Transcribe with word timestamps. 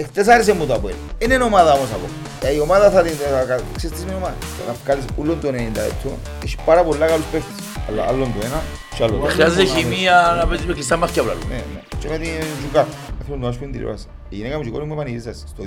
Εχθές 0.00 0.28
άρεσε 0.28 0.52
μου 0.52 0.66
το 0.66 0.74
Αποέλ. 0.74 0.94
Είναι 1.18 1.36
ομάδα 1.36 1.72
όμως 1.72 1.88
από. 1.90 2.06
Ε, 2.46 2.54
Η 2.54 2.58
ομάδα 2.60 2.90
θα 2.90 3.02
την... 3.02 3.12
θα 3.12 3.44
κα- 3.48 3.60
Ξέρεις 3.76 3.96
τι 3.96 4.02
είναι 4.02 4.12
η 4.12 4.14
ομάδα; 4.16 4.34
Θα 4.66 4.74
βγάλεις 4.84 5.04
ούλον 5.16 5.40
το 5.40 5.48
90 5.48 5.52
λεπτό. 5.52 6.18
Έχει 6.44 6.56
πάρα 6.64 6.82
πολλά 6.84 7.06
καλούς 7.06 7.24
παίχτες. 7.32 7.54
Αλλά 7.88 8.02
άλλον 8.08 8.32
το 8.40 8.46
ένα 8.46 8.62
και 8.96 9.02
άλλο 9.02 9.12
το 9.12 9.18
άλλο. 9.22 9.26
Χρειάζεται 9.32 9.64
χημεία 9.64 10.34
να 10.40 10.46
παίζεις 10.46 10.66
με 10.66 10.72
κλειστά 10.72 10.96
μάτια 10.96 11.22
που 11.22 11.28
λαλούμε. 11.28 11.46
Ναι, 11.48 11.54
ναι. 11.74 11.80
Και 11.98 12.08
με 12.08 12.18
την 12.18 12.30
Τζουκά. 12.58 12.86
Θέλω 13.26 13.36
να 13.38 13.52
σου 13.52 13.58
πει 13.58 13.64
την 13.64 13.72
τηλεόραση. 13.74 14.06
Η 14.28 14.36
γυναίκα 14.36 14.56
μου 14.56 14.62
και 14.62 14.68
η 14.68 14.72
κόρη 14.72 14.84
μου 14.84 14.94
πανηγύρισας 14.96 15.44
στο 15.48 15.62
2-0. 15.62 15.66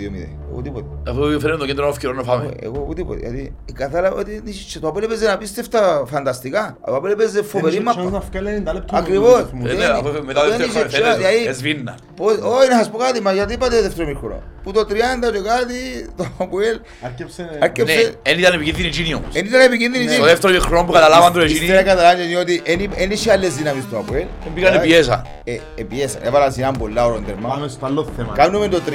Εγώ 0.52 0.62
τίποτε. 0.62 0.86
Αφού 1.07 1.39
φέρνει 1.39 1.57
το 1.57 1.66
κέντρο 1.66 1.88
ευκαιρό 1.88 2.14
να 2.14 2.23
φάμε. 2.23 2.50
Εγώ 2.60 2.86
ούτε 2.88 3.02
τίποτε. 3.02 3.20
Γιατί 3.20 3.55
κατάλαβα 3.74 4.16
ότι 4.20 4.42
και 4.74 4.80
το 4.80 4.88
Αποέλ 4.88 5.04
έπαιζε 5.04 5.32
απίστευτα 5.32 6.04
φανταστικά. 6.07 6.78
Το 6.86 6.96
Αποέλ 6.96 7.11
έπαιζε 7.11 7.43
φοβερή 7.43 7.80
μάπα. 7.80 8.04
να 8.04 8.20
βγάλει 8.20 8.64
90 8.68 8.74
λεπτά. 8.74 8.98
Ακριβώς. 8.98 9.39
Ε, 9.39 9.46
Δεν 9.54 9.61
ναι, 9.64 9.71
είναι- 9.71 9.86
αφού 9.86 10.24
μετά 10.25 10.42
το 10.43 10.50
δεν 10.50 10.57
δεύτερο 10.57 10.86
είχε 10.88 10.98
χρόνο 10.98 11.14
chance, 11.14 11.18
δηλαδή- 11.18 11.48
εσβήννα. 11.48 11.98
Πώς- 12.16 12.38
Όχι, 12.38 12.70
να 12.70 12.78
σας 12.78 12.89
πω 12.89 12.98
κάτι, 12.98 13.21
μα 13.21 13.34
γιατί 13.34 13.54
είπατε 13.54 13.82
δεύτερο 13.82 14.07
μήχρονο. 14.07 14.42
Που 14.64 14.71
το 14.71 14.86
30 14.86 15.32
και 15.32 15.39
κάτι, 15.39 15.78
το 16.18 16.26
Αποέλ 16.38 16.80
Άρκεψε... 17.02 17.41
Ναι, 17.41 17.57
άρκεψε. 17.61 18.14
δεν 18.24 18.39
ήταν 18.39 18.54
επικίνδυνη 18.54 18.88
εκείνη 18.88 19.14
όμως. 19.14 19.36
Εν 19.36 19.46
ήταν 19.46 19.61
επικίνδυνη. 19.61 20.07
Στο 20.10 20.24
δεύτερο 20.24 20.60
χρόνο 20.60 20.83
που 20.86 20.91
καταλάβαν 20.91 21.33
το 21.33 21.39
εκείνη, 21.39 21.60
Ύστερα 21.60 21.83
καταλάβαινε 21.83 22.38
ότι 22.38 22.61
εν 22.96 23.11
είχε 23.11 23.32
άλλες 23.32 23.55
δυνάμεις 23.55 23.83
στο 23.83 23.97
Αποέλ. 23.97 24.25
δεν 24.44 24.54
πήγανε 24.54 24.80
πιέσα. 24.80 25.25
Ε, 25.44 25.57
ε, 25.75 25.83
πιέσαν. 25.83 26.21
Έβαλαν 26.24 26.52
σειρά 26.52 26.71
πολλά 26.71 27.05
ώρων 27.05 27.25
τερμά. 27.25 27.50
Πάμε 27.50 27.68
στο 27.68 27.86
άλλο 27.86 28.07
θέμα. 28.18 28.33
Κάνουμε 28.52 28.68
το 28.68 28.82
3-1. 28.88 28.92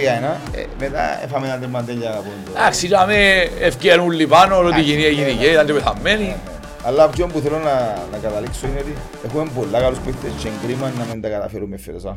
ε, 0.57 0.65
Μετά 0.79 1.23
έφαμε 1.25 1.47
ένα 1.47 1.59
τέρμα 1.59 1.83
τέλεια 1.83 2.11
από 2.11 2.23
το... 2.45 2.51
Εντάξει, 2.59 2.87
είχαμε 2.87 3.49
ευκαιρούν 3.61 4.11
λιπάνω, 4.11 4.59
ότι 4.59 4.81
η 4.81 4.83
γενία 4.83 5.09
γενική 5.09 5.45
ήταν 5.45 5.67
και 5.67 5.73
πεθαμένη. 5.73 6.37
Αλλά 6.85 7.05
αυτό 7.05 7.27
που 7.27 7.39
θέλω 7.41 7.59
να, 7.59 7.73
να 8.13 8.19
καταλήξω 8.23 8.67
είναι 8.67 8.79
ότι 8.81 8.95
έχουμε 9.25 9.51
πολλά 9.55 9.81
καλούς 9.81 9.99
παίκτες 9.99 10.31
και 10.43 10.49
κρίμα 10.67 10.93
να 10.99 11.05
μην 11.05 11.21
τα 11.23 11.29
καταφέρουμε 11.29 11.77
φέτος. 11.77 12.05
α. 12.05 12.15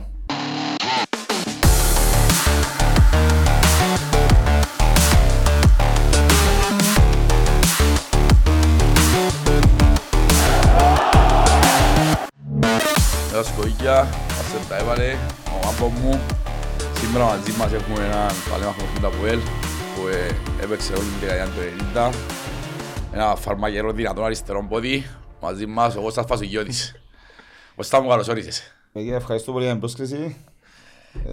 Τα 13.32 13.44
σκοίκια, 13.44 14.08
μας 14.54 14.68
τα 14.70 14.78
έβαλε, 14.78 15.16
ο 15.64 15.68
άμπος 15.68 15.92
μου. 16.04 16.20
Σήμερα 17.02 17.26
μαζί 17.26 17.52
μας 17.58 17.74
έχουμε 17.74 18.06
έναν 18.06 18.30
παλέμαχο 18.50 18.82
με 18.94 19.00
τα 19.00 19.10
Πουέλ 19.10 19.40
που 19.96 20.08
ε, 20.08 20.64
έπαιξε 20.64 20.94
όλη 20.94 21.02
την 21.02 21.20
δεκαετία 21.20 21.46
του 21.46 21.60
90. 21.94 22.14
Ένα 23.14 23.36
φαρμακερό 23.36 23.92
δυνατόν 23.92 24.26
αριστερό 24.26 24.66
πόδι. 24.70 25.06
Μαζί 25.42 25.66
μας 25.66 25.96
ο 25.96 26.02
Κώστας 26.02 26.26
Φασογιώτης. 26.26 27.02
Κώστα 27.76 28.02
μου 28.02 28.10
καλώς 28.10 28.28
όρισες. 28.28 28.76
Παιδιά, 28.94 29.16
ευχαριστώ 29.16 29.52
πολύ 29.52 29.64
για 29.64 29.72
την 29.72 29.82
πρόσκληση. 29.82 30.36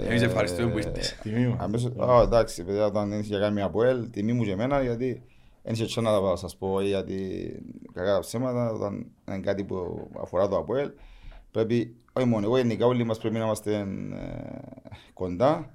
Εμείς 0.07 0.23
ευχαριστούμε 0.23 0.71
που 0.71 0.79
ήρθες. 0.79 1.19
Τιμή 1.23 1.47
μου. 1.47 1.57
Αμέσως, 1.61 1.93
α, 1.99 2.23
εντάξει, 2.23 2.65
παιδιά, 2.65 2.87
όταν 2.87 3.13
είχε 3.13 3.29
για 3.29 3.39
κάνει 3.39 3.55
μια 3.55 3.65
αποέλ, 3.65 4.11
τιμή 4.11 4.33
μου 4.33 4.45
και 4.45 4.51
εμένα, 4.51 4.83
γιατί 4.83 5.23
δεν 5.63 5.75
είχε 5.75 6.01
να 6.01 6.21
τα 6.21 6.37
σας 6.37 6.57
πω 6.57 6.81
γιατί 6.81 7.49
κακά 7.93 8.13
τα 8.13 8.21
ψέματα, 8.21 8.73
όταν 8.73 9.07
είναι 9.29 9.39
κάτι 9.39 9.65
που 9.65 10.09
αφορά 10.23 10.49
το 10.49 10.57
αποέλ, 10.57 10.91
πρέπει, 11.55 11.95
όχι 12.13 12.27
μόνο 12.27 12.47
εγώ, 12.47 12.57
γενικά 12.57 12.87
όλοι 12.87 13.05
μας 13.05 13.19
πρέπει 13.19 13.35
να 13.35 13.45
είμαστε 13.45 13.75
ε, 13.75 13.85
κοντά. 15.13 15.75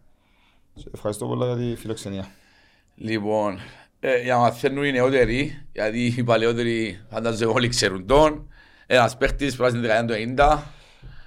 Και 0.73 0.83
ευχαριστώ 0.93 1.25
πολύ 1.25 1.45
για 1.45 1.55
τη 1.55 1.75
φιλοξενία. 1.75 2.27
Λοιπόν, 2.95 3.59
ε, 3.99 4.21
για 4.21 4.33
να 4.33 4.39
μαθαίνουν 4.39 4.83
οι 4.83 4.91
νεότεροι, 4.91 5.65
γιατί 5.73 6.13
οι 6.17 6.23
παλαιότεροι 6.23 6.99
φαντάζομαι 7.09 7.51
όλοι 7.51 7.67
ξέρουν 7.67 8.05
τον. 8.05 8.47
Ένας 8.87 9.17
παίχτης 9.17 9.55
που 9.55 9.67
στην 9.67 9.81
δεκαετία 9.81 10.15
του 10.15 10.33
90. 10.37 10.59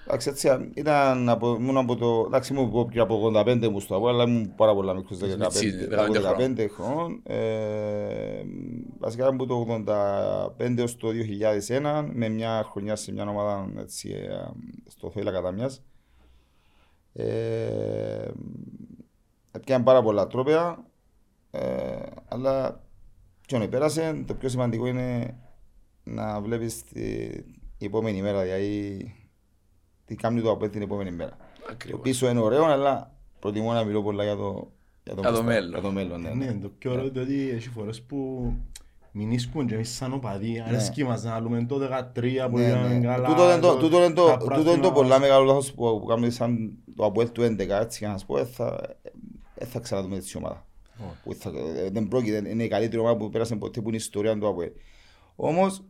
Εντάξει, 0.07 0.29
έτσι, 0.29 0.71
ήταν 0.75 1.29
από, 1.29 1.55
ήμουν 1.61 1.77
από 1.77 1.97
το, 1.97 2.25
εντάξει, 2.27 2.53
ήμουν 2.53 2.67
από- 2.69 2.89
και 2.91 3.01
από 3.01 3.31
85 3.35 3.69
μου 3.71 3.81
στο 3.81 3.97
Αποέλ, 3.97 4.15
αλλά 4.15 4.25
ήμουν 4.25 4.55
πάρα 4.55 4.75
πολλά 4.75 4.95
μικρός, 4.95 5.19
15, 5.19 5.37
Μιτσί, 5.39 5.69
από 5.93 6.13
15 6.13 6.61
15 6.63 6.69
χρόνων. 6.69 7.21
Ε, 7.25 8.43
βασικά 8.99 9.27
από 9.27 9.47
το 9.47 9.55
85 9.55 10.79
έως 10.79 10.97
το 10.97 11.09
2001, 11.13 12.09
με 12.13 12.29
μια 12.29 12.67
χρονιά 12.71 12.97
σε 12.97 13.13
μια 13.13 13.29
ομάδα 13.29 13.69
έτσι, 13.79 14.11
ε, 14.11 14.51
στο 14.87 15.11
Θόηλα 15.11 15.33
Καταμιάς. 15.33 15.83
Ε, 17.13 18.31
έπιανε 19.53 19.85
πάρα 19.85 20.03
πολλά 20.03 20.27
τρόπια, 20.27 20.85
ε, 21.51 21.61
αλλά 22.29 22.81
και 23.47 23.57
όταν 23.57 23.69
πέρασε, 23.69 24.23
το 24.27 24.35
πιο 24.35 24.49
σημαντικό 24.49 24.87
είναι 24.87 25.37
να 26.05 26.41
βλέπεις 26.41 26.83
τη, 26.83 27.03
η 27.79 27.85
επόμενη 27.85 28.23
μέρα, 28.23 28.43
δηλαδή 28.43 29.15
τι 30.05 30.15
κάνει 30.15 30.41
το 30.41 30.51
από 30.51 30.69
την 30.69 30.83
επόμενη 30.83 31.11
μέρα. 31.11 31.37
Το 31.59 31.67
Ακριβώς. 31.71 32.01
πίσω 32.01 32.29
είναι 32.29 32.41
ωραίο, 32.41 32.65
αλλά 32.65 33.11
προτιμώ 33.39 33.73
να 33.73 33.85
μιλώ 33.85 34.03
πολλά 34.03 34.25
για 34.25 34.37
το, 34.37 34.71
για 35.05 35.13
Για 35.13 35.15
το 35.15 35.21
μπροστά, 35.23 35.43
μέλλον. 35.43 35.71
Για 35.71 35.81
το 35.81 35.91
μέλλον, 35.91 36.21
ναι, 36.21 36.31
ναι. 36.31 36.45
Ναι, 36.45 36.53
το 36.53 36.69
πιο 36.79 36.93
ωραίο 36.93 37.05
είναι 37.07 37.21
ότι 37.21 37.51
έχει 37.51 37.69
φορές 37.69 38.03
που 38.03 38.53
μηνίσκουν 39.13 39.67
και 39.67 39.75
εμείς 39.75 39.95
σαν 39.95 40.13
οπαδοί. 40.13 40.63
Αρέσκει 40.67 41.05
μας 41.05 41.23
να 41.23 41.41
λέμε 41.41 41.65
το 41.65 41.79
13 41.79 42.49
που 42.51 42.59
Ναι, 42.59 42.65
πήγαμε 42.65 42.89
ναι. 42.99 43.07
καλά. 43.07 43.29
Τούτο 43.29 43.51
είναι 43.53 43.61
το- 43.61 43.77
τούτο 43.77 44.05
είναι 44.05 44.15
το- 44.15 44.27
τα 44.27 44.37
τούτο 44.37 44.55
είναι 44.55 44.63
το 44.63 44.65
πράσινα 44.71 44.93
πολλά 44.93 45.09
μας. 45.09 45.19
μεγάλο 45.21 45.45
λάθος 45.45 45.73
που 45.73 45.99
που 46.01 46.07
κάνουμε 46.07 46.31
σαν 46.31 46.73
το 46.97 47.05
Αποέλ 47.05 47.33
του 47.33 47.43
11, 47.43 47.81
έτσι 47.81 47.99
για 47.99 48.09
να 48.09 48.13
σας 48.19 48.27
πω, 48.27 48.35
δεν 48.37 48.47
θα, 48.47 48.81
δεν 49.55 49.69
θα 49.69 49.81
ξαναδούμε 49.81 50.17
έτσι 50.17 50.37
ομάδα. 50.37 50.67
Που 51.25 51.35
θα- 51.35 51.53
ε, 51.85 51.91
Δεν 51.91 52.09
πρόκειται, 52.09 52.49
είναι 52.51 52.63
η 52.65 52.69
καλύτερη 52.69 53.01
ομάδα 53.03 53.17
που 53.17 53.31
πέρασε 53.31 53.57
ποτέ 53.57 53.81
που 53.81 53.87
είναι 53.89 53.97
η 53.97 54.01
ιστορία 54.01 54.39
του 54.39 54.47
Αποέλ. 54.49 54.71
Όμως, 55.37 55.83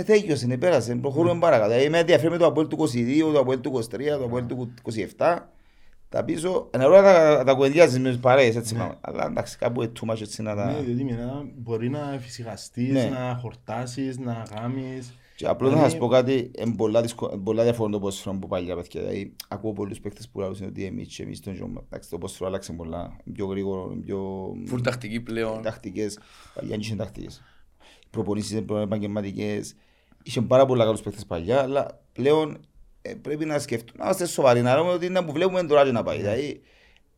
ε, 0.00 0.04
τέλειωσε, 0.04 0.46
ναι, 0.46 0.56
πέρασε, 0.58 0.94
προχωρούμε 0.94 1.38
παρακάτω. 1.40 1.70
Δηλαδή, 1.70 1.88
με 1.88 1.98
ενδιαφέρει 1.98 2.30
με 2.30 2.36
το 2.38 2.46
Αποέλ 2.46 2.66
του 2.66 2.76
22, 2.76 3.32
το 3.32 3.38
Αποέλ 3.40 3.60
του 3.60 3.70
23, 3.84 4.18
το 4.18 4.24
Αποέλ 4.24 4.46
του 4.46 4.74
27. 5.16 5.36
Τα 6.08 6.24
πίσω, 6.24 6.68
ένα 6.70 6.86
ώρα 6.86 7.02
τα, 7.02 7.44
τα 7.44 7.54
κουβεντιάζεις 7.54 7.98
με 7.98 8.08
τις 8.08 8.18
παρέες, 8.18 8.56
έτσι 8.56 8.74
πάμε. 8.74 8.94
Αλλά 9.00 9.26
εντάξει, 9.26 9.58
κάπου 9.58 9.82
είναι 9.82 9.92
too 10.00 10.10
much 10.10 10.20
έτσι 10.20 10.42
να 10.42 10.54
τα... 10.54 10.72
Ναι, 10.72 10.80
διότι 10.80 11.04
μετά 11.04 11.44
μπορεί 11.56 11.88
να 11.90 12.12
εφησυχαστείς, 12.14 12.92
Ναι. 12.92 13.04
να 13.12 13.38
χορτάσεις, 13.42 14.18
να 14.18 14.44
γάμεις. 14.56 15.14
Και 15.36 15.46
απλώς 15.46 15.70
να 15.70 15.76
Δηλαδή- 15.76 15.92
σας 15.92 16.00
πω 16.00 16.08
κάτι, 16.08 16.50
είναι 16.58 16.74
πολλά, 16.76 17.00
δυσκο- 17.02 17.30
είναι 17.32 17.42
πολλά 17.42 17.62
διαφορετικό 17.62 17.98
το 17.98 18.04
ποδόσφαιρο 18.04 18.34
από 18.36 18.46
παλιά 18.46 18.74
παιδιά. 18.76 19.00
Δηλαδή, 19.00 19.32
ακούω 19.48 19.72
πολλούς 19.72 20.00
παίκτες 20.00 20.28
που 20.28 20.40
λένε 20.40 20.54
ότι 20.66 20.84
εμείς 20.84 21.14
και 21.16 21.22
εμείς 21.22 21.40
τον 21.40 21.54
ζώμα. 21.54 21.82
Εντάξει, 21.86 22.10
το 22.10 22.18
ποδόσφαιρο 22.18 22.48
άλλαξε 22.48 22.72
πολλά, 22.72 23.16
πιο 23.32 23.46
γρήγορο, 23.46 23.96
πιο 24.04 24.52
Φουλ 24.66 24.80
τακτική 24.80 25.20
πλέον. 25.20 25.62
τακτικές. 25.62 26.18
Παλιά 26.54 26.70
δεν 26.70 26.80
είχε 26.80 26.94
τακτικές. 26.94 27.42
Οι 28.02 28.06
προπονήσεις 28.10 28.50
είναι 28.50 28.62
πλέον 28.62 28.82
επαγγελματικές. 28.82 29.74
Είχε 30.22 30.40
πάρα 30.40 30.66
πολλά 30.66 30.84
καλούς 30.84 31.00
παίκτες 31.00 31.26
παλιά, 31.26 31.60
αλλά 31.62 32.00
πλέον 32.12 32.60
ε, 33.02 33.14
πρέπει 33.14 33.44
να 33.44 33.58
σκεφτούμε, 33.58 33.98
να 33.98 34.04
είμαστε 34.04 34.26
σοβαροί, 34.26 34.62
να 34.62 34.76
λέμε 34.76 34.90
ότι 34.90 35.06
είναι 35.06 35.22
που 35.22 35.32
βλέπουμε 35.32 35.62
τώρα 35.62 35.84
και 35.84 35.92
να 35.92 36.02
πάει. 36.02 36.16
Δηλαδή, 36.16 36.60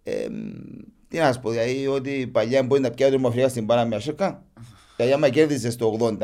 ε, 0.03 0.27
τι 1.09 1.19
να 1.19 1.25
σας 1.25 1.41
πω, 1.41 1.51
δηλαδή 1.51 1.87
ότι 1.87 2.27
παλιά 2.33 2.63
μπορεί 2.63 2.81
να 2.81 2.91
πιάσει 2.91 3.13
το 3.13 3.19
Μαφρικά 3.19 3.49
στην 3.49 3.67
πάρα 3.67 3.85
μια 3.85 4.01
σέρκα, 4.01 4.45
δηλαδή 4.97 5.15
άμα 5.15 5.29
κέρδισες 5.29 5.77
το 5.77 5.99
80 6.01 6.17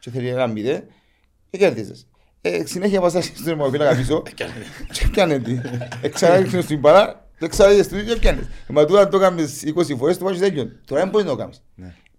και 0.00 0.10
θέλει 0.10 0.28
ένα 0.28 0.46
μηδέ, 0.46 0.86
και 1.50 1.58
κέρδισες. 1.58 2.06
Ε, 2.40 2.66
συνέχεια 2.66 3.00
πας 3.00 3.12
στον 3.12 3.48
Ερμοφύλακα 3.48 3.96
πίσω 3.96 4.22
και 4.92 5.08
πιάνε 5.12 5.38
τι. 5.38 5.60
Ε, 6.02 6.08
Ξανά 6.08 6.36
ρίχνεις 6.36 6.64
στην 6.64 6.80
παρά, 6.80 7.28
και 7.38 7.48
ξανά 7.48 7.72
είδες 7.72 7.88
την 7.88 8.06
και 8.06 8.16
πιάνεις. 8.16 8.44
Ε, 8.44 8.72
Μα 8.72 8.84
τούτα 8.84 9.00
αν 9.00 9.10
το 9.10 9.18
κάνεις 9.18 9.62
20 9.62 9.96
φορές 9.96 10.18
το 10.18 10.24
βάζεις 10.24 10.40
τέλειον. 10.40 10.80
Τώρα 10.86 11.00
δεν 11.00 11.10
μπορείς 11.10 11.26
να 11.26 11.32
το 11.32 11.38
κάνεις. 11.38 11.62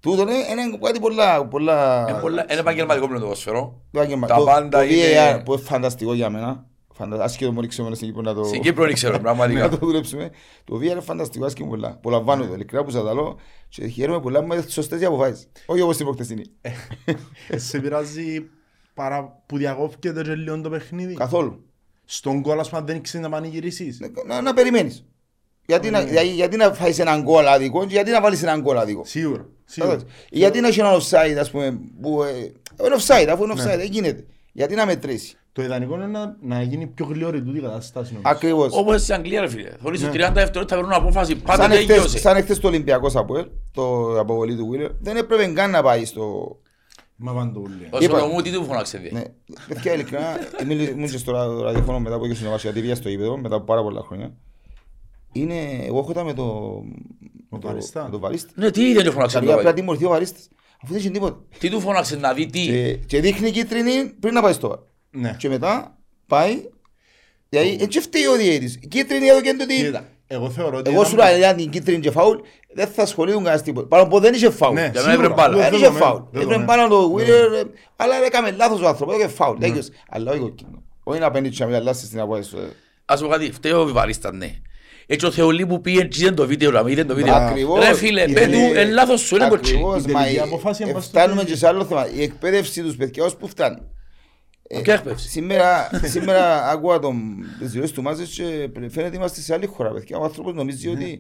Ναι. 0.10 0.16
Τούτο 0.16 0.22
είναι 0.32 0.62
είναι 0.62 0.78
κάτι 0.82 1.00
πολλά... 1.00 1.46
πολλά... 1.48 2.06
Είναι 2.10 2.20
πολλά- 2.20 2.46
Είναι 2.52 2.60
επαγγελματικό 2.60 3.06
πλέον 3.06 3.20
το 3.22 3.28
ποδόσφαιρο. 3.28 3.82
Το 3.92 4.00
άγγελμα. 4.00 4.28
Τα 4.28 4.36
Το- 4.36 4.44
πάντα 4.44 4.78
το 4.78 4.84
είναι- 4.84 5.36
VAR 5.38 5.42
που 5.46 5.54
είναι 5.54 5.62
φανταστικό 5.62 6.14
για 6.14 6.30
μένα. 6.30 6.66
Φαντα- 6.94 7.24
Άσχετο 7.24 7.52
μόνο 7.52 7.68
ξέρουμε 7.68 7.96
στην 7.96 8.08
Κύπρο 8.08 8.22
να 8.22 8.34
το... 8.34 8.44
Στην 8.44 8.62
Κύπρο 8.62 8.84
δεν 8.86 8.94
ξέρω, 8.94 9.14
να 9.16 9.20
πραγματικά. 9.20 9.70
το 9.70 9.76
δουλέψουμε. 9.78 10.30
Το 10.64 10.76
VAR 10.76 10.82
είναι 10.84 11.00
φανταστικό, 11.02 11.46
άσχετο 11.46 11.68
πολλά. 11.70 11.88
Απολαμβάνω 11.88 12.46
το, 12.48 12.54
ειλικρινά 12.54 12.84
που 12.84 12.90
σας 12.92 13.04
τα 13.04 13.14
λέω 13.14 13.36
και 13.70 13.88
χαίρομαι 13.88 14.20
πολλά 14.20 14.42
με 14.46 14.62
τις 14.62 14.74
σωστές 14.74 15.02
οι 15.02 15.06
αποφάσεις. 15.06 15.48
Όχι 15.66 15.82
όπως 15.82 15.96
την 15.96 16.06
προχτεσινή. 16.06 16.44
Ε, 17.48 17.58
Σε 17.58 17.80
πειράζει 17.80 18.46
παρά 18.94 19.42
που 19.46 19.58
διακόφκεται 19.58 20.22
και 20.22 20.34
λίγο 20.36 20.62
το 20.62 20.70
παιχνίδι. 20.70 21.14
Καθόλου. 21.14 21.64
Στον 22.06 22.42
κόλλα 22.42 22.64
σου 22.64 22.78
αν 22.78 22.86
δεν 22.86 23.02
ξέρεις 23.02 23.28
να 23.28 23.34
πανηγυρίσεις. 23.34 24.00
Να, 24.28 24.42
να 24.42 24.54
περιμένεις. 24.54 25.06
Γιατί, 25.66 25.90
να, 25.90 26.02
γιατί, 26.02 26.28
γιατί 26.28 26.58
να 26.58 26.74
φάεις 26.74 27.00
έναν 27.00 27.22
γκολ 27.22 27.48
άδικο 27.48 27.80
και 27.86 27.94
γιατί 27.94 28.12
να 28.12 28.22
βάλεις 28.22 28.44
έναν 28.44 28.62
γκολ 28.62 28.78
άδικο. 28.78 29.02
Σίγουρα. 29.06 29.46
σίγουρα. 29.66 29.92
Κατάλαβες. 29.94 30.20
Γιατί 30.30 30.60
να 30.60 30.68
έχει 30.68 30.80
ένα 30.80 30.98
offside, 30.98 31.38
ας 31.40 31.52
πούμε, 31.52 31.80
που... 32.02 32.24
Ε, 32.24 32.38
είναι 32.86 32.96
offside, 33.00 33.28
αφού 33.32 33.44
είναι 33.44 33.54
Ναι. 33.54 33.62
offside, 33.64 33.78
δεν 33.78 33.88
γίνεται. 33.92 34.26
Γιατί 34.52 34.76
να 34.76 34.86
μετρήσει; 34.86 35.38
Το 35.54 35.62
ιδανικό 35.62 35.96
είναι 35.96 36.06
να, 36.08 36.36
να 36.42 36.62
γίνει 36.62 36.88
πιο 36.88 37.06
γλυόρη 37.06 37.42
τούτη 37.44 37.58
η 37.58 37.62
κατάσταση. 37.62 38.14
νομίζω. 38.14 38.30
Ακριβώς. 38.34 38.70
Όπως 38.74 39.02
στην 39.02 39.14
Αγγλία 39.14 39.42
ρε 39.42 39.48
φίλε. 39.50 39.70
Θωρείς 39.82 40.02
Ναι. 40.02 40.08
τους 40.08 40.16
30 40.16 40.32
δευτερόλεπτα 40.34 40.76
παίρνουν 40.76 40.94
απόφαση. 40.94 41.36
Πάντα 41.36 41.62
Σαν 41.62 41.72
εχθές, 41.72 41.86
τέλειωσε. 41.88 42.18
σαν 42.18 42.38
εχθές 42.38 42.60
το 42.60 42.68
Ολυμπιακός 42.68 43.16
Αποέλ, 43.16 43.46
το 43.72 44.16
αποβολή 44.20 44.56
του 44.56 44.68
Βίλερ, 44.68 44.92
δεν 45.02 45.18
έπρεπε 45.18 45.46
καν 45.46 45.70
να 45.72 45.82
πάει 45.84 46.06
στο... 46.06 46.56
Μα 47.16 47.34
παντούλια. 47.34 47.88
Όσο 47.90 48.04
Είπα- 48.04 48.20
το 48.20 48.26
μου 48.28 48.42
τι 48.42 48.52
του 48.52 48.64
φωνάξε 48.66 48.98
δει. 48.98 49.10
Ναι, 49.14 49.22
παιδιά 49.68 49.94
ειλικρινά, 49.94 50.22
ήμουν 50.62 50.80
ήμουν 50.80 51.10
και 51.10 51.18
στο 51.18 51.32
ρα- 51.32 51.62
ραδιόφωνο 51.64 52.00
μετά 52.00 52.18
που 52.18 52.26
είχε 52.26 52.36
συνεβάσει, 52.36 52.68
γιατί 52.68 52.82
πήγα 52.82 52.96
στο 52.96 53.10
ύπεδο 53.10 53.38
μετά 53.38 53.56
από 53.56 53.66
πάρα 53.66 53.82
πολλά 53.84 54.02
χρόνια. 54.08 54.34
Είναι, 55.40 55.84
εγώ 55.86 56.00
έχω 56.00 56.14
τα 56.14 56.24
με 56.24 56.34
το... 56.34 56.44
με 57.50 57.60
το- 57.60 57.68
Βαριστά. 57.68 58.04
με 58.04 58.10
το 58.10 58.20
βαρίστα. 58.20 58.52
Ναι, 58.56 58.72
τι 58.72 58.94
δεν 58.94 59.06
του 59.06 59.12
φωνάξε 59.12 59.40
Δηλαδή 59.40 59.60
απλά 59.60 59.70
το 59.70 59.76
τι 59.76 59.82
μορφή 59.82 60.06
ο 60.06 60.10
βαρίστας. 60.10 60.50
Αφού 60.84 60.92
δεν 60.94 61.02
είχε 61.02 61.10
τίποτα. 61.10 61.38
Τι 61.60 61.70
του 61.70 61.80
φωνάξε 61.80 62.16
να 62.16 62.34
δει 62.34 62.46
τι; 62.46 62.66
Και, 62.66 62.94
και 63.08 63.20
δείχνει 63.22 63.52
κίτρινη 63.52 64.06
πριν 64.20 64.34
να 64.34 64.42
πάει 64.42 64.54
στο 64.54 64.68
βαρ. 64.68 64.78
Ναι. 65.12 65.36
Και 65.40 65.50
μετά 65.50 65.98
πάει, 66.28 66.56
δηλαδή 67.50 67.78
έτσι 67.82 68.00
φταίει 68.00 68.26
ο 68.26 68.36
διαιτητής. 68.36 68.76
Η 68.82 68.88
Κίτρινη 68.88 69.28
εδώ 69.28 69.42
και 69.42 69.56
το 69.60 69.66
τι... 69.66 69.76
Κοίτα, 69.76 70.10
Εγώ 70.28 70.50
θεωρώ 70.50 70.78
ότι... 70.78 70.90
Εγώ 70.90 71.00
ένα- 71.00 71.10
σου 71.10 71.16
λέω 71.16 71.48
αν 71.50 71.56
την 71.56 71.70
κίτρινη 71.70 72.00
και 72.00 72.12
φάουλ, 72.12 72.38
δεν 72.74 72.88
θα 72.88 73.02
ασχολείουν 73.02 73.38
κανένας 73.38 73.62
τίποτα. 73.62 73.88
Πάνω 73.88 74.08
που 74.10 74.20
δεν 74.20 74.34
είχε 74.34 74.50
φάουλ. 74.50 74.74
Ναι, 74.74 74.82
Για 74.82 74.90
μένα 74.92 75.00
σίγουρα. 75.02 75.14
έπρεπε 75.14 75.34
μπάλα. 75.34 75.58
Δεν 75.58 75.74
είχε 75.74 75.78
Δεδομένο, 75.82 76.06
φάουλ. 76.06 76.22
δεδομένο. 76.32 76.62
Έπρεπε 76.64 76.78
πάνω 76.82 76.88
το 76.96 77.14
Wheeler, 77.18 77.54
ε, 77.56 77.64
αλλά 77.96 78.16
έκαμε 78.26 78.52
λάθος 78.52 78.82
ο 78.82 78.88
άνθρωπος, 78.88 79.16
έκανε 79.16 79.32
φάουλ. 79.32 79.58
Τέλειος. 79.60 79.90
Αλλά 80.10 80.32
όχι 80.32 80.40
κόκκινο. 80.40 80.84
Όχι 81.04 81.20
να 81.20 81.32
παίρνει 81.32 81.50
και 81.50 81.58
να 81.60 81.66
μην 81.66 81.76
αλλάσεις 81.76 82.10
την 82.10 82.20
απόφαση 82.20 82.50
σου. 82.50 82.58
ε. 82.58 82.70
Ας 83.06 83.22
πω 83.22 83.28
κάτι, 83.28 83.52
φταίει 83.52 83.72
ο 83.72 83.86
Βιβαρίστας, 83.86 84.32
ναι. 84.34 84.52
Έτσι 85.08 85.26
ο 85.26 85.32
Θεολή 85.32 85.66
που 85.66 85.82
πήγε 85.82 86.04
και 86.04 86.22
είδε 86.22 86.32
το 86.32 86.48
βίντεο, 86.48 86.72
να 86.72 86.84
μην 86.84 86.94
είδε 86.94 87.04
το 87.04 87.16
βίντεο. 87.16 87.34
Ακριβώς. 87.36 87.86
Ρε 87.88 87.94
φίλε, 87.94 88.22
Η 88.22 88.34
πέ 88.34 88.46
του, 88.46 88.52
τελική- 88.52 88.76
εν 88.76 88.92
λάθος 88.92 89.22
σου, 89.22 89.36
είναι 89.36 89.48
κοτσί. 89.48 89.72
Ακριβώς, 89.74 90.04
Η 90.04 90.12
μα 90.12 90.20
τελική 90.20 90.36
η- 90.36 90.40
αποφάση 90.40 90.84
ε, 90.86 90.90
είναι 90.90 91.00
στο 91.00 91.10
φτάνουμε 91.10 91.36
τέλος. 91.36 91.52
και 91.52 91.58
σε 91.58 91.68
άλλο 91.68 91.86
θέμα. 91.86 92.08
Η 92.14 92.22
εκπαίδευση 92.22 92.82
τους 92.82 92.96
παιδιά 92.96 93.24
ως 93.24 93.36
που 93.36 93.48
φτάνει. 93.48 93.82
Ε, 94.68 94.80
Ποια 94.80 94.94
εκπαίδευση; 94.94 95.30
Σήμερα, 95.30 95.90
σήμερα 96.04 96.70
άκουα 96.70 97.00
τον, 97.00 97.46
τις 97.60 97.72
δηλώσεις 97.72 97.94
του 97.96 98.02
Μάζες 98.02 98.30
και 98.30 98.70
φαίνεται 98.90 99.16
είμαστε 99.16 99.42
σε 99.42 99.54
άλλη 99.54 99.66
χώρα. 99.66 99.92
Παιδιά. 99.92 100.18
Ο 100.18 100.24
άνθρωπος 100.24 100.54
νομίζει 100.54 100.88
ότι 100.88 101.20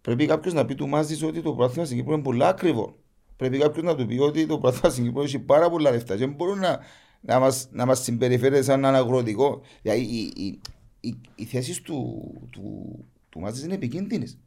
πρέπει 0.00 0.26
κάποιος 0.26 0.54
να 0.54 0.64
πει 0.64 0.74
του 0.74 0.88
Μάζης 0.88 1.22
ότι 1.22 1.40
το 1.42 1.52
πρωτάθλημα 1.52 1.86
στην 1.86 1.98
Κύπρο 1.98 2.14
είναι 2.14 2.22
πολύ 2.22 2.44
ακριβό. 2.44 2.96
Πρέπει 3.36 3.58
κάποιος 3.58 3.84
να 3.84 3.94
του 3.94 4.06
πει 4.06 4.18
ότι 4.18 4.46
το 4.46 4.58
πρωτάθλημα 4.58 4.92
στην 4.94 5.04
Κύπρο 5.04 5.22
έχει 5.22 5.38
πάρα 5.38 5.70
πολλά 5.70 5.90
λεφτά 5.90 6.12
και 6.14 6.18
δεν 6.20 6.34
μπορούν 6.36 6.58
να, 6.58 6.78
να, 7.20 7.38
μας, 7.38 7.68
να 7.70 7.86
μας 7.86 8.02
συμπεριφέρεται 8.02 8.62
σαν 8.62 8.84
ένα 8.84 8.98
αγροτικό. 8.98 9.60
Δηλαδή 9.82 10.00
οι, 10.00 10.32
οι, 10.42 10.60
οι, 11.06 11.20
οι 11.34 11.44
θέσεις 11.44 11.80
του, 11.82 12.30
του, 12.50 12.94
του 13.28 13.40
Μάζης 13.40 13.64
είναι 13.64 13.74
επικίνδυνες. 13.74 14.38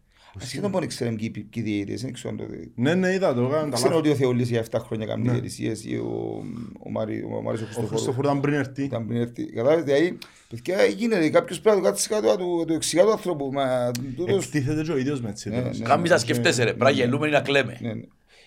Ασχέτως 0.42 0.70
μπορεί 0.70 0.84
να 0.84 0.90
ξέρουμε 0.90 1.16
ποιοι 1.18 1.30
ποιοι 1.30 1.64
διαιτητές, 1.64 2.02
δεν 2.02 2.14
ξέρω 2.14 2.30
αν 2.30 2.38
το 2.38 2.46
δει. 2.46 2.72
Ναι, 2.76 2.96
ναι, 2.96 3.14
είδα 3.14 3.34
το. 3.34 3.42
έκαναν 3.44 3.70
τα 3.70 3.76
Ξέρω 3.76 3.90
λάθη. 3.94 4.08
ότι 4.08 4.10
ο 4.10 4.16
Θεολής 4.16 4.50
για 4.50 4.66
7 4.72 4.80
χρόνια 4.80 5.06
κάνει 5.06 5.24
Ναι. 5.26 5.32
διαιτησίες 5.32 5.86
ή 5.86 5.96
ο, 5.96 6.44
ο, 6.80 6.90
Μάρι, 6.92 7.24
ο 7.24 7.42
Μάριος 7.42 7.62
ο 7.62 7.64
Ο 7.64 7.66
Χριστοφόρου. 7.66 7.88
Χριστοφόρου 7.88 8.28
ήταν 8.28 8.40
πριν 8.42 8.54
έρθει. 8.54 8.84
Ήταν 8.84 9.08
πριν 9.08 9.22
έρθει. 9.22 9.46
Κατάλαβες, 9.46 9.84
δηλαδή, 9.84 10.18
παιδιά, 10.50 10.86
γίνεται, 10.86 11.30
κάποιος 11.30 11.60
πρέπει 11.62 11.78
να 11.78 11.84
το 11.84 11.90
κάτσει 11.90 12.10
κάτω, 12.10 12.28
να 12.28 12.38
του- 12.38 12.64
του 12.68 12.74
εξηγά 12.74 13.04
του 13.04 13.12
άνθρωπου. 13.12 13.52
Μα 13.54 13.92
τούτος... 14.16 14.46
Εκτίθεται 14.46 14.82
και 14.84 14.92
ο 14.92 14.98
ίδιος 14.98 15.22
με 15.22 15.30
έτσι. 15.30 15.50
Ναι, 15.50 15.56
τέλος. 15.62 15.80
ναι. 15.80 15.86
Κάμεις 15.86 16.10
να 16.10 16.18
σκεφτέσαι 16.18 16.64
ρε, 16.64 16.70
πρέπει 16.74 16.84
να 16.84 16.90
γελούμε 16.90 17.28
ή 17.28 17.32
να 17.32 17.42
κλαίμε. 17.42 17.78
Ναι, 17.82 17.94
ναι. 17.94 18.02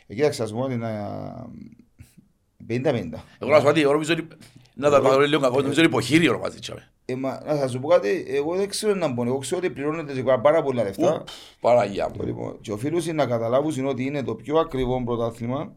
Ε, 0.07 0.15
κοίταξε, 0.15 0.43
ας 0.43 0.51
πούμε 0.51 0.63
ότι 0.65 0.77
να... 0.77 0.91
50-50. 2.69 2.73
Εγώ 3.39 3.51
να 3.51 3.57
σου 3.57 3.61
πω 3.63 3.67
κάτι, 3.67 3.81
εγώ 3.81 3.93
νομίζω 3.93 4.13
ότι... 4.13 4.27
Να 4.81 4.91
τα 4.91 5.01
πάρω 5.01 5.21
λίγο 5.27 5.41
κακό, 5.41 5.61
νομίζω 5.61 5.81
ότι 5.81 5.89
υποχείριο 5.89 6.39
μαζί 6.39 6.59
τσάμε. 6.59 6.93
Ε, 7.05 7.15
μα, 7.15 7.43
να 7.47 7.57
σας 7.57 7.79
πω 7.79 7.89
κάτι, 7.89 8.25
εγώ 8.29 8.57
δεν 8.57 8.69
ξέρω 8.69 8.95
να 8.95 9.09
μπω. 9.09 9.25
Εγώ 9.25 9.39
ξέρω 9.39 9.61
ότι 9.65 9.71
πληρώνεται 9.71 10.15
σε 10.15 10.23
πάρα 10.23 10.63
πολλά 10.63 10.83
λεφτά. 10.83 11.25
Παραγιά 11.61 12.11
μου. 12.15 12.25
Λοιπόν, 12.25 12.61
και 12.61 12.73
οφείλουν 12.73 13.15
να 13.15 13.27
καταλάβουν 13.27 13.75
είναι 13.77 13.89
ότι 13.89 14.05
είναι 14.05 14.23
το 14.23 14.35
πιο 14.35 14.59
ακριβό 14.59 15.05
πρωτάθλημα. 15.05 15.73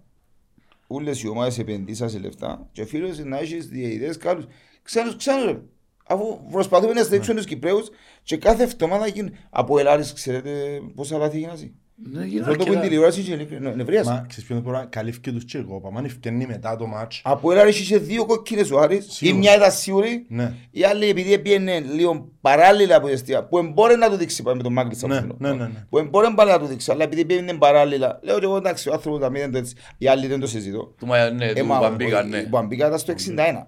Όλες 0.88 1.22
οι 1.22 1.28
ομάδες 1.28 1.60
επενδύσαν 1.60 2.10
σε 2.10 2.20
λεφτά 2.20 2.68
και 2.72 2.82
οφείλουν 2.82 3.28
να 3.28 3.38
έχεις 3.40 3.68
διαιτητές 3.68 4.18
καλούς. 4.18 4.46
Ξένους, 4.84 5.16
ξένους 5.16 5.46
ρε. 5.46 5.62
Αφού 6.06 6.40
προσπαθούμε 6.52 6.94
να 6.94 7.04
στηρίξουμε 7.04 7.36
τους 7.36 7.46
Κυπρέους 7.46 7.90
και 8.24 8.38
κάθε 8.38 8.64
εβδομάδα 8.64 9.08
γίνουν 9.08 9.36
από 9.50 9.80
Ελλάδες, 9.80 10.14
ξέρετε 10.14 10.82
πόσα 10.96 11.18
λάθη 11.18 11.38
γίνασαι. 11.38 11.72
Ναι, 11.96 12.26
γίνεται 12.26 12.50
Αυτό 12.52 12.64
που 12.64 12.72
είναι 12.72 12.80
αρκετά. 12.80 12.82
τηλεόραση 12.82 13.22
και 13.22 13.36
νευ- 13.36 13.76
νευρίασε. 13.76 14.10
Μα 14.10 14.26
ξέρεις 14.28 14.46
ποιο 14.46 14.56
είναι 14.56 14.64
το 14.64 14.70
πρόβλημα, 14.70 14.90
καλύφθηκε 14.96 15.32
τους 15.32 15.46
και 15.46 15.58
εγώ. 15.58 15.80
Πάμε 15.82 16.00
αν 16.00 16.06
ευκαινεί 16.06 16.46
μετά 16.46 16.76
το 16.76 16.86
μάτς. 16.86 17.22
Από 17.24 17.52
Ελλάδες 17.52 17.80
είχε 17.80 17.98
δύο 17.98 18.26
κόκκινες 18.26 18.72
ο 18.72 18.80
Άρης. 18.80 19.06
Η 19.06 19.10
Σίγουρα. 19.12 19.38
μια 19.40 19.56
ήταν 19.56 19.72
σίγουρη. 19.72 20.26
Ναι. 20.30 20.54
Η 20.72 20.84
άλλη 20.84 21.06
επειδή 21.10 21.40
πήγαινε 21.40 21.80
λίγο 21.80 22.30
παράλληλα 22.42 22.96
από 22.96 23.08
εστία, 23.08 23.44
που 23.44 23.58
εμπόρε 23.58 23.96
να 23.96 24.10
του 24.10 24.16
δείξει 24.16 24.44
πάμε 24.44 24.64
τον 24.64 24.74
Μάγκλης 24.74 25.04
Ναι, 25.04 25.18
από 25.18 25.36
ναι, 25.38 25.50
ναι, 25.52 25.56
ναι. 25.64 25.86
Που 25.90 25.98
εμπόρε 25.98 26.28
πάλι 26.36 26.52
να 26.52 26.60
του 26.60 26.66
δείξει, 26.66 26.92
αλλά 26.92 27.04
επειδή 27.04 27.26
πήγαινε 27.26 27.54
παράλληλα, 27.54 28.20
λέω 28.24 28.40
και 28.40 28.46
εγώ 28.46 28.58
εντάξει 28.58 28.90
ο 28.90 28.94
άνθρωπος 28.94 29.20
να 29.20 29.30
μην 29.30 29.42
είναι 29.42 29.52
το 29.52 29.58
έτσι, 29.58 29.76
οι 29.98 30.08
άλλοι 30.08 30.28
δεν 30.28 30.40
το 30.40 30.48
συζητώ. 30.48 30.94
Του 30.98 31.06
Μα- 31.06 31.30
ναι, 31.30 31.46
Ε, 31.46 31.54
του 31.54 31.66
μα, 31.66 31.80
Μπαμπίκα, 31.80 32.20
ο- 32.20 32.24
ναι. 32.24 32.38
Ο 32.38 32.48
Μπαμπίκα 32.50 32.86
ήταν 32.88 33.00
στο 33.00 33.12
61. 33.12 33.68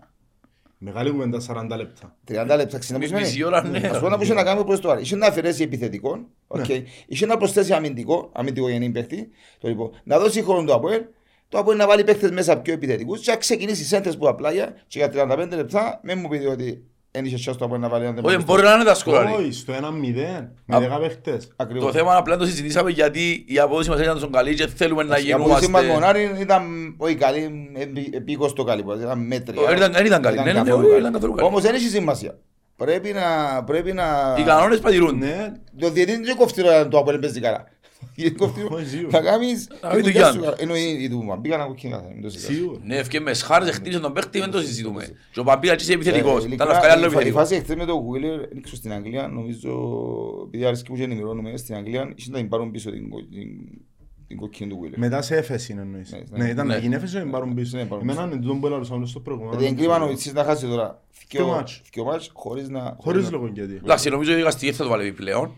Μεγάλη 0.85 1.11
κουβέντα 1.11 1.41
40 1.47 1.77
λεπτά. 1.77 2.15
30 2.27 2.55
λεπτά, 2.55 2.77
60 2.77 2.97
Μισή 2.97 3.13
πούς 3.13 3.41
ώρα, 3.43 3.67
ναι. 3.67 3.77
Ας 3.91 3.99
πω 3.99 4.09
να 4.09 4.17
πούσε 4.17 4.33
να 4.33 4.43
κάνει 4.43 4.63
προς 4.63 4.79
το 4.79 4.89
Άρη. 4.89 5.01
Είχε 5.01 5.15
να 5.15 5.27
αφαιρέσεις 5.27 5.59
επιθετικό, 5.59 6.19
οκ. 6.47 6.65
είχε 7.07 7.25
να 7.25 7.37
προσθέσεις 7.37 7.71
αμυντικό, 7.71 8.29
αμυντικό 8.33 8.69
γεννή 8.69 8.89
παίχτη, 8.89 9.29
το 9.59 9.67
λοιπόν, 9.67 9.91
να 10.03 10.19
δώσεις 10.19 10.43
χρόνο 10.43 10.63
του 10.63 10.73
Αποέλ, 10.73 11.01
το 11.49 11.57
Αποέλ 11.57 11.77
να 11.77 11.87
βάλει 11.87 12.03
παίχτες 12.03 12.31
μέσα 12.31 12.57
πιο 12.57 12.73
επιθετικούς 12.73 13.21
και 13.21 13.31
να 13.31 13.37
ξεκινήσει 13.37 13.83
σέντρες 13.83 14.17
που 14.17 14.27
τα 14.27 14.39
πλάγια 14.39 14.75
και 14.87 14.99
για 14.99 15.11
35 15.13 15.47
λεπτά 15.55 15.99
μην 16.03 16.19
μου 16.19 16.27
πείτε 16.27 16.47
ότι 16.47 16.83
δεν 17.15 17.25
είχε 17.25 17.51
chance 17.51 17.55
το 17.57 17.65
Αποέλ 17.65 17.79
να 17.81 17.89
βάλει 17.89 18.05
έναν 18.05 18.25
Όχι, 18.25 18.37
μπορεί 18.37 18.63
να 18.63 18.73
είναι 18.73 18.83
τα 18.83 18.93
σκοράρι. 18.95 19.33
Όχι, 19.39 19.51
στο 19.51 19.73
1-0 19.73 20.49
με 20.65 20.75
Α- 20.75 20.79
10 20.97 20.99
παίχτες. 21.01 21.51
Ακριβώς. 21.55 21.91
Το 21.91 21.97
θέμα 21.97 22.15
απλά 22.15 22.37
το 22.37 22.45
συζητήσαμε 22.45 22.89
γιατί 22.91 23.43
η 23.47 23.59
απόδοση 23.59 23.89
μας 23.89 23.99
ήταν 23.99 24.13
τόσο 24.13 24.29
καλή 24.29 24.55
και 24.55 24.67
θέλουμε 24.67 25.03
να 25.03 25.17
Η 25.17 25.31
απόδοση 25.33 25.51
μας 25.69 25.83
γινόμαστε... 25.83 25.91
μονάρι 25.93 26.37
ήταν 26.39 26.63
όχι 26.97 27.15
καλή, 27.15 27.71
επί- 27.75 28.15
επίκοστο 28.15 28.63
καλή, 28.63 28.83
πως, 28.83 28.99
ήταν 28.99 29.19
μέτρια. 29.19 29.61
Ε, 29.69 29.75
ήταν- 29.75 29.91
δεν 29.91 30.05
ήταν 30.05 30.21
καλή, 30.21 30.37
ναι, 30.37 30.43
ναι, 30.43 30.51
καθόλου 30.51 30.81
ναι, 30.81 30.87
καλή. 30.87 30.99
ήταν 30.99 31.13
καθόλου 31.13 31.33
καλή. 31.33 31.47
Όμως 31.47 31.61
δεν 31.61 31.73
έχει 31.75 31.87
σημασία. 31.87 32.37
Πρέπει 32.77 33.11
να... 33.13 33.63
Πρέπει 33.63 33.93
να... 33.93 34.35
Οι 34.39 34.43
κανόνες 34.43 34.79
πατηρούνται. 34.79 35.25
Ναι, 35.25 35.51
Το 35.79 35.89
διαιτητή 35.89 36.23
δεν 36.23 36.35
κόφτει 36.35 36.63
το 36.63 36.87
το 36.87 36.97
Αποέλ 36.97 37.19
παίζει 37.19 37.39
καλά. 37.39 37.63
Γιατί 38.15 38.35
κόφτει 38.35 38.61
το- 38.61 38.75
Όχι, 38.75 38.85
σίγουρα. 38.85 39.09
Θα 39.09 39.19
κάνεις... 39.21 39.67
Να 39.81 39.87
μην 39.93 39.97
τη 39.97 40.03
το 40.03 40.07
δουλειά 40.09 40.21
κάνεις. 40.21 40.35
σου 40.35 40.41
καλά. 40.43 40.55
Ενώ 40.59 40.75
η 40.75 41.03
η 41.03 41.09
του 41.09 41.23
Μαμπίκα 41.23 41.57
να 41.57 41.65
κόκκινη 41.65 41.93
κάθε, 41.93 42.07
μην 42.13 42.21
το 42.21 42.29
συζητάς. 42.29 42.55
σίγουρα. 42.55 42.79
Ναι, 42.83 42.95
ευκαιρία 42.97 43.25
με 43.25 43.33
σχάρες, 43.33 43.69
χτύπησε 43.75 43.99
τον 43.99 44.13
παίχτη, 44.13 44.39
δεν 44.39 44.51
το 44.51 44.59
συζητούμε. 44.59 45.07
Και 45.31 45.39
ο 45.39 45.43
Παμπίκα 45.43 45.73
είσαι 45.75 45.91
Ε, 45.91 45.95
επιθετικός. 45.95 46.35
Ήταν 46.37 46.47
ειλικρινά, 46.47 46.73
να 46.73 46.79
βγάλει 46.79 46.91
άλλο 46.91 47.05
η 47.05 47.09
φα- 47.09 47.13
Η 47.13 47.15
επιθετικό. 47.15 47.39
φάση 47.39 47.55
εχθές 47.55 47.75
με 47.75 47.85
το 47.85 48.05
Wheeler, 48.09 48.47
δεν 48.53 48.61
ξέρω 48.61 48.75
στην 48.75 48.91
Αγγλία, 48.91 49.27
νομίζω, 49.27 49.71
επειδή 50.47 50.65
αρέσκει 50.65 50.89
που 50.89 50.95
και 50.95 51.03
ενημερώνουμε, 51.03 51.57
στην 51.57 51.75
Αγγλία, 51.75 52.13
ήσουν 52.15 52.31
να 52.31 52.37
την 52.39 52.49
πάρουν 52.49 52.71
πίσω 52.71 52.91
την 52.91 53.09
κο- 53.09 53.23
την- 53.31 53.81
την 54.27 54.37
κόκκινη 54.37 54.69
του 54.69 54.79
Wheeler. 54.83 54.93
Μετά 54.97 55.21
σε 55.21 55.35
έφεση 55.35 55.71
είναι 55.71 55.81
εννοείς. 55.81 56.11
Ναι, 56.11 56.43
Ναι, 56.43 56.49
ήταν 56.49 56.67
ναι. 56.67 56.73
να 56.73 56.79
γίνει 56.79 56.95
έφεση 56.95 57.15
να 57.15 57.21
την 57.21 57.31
πάρουν 57.31 57.53
πίσω. 57.53 57.77
Ναι, 57.77 57.85
πάρουν 57.85 58.03
Εμένα 58.09 58.21
πίσω. 58.25 58.35
είναι 58.35 58.45
τούτο 58.45 58.59
που 58.59 58.67
έλαβα 58.67 58.95
όλο 58.95 59.05
στο 59.05 59.19
προηγούμενο. 59.19 59.59
Γιατί 59.59 59.73
εγκρίμα 59.75 60.01
ο 60.03 60.09
Ιτσής 60.09 60.33
να 60.33 60.43
χάσει 60.43 60.65
τώρα 60.67 61.01
Δυο 61.29 61.43
δυο- 61.43 61.53
μάτς. 61.55 61.81
δυο 61.93 62.03
μάτς 62.03 62.29
χωρίς 62.33 62.69
να... 62.69 62.95
Χωρίς 62.99 63.23
να- 63.23 63.29
λόγο 63.29 63.47
γιατί. 63.53 63.79
Εντάξει, 63.83 64.09
νομίζω 64.09 64.29
ότι 64.31 64.39
η 64.39 64.43
δικαστική 64.43 64.71
θα 64.71 64.83
το 64.83 64.89
βάλει 64.89 65.07
επιπλέον. 65.07 65.51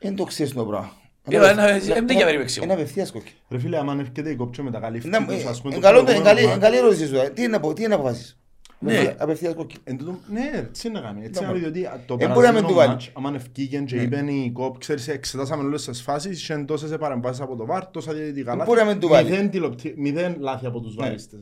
Δεν 0.00 0.16
το 0.16 0.24
ξέρεις 0.24 0.52
το 0.52 0.64
πράγμα. 0.64 0.92
Ε, 1.30 1.36
ένα- 1.36 1.48
ένα- 1.68 1.78
δεν 1.78 2.08
για 2.16 2.24
περίπτωση. 2.24 2.60
Ένα 2.62 2.72
απευθείας 2.72 3.10
κόκκινη. 3.12 3.34
Ρε 3.50 3.58
φίλε, 3.58 3.78
άμα 3.78 3.96
έρχεται 4.00 4.30
η 4.30 4.34
κόψη 4.36 4.62
με 4.62 4.70
τα 4.70 4.78
καλύφτη 4.78 5.08
Να- 5.08 5.26
τους, 5.26 5.42
ε, 5.44 5.48
ας 5.48 5.60
πούμε, 5.60 5.74
εν 5.74 5.80
το 5.80 5.86
καλό- 5.86 5.98
εν 5.98 6.04
προηγούμενο 6.04 6.34
καλή- 6.34 6.44
εν 6.44 6.48
μάτς, 6.50 6.62
καλή 6.62 6.76
ερώτηση 6.76 7.06
σου. 7.06 7.16
ε. 7.16 7.28
Τι 7.28 7.42
είναι 7.42 7.56
απο- 7.56 7.72
τι 7.72 7.82
είναι 7.82 7.94
αποφάσεις. 7.94 8.38
Ναι. 8.80 9.14
Απευθείας 9.18 9.54
κόκκινη. 9.54 9.80
Εν 9.84 9.98
τούτο- 9.98 10.18
Ναι, 10.32 10.50
έτσι 10.54 10.88
είναι 10.88 10.98
να 11.00 11.06
κάνει. 11.06 11.24
Έτσι 11.24 11.40
Ναι, 11.42 11.46
είναι 11.48 11.54
μα- 11.60 11.68
διότι 11.68 11.80
το 12.06 12.14
Ε, 12.14 12.16
μπορεί 12.16 12.22
να 12.22 12.26
μην 12.26 12.34
περασμένο 12.40 12.66
του 12.68 12.74
βάλει. 12.74 12.88
μάτς, 12.88 13.10
άμα 13.14 13.32
ευκήγεν 13.34 13.84
και 13.84 13.96
είπεν 13.96 14.28
η 14.28 14.50
κόπ, 14.54 14.78
ξέρεις, 14.78 15.08
εξετάσαμε 15.08 15.62
όλες 15.62 15.84
τις 15.84 16.02
φάσεις, 16.02 16.42
είχαν 16.42 16.66
τόσες 16.66 16.96
παρεμβάσεις 16.98 17.40
από 17.40 17.56
το 17.56 17.66
βάρ, 17.66 17.86
τόσα 17.86 18.12
διαιτητικά 18.12 18.54
λάθη. 18.54 18.68
Μπορεί 18.70 18.80
να 18.80 18.86
μην 18.86 19.00
του 19.00 19.08
βάλει. 19.08 19.30
Μηδέν 19.30 19.50
τηλεοπτή- 19.50 19.94
Μηδέν 19.96 20.36
λάθη 20.38 20.66
από 20.66 20.80
τους 20.80 20.94
βαρίστες. 20.94 21.40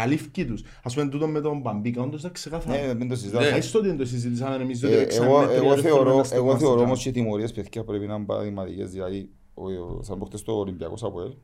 Ας 0.00 0.06
ναι. 0.06 0.12
πούμε. 0.12 0.16
Καλύφθηκε 0.16 0.44
τους. 0.44 0.62
Ας 0.82 0.94
πούμε 0.94 1.08
τούτο 1.08 1.26
με 1.26 1.40
τον 1.40 1.60
Μπαμπίκα, 1.60 2.02
όντως 2.02 2.20
ήταν 2.20 2.32
ξεκάθαρο. 2.32 2.86
Ναι, 2.86 2.94
μην 2.94 3.08
το 3.08 3.16
συζητάω. 3.16 3.40
Ναι. 3.40 3.46
Ευχαριστώ 3.46 3.78
ότι 3.78 3.88
δεν 3.88 3.96
το 3.96 4.04
συζητήσαμε 4.04 4.62
εμείς, 4.62 4.78
διότι 4.80 4.94
Ε, 4.94 4.98
παίξαμε 4.98 5.26
Εγώ 5.26 5.38
με 5.40 5.46
τρία 5.46 5.56
εγώ 5.56 5.68
δευτερόλεπτα 5.74 6.04
θεωρώ 6.12 6.24
στο 6.24 6.34
εγώ 6.34 6.44
κομμάτι 6.44 6.62
θεωρώ 6.64 6.76
του 6.78 6.82
όμως 6.86 7.02
και 7.02 7.08
οι 7.08 7.12
τιμωρίες 7.12 7.52
παιδιά 7.52 7.84
πρέπει 7.84 8.06
να 8.06 8.14
είναι 8.14 8.24
παραδειγματικές. 8.24 8.90
Δηλαδή, 8.90 9.30
ο- 9.54 9.70
ο- 9.70 10.02
σαν 10.02 10.16
προχτές 10.16 10.42
το 10.42 10.52
Ολυμπιακός 10.52 11.02
από 11.02 11.20
ελ, 11.20 11.34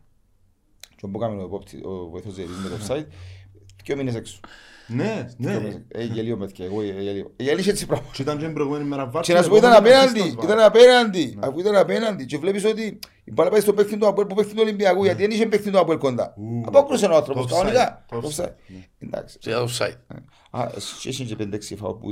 και 0.96 1.06
όπου 1.06 1.18
έκαμε 1.22 1.42
ο 1.42 1.44
επόπτη- 1.44 1.84
ο 1.86 2.08
βοηθός 2.10 2.34
διαιτητής 2.34 2.58
με 2.62 2.68
το 2.68 2.76
offside, 2.94 3.06
δύο 3.84 3.96
μήνες 3.96 4.14
έξω. 4.14 4.40
Ναι, 4.92 5.26
Δύο 5.38 5.50
ναι. 5.50 5.56
μήνες. 5.58 5.80
Ε, 5.88 6.04
γελίο 6.04 6.36
παιδιά, 6.36 6.64
εγώ 6.64 6.80
ε, 6.82 6.84
γελίο. 6.86 7.32
Ε, 7.36 7.42
γελίσε 7.42 7.70
έτσι 7.70 7.86
πράγμα. 7.86 8.06
Και 8.12 8.22
ήταν 8.22 8.38
και 8.38 8.44
την 8.44 8.54
προηγούμενη 8.54 8.84
μέρα 8.84 9.06
βάρ. 9.10 9.22
Και 9.22 9.32
να 9.34 9.42
σου 9.42 9.48
πω 9.48 9.56
ήταν 9.56 9.72
απέναντι, 9.72 10.36
ήταν 10.42 10.60
απέναντι, 10.60 11.38
αφού 11.40 11.58
ήταν 11.60 11.76
απέναντι 11.76 12.26
και 12.26 12.38
βλέπεις 12.38 12.64
ότι 12.64 12.98
η 13.24 13.32
μπάλα 13.32 13.50
πάει 13.50 13.60
στο 13.60 13.72
παίχτη 13.72 13.96
του 13.96 14.06
Αποέλ 14.06 14.26
που 14.26 14.34
παίχτη 14.34 14.50
του 14.54 14.58
Ολυμπιακού 14.62 15.04
γιατί 15.04 15.22
δεν 15.22 15.30
είχε 15.30 15.46
παίχτη 15.46 15.70
του 15.70 15.78
Αποέλ 15.78 15.98
κοντά. 15.98 16.34
Ου. 16.36 16.62
Απόκρουσε 16.66 17.06
ο 17.06 17.16
άνθρωπος 17.16 17.46
Το 17.46 17.54
offside, 17.56 17.58
κανονικά. 17.58 18.04
το 18.08 18.20
Το 18.20 18.28
offside, 18.28 18.44
offside. 18.44 18.52
ναι. 18.66 18.86
Εντάξει. 18.98 19.38
Σε 19.40 19.50
offside. 19.56 20.16
Α, 20.50 20.68
εσύ 21.04 21.24
και 21.24 21.36
πέντε 21.36 21.56
έξι 21.56 21.76
φάου 21.76 21.98
που, 21.98 22.08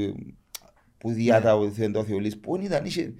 που 0.98 1.10
διάτα 1.10 1.56
ο 1.56 1.68
Θεός 1.70 2.06
Θεολής, 2.06 2.38
που 2.38 2.56
δεν 2.56 2.64
ήταν, 2.64 2.84
είχε 2.84 3.14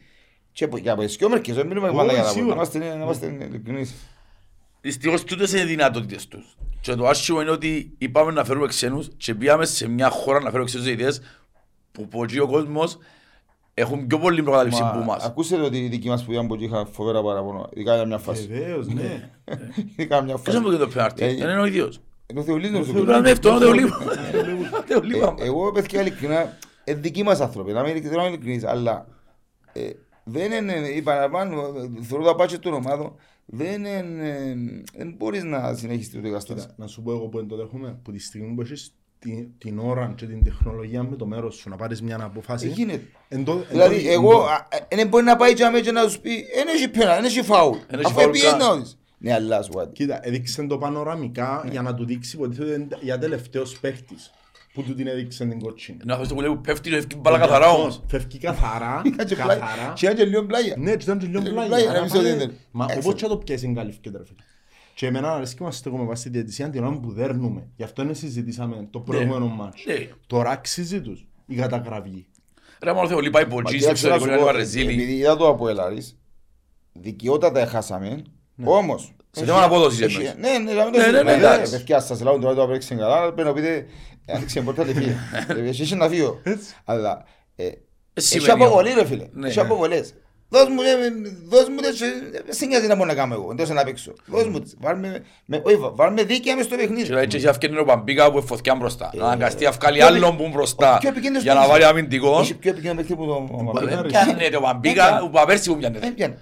και 0.52 0.64
από- 0.64 0.78
και 0.78 0.90
από 0.90 1.02
τις 1.02 1.12
σκιόμερκες, 1.12 1.54
δεν 1.54 1.66
μιλούμε 1.66 1.88
Ω, 1.88 1.92
πάντα 1.94 2.12
για 2.12 2.22
να 2.22 2.28
σίγουρα. 2.28 2.54
πούμε, 2.54 2.78
να 2.78 2.84
είμαστε- 2.84 2.96
να 2.98 3.04
είμαστε 3.04 3.46
ειλικρινείς. 3.48 3.94
Δυστυχώς 4.80 5.24
τούτες 5.24 5.52
είναι 5.52 5.60
οι 5.60 5.64
δυνατότητες 5.64 6.28
τους. 6.28 6.56
Και 6.80 6.94
το 6.94 7.06
άσχημο 7.06 7.40
είναι 7.40 7.50
ότι 7.50 7.94
είπαμε 7.98 8.32
να 8.32 8.44
φέρουμε 8.44 8.66
ξένους 8.66 9.08
και 9.16 9.34
πήγαμε 9.34 9.64
σε 9.66 9.88
μια 9.88 10.10
χώρα 10.10 10.38
να 10.40 10.46
φέρουμε 10.50 10.64
ξένους 10.64 10.86
διαιτητές 10.86 11.20
που 11.92 12.02
από 12.04 12.22
εκεί 12.24 12.38
ο 12.38 12.46
κόσμος 12.46 12.98
έχουν 13.74 14.06
πιο 14.06 14.18
πολύ 14.18 14.42
προκατάληψη 14.42 14.82
Μα, 14.82 14.90
που 14.90 15.04
μας. 15.04 15.24
Ακούσατε 15.24 15.62
ότι 15.62 15.78
οι 15.84 15.88
δικοί 15.88 16.08
μας 16.08 16.24
που 16.24 16.32
ήταν 16.32 16.44
από 16.44 16.54
εκεί 16.54 16.64
είχαν 16.64 16.86
φοβερά 16.92 17.22
παραπονό, 17.22 17.68
ειδικά 17.72 17.94
για 17.94 18.04
μια 18.04 18.18
φάση. 18.18 18.46
Βεβαίως, 18.46 18.86
ναι. 18.86 19.30
Ειδικά 19.96 20.22
μια 20.22 20.34
Ποιος 20.38 20.54
φάση. 20.54 20.56
είναι 20.66 20.76
που 20.76 20.84
το 20.84 20.88
πέναρτι, 20.88 21.24
Ε, 21.24 21.34
δεν 21.34 21.48
είναι 21.48 21.60
ο 21.60 21.64
ίδιος. 21.64 22.00
Είναι 22.26 22.40
ο 22.40 22.42
Θεολής 22.42 22.70
νομίζω. 22.70 22.92
Πρέπει 22.92 23.06
να 23.06 23.16
είναι 23.16 23.30
αυτό, 23.30 23.54
ο 23.54 23.58
Θεολίπα. 23.58 23.96
Ε, 24.32 24.84
Θεολίπα. 24.86 25.34
Εγώ 25.38 25.72
παιδιά 25.72 26.00
ειλικρινά, 26.00 26.56
είναι 26.84 26.98
δικοί 27.00 27.22
μας 27.22 27.40
άνθρωποι, 27.40 27.72
να 27.72 27.82
μην 27.82 27.96
είναι- 27.96 28.08
θέλω 28.08 28.20
να 28.20 28.26
είμαι 28.26 28.34
ειλικρινής, 28.34 28.64
αλλά 28.64 29.06
ε, 29.72 29.90
δεν 30.24 30.52
είναι, 30.52 30.72
η 30.88 31.02
παραπάνω, 31.02 31.60
ε, 31.60 32.02
θεωρώ 32.04 32.24
τα 32.24 32.34
πάτια 32.34 32.58
των 32.58 32.72
ομάδων, 32.72 33.14
δεν 33.50 33.84
είναι, 33.84 33.98
ε, 34.28 34.54
δεν 34.96 35.14
μπορείς 35.18 35.42
να 35.44 35.74
συνεχίσεις 35.74 36.12
το 36.12 36.20
κατάσταση. 36.20 36.60
Κοίτα, 36.60 36.74
να 36.76 36.86
σου 36.86 37.02
πω 37.02 37.10
εγώ 37.10 37.26
που 37.28 37.38
δεν 37.38 37.48
το 37.48 37.56
δέχομαι, 37.56 37.98
που 38.02 38.12
τη 38.12 38.18
στιγμή 38.20 38.54
που 38.54 38.60
έχεις 38.60 38.92
την, 39.18 39.48
την 39.58 39.78
ώρα 39.78 40.12
και 40.16 40.26
την 40.26 40.44
τεχνολογία 40.44 41.02
με 41.02 41.16
το 41.16 41.26
μέρος 41.26 41.54
σου 41.56 41.68
να 41.68 41.76
πάρεις 41.76 42.02
μια 42.02 42.18
αποφάση. 42.22 42.66
Ε, 42.66 42.70
γίνεται. 42.70 43.02
εν 43.28 43.44
το- 43.44 43.52
εν 43.52 43.58
το- 43.58 43.64
Δηλαδή, 43.70 44.06
εν 44.06 44.12
εγώ, 44.12 44.30
το- 44.30 44.44
α, 44.44 44.66
ε, 44.88 44.96
δεν 44.96 45.08
μπορεί 45.08 45.24
να 45.24 45.36
πάει 45.36 45.54
και 45.54 45.64
αμέσως 45.64 45.92
να 45.92 46.04
τους 46.04 46.18
πει, 46.18 46.30
δεν 46.54 46.68
έχει 46.68 46.88
πένα, 46.88 47.14
δεν 47.14 47.24
έχει 47.24 47.42
φάουλ. 47.42 47.76
Εν 47.86 47.98
έχει 47.98 48.06
Αφού 48.06 48.14
φάουλ 48.20 48.28
έπιε 48.28 48.42
καν. 48.50 48.58
να 48.58 48.76
δεις. 48.76 48.98
Ναι, 49.18 49.32
αλλά 49.32 49.62
σου 49.62 49.70
πω 49.70 49.78
κάτι. 49.78 49.92
Κοίτα, 49.92 50.18
έδειξε 50.26 50.62
το 50.66 50.78
πανοραμικά 50.78 51.60
Ναι. 51.64 51.70
για 51.70 51.82
να 51.82 51.94
του 51.94 52.04
δείξει 52.04 52.36
ότι 52.40 52.56
είναι 52.62 52.86
για 53.00 53.18
τελευταίος 53.18 53.78
παίχτης. 53.80 54.30
Που 54.82 54.84
του 54.88 54.94
την 54.94 55.06
έδειξε 55.06 55.46
την 55.46 55.60
κότσινη. 55.60 55.98
Να 56.04 56.12
αυτός 56.14 56.28
το 56.28 56.34
που 56.34 56.40
λέει 56.40 56.50
που 56.50 56.60
πέφτει, 56.60 56.90
φεύγει 56.90 57.16
μπάλα 57.16 57.38
καθαρά 57.38 57.70
όμως. 57.70 58.02
Φεύγει 58.06 58.38
καθαρά, 58.48 59.00
Και 59.04 59.34
πλάι- 59.34 59.58
καθαρά. 59.58 59.92
Και 59.92 60.04
ήταν 60.04 60.16
και 60.16 60.24
λίγο 60.24 60.44
πλάγια. 60.46 60.74
Ναι, 60.78 60.90
έτσι 60.90 61.06
ήταν 61.06 61.18
και 61.18 61.26
λίγο 61.26 61.38
Λίγο 61.40 61.52
πλάγια. 61.54 61.68
πλάγια, 61.76 61.90
Άρα 61.90 61.98
να 61.98 62.04
μην 62.04 62.12
πάλι- 62.12 62.28
στο 62.28 62.38
δίνει. 62.38 62.58
Μα 62.70 62.84
Έξω. 62.88 62.98
όπως 63.08 63.20
και 63.20 63.26
το 63.28 63.36
πιέσει 63.36 63.66
εγκαλύφθηκε 63.68 64.10
ρε 64.10 64.24
φίλε. 64.24 64.38
Και 64.94 65.06
εμένα 65.06 65.34
αρέσκει 65.34 65.62
μας 65.62 65.76
στέκουμε 65.76 66.04
βάσει 66.04 66.20
στη 66.20 66.30
διαιτησία 66.30 66.70
την 66.70 66.84
ώρα 66.84 66.98
που 66.98 67.12
δέρνουμε. 67.12 67.66
Γι' 67.76 67.82
αυτό 67.82 68.02
είναι 68.02 68.14
συζητήσαμε 68.14 68.86
το 68.90 69.00
προηγούμενο 69.00 69.46
μάτς. 69.46 69.84
Ναι. 69.86 69.94
Τώρα 70.26 70.50
αξίζει 70.50 71.00
τους 71.00 71.26
η 71.46 71.54
καταγραφή. 71.54 72.26
Ρε 72.82 72.92
μόνο 72.92 73.08
Θεό, 73.08 73.20
λείπα 73.20 73.40
η 73.40 73.44
Μα 73.44 73.48
Ποτζή, 73.48 73.76
τι 73.76 73.82
στο 73.82 73.90
άξιο 73.90 74.08
να 74.08 74.14
εξωτερικό 74.14 74.24
σου 74.24 74.28
είναι 74.28 74.38
πω, 74.38 74.44
Βαρεζίλη. 74.58 74.92
Επειδή 74.92 75.12
είδα 75.12 75.36
το 75.36 75.48
από 75.48 75.68
Ελάρης, 75.68 76.18
δικαιότατα 76.92 77.60
έχασαμε, 77.60 78.22
όμως... 78.64 79.12
Σε 79.38 79.44
θέμα 79.44 79.62
απόδοσης 79.64 80.00
έχει- 80.00 80.14
εννοείς. 80.16 80.34
Ναι, 80.38 80.72
ναι, 80.72 80.72
ναι, 80.72 80.98
Ναι, 80.98 81.10
ναι, 81.10 81.22
ναι, 81.22 81.32
εντάξει. 81.32 81.70
Παιδιά, 81.70 82.00
σας 82.00 82.20
λέω 82.20 82.38
τώρα 82.38 82.54
το 82.54 82.62
απέξε 82.62 82.94
καλά, 82.94 83.32
πρέπει 83.32 83.48
να 83.48 83.54
πείτε, 83.54 83.86
άνοιξε 84.34 84.60
πόρτα 84.60 84.84
τη 84.84 84.94
φύγει. 84.94 85.16
Έχει 85.68 85.94
να 85.94 86.08
φύγω. 86.08 86.40
Έτσι. 86.42 86.74
Αλλά, 86.84 87.24
ε, 87.56 87.64
έχει 88.14 88.26
σημαίνει 88.26 88.50
αποβολή 88.62 88.88
όμως. 88.90 89.02
ρε 89.02 89.08
φίλε, 89.08 89.26
Ναι. 89.32 89.48
έχει 89.48 89.60
αποβολές. 89.60 90.14
Δώσ' 90.50 90.68
μου, 90.68 90.80
ε, 90.80 90.86
δώσ' 91.48 91.68
μου, 91.68 91.76
τις, 91.76 92.00
ε, 92.00 92.06
σε 92.52 92.66
νοιάζει 92.66 92.86
να 92.86 92.94
μπορώ 92.94 93.08
να 93.08 93.14
κάνω 93.14 93.34
εγώ, 93.34 93.48
εντός 93.50 93.68
να 93.68 93.84
παίξω. 93.84 94.12
Δώσ' 94.26 94.46
μου 94.46 94.60
τις, 94.60 94.76
βάλ' 94.80 94.98
με- 94.98 95.22
με- 95.46 95.60
όχι, 95.64 95.76
βάλ' 95.94 96.12
με 96.12 96.22
δίκαια 96.22 96.56
μες 96.56 96.64
στο 96.64 96.76
Και 96.76 96.80
παιχνίδι. 96.82 97.08
λέει, 97.12 97.22
έτσι 97.22 97.46
αυκένει 97.46 97.78
ο 97.78 97.84
Παμπίκα 97.84 98.32
που 98.32 98.42
φωτιά 98.46 98.74
μπροστά. 98.74 99.10
Να 99.14 99.24
αναγκαστεί 99.24 99.64
να 99.64 99.70
βγάλει 99.70 99.96
πιο 99.98 100.06
άλλον 100.06 100.22
επι- 100.34 100.36
που 100.42 100.48
μπροστά 100.52 100.96
πιο 101.00 101.08
επικίνδυνος 101.08 101.42
για 101.42 101.54
να 101.54 101.60
παίκτης. 101.60 101.78
βάλει 101.78 101.90
αμυντικό. 101.90 102.38
Έχει 102.40 102.54
πιο 102.54 102.70
επικίνδυνο 102.70 103.00
παιχνίδι 103.02 103.22
που 103.22 103.26
το... 103.26 103.56
Δεν 103.56 103.66
Παπαδάρης. 103.66 104.12
πιάνεται 104.12 104.56
ο 104.56 104.60
Παμπίκα, 104.60 105.22
ο 105.22 105.28
Παπέρσι 105.30 105.70
που 105.70 105.76
πιάνεται. 105.76 106.00
Δεν 106.00 106.14
πιάνει. 106.14 106.34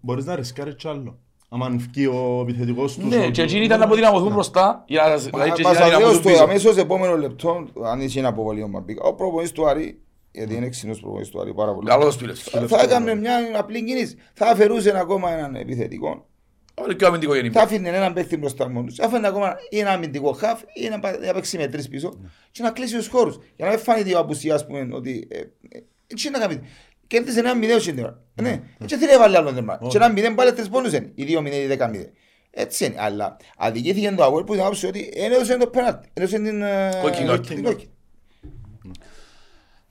Μπορείς 0.00 0.24
να 0.24 0.34
ρισκάρεις 0.36 0.74
κι 0.74 0.88
άλλο. 0.88 1.18
Άμα 1.50 1.68
βγει 1.92 2.06
ο 2.06 2.38
επιθετικός 2.42 2.94
τους. 2.94 3.04
Ναι, 3.04 3.24
ο- 3.26 3.30
και 3.30 3.42
εκείνοι 3.42 3.64
ήταν 3.64 3.78
να 3.78 3.84
αποδυναμωθούν 3.84 4.32
μπροστά. 4.32 4.84
για 4.86 5.02
να- 5.02 5.16
δηλαδή, 5.16 5.30
και 5.30 5.36
Μα 5.36 5.44
εκείνοι 5.44 5.68
μας 5.68 5.78
να 5.78 5.84
αδέω 5.84 5.96
δυναμωθούν 5.98 6.20
στο 6.22 6.30
πίσω. 6.30 6.42
αμέσως 6.42 6.76
επόμενο 6.76 7.16
λεπτό, 7.16 7.66
αν 7.84 8.00
είχε 8.00 8.18
ένα 8.18 8.28
αποβολή 8.28 8.62
ο 8.62 8.68
Μαμπίκα, 8.68 9.02
ο 9.02 9.14
προπονητής 9.14 9.52
του 9.52 9.68
Άρη, 9.68 10.00
γιατί 10.32 10.54
είναι 10.54 10.68
ξινός 10.68 11.00
προπονητής 11.00 11.30
του 11.30 11.40
Άρη 11.40 11.54
πάρα 11.54 11.72
πολύ. 11.74 11.88
Καλός 11.88 12.16
φίλος. 12.16 12.40
Θα- 12.42 12.66
Θα 12.66 12.80
έκανε 12.82 13.14
μια 13.14 13.34
απλή 13.56 13.84
κίνηση. 13.84 14.16
Θα 14.34 14.46
αφαιρούσε 14.46 14.98
ακόμα 14.98 15.30
έναν 15.32 15.54
επιθετικό. 15.54 16.26
Όλο 16.74 16.92
και 16.92 17.04
ο 17.04 17.06
αμυντικό 17.06 17.32
Θα 17.32 17.38
γεννήμα. 17.38 17.60
άφηνε 17.62 17.88
έναν 17.88 18.12
παίχτη 18.12 18.36
μπροστά 18.36 18.68
μόνος. 18.68 18.94
Θα 18.94 19.04
άφηνε 19.06 19.26
ακόμα 19.26 19.56
ή 19.70 19.78
ένα 19.78 19.90
αμυντικό 19.90 20.32
χαφ 20.32 20.60
ή 20.74 20.88
να 20.88 20.98
πα- 21.00 21.18
να 21.26 21.32
παίξει 21.32 21.56
με 21.56 21.66
τρεις 21.66 21.88
πίσω 21.88 22.12
και 22.50 22.62
να 22.62 22.70
κλείσει 22.70 22.96
τους 22.96 23.08
χώρους. 23.08 23.38
Για 23.56 23.64
να 23.66 23.70
μην 23.70 23.80
φάνηκε 23.80 24.14
ο 24.14 24.18
απουσία, 24.18 24.54
ας 24.54 24.66
πούμε, 24.66 24.88
ότι... 24.92 25.28
ε, 25.30 25.38
ε, 25.38 25.44
Έτσι 26.06 26.30
να 26.30 26.38
κάνει. 26.38 26.60
Κέρδισε 27.08 27.38
ένα 27.38 27.56
μηδέο 27.56 27.78
στην 27.78 27.98
ώρα. 27.98 28.22
Ναι, 28.42 28.62
έτσι 28.78 28.96
δεν 28.96 29.08
έβαλε 29.08 29.36
άλλο 29.36 29.52
τέρμα. 29.52 29.78
Και 29.88 29.96
ένα 29.96 30.12
μηδέν 30.12 30.34
πάλι 30.34 30.52
τρεις 30.52 30.68
πόνους 30.68 30.92
είναι. 30.92 31.10
Οι 31.14 31.24
δύο 31.24 31.40
μηδέν, 31.42 31.62
οι 31.62 31.66
δέκα 31.66 31.88
μηδέν. 31.88 32.10
Έτσι 32.50 32.84
είναι. 32.84 32.94
Αλλά 32.98 33.36
αδικήθηκε 33.56 34.10
το 34.16 34.22
αγόρι 34.24 34.44
που 34.44 34.52
την 34.52 34.60
άποψη 34.62 34.86
ότι 34.86 35.10
έδωσε 35.14 35.56
το 35.56 35.66
πέναλτι. 35.66 36.08
Έδωσε 36.14 36.36
την... 36.38 36.62
ε, 36.62 36.90
Κόκκινη 37.02 37.26
κάρτα. 37.28 37.54
την 37.54 37.64
κόκκινη. 37.64 37.90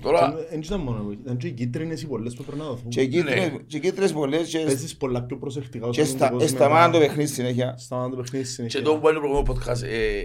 Τώρα, 0.02 0.36
Δεν 0.50 0.60
ήταν 0.62 0.80
μόνο, 0.80 1.12
ήταν 1.24 1.38
και 1.38 1.48
οι 1.48 1.52
κίτρινες 1.52 2.02
οι 2.02 2.08
πολλές 2.08 2.34
που 2.36 2.44
πρέπει 2.44 2.58
να 2.62 2.66
δοθούν. 2.68 2.90
Και 2.90 3.06
κίτρινες- 3.06 3.52
Ναι. 3.52 3.58
και 3.68 3.80
κίτρινες 3.80 4.12
πολλές 4.14 4.48
και- 4.50 4.60
Παίζεις 4.60 4.98
πολλά 4.98 5.24
πιο 5.24 5.38
προσεκτικά. 5.38 5.90
και 5.90 6.02
ως 6.02 6.08
στα- 6.10 6.26
αμυντικός 6.28 6.50
σταμάταν 6.52 6.92
το 6.92 6.98
μετά. 6.98 7.10
παιχνίδι 7.10 7.32
συνέχεια. 7.34 7.76
Σταμάταν 7.78 8.12
το 8.12 8.18
παιχνίδι 8.18 8.46
στη 8.46 8.54
συνέχεια. 8.54 8.80
και 8.80 8.86
το 8.86 8.96
που 8.98 9.06
είναι 9.10 9.14
το 9.14 9.20
προηγούμενο 9.20 9.54
podcast, 9.54 9.82
ε, 9.84 10.22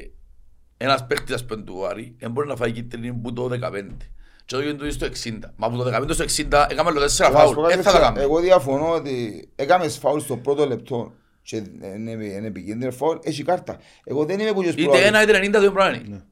ένας 0.76 1.06
παίκτης 1.06 1.34
ας 1.34 1.44
πούμε, 1.44 1.62
του 1.62 1.86
Άρη, 1.86 2.16
δεν 2.18 2.30
μπορεί 2.30 2.48
να 2.48 2.56
φάει 2.56 2.72
κίτρινη 2.72 3.12
που 3.12 3.32
το 3.32 3.48
15. 3.48 3.96
Και 4.44 4.54
το 4.54 4.60
γίνεται 4.62 4.90
στο 4.90 5.06
60. 5.06 5.38
Μα 5.56 5.66
από 5.66 5.76
το 5.76 5.90
15 5.96 6.10
στο 6.12 6.24
60 6.24 6.66
έκαμε 6.70 6.90
άλλο 6.90 7.00
4 7.00 7.02
Να 7.02 7.08
σου 7.08 7.22
πω 7.32 7.32
φάουλ. 7.38 7.54
κάτι, 7.62 7.74
Δεν 7.74 7.82
θα 7.82 7.90
τα 7.90 7.90
παιδιά, 7.92 8.00
κάνουμε. 8.00 8.22
Εγώ 8.22 8.40
διαφωνώ 8.40 8.92
ότι 8.94 9.48
έκαμες 9.56 9.98
φάουλ 9.98 10.20
στο 10.20 10.36
πρώτο 10.36 10.66
λεπτό 10.66 11.12
και 11.42 11.56
είναι 11.56 12.10
είναι 12.10 12.46
επικίνδυνο 12.46 12.90
φάουλ, 12.90 13.16
έχει 13.22 13.42
κάρτα. 13.42 13.78
Εγώ 14.04 14.24
δεν 14.24 14.40
είμαι 14.40 14.52
που 14.52 14.62
τους 14.62 14.72
Είτε 14.72 14.82
προάλλους. 14.82 15.06
ένα 15.06 15.22
είτε 15.22 15.32
90 15.38 15.50
δεν 15.50 15.72
πρέπει 15.72 15.76
να 15.78 16.02
είναι. 16.06 16.24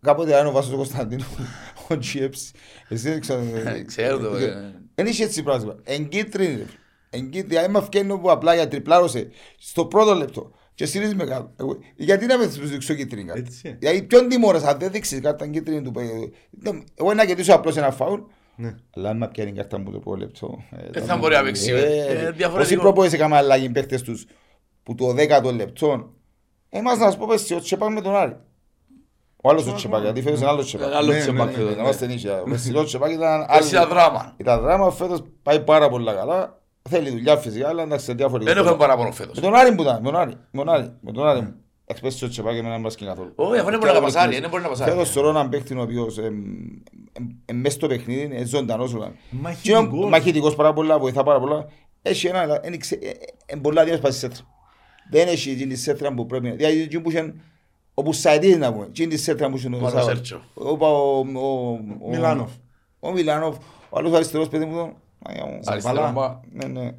Κάποτε 0.00 0.36
αν 0.38 0.46
ο 0.46 0.50
Βάσος 0.50 0.72
ο 0.74 0.76
Κωνσταντίνο, 0.76 1.24
ο 1.88 1.98
Τζιέψ, 1.98 2.50
εσύ 2.88 3.08
δεν 3.10 3.20
ξέρω. 3.20 3.40
Ξέρω 3.86 4.18
το, 4.18 4.36
ε. 4.36 4.74
Δεν 4.94 5.06
είχε 5.06 5.24
έτσι 5.24 5.42
πράγμα. 5.42 5.76
Εν 5.82 6.08
κίτρινη, 6.08 6.56
ρε. 6.56 6.64
Εν 7.10 7.30
κίτρινη, 7.30 7.58
αν 7.62 7.68
είμαι 7.68 7.78
αυκένω 7.78 8.18
που 8.18 8.30
απλά 8.30 8.54
για 8.54 8.68
τριπλάρωσε 8.68 9.28
στο 9.58 9.84
πρώτο 9.86 10.14
λεπτό 10.14 10.52
και 10.74 10.86
στηρίζει 10.86 11.14
με 11.14 11.24
κάτω. 11.24 11.50
Εγώ- 11.60 11.78
Γιατί 11.96 12.26
να 12.26 12.38
με 12.38 12.46
τους 12.46 12.68
δείξω 12.70 12.94
κίτρινη 12.94 13.24
κάρτα. 13.24 13.42
Έτσι. 13.46 13.76
Γιατί 13.80 14.02
ποιον 14.02 14.28
τιμώρας, 14.28 14.62
αν 14.64 14.78
δεν 14.78 14.90
δείξεις 14.90 15.20
κάρτα 15.20 15.46
κίτρινη 15.46 15.82
του 15.82 15.90
παιδιού. 15.90 16.32
Εγώ 16.94 17.14
να 17.14 17.24
κερδίσω 17.24 17.54
απλώς 17.54 17.76
ένα 17.76 17.90
φάουλ, 17.90 18.20
Ναι. 18.56 18.74
αλλά 18.96 19.08
άμα 19.10 19.28
πιάνει 19.28 19.52
κάρτα 19.52 19.78
μου 19.78 19.90
το 19.90 19.98
πρώτο 19.98 20.18
λεπτό. 20.18 20.58
Δεν 20.90 21.04
θα 21.04 21.16
μπορεί 21.16 21.34
να 21.34 21.42
παίξει, 21.42 21.70
ε. 21.70 21.76
Ε, 21.78 22.14
διαφορετικό. 22.14 22.58
Όσοι 22.60 22.76
προπόησε 22.76 23.16
έκαμε 23.16 23.36
αλλαγή 23.36 23.70
παίχτες 23.70 24.02
τους 24.02 24.26
που 24.82 24.94
το 24.94 25.12
δέκατο 25.12 25.52
λεπτό, 25.52 26.12
εμάς 26.68 26.98
να 26.98 27.04
σας 27.04 27.16
πω 27.16 27.26
πες, 27.28 27.50
ο 27.50 27.60
Τσεπάκ 27.60 27.90
με 27.92 28.00
τον 28.00 28.16
Άρη. 28.16 28.36
Ο 29.44 29.48
άλλος 29.48 29.66
ο 29.66 29.74
Τσεπάκ, 29.74 30.02
γιατί 30.02 30.22
φέτος 30.22 30.38
είναι 30.40 30.48
άλλος 30.48 30.66
Τσεπάκ. 30.66 30.86
Ένα 30.86 30.96
άλλος 30.96 31.14
Ναι, 31.14 31.20
τσεπάκ 31.20 31.46
ναι, 31.46 31.52
φέτος, 31.52 31.64
ναι, 31.64 31.70
Να 31.70 31.76
ναι. 31.76 31.82
είμαστε 31.82 32.06
νύχια. 32.06 32.40
Ο 32.40 32.44
Πεσιλός 32.50 32.86
Τσεπάκ 32.86 33.10
ήταν 33.12 33.46
Έτσι 33.50 33.68
ήταν 33.68 33.82
άλλο. 33.82 33.90
δράμα. 33.94 34.34
Ήταν 34.36 34.60
δράμα, 34.60 34.90
φέτος 34.90 35.22
πάει 35.42 35.60
πάρα 35.60 35.88
πολύ 35.88 36.04
καλά. 36.14 36.60
Θέλει 36.88 37.10
δουλειά 37.10 37.36
φυσικά, 37.36 37.68
αλλά 37.68 37.82
εντάξει 37.82 38.04
σε 38.04 38.12
διαφορετικό. 38.12 38.54
Δεν 38.54 38.62
έχουμε 38.64 38.78
παράπονο 38.78 39.12
φέτος. 39.12 39.34
Με 39.36 39.42
τον 39.42 39.54
Άρη 39.54 39.74
που 39.74 39.82
ήταν, 39.82 39.96
με 40.02 40.10
τον 40.10 40.16
Άρη. 40.20 40.32
Με 40.50 40.58
τον 40.64 40.68
Άρη. 40.74 40.92
Με 41.00 41.12
τον 41.12 41.26
Άρη. 41.28 41.54
Εξπέσεις 41.84 42.22
ο 42.22 42.28
Τσεπάκ 42.28 42.52
εμένα 42.56 42.70
δεν 42.74 42.80
μας 42.80 42.94
και 42.94 43.04
καθόλου. 43.04 43.32
Όχι, 43.34 43.58
αφού 43.60 43.70
δεν 43.70 43.78
μπορεί 43.78 43.92
να 43.92 44.00
πασάρει, 44.00 44.40
δεν 44.40 44.50
μπορεί 44.50 44.62
να 44.62 44.68
πασάρει. 44.68 44.90
Φέτος 44.90 45.10
θεωρώ 45.10 45.28
έναν 45.28 45.48
παίκτη 45.48 45.74
ο 45.74 45.80
οποίος 45.82 46.18
εμ, 46.18 46.24
εμ, 47.12 47.26
εμ, 47.44 47.56
μες 47.60 47.72
στο 47.72 47.86
παιχνίδι 47.86 48.22
είναι 48.22 48.44
ζωντανός. 48.44 48.94
όλα. 48.94 49.12
Μαχητικός. 49.30 49.88
Και 49.90 49.96
ο- 49.96 50.08
Μαχητικός 50.08 50.54
πάρα 50.54 50.72
πολλά, 50.72 50.98
βοηθά 50.98 51.22
πάρα 51.22 51.40
πολλά. 51.40 51.66
Έχει 52.02 52.26
ένα, 52.26 52.38
αλλά 52.40 52.60
δεν 52.60 52.78
ξε- 52.78 53.04
ε, 53.04 53.08
ε, 53.08 53.12
ε, 53.46 53.56
πολλά 53.56 53.84
δύο 53.84 53.96
σπάσεις 53.96 54.20
σέτρα. 54.20 54.40
Δεν 55.10 55.28
έχει 55.28 55.50
εκείνη 55.50 55.72
τη 55.72 55.78
σέτρα 55.80 56.14
που 56.14 56.26
πρέπει 56.26 56.48
να... 56.48 56.54
Δηλαδή 56.54 56.80
εκείνη 56.80 57.02
που 57.02 57.10
είχε 57.10 57.34
ο 57.94 58.02
Μπουσαϊτής 58.02 58.56
να 58.56 58.72
πούμε. 58.72 58.84
Εκείνη 58.84 59.08
τη 59.08 59.16
σέτρα 59.20 59.50
που 59.50 59.56
είχε 59.56 59.66
ο 59.66 59.70
Μάνος 59.70 59.90
Σάββας. 59.90 60.04
Σέρτσο. 60.04 60.40
Ο 60.54 60.76
Πα- 60.76 60.86
ο- 60.88 61.18
ο- 61.18 61.78
ο- 62.00 62.08
Μιλάνοφ. 62.10 62.50
Ο 63.00 63.12
Μιλάνοφ. 63.12 63.56
Ο 63.90 63.98
άλλος 63.98 64.12
αριστερός 64.12 64.48
παιδί 64.48 64.64
μου 64.64 64.92
τον. 65.22 65.32
Αγιά 65.32 65.44
μου. 65.46 65.60
Αριστερό 65.64 65.94
Σαββαλά. 65.96 66.10
μπα. 66.52 66.66
Ναι, 66.66 66.80
ναι. 66.80 66.90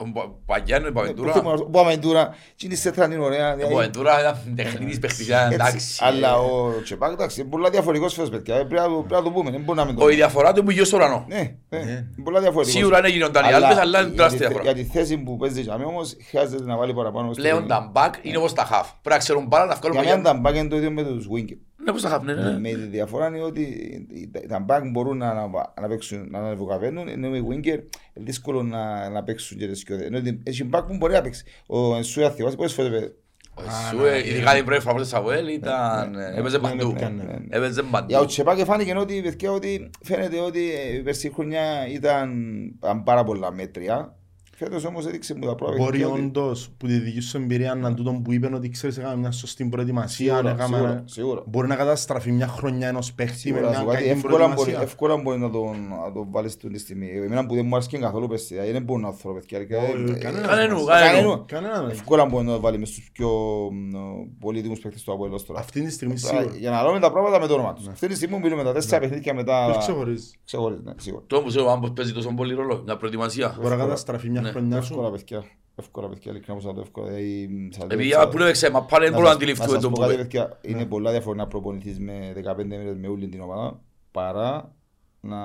Ο 0.00 0.04
Πα- 0.12 0.30
Παγιάννη, 0.46 0.88
ο 0.88 0.92
Παβεντούρα. 0.92 1.42
Ο 1.66 1.70
Παμεντούρα. 1.70 2.34
Εκείνη 2.52 2.72
της 2.72 2.82
σέτρα 2.82 3.04
είναι 3.04 3.18
ωραία. 3.18 3.52
Ο 3.52 3.56
δηλαδή. 3.56 3.74
Παβεντούρα 3.74 4.20
ήταν 4.20 4.38
τεχνίτης 4.56 4.98
παίχτης, 4.98 5.26
ήταν 5.26 5.44
Έτσι. 5.44 5.54
εντάξει. 5.54 5.98
Αλλά 6.04 6.38
ο 6.38 6.70
Τσεπάκ, 6.82 7.12
εντάξει, 7.12 7.40
είναι 7.40 7.50
πολλά 7.50 7.70
διαφορετικός 7.70 8.14
φέτος, 8.14 8.30
παιδιά. 8.30 8.54
Ε, 8.54 8.58
Πρέπει 8.58 8.74
να 8.74 8.82
το- 8.82 8.90
πρέπει 9.08 9.12
να 9.14 9.22
το 9.22 9.30
πούμε. 9.30 9.50
Δεν 9.50 9.60
μπορούμε 9.60 9.82
να 9.82 9.88
μην 9.88 9.96
το 9.98 10.04
Ο, 10.04 10.08
η 10.10 10.14
διαφορά 10.14 10.48
του 10.52 10.56
είναι 10.56 10.64
που 10.64 10.70
γύρω 10.70 10.84
στο 10.84 10.96
ουρανό. 10.96 11.24
Ναι, 11.28 11.36
ναι, 11.68 11.78
Ναι. 11.78 11.90
είναι 11.90 12.06
πολλά 12.24 12.40
διαφορετικός. 12.40 12.80
Σίγουρα 12.80 12.98
είναι 12.98 13.08
γίνονταν 13.08 13.44
οι 13.50 13.52
άλλες, 13.52 13.76
αλλά 13.76 14.00
είναι 14.00 14.10
τεράστια 14.10 14.26
για 14.28 14.28
τη- 14.28 14.36
διαφορά. 14.36 14.62
Για 14.62 14.74
τη 14.74 14.84
θέση 14.84 15.18
που 15.18 15.36
παίζει 15.36 15.60
για 15.60 15.76
μένα 15.78 15.88
όμως, 15.88 16.16
χρειάζεται 16.28 16.64
να 16.64 16.76
βάλει 16.76 16.94
παραπάνω. 16.94 17.32
στο 17.32 17.42
Πλέον 17.42 17.58
παιχνίδι. 17.66 17.80
τα 17.80 17.90
μπακ 17.92 18.14
είναι 18.22 18.36
όπως 18.36 18.52
τα 18.52 18.64
χαφ. 18.64 18.86
Πρέπει 18.90 19.08
να 19.08 19.16
ξέρουν 19.18 19.48
πάρα 19.48 19.64
να 19.66 19.74
βγάλουν 19.74 19.92
Για 20.02 20.16
μένα 20.16 20.22
παιδιά. 20.22 20.40
τα 20.42 20.50
back 20.50 20.54
είναι 20.54 20.68
το 20.68 20.76
ίδιο 20.76 20.90
με 20.90 21.02
τους 21.02 21.26
winger. 21.34 21.56
Είναι 21.88 21.96
όπως 21.98 22.02
τα 22.02 22.08
χαφ, 22.08 22.22
ναι, 22.22 22.34
ναι. 22.34 22.58
Με 22.58 22.68
τη 22.68 22.74
διαφορά 22.86 23.26
είναι 23.26 23.42
ότι 23.42 24.06
τα- 24.32 24.40
τα 24.40 24.64
back 24.68 24.90
μπορούν 24.92 25.16
να, 25.16 25.34
να, 25.34 25.46
να 25.80 25.88
παίξουν, 25.88 26.28
να 26.30 26.38
ανεβοκαβαίνουν, 26.38 27.08
ενώ 27.08 27.36
οι 27.36 27.44
winger 27.50 27.66
είναι 27.66 27.82
δύσκολο 28.14 28.62
να, 28.62 29.08
να 29.08 29.22
παίξουν 29.22 29.58
και 29.58 29.66
τις 29.66 29.82
δυο. 29.86 29.98
Ενώ 30.04 30.18
ότι 30.18 30.40
έχει 30.44 30.68
back 30.72 30.82
που 30.86 30.96
μπορεί 30.96 31.12
να 31.12 31.20
παίξει. 31.22 31.44
Ο 31.66 31.96
Ενσούια 31.96 32.30
θυμάσαι 32.30 32.56
πόσες 32.56 32.72
φορές 32.72 32.90
παίζει. 32.90 33.12
Ο 33.54 33.62
Σου, 33.90 34.04
ε, 34.04 34.18
ειδικά 34.28 34.54
την 34.54 34.64
πρώτη 34.64 34.80
φορά 34.80 34.94
που 34.94 34.98
ήρθε 35.00 35.10
στο 35.10 35.16
Σαβουέλ 35.16 35.48
ήταν... 35.48 36.14
ε, 36.14 36.34
Έπαιζε 36.38 36.56
Ναι, 36.58 36.68
παντού. 36.68 36.92
ναι, 36.92 37.08
ναι, 37.08 37.22
ναι. 37.22 37.38
Έπαιζε 37.48 37.80
Για 37.80 37.88
ο 37.88 37.90
παντού. 37.90 38.24
Τσεπάκ 38.26 38.58
φάνηκε 38.64 38.96
ότι, 38.96 39.20
παιδιά, 39.22 39.50
ότι 39.52 39.90
φαίνεται 40.02 40.40
ότι 40.40 40.72
ε, 40.72 40.96
η 40.96 41.02
περσή 41.02 41.32
χρονιά 41.34 41.88
ήταν, 41.92 42.30
ήταν 42.76 43.02
πάρα 43.02 43.24
πολλά 43.24 43.52
μέτρια. 43.52 44.16
Φέτος 44.60 44.84
όμως 44.84 45.06
έδειξε 45.06 45.34
μου 45.34 45.46
τα 45.46 45.54
πρώτα 45.54 45.72
Μπορεί 45.76 45.82
παιχνίδια 45.90 46.08
ότι- 46.08 46.20
όντως 46.20 46.70
που 46.76 46.86
τη 46.86 46.98
δική 46.98 47.20
σου 47.20 47.36
εμπειρία 47.36 47.74
να 47.74 47.94
τούτο 47.94 48.20
που 48.24 48.32
είπες 48.32 48.50
ότι 48.54 48.68
ξέρεις 48.68 48.98
έκαμε 48.98 49.16
μια 49.16 49.30
σωστή 49.30 49.64
προετοιμασία 49.64 50.34
Σίγουρα, 50.34 50.50
έκαμε- 50.50 50.76
σίγουρα, 50.76 51.02
σίγουρα. 51.06 51.42
Μπορεί 51.46 51.68
να 51.68 51.76
καταστραφεί 51.76 52.32
μια 52.32 52.46
χρονιά 52.46 52.88
ενός 52.88 53.12
παίχτη 53.12 53.32
με 53.32 53.36
Σίγουρα, 53.38 53.68
μια 53.68 53.78
σου 53.78 53.84
πω 53.84 53.90
κάτι, 53.90 54.02
κακή 54.02 54.16
εύκολα 54.16 54.36
μπορεί, 54.38 54.52
προετοιμασία. 54.54 54.82
εύκολα 54.82 55.16
μπορεί 55.16 55.38
να 55.38 55.50
τον, 55.50 55.76
να 56.04 56.12
τον 56.12 56.26
βάλεις 56.30 56.52
στη 56.52 56.78
στιγμή. 56.78 57.08
Εμένα 57.08 57.46
που 57.46 57.54
δεν 57.54 57.66
μου 57.66 57.74
άρεσε 57.76 57.98
καθόλου 57.98 58.26
πες, 58.28 58.46
δηλαδή 58.48 58.70
δεν 58.72 58.82
μπορώ 58.82 59.00
να 59.00 59.12
θέλω 59.12 59.34
παιδιά. 59.34 59.64
και, 59.64 59.74
Όχι, 59.74 60.12
ε, 60.14 60.18
κανένα. 60.18 60.46
Κανένου, 60.46 60.84
κανένου. 60.84 60.84
κανένου. 60.84 61.44
Κανένα 61.46 61.80
δεν. 61.80 61.90
Εύκολα 61.90 62.24
μπορεί 62.26 62.46
να 62.46 62.52
το 62.52 62.60
βάλει 62.60 62.78
μες 62.78 62.88
στους 62.88 63.10
πιο 63.12 63.28
μ, 63.72 63.94
πολύτιμους 64.40 64.78
παίκτες 64.80 65.02
του 65.02 65.12
Αποέλος 65.12 65.44
τώρα. 65.46 65.60
Αυτή 65.60 65.82
τη 65.84 65.90
στιγμή 65.90 66.20
Τώρα, 66.20 66.38
σίγουρα. 66.40 66.56
Για 66.58 66.70
να 66.70 66.82
λέμε 66.82 66.98
τα 67.00 67.10
πράγματα 67.12 67.40
με 67.40 67.46
το 67.46 67.54
όνομα 67.54 67.72
τους. 67.72 67.88
Αυτή 67.88 68.06
τη 68.08 68.14
στιγμή 68.14 68.38
μιλούμε 68.38 68.62
τα 68.64 68.72
τέσσερα 68.72 69.00
παιχνίδια 69.00 69.34
μετά... 69.34 69.66
Τους 69.66 69.78
ξεχωρίζεις. 69.78 70.36
Ξεχωρίζει, 70.44 70.80
ναι, 70.84 70.92
σίγουρα. 70.96 71.22
Το 71.26 71.36
όμως 71.36 71.56
ο 71.56 71.70
Άμπος 71.70 71.90
παίζει 71.90 72.12
τόσο 72.12 72.32
πολύ 72.36 72.54
ρόλο, 72.54 72.82
μια 72.84 72.96
προετοιμασία. 72.96 73.54
Μπορεί 73.56 73.68
να 73.68 73.76
καταστραφεί 73.76 74.30
μια 74.30 74.42
Ναι. 74.48 74.52
χρονιά 74.54 74.80
σου. 74.80 74.92
Εύκολα 74.92 75.10
παιδιά. 75.10 75.44
Εύκολα 75.80 76.08
παιδιά, 76.08 76.30
ειλικρινά 76.32 76.56
πως 76.56 76.64
θα 76.66 76.74
το 76.74 76.80
εύκολα. 76.80 77.06
Δηλαδή, 77.06 77.68
σας 77.72 77.78
λέω, 77.78 77.88
Επειδή 77.92 78.10
σας- 78.12 78.28
που 78.28 78.38
έπαιξε, 78.42 78.70
μα 78.70 78.84
πάλι 78.84 79.04
δεν 79.04 79.12
μπορώ 79.14 79.24
να 79.26 79.32
αντιληφθούμε 79.32 79.68
σας 79.70 79.82
το 79.82 79.88
πω 79.88 79.94
που 79.94 80.00
κάτι, 80.00 80.12
είπε. 80.14 80.22
παιδιά, 80.22 80.58
Είναι 80.62 80.78
Ναι. 80.78 80.86
πολλά 80.86 81.10
διαφορετικά 81.10 81.44
να 81.44 81.50
προπονηθείς 81.50 81.98
με 81.98 82.32
15 82.34 82.76
μέρες 82.76 82.96
με 82.96 83.08
όλη 83.08 83.28
την 83.28 83.40
ομάδα 83.40 83.80
παρά 84.10 84.74
να, 85.20 85.38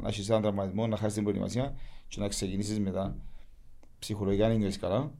να 0.00 0.08
έχεις 0.08 0.28
έναν 0.28 0.42
τραυματισμό, 0.42 0.86
να 0.86 0.96
χάσεις 0.96 1.14
την 1.14 1.22
προετοιμασία 1.22 1.74
και 2.08 2.20
να 2.20 2.28
ξεκινήσεις 2.28 2.80
μετά 2.80 3.16
ψυχολογικά 3.98 4.48
να 4.48 4.54
νιώθεις 4.54 4.78
καλά. 4.78 5.10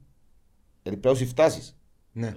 Γιατί 0.83 0.99
πρέπει 0.99 1.15
να 1.19 1.25
σου 1.25 1.27
φτάσεις. 1.31 1.77
Ναι. 2.13 2.33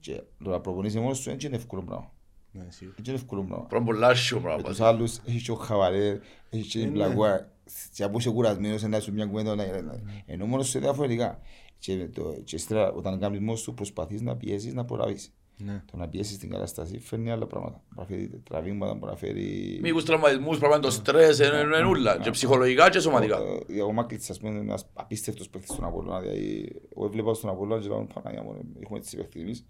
Και 0.00 0.22
το 0.44 0.50
να 0.50 0.60
προπονείσαι 0.60 1.00
μόνος 1.00 1.18
σου 1.18 1.24
δεν 1.30 1.38
είναι 1.44 1.56
εύκολο 1.56 1.82
πράγμα. 1.82 2.10
Ναι, 2.52 2.64
σίγουρα. 2.68 2.96
Δεν 2.96 3.04
είναι 3.06 3.14
εύκολο 3.22 3.42
πράγμα. 3.42 3.64
Πρώτον 3.66 3.86
πολλά 3.86 4.14
σιω 4.14 4.40
Με 4.40 4.56
τους 4.56 4.62
πράγμα. 4.62 4.86
άλλους 4.88 5.18
έχεις 5.26 5.42
και 5.42 5.50
ο 5.50 5.54
Χαβαρέ, 5.54 6.20
έχεις 6.50 6.66
και 6.66 6.78
την 6.78 6.86
Ε, 6.86 6.90
ναι. 6.90 6.94
Πλαγουά. 6.96 7.50
Και 7.92 8.02
από 8.04 8.18
είσαι 8.18 8.30
κουρασμένος 8.30 8.82
να 8.82 9.00
σου 9.00 9.12
μια 9.12 9.26
κουβέντα 9.26 9.54
να 9.54 9.82
να- 9.82 10.00
Ενώ 10.26 10.46
μόνος 10.46 10.68
σου 10.68 10.76
είναι 10.78 10.86
διαφορετικά. 10.86 11.38
Και, 11.78 12.08
το, 12.08 12.40
και 12.44 12.56
ύστερα 12.56 12.92
όταν 12.92 13.18
κάνεις 13.20 13.40
μόνος 13.40 13.60
σου 13.60 13.74
προσπαθείς 13.74 14.20
να 14.22 14.36
πιέσεις 14.36 14.74
να 14.74 14.84
προλάβεις. 14.84 15.34
Ναι. 15.58 15.82
Το 15.90 15.96
να 15.96 16.08
πιέσεις 16.08 16.38
την 16.38 16.50
κατάσταση 16.50 16.98
φέρνει 16.98 17.30
άλλα 17.30 17.46
πράγματα. 17.46 17.82
Μπορεί 17.94 18.10
να 18.10 18.16
φέρει 18.16 18.40
τραβήγματα, 18.44 18.94
μπορεί 18.94 19.10
να 19.12 19.16
φέρει... 19.18 19.78
Μήπως 19.82 20.04
τραυματισμούς, 20.04 20.58
πράγμα 20.58 20.78
το 20.78 20.90
στρες, 20.90 21.38
είναι 21.38 21.58
είναι 21.58 21.84
ούλα. 21.86 22.18
Και 22.18 22.30
ψυχολογικά 22.30 22.90
και 22.90 22.98
σωματικά. 22.98 23.38
Ε, 23.68 23.82
Ο 23.82 23.92
Μάκλητς, 23.92 24.30
ας 24.30 24.38
πούμε, 24.38 24.50
είναι 24.50 24.60
ένας 24.60 24.90
απίστευτος 24.94 25.48
παίκτης 25.48 25.70
στον 25.72 25.84
Απόλλωνα. 25.84 26.20
Δηλαδή, 26.20 26.72
εγώ 26.96 27.04
έβλεπα 27.04 27.34
στον 27.34 27.50
Απόλλωνα 27.50 27.82
και 27.82 27.88
λέω, 27.88 28.06
Παναγιά 28.14 28.42
μου, 28.42 28.56
έχουμε 28.82 28.98
έτσι 28.98 29.16
παίκτες 29.16 29.42
εμείς. 29.42 29.66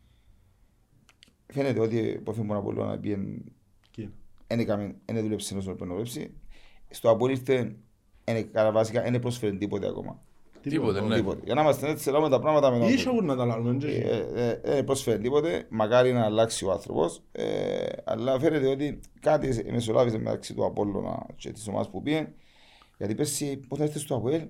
Φαίνεται 1.52 1.80
ότι 1.80 2.20
που 2.24 2.30
έφυγε 2.30 2.46
τον 2.46 2.56
Απόλλωνα 2.56 2.98
πήγαινε 2.98 3.38
Εκεί. 3.88 4.10
δεν 4.46 4.58
έκαμε, 4.58 4.94
δεν 5.04 5.22
δούλεψε 5.22 5.54
όσο 6.92 7.08
έπρεπε 7.08 7.08
να 7.08 7.08
δουλέψει. 7.08 7.08
Στο 7.08 7.10
Απόλλη 7.10 7.32
ήρθε, 7.32 7.76
δεν- 8.24 8.52
κατά 8.52 8.72
βασικά, 8.72 9.02
δεν 9.02 9.20
πρόσφερε 9.20 9.52
τίποτε 9.56 9.86
ακόμα. 9.86 10.20
Τίποτε, 10.62 11.00
ναι. 11.00 11.14
Τίποτε. 11.16 11.40
Για 11.44 11.54
να 11.54 11.60
είμαστε 11.60 11.88
έτσι, 11.90 12.10
λέμε 12.10 12.28
τα 12.28 12.40
πράγματα 12.40 12.70
με 12.70 12.86
Ίσως 12.86 13.04
νόμο. 13.04 13.16
έχουν 13.16 13.26
να 13.26 13.36
τα 13.36 13.44
λάβουμε. 13.44 13.76
και 13.76 13.86
εκεί. 13.86 14.08
Δεν 14.64 14.84
πρόσφερε 14.84 15.18
τίποτε, 15.18 15.66
μακάρι 15.70 16.12
να 16.12 16.24
αλλάξει 16.24 16.64
ο 16.64 16.70
άνθρωπος, 16.72 17.22
ε, 17.32 17.44
αλλά 18.04 18.38
φαίνεται 18.40 18.66
ότι 18.66 19.00
κάτι 19.20 19.64
μεσολάβησε 19.72 20.18
μεταξύ 20.18 20.54
του 20.54 20.64
Απόλλωνα 20.64 21.26
και 21.36 21.50
της 21.52 21.68
ομάδας 21.68 21.90
που 21.90 22.02
πήγε, 22.02 22.28
γιατί 22.98 23.14
πέρσι 23.14 23.60
όταν 23.68 23.86
ήρθε 23.86 23.98
στο 23.98 24.14
Αποέλ, 24.14 24.42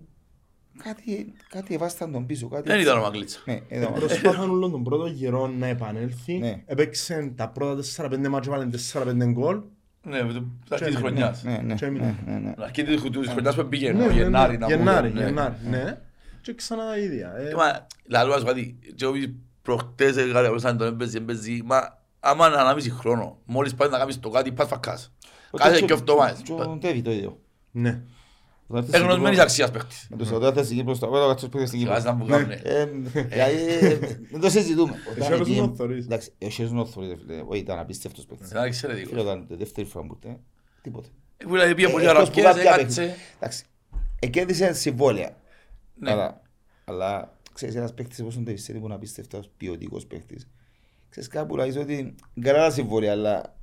κάτι, 0.82 1.32
κάτι 1.48 1.74
εβάσταν 1.74 2.12
τον 2.12 2.26
πίσω, 2.26 2.48
κάτι... 2.48 2.68
Δεν 2.68 2.80
ήταν 2.80 2.98
ο 2.98 3.00
Μαγκλίτσα. 3.00 3.40
Ναι, 3.46 3.60
εδώ. 3.68 3.90
Προσπάθαν 3.90 4.50
όλον 4.50 4.70
τον 4.70 4.82
πρώτο 4.82 5.06
γερό 5.06 5.46
να 5.46 5.66
επανέλθει. 5.66 6.38
Ναι. 6.38 6.62
Έπαιξε 6.66 7.32
τα 7.36 7.48
πρώτα 7.48 7.82
4-5 7.96 8.28
μάτια, 8.28 8.50
βάλουν 8.52 8.72
4-5 8.92 9.30
γκολ. 9.32 9.60
Ναι, 10.08 10.22
με 10.22 10.32
το- 10.32 10.38
την 10.40 10.48
αρχής 10.70 10.86
της 10.86 10.94
Ναι, 10.94 11.00
χρονιάς. 11.00 11.42
Ναι, 11.42 11.58
ναι, 11.64 11.74
Και 11.74 11.84
ναι, 11.84 11.90
έμεινε. 11.90 12.16
ναι, 12.26 12.32
ναι. 12.38 12.52
Την 12.52 12.62
αρχή 12.62 12.84
της 12.84 13.02
της 13.02 13.28
χρονιάς 13.28 13.54
που 13.54 13.68
πήγαινε, 13.68 13.98
Ναι, 13.98 14.04
ο 14.04 14.06
ναι, 14.06 14.12
ναι. 14.14 14.20
Γενάρη 14.22 14.58
να 14.58 14.66
Γενάρη, 14.66 15.08
πούμε, 15.08 15.20
ναι. 15.20 15.26
Γενάρη, 15.26 15.54
ναι. 15.68 15.98
Και 16.40 16.54
ξανά 16.54 16.86
τα 16.86 16.98
ίδια. 16.98 17.32
ε. 17.36 17.54
Μα, 17.54 17.86
λαλού 18.06 18.34
ας 18.34 18.44
κάτι, 18.44 18.78
και 18.94 19.06
όποιος 19.06 19.30
προχτές 19.62 20.16
έγραψαν 20.16 20.76
τον 20.76 20.86
έμπαιζε, 20.86 21.18
έμπαιζε, 21.18 21.60
μα 21.64 21.98
άμα 22.20 22.46
είναι 22.46 22.56
ανάμιση 22.56 22.90
χρόνο, 22.90 23.38
μόλις 23.44 23.74
πάει 23.74 23.88
να 23.88 23.98
κάνεις 23.98 24.20
το 24.20 24.28
κάτι, 24.28 24.52
πας 24.52 24.68
φακάς. 24.68 25.12
Κάθε 25.56 25.80
και 25.80 25.92
εβδομάδες. 25.92 26.40
Και 26.42 26.52
ο 26.52 26.76
Ντέβι 26.80 27.02
το 27.02 27.10
ίδιο. 27.10 27.38
Ναι. 27.70 28.00
Όταν 28.68 28.82
ήρθε 28.84 28.96
στην 28.96 29.02
Εγνωσμένης 29.02 29.28
Κύπρο- 29.30 29.42
αξίας 29.44 29.70
παίχτης. 29.70 30.06
Με 30.10 30.16
τους 30.16 30.28
ερωτάτες 30.30 30.64
στην 30.64 30.76
Κύπρο, 30.78 30.94
στο 30.94 31.06
Απόλλωνα, 31.06 31.34
καθώς 31.34 31.48
πήγε 31.48 31.66
στην 31.66 31.78
Κύπρο. 31.78 31.92
Βάζει 31.94 32.06
να 32.06 32.12
μου 32.12 32.26
κάνουν. 32.26 32.50
Ε, 32.50 32.84
δηλαδή, 33.12 33.56
ε, 33.80 33.96
Δεν 34.30 34.40
το 34.40 34.50
συζητούμε. 34.50 34.94
Όταν 35.10 35.32
Εσύ 35.32 35.42
πήγε- 35.42 35.60
να 35.60 35.68
το 35.68 35.74
θωρείς. 35.74 36.04
Εντάξει, 36.04 36.32
ο 36.42 36.50
Σέρος 36.50 36.72
να 36.72 36.84
το 36.84 36.90
θωρείς, 36.90 37.08
ρε 37.10 37.16
φίλε. 37.16 37.42
Όχι, 37.46 37.60
ήταν 37.60 37.78
απίστευτος 37.78 38.26
παίκτης. 38.26 38.48
Δεν 38.48 38.64
εξαιρετικό. 38.64 39.08
Φίλε, 39.08 39.20
ήταν 39.20 39.46
η 39.50 39.54
δεύτερη 39.54 39.86
φορά 39.86 40.06
που 40.06 40.18
ήρθε, 40.22 40.38
τίποτε. 40.82 41.08
Που 41.36 41.50
δηλαδή 41.50 41.74
πήγε 41.74 41.88
πολύ 41.88 42.04
Ε, 42.04 42.10
εκτός 42.10 42.30
που 42.30 42.40
αραπιές, 42.40 42.54
κάποια 42.64 42.74
έκατσε. 42.74 43.00
παιχνίδια. 43.00 43.22
Εντάξει, 43.36 43.64
εκέρδισε 44.18 44.72
συμβόλαια. 44.72 45.36
Ναι. 45.94 46.10
Αλλά, 46.10 46.42
αλλά 46.84 47.38
ξέρεις, 47.52 47.74
ένας 47.74 47.94
παίκτης 47.94 48.20
όπως 48.20 48.36
ο 48.36 48.40
Ντέβις 48.40 48.68
είναι 48.68 48.78
που 48.78 48.84
είναι 48.84 48.94
απίστευτος 48.94 49.50
ποιοτικός 49.56 50.06
παίκτης. 50.06 50.48
Ξέρεις 51.10 51.28
κάπου 51.28 51.56
λάζεις 51.56 51.76
ότι 51.76 52.14
καλά 52.40 52.58
τα 52.58 52.70
συμβόλαια, 52.70 53.12
αλλά 53.12 53.56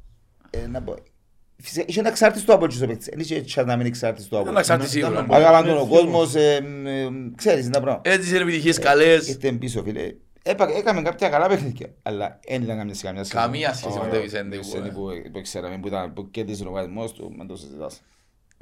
είχε 1.85 1.99
ένα 1.99 2.09
εξάρτηση 2.09 2.45
του 2.45 2.53
από 2.53 2.67
τους 2.67 2.77
παίκτης. 2.77 3.05
Δεν 3.09 3.19
είχε 3.19 3.43
chance 3.55 3.65
να 3.65 3.75
μην 3.77 3.85
εξάρτηση 3.85 4.29
του 4.29 4.37
από. 4.37 4.49
Ένα 4.49 4.59
εξάρτηση 4.59 4.91
σίγουρα. 4.91 5.11
Ήταν- 5.11 5.33
Αγαπάν 5.33 5.65
τον 5.65 5.77
ο 5.77 5.83
Ναι, 5.83 5.89
κόσμος, 5.89 6.35
ε, 6.35 6.55
ε, 6.85 7.07
ξέρεις 7.35 7.69
τα 7.69 7.81
πράγματα. 7.81 8.09
Έτσι 8.11 8.29
είναι 8.29 8.37
επιτυχίες 8.37 8.79
καλές. 8.79 9.27
Ήρθε 9.29 9.51
πίσω, 9.51 9.83
φίλε. 9.83 10.13
Έπα- 10.45 10.69
Έκαμε 10.77 11.01
κάποια 11.01 11.29
καλά 11.29 11.47
παιχνίδια, 11.47 11.87
αλλά 12.03 12.39
δεν 12.47 12.61
ήταν 12.61 12.77
καμιά 12.77 12.93
σε 12.93 13.03
καμιά 13.05 13.23
σχέση. 13.23 13.43
Καμία 13.43 13.73
σχέση 13.73 13.97
με 13.97 14.07
τον 14.07 14.17
Ω, 14.19 14.21
Vicente, 14.21 14.55
Vicente 14.55 14.89
που, 14.93 14.99
που- 14.99 15.31
που 15.31 15.41
ξέραμε, 15.41 15.77
που 15.77 15.87
ήταν- 15.87 16.13
που 16.13 16.29
κέρδισε 16.31 16.61
ο 16.63 16.65
λογαριασμός 16.65 17.11
του, 17.13 17.33
μην 17.37 17.47
το 17.47 17.55
συζητάς. 17.55 18.01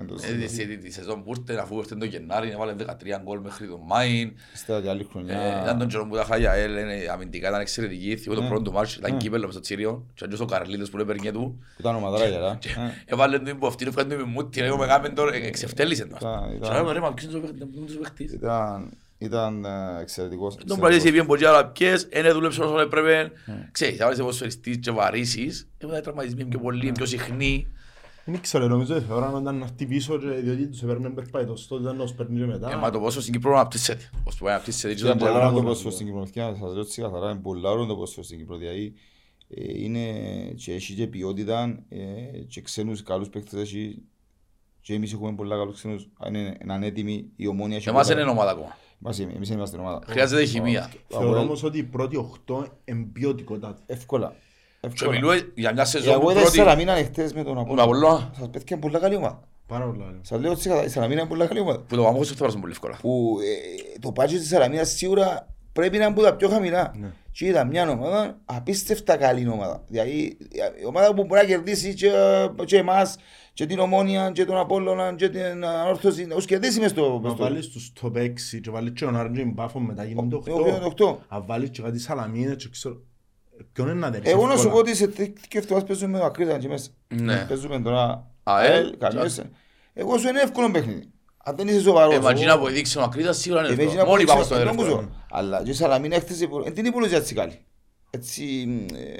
Μην 0.02 0.10
το 0.10 0.18
συζητάς. 0.18 0.44
Έτσι, 0.44 0.68
τη- 0.68 0.78
τη 0.78 0.92
σεζόν 0.92 1.24
που 1.24 1.34
ήρθε, 1.38 1.62
αφού 1.62 1.78
ήρθε 1.78 1.96
τον 1.96 2.08
Γενάρη, 2.08 2.50
έβαλε 2.50 2.74
13 2.74 3.20
γκολ 3.24 3.40
μέχρι 3.40 3.68
τον 3.68 3.80
Μάιν. 3.88 4.32
Ύστερα 4.54 4.82
και 4.82 4.90
άλλη 4.90 5.02
Ε, 5.02 5.06
χρονιά. 5.12 5.62
Ήταν 5.62 5.78
τον 5.78 5.88
καιρό 5.88 6.08
που 6.08 6.16
τα 6.16 6.24
χάγια, 6.24 6.54
ε, 6.54 6.68
λένε, 6.68 6.94
αμυντικά 7.12 7.48
ήταν 7.50 7.62
εξαιρετική. 7.62 8.16
Θυμώ 8.18 8.36
το 8.36 8.42
Ναι. 8.42 8.48
πρώτο 8.48 8.64
του 8.64 8.72
μάτς, 8.72 8.96
ήταν 8.96 9.12
Ναι. 9.12 9.18
κύπελλο 9.18 9.44
μες 9.44 9.52
στο 9.54 9.62
Τσίριο. 9.62 10.06
Και 10.14 10.26
αντζός 10.26 10.40
ο 10.40 10.46
Καρλίδος 10.46 10.90
που 10.90 10.98
έπαιρνε 11.00 11.32
του. 11.32 11.60
Που 11.76 11.82
ήταν 11.82 11.96
ομαδράγια, 11.96 12.40
ρε. 12.40 12.58
Και 12.60 12.70
Ε, 12.70 13.14
Έβαλε 13.14 13.40
τον 13.40 13.58
που 13.60 13.68
αυτήν 13.68 13.88
έφυγαν 13.88 14.10
του 14.10 14.26
μούτι, 14.28 14.60
ρε, 14.62 14.76
με 14.78 14.86
κάμεν 14.86 15.16
τώρα, 15.16 15.36
ε, 15.36 15.46
εξευτέλισε 15.48 16.06
τον. 16.06 16.18
Ήταν- 16.22 16.52
ήταν- 16.56 16.70
Και 16.72 16.78
λέμε, 16.78 16.92
ρε, 16.94 17.00
μα 17.00 17.14
ποιος 17.14 17.32
είναι 17.34 17.38
ο 17.38 17.42
παίχτης, 17.42 17.66
ποιος 17.72 17.90
είναι 17.90 17.98
ο 17.98 18.02
παίχτης; 18.02 18.34
Ήταν, 18.34 18.92
ήταν 19.18 19.66
ε, 19.66 20.02
εξαιρετικός. 20.02 20.58
Τον 20.68 20.80
πράγει 20.80 21.02
πήγαινε 21.02 21.24
πολύ 21.26 21.48
αραπιές, 21.48 22.08
Ναι. 22.14 22.22
δεν 22.22 22.34
δούλεψε 22.34 22.62
όσο 22.62 22.80
έπρεπε. 22.80 23.32
Ξέρεις, 23.72 24.02
άμα 24.02 24.12
είσαι 24.12 24.22
ποδοσφαιριστής 24.22 24.78
και 24.78 24.92
βαρύσεις, 24.92 25.68
έβαλε 25.78 25.98
οι 25.98 26.02
τραυματισμοί 26.02 26.46
πιο 26.46 26.60
πολλοί, 26.60 26.92
πιο 26.92 27.06
συχνοί. 27.06 27.68
Δεν 28.26 28.42
ξέρω, 28.42 28.68
νομίζω 28.68 28.96
ότι 28.96 29.06
θεωρώ 29.06 29.40
να 29.40 29.52
έρθει 29.66 29.86
πίσω 29.86 30.18
και 30.20 30.28
διότι 30.28 30.68
τους 30.68 30.84
έπαιρνε 30.84 31.10
περπάιτος, 31.10 31.68
τότε 31.68 31.82
ήταν 31.84 31.96
να 31.98 32.04
τους 32.04 32.14
παίρνει 32.14 32.40
και 32.40 32.46
μετά. 32.46 32.72
Ε, 32.72 32.76
μα 32.76 32.90
το 32.92 33.00
πόσο 33.00 33.22
στην 33.22 33.34
Κύπρο 33.34 33.54
αναπτύσσεται. 33.54 34.10
Πώς 34.24 34.36
το 34.36 34.44
πάει 34.44 34.54
αναπτύσσεται. 34.54 34.94
και 34.94 35.00
Ήταν 35.04 35.18
τον 35.18 35.20
πολλά 35.28 35.32
τρελό. 35.32 35.46
ωραίο 35.48 35.58
το 35.58 35.64
ποδόσφαιρο 35.64 35.92
στην 35.94 36.06
Κύπρο. 36.06 36.28
Και 36.32 36.42
να 36.42 36.56
σας 36.56 36.72
λέω 36.74 36.80
έτσι 36.82 37.02
καθαρά, 37.02 37.32
είναι 37.32 37.40
πολλά 37.40 37.70
ωραίο 37.70 37.86
το 37.86 37.94
ποδόσφαιρο 37.94 38.24
στην 38.26 38.38
Κύπρο. 38.38 38.58
Δηλαδή, 38.58 38.94
ε, 39.48 39.82
είναι 39.84 40.02
και 40.56 40.74
έχει 40.74 40.94
και 40.94 41.08
ποιότητα 41.08 41.84
ε, 41.90 42.00
και 42.48 42.62
ξένους 42.62 43.04
καλούς 43.04 43.30
παίκτες 43.30 43.60
έχει 43.62 44.02
και 44.82 44.94
εμείς 44.94 45.14
έχουμε 45.14 45.34
πολλά 45.34 45.56
καλούς 45.58 45.76
ξένους. 45.76 46.10
Αν 46.20 46.34
είναι 46.36 46.58
είναι 46.64 46.86
έτοιμοι, 46.86 47.32
η 47.36 47.48
ομόνια 47.48 47.78
έχει 47.78 47.90
Εμάς 47.90 48.08
πολλά- 48.08 48.22
είναι 48.22 48.30
ομάδα 48.32 48.52
ακόμα. 48.52 48.78
Εμάς 49.04 49.20
είμαι- 49.20 49.34
Εμείς 49.36 49.50
είμαστε 49.50 49.78
ομάδα. 49.78 50.02
Χρειάζεται 50.08 50.46
χημεία. 50.46 50.92
Θεωρώ 51.08 51.28
Αποέλ- 51.28 51.46
όμως 51.46 51.64
ότι 51.64 51.78
οι 51.78 51.84
πρώτοι 51.84 52.16
οχτώ 52.16 52.68
εμπιωτικότατοι. 52.84 53.82
Εύκολα. 53.86 54.36
Και 54.82 54.88
Εύκολα. 54.88 55.12
μιλούμε 55.12 55.52
για 55.56 55.74
μια 55.74 55.84
Η 55.84 55.86
σεζόν 55.86 56.14
που 56.14 56.20
αγώνα 56.20 56.34
της 56.34 56.42
πρώτη... 56.42 56.58
Σαλαμίνα 56.58 56.98
είναι 56.98 57.08
χτες 57.08 57.34
με 57.34 57.44
τον 57.44 57.54
Τον 57.54 57.62
Απόλλωνα. 57.64 57.84
Απολλώνα, 57.84 58.32
Σας 58.38 58.50
πέτυχε 58.50 58.78
πολλά 58.78 59.00
καλή 59.00 59.16
ομάδα. 59.16 59.40
Πάρα 59.68 59.86
πολλά. 59.86 60.06
λέω. 60.06 60.20
Σας 60.22 60.40
λέω 60.42 60.52
ότι 60.52 60.70
η 60.86 60.90
Σαλαμίνα 60.90 61.20
είναι 61.20 61.30
πολλά 61.30 61.46
καλή 61.46 61.60
ομάδα. 61.60 61.80
που 61.80 61.96
το 61.96 62.04
Παμόχος 62.04 62.28
θα 62.30 62.36
περάσουν 62.36 62.60
πολύ 62.62 62.72
εύκολα. 62.72 62.98
Που 63.02 63.38
ε, 63.96 64.00
το 64.00 64.12
πάτσο 64.12 64.38
της 64.38 64.48
Σαλαμίνας 64.48 64.90
σίγουρα 64.90 65.48
πρέπει 65.74 65.98
να 65.98 66.04
είναι 66.04 66.12
από 66.14 66.22
τα 66.22 66.36
πιο 66.36 66.50
χαμηλά. 66.50 66.94
Ναι. 67.00 67.08
Και 67.32 67.46
ήταν 67.46 67.68
μια 67.68 67.90
ομάδα 67.90 68.38
απίστευτα 68.46 69.16
καλή 69.18 69.48
ομάδα. 69.50 69.84
Δηλαδή 69.88 70.38
η 70.82 70.86
ομάδα 70.88 71.14
που 71.14 71.26
μπορεί 71.26 71.42
να 71.42 71.48
κερδίσει 71.48 71.94
και, 71.94 72.12
και 72.66 72.78
εμάς 72.78 73.16
και 73.54 73.66
την 73.66 73.80
Ομόνια 73.80 74.32
και 74.32 74.46
τον 74.46 74.58
Απόλλωνα 74.58 75.14
και 75.16 75.30
την 75.30 75.66
Ανόρθωση 75.66 76.26
να 76.26 76.36
τους 76.36 76.46
κερδίσει 76.46 76.80
μες 76.80 76.90
στο... 76.92 77.02
Να 77.14 77.20
μες 77.20 77.32
στο- 77.32 77.44
βάλεις 77.44 77.68
τους 77.70 77.92
top 78.02 78.18
6 78.18 78.32
και 78.62 78.70
βάλεις 78.72 78.92
και 78.96 79.06
τον 79.06 79.16
Άρντζιν 79.18 79.52
Μπάφο 79.52 79.80
μετά 79.80 80.04
γίνονται 80.04 80.36
Ε, 80.36 80.38
ο 80.38 80.42
οποίος 80.56 80.68
είναι 80.68 80.78
8. 80.82 80.86
οκτώ. 80.86 81.20
Αν 81.28 81.44
βάλεις 81.46 81.70
και 81.70 81.82
κάτι 81.82 82.00
σαλαμίνες 82.00 82.56
και 82.56 82.70
ξέρω... 82.72 82.96
Ποιον 83.74 83.88
είναι 83.88 84.00
να 84.00 84.10
δέρεις 84.10 84.32
Εγώ 84.32 84.42
να 84.48 84.52
σου 84.52 84.58
εύκολα. 84.58 84.74
πω 84.74 84.80
ότι 84.80 84.96
σε 84.96 85.08
τέτοιο 85.08 85.36
εβδομάδες 85.60 85.88
παίζουμε 85.88 86.12
με 86.12 86.18
το 86.20 86.26
Ακρίτα 86.26 86.58
και 86.58 86.68
μέσα. 86.68 86.90
Ναι. 87.08 87.46
Παίζουμε 87.48 87.82
τώρα 87.82 88.32
ΑΕΛ, 88.44 88.72
ΑΕΛ, 88.72 88.98
καμιέσαι. 88.98 89.50
Εγώ 89.94 90.18
σου 90.18 90.28
είναι 90.28 90.42
εύκολο 90.42 90.72
παιχνίδι. 90.72 91.10
Αν 91.44 91.56
δεν 91.56 91.68
είσαι 91.68 91.80
σοβαρός. 91.82 92.14
Ε, 92.16 92.20
μα 92.20 92.30
εγώ- 92.30 92.40
εκείνα 92.40 92.60
που 92.60 92.68
έδειξε 92.68 93.00
ο 93.00 93.02
Ακρίτας 93.02 93.38
σίγουρα 93.38 93.60
είναι 93.62 93.70
Εμείς 93.70 93.84
εύκολο. 93.84 94.02
να 94.02 94.08
Μόλι 94.10 94.22
πούμε, 94.24 94.34
πάμε 94.34 94.46
στο 94.46 94.54
ξέρω, 94.56 94.70
εύκολο. 94.70 94.90
νομίζω. 94.90 95.10
Αλλά 95.32 95.64
και 95.64 95.70
η 95.70 95.74
Σαλαμίνα 95.74 96.16
έχτισε, 96.16 96.48
δεν 96.64 96.74
την 96.74 96.86
υπολογίζει 96.86 97.18
έτσι 97.20 97.34
καλή. 97.36 97.66
Έτσι, 98.10 98.68
ε, 98.94 99.14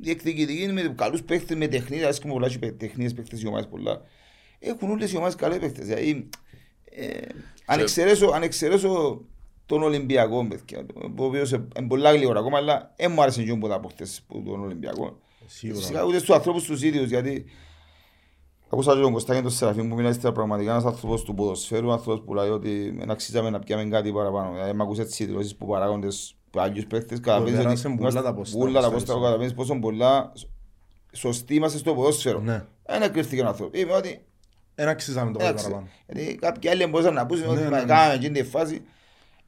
διεκδικητική 0.00 0.72
με 0.72 0.94
καλούς 0.96 1.22
παίχτες, 1.22 1.56
με 1.56 1.66
τεχνίδες, 1.68 2.06
άσκημα 2.08 2.32
πολλά 2.32 2.48
και 2.48 2.72
τεχνίδες 2.72 3.14
παίχτες 3.14 3.42
οι 3.42 3.46
ομάδες 3.46 3.66
πολλά. 3.70 4.00
Έχουν 4.58 4.90
όλες 4.90 5.12
οι 5.12 5.16
ομάδες 5.16 5.34
καλές 5.34 5.58
παίχτες. 5.58 5.86
Δηλαδή, 5.86 6.28
ε, 6.84 7.06
αν 7.66 7.80
εξαιρέσω, 7.80 8.26
αν 8.26 8.42
εξαιρέσω 8.42 9.20
τον 9.68 9.82
Ολυμπιακό, 9.82 10.46
παιδιά, 10.48 10.86
ο 11.18 11.24
οποίος 11.24 11.50
είναι 11.50 11.86
πολλά 11.88 12.12
γλυόρα 12.12 12.40
ακόμα, 12.40 12.58
αλλά 12.58 12.92
δεν 12.96 13.12
μου 13.12 13.22
άρεσε 13.22 13.42
και 13.42 13.54
που 13.54 13.68
τα 13.68 13.74
απόχτες 13.74 14.22
που 14.28 14.42
τον 14.46 14.60
Ολυμπιακό. 14.62 15.18
Σίγουρα. 15.46 15.80
Φυσικά 15.80 16.04
ούτε 16.04 16.16
στους 16.18 16.34
ανθρώπους 16.34 16.64
τους 16.64 16.82
ίδιους, 16.82 17.08
γιατί 17.08 17.44
Ακούσα 18.70 18.94
και 18.94 19.00
τον 19.00 19.12
Κωστάκη 19.12 19.38
και 19.38 19.44
τον 19.44 19.54
Σεραφείμ 19.54 19.88
που 19.88 19.94
μιλάει 19.94 20.12
στα 20.12 20.32
πραγματικά 20.32 20.70
ένας 20.70 20.84
άνθρωπος 20.84 21.22
του 21.22 21.34
ποδοσφαίρου, 21.34 21.92
άνθρωπος 21.92 22.24
που 22.24 22.34
λέει 22.34 22.48
ότι 22.48 22.94
δεν 22.98 23.10
αξίζαμε 23.10 23.50
να 23.50 23.58
πιάμε 23.58 23.84
κάτι 23.84 24.12
παραπάνω. 24.12 24.52
Δηλαδή, 24.52 24.72
μ' 24.72 24.82
ακούς 24.82 24.98
έτσι 24.98 25.24
δηλώσεις 25.24 25.56
που 25.56 25.66
παράγοντες 25.66 26.36
που 26.50 26.60
άλλους 26.60 26.86
παίχτες, 26.86 27.20
καταλαβαίνεις 27.20 27.58
πέρασαν 27.58 27.92
ότι 27.92 28.00
πολλά 28.00 28.10
είμαστε- 28.10 28.28
τα 28.30 28.34
ποστά, 28.34 28.58
πολλά 28.58 28.72
τα 28.80 28.86
ξέρεις. 28.86 28.98
ποστά, 29.04 29.14
καταλαβαίνεις 29.18 29.54
πόσο 29.54 29.78
πολλά 29.78 30.32
σωστοί 31.12 31.54
είμαστε 31.54 31.78
στο 31.78 31.94
ποδόσφαιρο. 31.94 32.40
Ναι. 32.40 32.64
Δεν 32.86 33.02
εκκριφθήκε 33.02 33.42
ο 33.42 33.46
άνθρωπος. 33.46 33.80
Είπε 33.80 33.92
ότι 33.92 34.24
Ένα 34.74 34.90
αξίζαμε 34.90 35.32
το 35.32 35.38
κάτι 35.38 35.50
εντάξει, 35.50 35.64
παραπάνω. 35.70 35.88
γιατί 36.08 36.34
κάποιοι 36.34 36.70
άλλοι 36.70 36.86
μπορούσαν 36.86 37.14
να 37.14 37.26
πούσουν 37.26 37.46
ότι 37.48 37.56
Ναι, 37.58 37.64
μα 37.64 37.70
ναι, 37.70 37.80
ναι. 37.82 37.84
κάναμε 37.88 38.14
εκείνη 38.14 38.40
τη 38.40 38.48
φάση. 38.48 38.82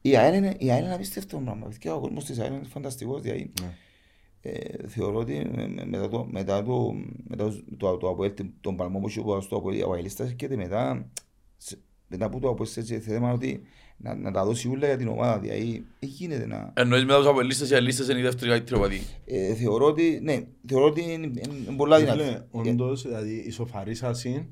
Η 0.01 0.15
ΑΕΛ 0.17 0.35
είναι, 0.35 0.55
η 0.59 0.71
ΑΕΛ 0.71 0.83
είναι 0.83 0.93
απίστευτο 0.93 1.37
πράγμα. 1.37 1.65
παιδιά. 1.67 1.95
Ο 1.95 1.99
κόσμος 1.99 2.25
της 2.25 2.39
ΑΕΛ 2.39 2.53
είναι 2.53 2.63
φανταστικός. 2.67 3.21
Δηλαδή, 3.21 3.51
Ναι. 3.61 3.75
ε, 4.41 4.87
θεωρώ 4.87 5.19
ότι 5.19 5.49
με- 5.55 5.67
με- 5.67 5.85
μετά 5.85 6.09
το, 6.09 6.27
μετά 6.31 6.63
το, 6.63 6.93
μετά 7.27 7.43
το, 7.49 7.63
το, 7.77 7.97
το 7.97 8.09
Αποέλ, 8.09 8.33
τον 8.61 8.75
παλμό 8.75 8.99
που 8.99 9.07
είχε 9.07 9.21
στο 9.41 9.55
Αποέλ, 9.55 9.81
ο 9.83 9.93
Αελίστας 9.93 10.27
έρχεται 10.29 10.55
μετά, 10.55 11.11
σε- 11.57 11.79
μετά 12.07 12.29
που 12.29 12.39
το 12.39 12.49
Αποέλ 12.49 12.69
σε 12.69 12.99
θέμα 12.99 13.31
ότι 13.31 13.61
να, 13.97 14.15
να 14.15 14.31
τα 14.31 14.45
δώσει 14.45 14.67
ούλα 14.67 14.87
για 14.87 14.97
την 14.97 15.07
ομάδα. 15.07 15.39
Δηλαδή, 15.39 15.85
δεν 15.99 16.09
γίνεται 16.09 16.45
να... 16.47 16.73
Εννοείς 16.75 17.05
μετά 17.05 17.17
τους 17.17 17.27
απολύστες, 17.27 17.69
οι 17.69 17.75
αλίστες 17.75 18.07
είναι 18.07 18.19
η 18.19 18.21
δεύτερη 18.21 18.49
καλύτερη 18.49 18.79
οπαδή. 18.79 19.01
Ε, 19.25 19.53
θεωρώ 19.55 19.85
ότι, 19.85 20.19
ναι, 20.23 20.43
θεωρώ 20.67 20.85
ότι 20.85 21.01
είναι, 21.01 21.13
είναι, 21.13 21.41
είναι 21.67 21.75
πολλά 21.77 21.99
δυνατή. 21.99 22.19
Φίλε, 22.19 22.31
Ε, 22.31 22.69
όντως, 22.69 23.01
δηλαδή, 23.01 23.33
η 23.35 23.49
σοφαρίσαση 23.49 24.49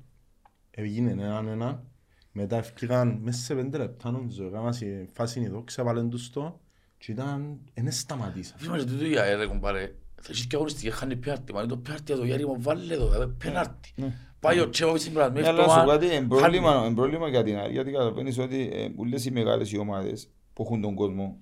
έγινε 0.71 1.11
έναν 1.11 1.47
έναν, 1.47 1.88
μετά 2.31 2.57
έφυγαν 2.57 3.19
μέσα 3.21 3.41
σε 3.41 3.55
πέντε 3.55 3.77
λεπτά 3.77 4.11
νομίζω, 4.11 4.45
έκαναν 4.45 4.73
σε 4.73 5.07
φάση 5.13 5.41
εδώ, 5.41 5.63
ξέβαλαν 5.63 6.09
τους 6.09 6.29
το 6.29 6.59
και 6.97 7.11
ήταν, 7.11 7.59
δεν 7.73 7.91
σταματήσαν. 7.91 8.57
Φίλε, 8.59 8.83
τούτο 8.83 9.05
για 9.05 9.35
ρε 9.35 9.45
κομπάρε. 9.45 9.95
Θα 10.21 10.27
έχεις 10.29 10.47
και 10.47 10.55
αγωνιστική, 10.55 10.91
χάνει 10.91 11.15
πιάρτη. 11.15 11.53
Μα 11.53 11.59
είναι 11.59 11.69
το 11.69 11.77
πιάρτη 11.77 12.13
εδώ, 12.13 12.25
Γιάρη 12.25 12.45
μου, 12.45 12.55
βάλε 12.59 12.93
εδώ, 12.93 13.09
δηλαδή, 13.09 13.33
πέναρτη. 13.33 13.93
Πάει 14.39 14.59
ο 14.59 14.69
Τσέβοβιτς 14.69 15.03
στην 15.03 15.13
Ναι, 15.13 15.19
πλασμή, 15.19 15.47
αλλά 15.47 15.69
σου 15.69 15.81
πω 15.83 15.89
κάτι, 15.89 16.05
είναι 16.05 16.27
πρόβλημα, 16.27 16.83
είναι 16.85 16.95
πρόβλημα 16.95 17.27
για 17.27 17.43
την 17.43 17.57
ΑΕΛ, 17.57 17.71
γιατί 17.71 17.91
καταλαβαίνεις 17.91 18.37
ότι 18.37 18.69
ε, 18.73 18.89
πολλές 18.95 19.25
οι 19.25 19.31
μεγάλες 19.31 19.71
οι 19.71 19.77
ομάδες 19.77 20.29
που 20.53 20.63
έχουν 20.63 20.81
τον 20.81 20.95
κόσμο 20.95 21.39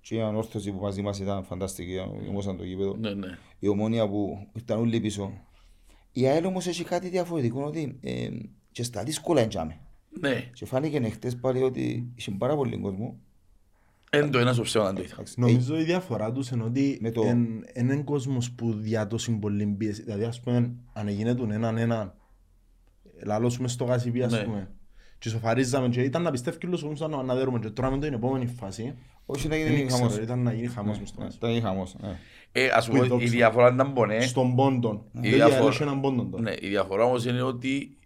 και 0.00 0.14
η 0.14 0.20
ανόρθωση 0.20 0.72
που 0.72 0.80
μαζί 0.80 1.02
μας 1.02 1.18
ήταν 1.18 1.44
φανταστική, 1.44 1.98
γεμώσαν 2.22 2.56
το 2.56 2.64
γήπεδο. 2.64 2.96
Ναι, 2.96 3.14
ναι. 3.14 3.38
Η 3.58 3.68
ομόνια 3.68 4.08
που 4.08 4.46
ήταν 4.56 4.78
όλοι 4.78 5.00
πίσω. 5.00 5.32
Η 6.12 6.26
ΑΕΛ 6.26 6.44
όμως 6.44 6.66
έχει 6.66 6.84
κάτι 6.84 7.08
διαφορετικό, 7.08 7.64
ότι 7.64 7.98
ε, 8.02 8.28
και 8.72 8.82
στα 8.82 9.02
δύσκολα 9.02 9.40
εντιάμε. 9.40 9.80
Ναι. 10.20 10.50
Και 10.52 10.64
φάνηκε 10.66 11.08
χτες 11.08 11.36
πάλι 11.36 11.62
ότι 11.62 12.12
είχε 12.14 12.30
πάρα 12.30 12.56
πολύ 12.56 12.78
κόσμο. 12.78 13.18
Εν 14.10 14.30
το 14.30 14.38
ένας 14.38 14.54
στο 14.54 14.62
ψέμα 14.64 14.92
το 14.92 15.02
είδα. 15.02 15.10
Εντάξει, 15.12 15.40
Νομίζω 15.40 15.78
η 15.78 15.82
διαφορά 15.84 16.32
τους 16.32 16.50
είναι 16.50 16.62
ότι 16.62 16.98
Με 17.00 17.10
το- 17.10 17.22
εν- 17.26 17.64
εν 17.72 17.88
είναι 17.88 18.02
κόσμος 18.02 18.52
που 18.52 18.72
διά 18.72 19.06
τόση 19.06 19.32
πολύ 19.32 19.66
πίεση. 19.66 20.02
Δηλαδή 20.02 20.24
ας 20.24 20.40
πούμε 20.40 20.72
αν 20.92 21.08
γίνεται 21.08 21.54
έναν 21.54 21.76
έναν 21.76 22.14
λαλός 23.24 23.58
μες 23.58 23.72
στο 23.72 23.84
γασιπί 23.84 24.22
ας 24.22 24.32
Ναι. 24.32 24.38
πούμε 24.42 24.70
και 25.18 25.28
σοφαρίζαμε 25.28 25.88
και 25.88 26.00
ήταν 26.02 26.22
να 26.22 26.30
πιστεύει 26.30 26.58
και 26.58 26.66
όλος 26.66 26.82
ο 26.82 26.88
κόσμος 26.88 27.10
να- 27.10 27.22
να 27.22 27.34
δέρουμε 27.34 27.58
και 27.58 27.68
τώρα 27.70 27.90
με 27.90 27.98
την 27.98 28.12
επόμενη 28.12 28.46
φάση 28.46 28.82
ε, 28.82 28.94
Όχι 29.26 29.48
να 29.48 29.56
δεν 29.56 29.66
γίνει 29.66 29.80
ήξερα, 29.80 30.02
χαμός. 30.02 30.16
ήταν 30.18 30.38
να 30.42 30.52
γίνει 30.52 30.66
χαμός 30.66 30.98
μες 30.98 31.08
στο 31.08 31.18
Ναι, 31.18 31.24
γασιπί. 31.24 31.44
Ήταν 31.46 31.56
γίνει 31.56 31.66
χαμός. 31.70 31.96
ναι. 32.00 32.18
Ε, 32.52 32.68
ας 32.68 32.86
Που 32.86 32.90
η 32.92 32.94
πούμε, 32.94 33.06
η 33.06 33.08
δόξα. 33.08 33.26
διαφορά 33.28 33.72
ήταν 33.74 33.92
πονέ. 33.92 34.20
Στον 34.20 34.54
πόντον. 34.54 34.96
Η 35.12 35.18
Δηλαδή 35.20 35.36
διαφορά- 35.36 35.72
έχει 35.72 35.82
έναν 35.82 36.00
πόντον 36.00 36.30
τώρα. 36.30 36.42
Ναι, 36.42 36.52
η 36.60 36.68
διαφορά 36.68 37.04
όμως 37.04 37.24
είναι 37.26 37.42
ότι 37.42 37.96
ε, 38.00 38.05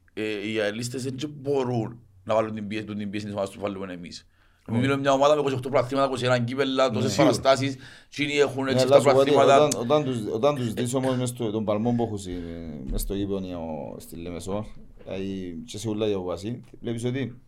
οι 0.53 0.61
αελίστες 0.61 1.03
δεν 1.03 1.15
μπορούν 1.41 1.99
να 2.25 2.35
βάλουν 2.35 2.55
την 2.55 2.67
πίεση, 2.69 2.85
την 2.85 3.11
πίεση 3.11 3.25
της 3.27 3.35
ομάδας 3.35 3.55
που 3.55 3.61
βάλουμε 3.61 3.93
εμείς. 3.93 4.27
Εμείς 4.69 4.81
μιλούμε 4.81 5.01
μια 5.01 5.13
ομάδα 5.13 5.35
με 5.35 5.41
28 5.41 5.61
πρωταθλήματα, 5.71 6.09
21 6.09 6.45
κύπελλα, 6.45 6.91
τόσες 6.91 7.15
παραστάσεις, 7.15 7.77
και 8.09 8.23
είναι 8.23 8.33
έχουν 8.33 8.65
Ναι, 8.65 8.71
έτσι 8.71 8.85
αλλά 8.85 9.01
στα 9.01 9.09
σου 9.09 9.15
πω 9.15 9.21
ότι 9.21 9.31
πρωταθλήματα. 9.31 9.65
όταν- 9.67 9.81
όταν 9.83 10.05
τους- 10.05 10.33
Όταν 10.35 10.55
τους 10.55 10.73
δεις 10.73 10.95
όμως 10.95 11.17
μες 11.17 11.29
στο- 11.29 11.51
τον 11.51 11.65
παλμό 11.65 11.93
που 11.93 12.03
έχουν 12.03 12.19
στη- 12.19 12.43
μες 12.91 13.01
στο 13.01 13.15
γήπεδο 13.15 13.37
ο- 13.37 13.97
στη 14.01 14.17
Λεμεσό 14.17 14.67
δηλαδή, 15.05 15.59
και 15.67 15.79
σε 15.79 15.89
όλα 15.89 16.09
οι 16.09 16.13
αποβασί, 16.13 16.61
βλέπεις 16.81 17.05
ότι 17.05 17.39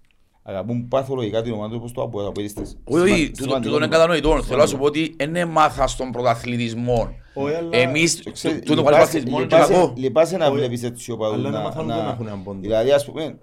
αγαπούν 0.43 0.89
παθολογικά 0.89 1.43
την 1.43 1.53
ομάδα 1.53 1.77
όπως 1.77 1.93
το 1.93 2.03
από 2.03 2.27
αποελίστες. 2.27 2.77
Όχι, 2.85 3.03
όχι, 3.03 3.13
Σημαντικό 3.13 3.37
τούτο- 3.45 3.55
τούτο 3.57 3.69
είναι 3.69 3.77
είναι. 3.77 3.87
κατανοητό. 3.95 4.43
Θέλω 4.43 4.59
να 4.61 4.67
σου 4.67 4.77
πω 4.79 4.85
ότι 4.85 5.15
δεν 5.19 5.37
έμαθα 5.37 5.87
στον 5.87 6.11
πρωταθλητισμό. 6.11 7.15
Όχι, 7.35 7.55
αλλά- 7.55 7.69
Εμείς, 7.77 8.15
Και 8.15 8.31
ξέρεις, 8.31 8.59
τούτο 8.59 8.83
που 8.83 8.89
λυπάσαι- 8.89 8.95
πρωταθλητισμό 8.97 9.39
είναι 9.39 9.47
και 9.47 9.55
λυπάσαι- 9.57 9.75
κακό. 9.81 9.93
Λυπάσαι 9.97 10.37
να 10.37 10.47
Όχι, 10.47 10.55
βλέπεις 10.57 10.83
έτσι 10.83 11.11
οπαδούς 11.11 11.37
αλλά 11.39 11.51
να 11.51 11.59
να- 11.59 11.65
μάθουν 11.65 11.87
να- 11.87 11.97
δεν 11.97 12.07
έχουν 12.09 12.27
έναν 12.27 12.43
πόντο. 12.43 12.61
Δηλαδή 12.61 12.91
ας 12.93 13.05
πούμε, 13.05 13.39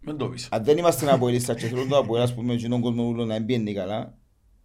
Μην 0.00 0.16
το 0.16 0.26
πεις. 0.26 0.48
αν 0.50 0.64
δεν 0.64 0.78
είμαστε 0.78 1.12
αποελίστα 1.12 1.54
και 1.54 1.66
θέλουν 1.66 1.88
το 1.88 1.96
αποέλ, 1.96 2.22
ας 2.22 2.34
πούμε, 2.34 2.54
και 2.54 2.68
τον 2.68 2.80
κόσμο 2.80 3.04
ούλο 3.04 3.24
να 3.24 3.34
εμπιένει 3.34 3.72
καλά, 3.74 4.14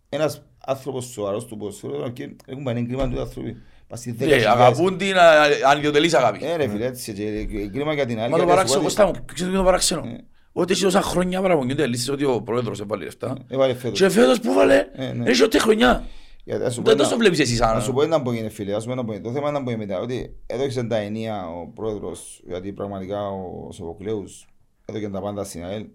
ένας 0.09 0.41
άνθρωπος 0.65 1.05
σοβαρός 1.05 1.45
του 1.45 1.57
ποδοσφαίρου, 1.57 2.13
και 2.13 2.35
έχουν 2.45 2.63
πάνε 2.63 2.81
κρίμα 2.81 3.09
του 3.09 3.19
άνθρωποι. 3.21 3.57
Πας 3.87 3.99
στη 3.99 4.11
δέκα 4.11 4.25
Ναι, 4.29 4.35
χιλιάδες. 4.37 4.61
αγαπούν 4.63 4.97
την 4.97 5.17
α- 5.17 5.69
ανιδιοτελής 5.69 6.13
αγάπη. 6.13 6.45
Ε, 6.45 6.55
ρε 6.55 6.67
φίλε, 6.67 6.85
έτσι, 6.85 7.13
και- 7.13 7.43
και 7.43 7.67
κρίμα 7.67 7.93
για 7.93 8.05
την 8.05 8.19
άλλη. 8.19 8.29
Μα 8.31 8.37
το 8.37 8.43
γιατί 8.43 8.51
ας 8.51 8.55
παράξενο, 8.55 8.77
πω 8.79 8.83
Κώστα 8.85 9.05
ότι- 9.07 9.19
μου, 9.19 9.25
ξέρεις 9.25 9.43
τι 9.43 9.49
είναι 9.49 9.57
το 9.57 9.63
παράξενο; 9.63 10.01
Ε. 10.05 10.15
Ότι 10.53 10.73
έχει 10.73 10.83
τόσα 10.83 11.01
χρόνια 11.01 11.41
παραπονιούνται 11.41 11.87
λύσεις 11.87 12.09
ότι 12.09 12.23
ο 12.25 12.41
πρόεδρος 12.41 12.79
έβαλε 12.79 13.03
λεφτά. 13.03 13.37
Έβαλε 13.47 13.73
φέτος. 13.73 13.99
Και 13.99 14.09
φέτος 14.09 14.39
που 14.39 14.53
βάλε, 14.53 14.85
Ε, 14.95 15.11
ναι. 15.13 15.29
έχει 15.29 15.43
ό,τι 15.43 15.59
χρονιά. 15.59 16.03
Γιατί 16.43 16.63
ας 16.63 16.73
σου 16.73 16.81
πω 16.81 16.89
Δεν 16.89 16.99
ένα- 16.99 17.09
το 17.09 17.17
βλέπεις 17.17 17.39
εσύ 17.39 17.55
σαν... 17.55 17.73
Να 17.75 17.79
σου 17.79 17.93
πω 17.93 18.01
ένα 18.01 18.21
που 18.21 18.31
είναι 18.31 18.49
φίλε, 18.49 18.73
ας 18.73 18.81
πούμε 18.83 18.93
ένα 18.93 19.05
που 19.05 19.11
είναι. 19.11 19.21
Το 19.21 19.31
θέμα 19.31 19.49
είναι 19.49 19.59
να 19.59 19.63
πω 19.65 19.77
μετά, 19.77 19.99
ότι 19.99 20.35
έδωξε 20.45 20.83
τα 20.83 20.95
ενία 20.97 21.47
ο 21.49 21.67
πρόεδρος, 21.75 22.41
γιατί 22.47 22.71
πραγματικά 22.71 23.27
ο 23.27 23.71
Σοβοκλέους 23.71 24.47
έδωκε 24.85 25.09
τα 25.09 25.21
πάντα 25.21 25.43
στην 25.43 25.63
ΑΕΛ. 25.65 25.85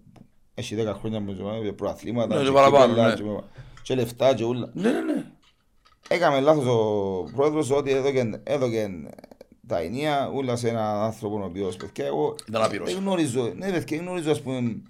Έχει 0.54 0.76
10 0.78 0.94
χρόνια 0.98 1.20
με 1.20 1.32
ζωμένα, 1.32 1.72
προαθλήματα, 1.72 2.34
Ναι, 2.34 2.40
και 2.40 2.46
και 2.46 2.52
παραπάνω, 2.54 2.86
κύπελλα, 2.86 3.08
ναι. 3.08 3.14
και- 3.14 3.42
και 3.82 3.94
λεφτά 3.94 4.34
και 4.34 4.44
ούλα. 4.44 4.70
Ναι, 4.74 4.90
ναι, 4.90 5.00
ναι. 5.00 5.24
Έκαμε 6.08 6.40
λάθος 6.40 6.66
ο 6.66 7.30
πρόεδρος 7.36 7.70
ότι 7.70 7.90
έδωκε, 7.90 8.40
έδωκε 8.42 8.90
τα 9.66 9.78
ενία 9.78 10.30
ούλα 10.34 10.56
σε 10.56 10.68
έναν 10.68 11.02
άνθρωπο 11.02 11.36
ο 11.40 11.44
οποίος, 11.44 11.76
παιδιά, 11.76 12.06
εγώ 12.06 12.34
Ήταν 12.48 12.62
άπειρος. 12.62 12.92
δεν 12.92 13.00
γνωρίζω, 13.02 13.52
ναι 13.56 13.70
παιδιά, 13.72 13.98
γνωρίζω 13.98 14.30
ας 14.30 14.40
πούμε, 14.42 14.82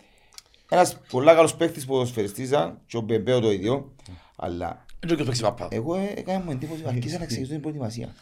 ένας 0.69 0.99
πολλά 1.11 1.35
καλός 1.35 1.55
παίκτης 1.57 1.85
ποδοσφαιριστής 1.85 2.49
ήταν 2.49 2.81
και 2.87 2.97
ο 2.97 3.01
Μπεμπέο 3.01 3.41
το 3.41 3.51
ίδιο, 3.53 3.93
αλλά 4.37 4.85
Δεν 5.01 5.17
ξέρω 5.17 5.17
ποιος 5.17 5.27
παίξει 5.27 5.43
παπά. 5.43 5.69
εγώ 5.71 5.97
ε, 5.97 6.13
έκανα 6.17 6.45
μου 6.45 6.51
εντύπωση, 6.51 6.83
αρχίσα 6.87 7.19
να 7.19 7.27
ξεκινήσω 7.27 7.53
την 7.53 7.61
προετοιμασία. 7.61 8.15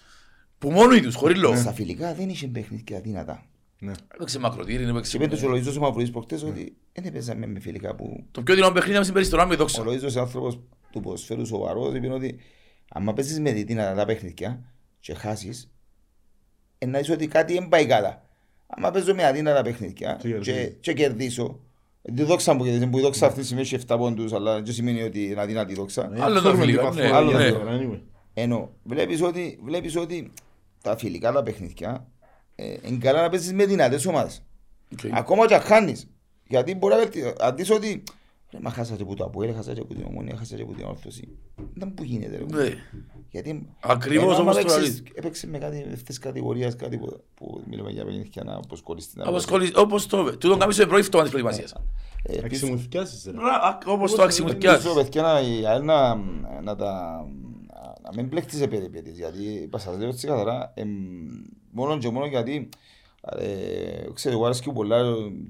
Που 0.59 0.71
μόνο 0.71 1.01
τους, 1.01 1.15
χωρίς 1.15 1.39
λόγο. 1.39 1.57
Στα 1.57 1.73
φιλικά 1.73 2.15
δεν 2.15 2.29
είχε 2.29 2.47
παιχνίδια 2.47 3.01
δυνατά. 3.01 3.45
Ναι. 3.79 3.93
Έπαιξε 4.15 4.39
μακροτήρι, 4.39 4.85
Και 4.85 4.91
έπαιξε... 4.91 5.19
πέντος 5.19 5.43
ο 5.43 5.51
Λοΐζος 5.51 5.77
ο 5.77 5.81
Μαυρουής 5.81 6.11
προχτές 6.11 6.43
ότι 6.43 6.77
δεν 6.93 7.05
έπαιζαμε 7.05 7.47
με 7.47 7.61
φιλικά 7.61 7.95
που 7.95 8.25
Το 8.31 8.43
πιο 8.43 8.55
δυνατό 8.55 8.73
παιχνίδι 8.73 8.93
ήταν 8.93 9.03
στην 9.03 9.15
περιστορά 9.15 9.47
με 9.47 9.53
η 9.53 9.55
ο 9.55 9.59
δόξα. 9.59 9.83
Λοΐζος 9.83 10.11
είναι 10.11 10.21
άνθρωπος 10.21 10.59
του 10.91 11.01
ποδοσφαίρου 11.01 11.47
σοβαρός 11.47 11.95
είπε 11.95 12.13
ότι 12.13 12.41
άμα 12.89 13.13
παίζεις 13.13 13.41
με 13.41 13.53
δυνατά 13.53 13.95
τα 13.95 14.05
παιχνίδια 14.05 14.65
και 15.01 15.15
χάσεις 15.15 15.71
ε, 16.79 16.87
να 16.87 16.99
είσαι 16.99 17.13
ότι 17.13 17.27
κάτι 17.27 17.53
δεν 17.53 17.69
πάει 17.69 17.87
καλά. 17.87 18.23
Άμα 18.67 18.91
παίζω 18.91 19.15
με 19.15 19.27
αδύνατα 19.27 19.63
παιχνίδια 19.63 20.19
Και 20.21 20.29
και, 20.29 20.35
κερδίζεις; 20.35 20.77
και 20.81 20.93
κερδίσω 20.93 21.61
τη 22.15 22.23
Δόξα 22.23 22.57
που 22.57 22.65
κερδίζει, 22.65 22.87
που 22.87 22.99
η 22.99 23.01
Δόξα 23.01 23.27
αυτή 23.27 23.45
σημαίνει 23.45 23.67
έχει 23.73 23.85
7 23.89 23.97
πόντους 23.99 24.33
αλλά 24.33 24.63
δεν 24.63 24.73
σημαίνει 24.73 25.03
ότι 25.03 25.25
είναι 25.25 25.41
αδύνατη 25.41 25.73
η 25.73 25.75
Δόξα. 25.75 26.11
Άλλο 26.19 26.35
το 26.35 26.41
Ξέρουμε 26.41 26.65
φιλικό, 26.65 26.91
τι 26.91 26.97
ναι, 26.97 27.09
παθολογία 27.09 27.39
άλλο 27.39 27.45
ναι. 27.45 27.51
τώρα, 27.51 27.79
anyway. 27.81 28.01
Ενώ 28.35 28.71
βλέπεις 28.83 29.23
ότι, 29.23 29.59
βλέπεις 29.65 29.97
ότι 29.97 30.33
τα 30.83 30.97
φιλικά 30.97 31.33
τα 31.33 31.43
παιχνίδια 31.43 32.07
ε, 32.55 32.75
είναι 32.83 32.99
καλά 32.99 33.23
να 33.23 33.29
παίζεις 33.29 33.53
με 33.53 33.65
δυνατές 33.67 34.07
ομάδες. 34.07 34.43
Οκ. 34.93 34.99
Ακόμα 35.13 35.47
και 35.47 35.55
αν 35.55 35.61
χάνεις. 35.61 36.07
Γιατί 36.47 36.75
μπορεί 36.75 36.95
να 36.95 37.01
βελτιώσει. 37.01 37.35
Αντί 37.41 37.73
ότι 37.73 37.89
ρε, 37.89 38.03
μα 38.63 38.71
χάσα 38.71 38.97
και 38.97 39.05
που 39.05 39.15
το 39.15 39.25
Αποέλ, 39.25 39.55
χάσα 39.55 39.73
και 39.73 39.85
που 39.85 39.95
την 39.95 40.05
Ομόνια, 40.09 40.37
χάσα 40.37 40.57
και 40.57 40.65
που 40.65 40.73
την 40.73 40.85
Όρθωση. 40.85 41.29
Δεν 41.75 41.95
που 41.95 42.03
γίνεται. 42.05 42.37
Ρε. 42.37 42.45
Ναι. 42.63 42.75
Γιατί 43.31 43.69
Ακριβώς 43.81 44.25
ενώ 44.25 44.35
άμα 44.35 44.51
όπως 44.51 44.55
το 44.57 44.61
παίξεις- 44.63 44.79
λαλείς. 44.99 45.03
Έπαιξε 45.15 45.47
με 45.47 45.59
κάτι 45.59 45.87
αυτές 45.93 46.19
κατηγορίες, 46.19 46.77
κάτι 46.77 46.99
που, 46.99 47.21
που 47.35 47.63
μιλούμε 47.71 47.91
για 47.91 48.05
παιχνίδια 48.05 48.45
να 48.45 48.55
αποσκολείς 48.55 49.11
την 49.11 49.23
Όπως 49.27 49.45
κολλείς- 49.47 49.77
Όπως 49.77 50.07
το 50.07 50.19
είπε. 50.21 50.31
Τούτον 50.37 50.59
κάνεις 50.59 50.75
στο 50.75 50.87
πρώτο 50.87 51.03
φτώμα 51.03 51.23
της 51.23 51.33
προετοιμασίας. 51.33 51.75
Ε, 52.23 52.37
Εντάξει, 52.37 52.67
μου 52.67 52.79
θυκιάσεις, 52.79 53.25
ρε. 53.25 53.33
Μπρα, 53.33 53.55
α, 53.63 53.79
Όπως 53.87 54.15
το 54.15 54.23
αξιμουθηκιάς. 54.23 54.75
Ελπίζω 54.75 54.95
παιδιά 54.95 55.23
να, 55.23 55.41
η 55.41 55.67
ΑΕΛ 55.67 55.85
να, 55.85 56.15
να 56.63 56.77
τα 56.77 57.25
να 58.03 58.11
μην 58.17 58.27
μπλέχτει 58.27 58.57
σε 58.57 58.67
περιπέτειες 58.67 59.17
γιατί 59.19 59.69
σας 59.77 59.99
λέω 59.99 60.09
έτσι 60.09 60.27
καθαρά 60.27 60.73
εμ, 60.75 60.89
μόνο 61.71 61.99
και 61.99 62.11
μόνο 62.11 62.27
γιατί 62.27 62.55
ε, 62.55 62.69
ξέρω 64.15 64.35
εγώ 64.35 64.45
αρέσκει 64.45 64.73
πολλά 64.73 65.03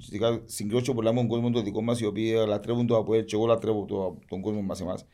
ειδικά 0.09 0.41
συγκρότω 0.45 0.95
πολλά 0.95 1.13
με 1.13 1.19
τον 1.19 1.29
κόσμο 1.29 1.51
το 1.51 1.63
δικό 1.63 1.83
μας 1.83 2.01
οι 2.01 2.07
οποίοι 2.07 2.35
λατρεύουν 2.47 2.87
το 2.87 2.97
ΑΠΟΕΛ 2.97 3.25
και 3.25 3.37
εγώ 3.37 3.47
λατρεύω 3.47 3.85
το, 3.85 4.19
τον 4.29 4.41
κόσμο 4.41 4.63
μας 4.63 4.81
εμάς 4.81 5.07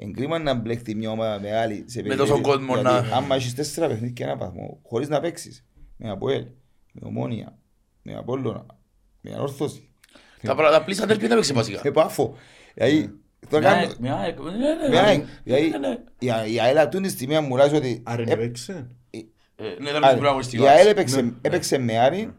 Εν 0.00 0.12
κρίμα 0.12 0.38
να 0.38 0.54
μπλέχτει 0.54 0.94
μια 0.94 1.10
ομάδα 1.10 1.40
μεγάλη 1.40 1.84
σε 1.86 2.02
Με 2.02 2.08
τόσο 2.14 2.32
περιπέτειες, 2.32 2.56
κόσμο 2.56 2.74
γιατί 2.80 3.08
να- 3.08 3.16
άμα 3.16 3.34
έχεις 3.34 3.54
τέσσερα 3.54 3.86
παιχνίδια 3.86 4.10
και 4.12 4.22
ένα 4.24 4.36
βαθμό 4.36 4.80
χωρίς 4.82 5.08
να 5.08 5.20
παίξεις 5.20 5.64
με 5.96 6.10
ΑΠΟΕΛ, 6.10 6.44
με 6.92 7.00
Ομόνια, 7.06 7.58
με 8.02 8.14
Απόλλωνα, 8.16 8.66
με 9.20 9.32
Ανόρθωση 9.34 9.88
Τα 10.42 10.54
πρα- 10.54 10.70
τα 10.70 10.84
πλήστα 10.84 11.06
δεν 11.06 11.18
παίξε 11.18 11.52
βασικά; 11.52 11.80
με 11.84 11.90
πάφο 11.90 12.34
δηλαδή 12.74 13.06
το 13.50 13.56
Με 13.56 13.62
κάνω- 13.62 13.76
ΑΕΚ, 13.76 13.90
με 13.98 14.10
ΑΕΚ, 14.12 14.40
ναι, 14.40 14.50
ναι, 14.50 14.58
με 14.82 14.88
ναι. 14.88 14.98
ΑΕΚ. 14.98 15.24
Δηλαδή, 15.44 15.68
Ναι, 15.68 15.78
ναι. 15.78 15.98
η- 16.48 16.54
η 16.54 16.60
ΑΕΛ 16.60 16.78
αυτήν 16.78 17.02
τη 17.02 17.08
στιγμή 17.08 17.36
αν 17.36 17.44
μου 17.48 17.56
λάζει 17.56 17.76
ότι 17.76 18.02
Άρα 18.06 18.20
ε, 18.20 18.24
είναι 18.24 18.36
παίξε. 18.36 18.90
Ε, 19.10 19.18
Ναι, 19.62 19.88
ήταν 19.88 19.96
Άρα, 19.96 20.06
στην 20.08 20.20
πράγμα 20.20 20.42
στη 20.42 20.56
η 20.56 20.60
ΑΕΛ 20.66 20.76
βάση. 20.76 20.88
έπαιξε- 20.88 21.32
έπαιξε 21.40 21.78
με 21.78 21.98
Άρη, 21.98 22.34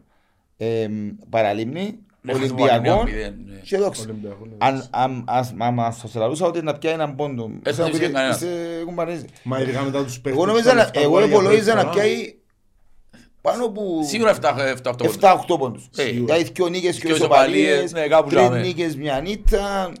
εμ, 0.56 1.08
Παραλίμνη, 1.30 1.98
Ναι, 2.22 2.32
Ολυμπιακό 2.32 2.66
χάσαμε 2.68 3.02
μηδέν, 3.04 3.34
ναι. 3.46 3.60
και 3.64 3.76
δόξα. 3.78 4.02
Ολυμπιακό, 4.02 4.46
ναι. 4.46 4.54
Αν- 4.58 4.86
αν- 4.90 5.24
ας- 5.26 5.52
μα- 5.52 5.70
μα 5.70 5.90
σας 5.90 6.14
λαλούσα 6.14 6.46
ότι 6.46 6.62
να 6.62 6.78
πιάει 6.78 6.92
έναν 6.92 7.14
πόντο. 7.14 7.50
Ε, 7.62 7.72
θα 7.72 7.84
Είστε- 7.86 8.02
είχε 8.02 8.12
κανένας. 8.12 8.36
είστε 8.40 8.48
κουμπανίζοι. 8.84 9.24
Μα 9.42 9.60
ειδικά 9.60 9.82
μετά 9.82 10.04
τους 10.04 10.20
παίχτες 10.20 10.32
Εγώ 10.42 10.46
νόμιζα 10.46 10.68
τα 10.68 10.74
να- 10.74 10.80
λεφτά 10.82 11.00
εγώ 11.00 11.08
που 11.08 11.14
βάλει 11.14 11.28
υπολόγιζα 11.30 11.62
για 11.62 11.74
να 11.74 11.80
πρώτη 11.82 11.96
φορά. 11.98 12.08
πιάει 12.08 12.34
πάνω 13.40 13.64
από 13.64 13.82
Σίγουρα 14.06 14.30
7-8 14.30 14.96
πόντους. 14.96 15.14
7-8 15.16 15.58
πόντους. 15.58 15.88
Ε, 15.96 16.04
Δηλαδή 16.04 16.42
δυο 16.54 16.68
νίκες 16.68 16.98
και 16.98 17.06
δυο 17.06 17.14
ισοπαλίες, 17.16 17.62
ισοπαλίες, 17.68 17.92
ναι, 17.92 18.06
κάπου 18.06 18.28
τρεις 18.28 18.40
τζάμε. 18.42 18.60
νίκες 18.60 18.96
μια 18.96 19.20
νύχτα, 19.20 19.92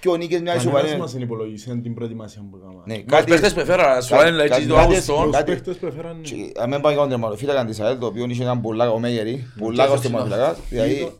δυο 0.00 0.16
νίκες 0.16 0.40
μια 0.40 0.52
Κανένας 0.52 0.62
ισοπαλία. 0.64 0.96
μας 0.98 1.12
δεν 1.12 1.22
υπολογίσε 1.22 1.74
την 1.82 1.94
προετοιμασία 1.94 2.46
που 2.50 2.56
έκανα. 2.56 2.82
Ναι, 2.86 2.94
Μας 2.94 3.04
κάτι- 3.06 3.30
παίχτες 3.30 3.54
που 3.54 3.60
έφερα, 3.60 4.00
σου 4.00 4.14
λένε 4.14 4.42
έτσι 4.42 4.66
το 4.66 4.74
κάτι- 4.74 4.86
Αύγουστο. 4.86 5.20
Τους 5.22 5.30
κάτι- 5.36 5.50
παίχτες 5.50 5.76
που 5.76 5.86
έφεραν, 5.86 6.20
Και 6.22 6.34
Αν 6.58 6.68
μην 6.70 6.80
πάει 6.80 6.92
και 6.94 6.98
τον 7.00 7.08
τερματοφύλακα 7.08 7.64
της 7.64 7.80
ΑΕΛ, 7.80 7.98
το 7.98 8.06
οποίο 8.06 8.24
είχε 8.28 8.42
έναν 8.42 8.60
πολλά 8.60 8.90
ομέγερη, 8.90 9.46
πολλά 9.58 9.84
καλός 9.84 10.00
τερματοφύλακας, 10.00 10.58
δηλαδή, 10.68 11.12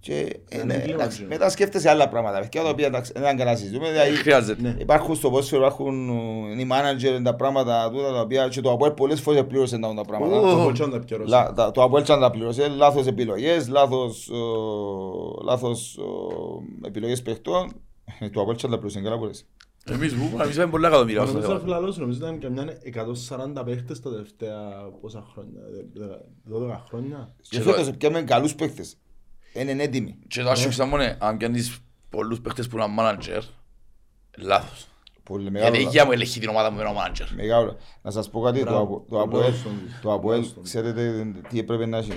και, 0.00 0.36
ε, 0.48 0.64
ναι, 0.64 0.74
είναι 0.74 0.92
εντάξει, 0.92 1.16
κλίμα, 1.16 1.28
μετά 1.34 1.50
σκέφτεσαι 1.50 1.88
άλλα 1.90 2.08
πράγματα, 2.08 2.38
παιδιά, 2.40 2.62
τα 2.62 2.68
οποία 2.68 2.86
εντάξει, 2.86 3.12
δεν 3.16 3.36
καλά 3.36 3.56
συζητούμε, 3.56 3.90
δηλαδή, 3.90 4.10
Χρειάζεται. 4.10 4.62
Ναι. 4.62 4.74
υπάρχουν 4.78 5.14
στο 5.14 5.30
πόσφαιρο, 5.30 5.62
υπάρχουν 5.66 6.08
ε, 6.58 6.60
οι 6.60 6.64
μάνατζερ, 6.64 7.22
τα 7.22 7.34
πράγματα, 7.34 7.90
τούτα, 7.92 8.12
τα 8.12 8.20
οποία 8.20 8.48
και 8.48 8.60
το 8.60 8.70
Αποέλ 8.70 8.90
πολλές 8.92 9.20
φορές 9.20 9.44
πλήρωσε 9.46 9.78
τα 9.78 9.94
τα 9.94 10.02
πράγματα. 10.02 10.38
Ω. 10.38 10.56
Το 10.56 10.64
κοτσόν 10.64 10.90
τα 10.90 10.98
πιέρωσε. 10.98 11.28
Λα- 11.30 11.52
τα- 11.52 11.70
Το 11.70 11.82
Αποέλ 11.82 12.04
σαν 12.04 12.20
τα 12.20 12.30
πλήρωσε, 12.30 12.68
λάθος 12.68 13.06
επιλογές, 13.06 13.68
λάθος, 13.68 14.28
ε, 14.32 15.44
λάθος 15.44 15.98
ε, 16.82 16.86
επιλογές 16.86 17.22
παιχτών, 17.22 17.64
Ε, 17.64 17.70
το 18.32 18.40
Αποέλ 18.40 18.58
σαν 18.58 18.70
τα 18.70 18.76
πλήρωσε, 18.78 19.00
καλά 19.00 19.16
μπορείς. 19.16 19.46
Εμείς 19.90 20.14
που, 20.14 20.38
εμείς 20.42 20.54
είπαμε 20.54 20.70
πολλά 20.70 20.88
εκατομμύρια. 20.88 21.20
Μα 21.20 21.26
στο 21.26 21.34
νομίζω 21.34 21.52
θέμα. 21.52 21.62
αφιλαλώς, 21.64 21.96
νομίζω 21.98 22.18
ήταν 22.18 22.38
καμιά 22.40 22.78
140 23.58 23.64
παίχτες 23.64 24.00
τα 24.00 24.10
τελευταία 24.10 24.58
πόσα 25.00 25.24
χρόνια, 25.32 25.60
δε- 25.94 26.06
δε- 26.06 26.14
12 26.44 26.84
χρόνια. 26.88 27.34
Και 27.40 27.56
Και 27.56 27.60
φέτος 27.62 27.86
το- 27.86 27.92
πιάμε 27.92 28.22
καλούς 28.22 28.54
παίχτες, 28.54 28.96
είναι 29.52 29.82
έτοιμοι. 29.82 30.18
Και 30.28 30.42
το 30.42 30.50
άσχεξα 30.50 30.84
μόνο, 30.86 31.16
αν 31.18 31.36
πιάνεις 31.36 31.78
πολλούς 32.10 32.40
παίχτες 32.40 32.68
που 32.68 32.76
είναι 32.76 32.86
μάνατζερ, 32.86 33.42
λάθος. 34.38 34.86
Πολύ 35.22 35.50
μεγάλο 35.50 35.60
Γιατί 35.62 35.76
η 35.76 35.80
λάθος. 35.80 35.94
υγεία 35.94 36.04
μου 36.06 36.12
ελέγχει 36.12 36.40
την 36.40 36.48
ομάδα 36.48 36.70
μου 36.70 36.76
με 36.76 36.82
ένα 36.82 36.92
μάνατζερ. 36.92 37.34
Μεγάλο. 37.34 37.76
Να 38.02 38.10
σας 38.10 38.30
πω 38.30 38.40
κάτι, 38.40 38.58
το 38.58 38.64
Μπράβο. 38.64 38.82
Απο- 38.82 38.98
το 38.98 39.04
Μπράβο 39.16 39.24
Αποέλ, 39.38 39.54
στον- 39.54 39.72
το 40.02 40.12
Αποέλ, 40.12 40.36
μπράβο 40.38 40.50
στον. 40.52 40.62
ξέρετε 40.62 41.26
τι 41.48 41.58
έπρεπε 41.58 41.86
να 41.86 41.98
έχει. 41.98 42.12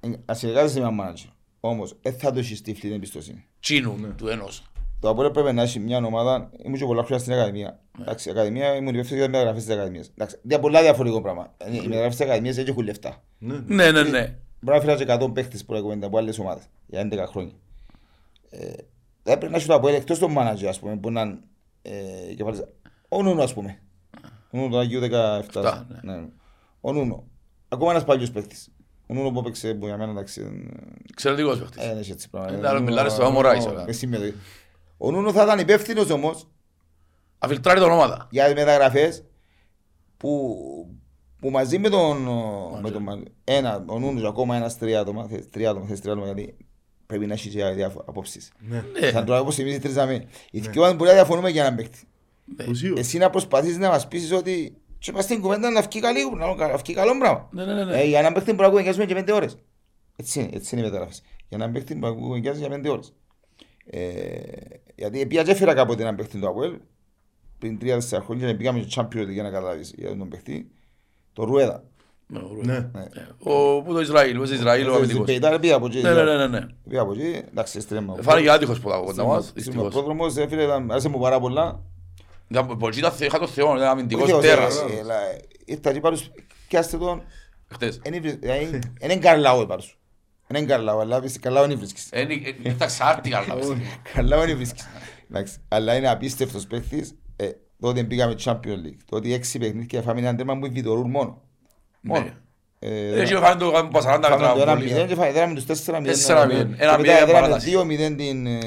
Ε, 0.00 0.08
Ας 0.24 0.38
συνεργάζεσαι 0.38 0.74
με 0.74 0.80
έναν 0.80 0.94
μάνατζερ. 0.94 1.28
Όμως, 1.60 1.96
δεν 2.02 2.12
θα 2.18 2.32
το 2.32 2.38
έχεις 2.38 2.60
τύφλη 2.62 2.80
την 2.80 2.92
εμπιστοσύνη. 2.92 3.46
Τσίνου 3.60 4.14
του 4.16 4.28
ενός. 4.28 4.62
Το 5.00 5.08
Απόλλων 5.08 5.32
πρέπει 5.32 5.52
να 5.52 5.62
έχει 5.62 5.78
μια 5.78 5.96
ομάδα, 5.98 6.50
ήμουν 6.64 6.78
και 6.78 6.84
πολλά 6.84 7.02
χρόνια 7.02 7.18
στην 7.18 7.32
Ακαδημία. 7.32 7.80
Ναι. 7.98 8.02
Εντάξει, 8.04 8.28
η 8.28 8.32
Ακαδημία 8.32 8.74
ήμουν 8.74 8.94
υπεύθυνος 8.94 9.18
για 9.20 9.30
μεταγραφές 9.30 9.64
της 9.64 9.74
Ακαδημίας. 9.74 10.08
Εντάξει, 10.14 10.38
δια 10.42 10.60
πολλά 10.60 10.80
διαφορετικό 10.82 11.20
πράγμα. 11.22 11.54
Ε, 11.56 11.74
Οι 11.76 11.80
μεταγραφές 11.80 12.16
της 12.16 12.26
Ακαδημίας 12.26 12.54
δεν 12.56 12.66
έχουν 12.66 12.84
λεφτά. 12.84 13.22
Ναι, 13.38 13.58
Ναι, 13.66 13.90
ναι, 13.90 14.02
ναι. 14.02 14.34
Μπορεί 14.60 14.78
να 14.78 14.84
φέρει 14.84 15.04
και 15.04 15.12
100 15.24 15.30
παίχτες 15.34 15.64
που 15.64 15.74
έχουν 15.74 16.04
από 16.04 16.18
άλλες 16.18 16.38
ομάδες 16.38 16.62
για 16.86 17.00
11 17.00 17.26
χρόνια. 17.28 17.52
Ε, 18.50 18.66
δεν 19.22 19.38
πρέπει 19.38 19.52
να 19.52 19.56
έχει 19.58 19.66
το 19.66 19.74
Απόλλων 19.74 19.96
εκτός 19.96 20.18
των 20.18 20.30
μάνατζερ, 20.32 20.68
ας 20.68 20.78
πούμε, 20.78 20.96
που 20.96 21.10
να 21.10 21.20
είναι 21.20 21.38
ε, 21.82 22.34
κεφαλής. 22.34 22.64
Ο 23.08 23.22
Νούνο, 23.22 23.42
ας 23.42 23.54
πούμε. 23.54 23.78
Ο 24.50 24.56
Νούνο 24.56 24.70
το 24.70 24.78
Αγίου 24.78 25.00
17. 25.00 25.10
Εφτά, 25.38 25.86
ναι. 26.02 26.12
Ναι. 26.14 26.26
Ο 26.80 26.92
Νούνο. 26.92 27.24
Ακόμα 27.68 27.90
ένας 27.90 28.04
παλιός 28.04 28.30
παίχτης. 28.30 28.68
Ο 29.06 29.14
Νούνο 29.14 29.30
που 29.30 29.38
έπαιξε 29.38 29.74
που 29.74 29.86
για 29.86 29.96
μένα 29.96 30.10
εντάξει, 30.10 30.40
ε, 30.40 30.74
Εξαιρετικός 31.10 31.58
παίχτης. 31.58 31.84
ε, 31.84 31.88
δεν 31.88 31.98
έχει 31.98 32.10
έτσι 32.10 32.30
πράγμα. 32.30 32.56
Ε, 32.56 32.60
τα 32.60 32.68
άλλα 32.70 32.80
μιλάρες 32.80 33.12
στο 33.12 33.24
Αμοράης, 33.24 33.66
όλα. 33.66 33.84
Με 33.86 33.92
συμμετοχή. 33.92 34.34
Ο 34.98 35.10
Νούνος 35.10 35.32
θα 35.32 35.42
ήταν 35.42 35.58
υπεύθυνος 35.58 36.10
όμως 36.10 36.48
Αφιλτράρει 37.38 37.80
την 37.80 37.88
ομάδα. 37.90 38.28
για 38.30 38.44
τις 38.44 38.54
μεταγραφές 38.54 39.24
που, 40.16 40.56
που 41.40 41.50
μαζί 41.50 41.78
με 41.78 41.88
τον, 41.88 42.16
με 42.82 42.90
τον 42.90 43.02
Μα- 43.02 43.22
ένα, 43.44 43.84
ο 43.86 43.98
Νούνος 43.98 44.24
ακόμα 44.24 44.56
ένας 44.56 44.78
τρία 44.78 45.00
άτομα, 45.00 45.26
θες 45.26 45.48
τρία 45.50 45.70
άτομα, 45.70 45.86
θες 45.86 46.00
τρία 46.00 46.12
άτομα 46.12 46.26
γιατί 46.26 46.56
πρέπει 47.06 47.26
να 47.26 47.32
έχεις 47.32 47.52
και 47.54 47.64
διάφορα 47.64 48.04
απόψεις. 48.08 48.52
ναι. 48.58 48.84
Ναι. 49.00 49.10
Σαν 49.10 49.24
τώρα 49.24 49.40
όπως 49.40 49.58
εμείς 49.58 49.74
οι 49.74 49.78
τρεις 49.78 49.94
δαμε. 49.94 50.24
Οι 50.50 50.60
δυο 50.60 50.82
μας 50.82 50.94
μπορεί 50.94 51.08
να 51.08 51.14
διαφωνούμε 51.16 51.50
για 51.50 51.62
έναν 51.62 51.76
παίκτη. 51.76 51.98
Ουσίως. 52.68 52.98
Εσύ 52.98 53.18
να 53.18 53.30
προσπαθείς 53.30 53.76
να 53.78 53.88
μας 53.88 54.08
πείσεις 54.08 54.32
ότι 54.32 54.76
και 54.98 55.12
πας 55.12 55.24
στην 55.24 55.40
κουβέντα 55.40 55.70
να 55.70 55.82
βγει 55.82 56.00
καλή, 56.00 56.20
να 56.36 56.76
βγει 56.76 56.94
καλό 56.94 57.18
πράγμα. 57.18 57.48
Ναι, 57.50 57.64
ναι, 57.64 57.74
ναι, 57.74 57.84
ναι. 57.84 58.00
Ε, 58.00 58.04
για 58.06 58.18
έναν 58.18 58.32
παίκτη 58.32 58.50
μπορεί 58.50 58.62
να 58.62 58.68
κουβεντιάζουμε 58.68 59.04
και 59.04 59.14
πέντε 59.14 59.32
ώρες. 59.32 59.56
Έτσι 60.16 60.40
είναι, 60.40 60.48
έτσι 60.52 60.76
είναι 60.76 60.86
η 60.86 60.90
μεταγραφή. 60.90 61.20
Για 61.48 61.56
έναν 61.58 61.72
παίκτη 61.72 61.94
μπορεί 61.94 62.14
να 62.14 62.20
κουβεντιάζουμε 62.20 62.66
για 62.66 62.74
πέντε 62.76 62.88
ώρες. 62.88 63.12
Ε, 63.90 64.00
γιατί 64.94 65.26
πήγα 65.26 65.42
και 65.42 65.50
έφερα 65.50 65.74
κάποτε 65.74 66.02
έναν 66.02 66.16
παίκτη 66.16 66.38
το 66.38 66.48
Αποέλ, 66.48 66.72
πριν 67.58 67.78
τρία-τέσσερα 67.78 68.22
χρόνια 68.22 68.46
και 68.46 68.54
πήγαμε 68.54 68.78
και 68.80 68.86
Champions 68.94 69.22
League 69.22 69.28
για 69.32 69.42
να 69.42 69.50
καταλάβεις 69.50 69.94
για 69.96 70.16
τον 70.16 70.28
παίκτη. 70.28 70.70
Το 71.32 71.44
Ρουέδα. 71.44 71.84
Ναι, 72.26 72.38
ωραίο. 72.38 72.62
Ναι. 72.64 72.78
Ναι. 72.92 73.04
Ο 73.38 73.82
που 73.82 73.92
το 73.92 74.00
Ισραήλ, 74.00 74.38
ο 74.40 74.42
Ισραήλ 74.42 74.88
ο 74.88 74.94
αμυντικός. 74.94 75.26
Πεϊτάρ 75.26 75.58
πήγα 75.58 75.74
από 75.74 75.86
εκεί. 75.86 76.00
Ναι, 76.00 76.12
ναι, 76.12 76.22
ναι, 76.22 76.36
ναι, 76.36 76.46
ναι. 76.46 76.66
Πήγα 76.88 77.00
από 77.00 77.12
εκεί, 77.12 77.42
εντάξει, 77.50 77.80
στρέμμα. 77.80 78.14
Φάνηκε 78.20 78.50
άτυχος 78.50 78.80
που 78.80 78.88
τα 78.88 78.96
κοντά 78.98 79.24
μας, 79.24 79.42
Στην 79.42 79.54
δυστυχώς. 79.62 79.92
πρόδρομος, 79.92 80.36
ε, 80.36 80.48
φίλε, 80.48 80.62
ήταν- 80.62 80.90
άρεσε 80.90 81.08
μου 81.08 81.18
πάρα 81.20 81.40
πολλά. 81.40 81.80
Ήταν- 82.48 82.76
Πολλοί 82.78 82.98
ήταν 82.98 83.12
θε- 83.12 83.26
είχα 83.28 83.38
το 83.38 83.46
Θεό, 83.46 83.76
ήταν 83.76 83.88
αμυντικός 83.88 84.22
Όχι, 84.24 84.32
όχι, 84.32 84.42
τέρας. 84.46 84.76
ε, 84.76 84.98
έλα, 84.98 85.14
Ήρθα 85.64 85.92
και 85.92 86.00
πάρους, 86.00 86.30
πιάστε 86.68 86.96
τον, 86.98 87.22
Χτες. 87.72 88.00
εν 88.02 88.12
ήβρι- 88.12 88.38
δηλαδή, 88.40 88.78
εν 89.00 89.10
είναι 89.10 89.18
καρλάω 89.20 89.66
πάρους. 89.66 89.97
Εν 90.50 90.56
είναι 90.60 90.66
καρλάω, 90.66 90.98
αλλά 90.98 91.20
πεις, 91.20 91.38
καρλάω 91.38 91.66
δεν 91.66 91.78
βρίσκεις. 91.78 92.08
Ε, 92.10 92.20
ε, 92.20 92.26
Ήταν 92.62 92.88
ξάρτηκα, 92.88 93.38
αλλά. 93.38 93.54
Καρλάω 94.14 94.44
δεν 94.44 94.56
βρίσκεις. 94.56 94.88
Εντάξει, 95.30 95.56
Αλλά 95.68 95.96
είναι 95.96 96.10
απίστευτος 96.10 96.66
παίχτης. 96.66 97.14
Ε, 97.36 97.48
Τότε 97.80 98.02
πήγαμε 98.04 98.34
Champions 98.44 98.86
League. 98.86 98.98
Τότε 99.10 99.32
έξι 99.34 99.58
παιχνίδια 99.58 100.02
φάμε 100.02 100.20
έναν 100.20 100.36
τέρμα 100.36 100.58
που 100.58 100.64
είναι 100.66 100.74
βιτορούν 100.74 101.10
μόνο. 101.10 101.42
Μόνο. 102.00 102.24
Ναι. 102.24 102.32
Ε, 102.80 103.20
Έχει 103.20 103.34
φάνε 103.34 103.60
το 103.60 103.70
κάνουμε 103.70 103.90
πασαράντα 103.92 104.28
Φάμε 104.28 104.40
μέτρα. 104.40 104.54
το 104.56 104.62
ένα 104.62 104.72
πολύ. 104.74 104.84
μηδέν 104.88 105.06
και 105.06 105.14
φάμε- 105.14 105.32
δέραμε 105.32 105.54
τους 105.54 105.64
τέσσερα 105.66 105.98
μηδέν. 106.00 106.14
Τέσσερα 106.14 106.46
ναι, 106.46 106.52
μηδέν. 106.52 106.68
ναι. 106.68 106.76
Ένα 106.78 106.90
Και 106.96 107.00
μετά 107.00 107.12
μηδέν 107.12 107.26
δέραμε 107.26 107.32
παράταση. 107.46 107.68
δύο 107.70 107.84
μηδέν 107.84 108.16
την, 108.16 108.46
ε, 108.46 108.60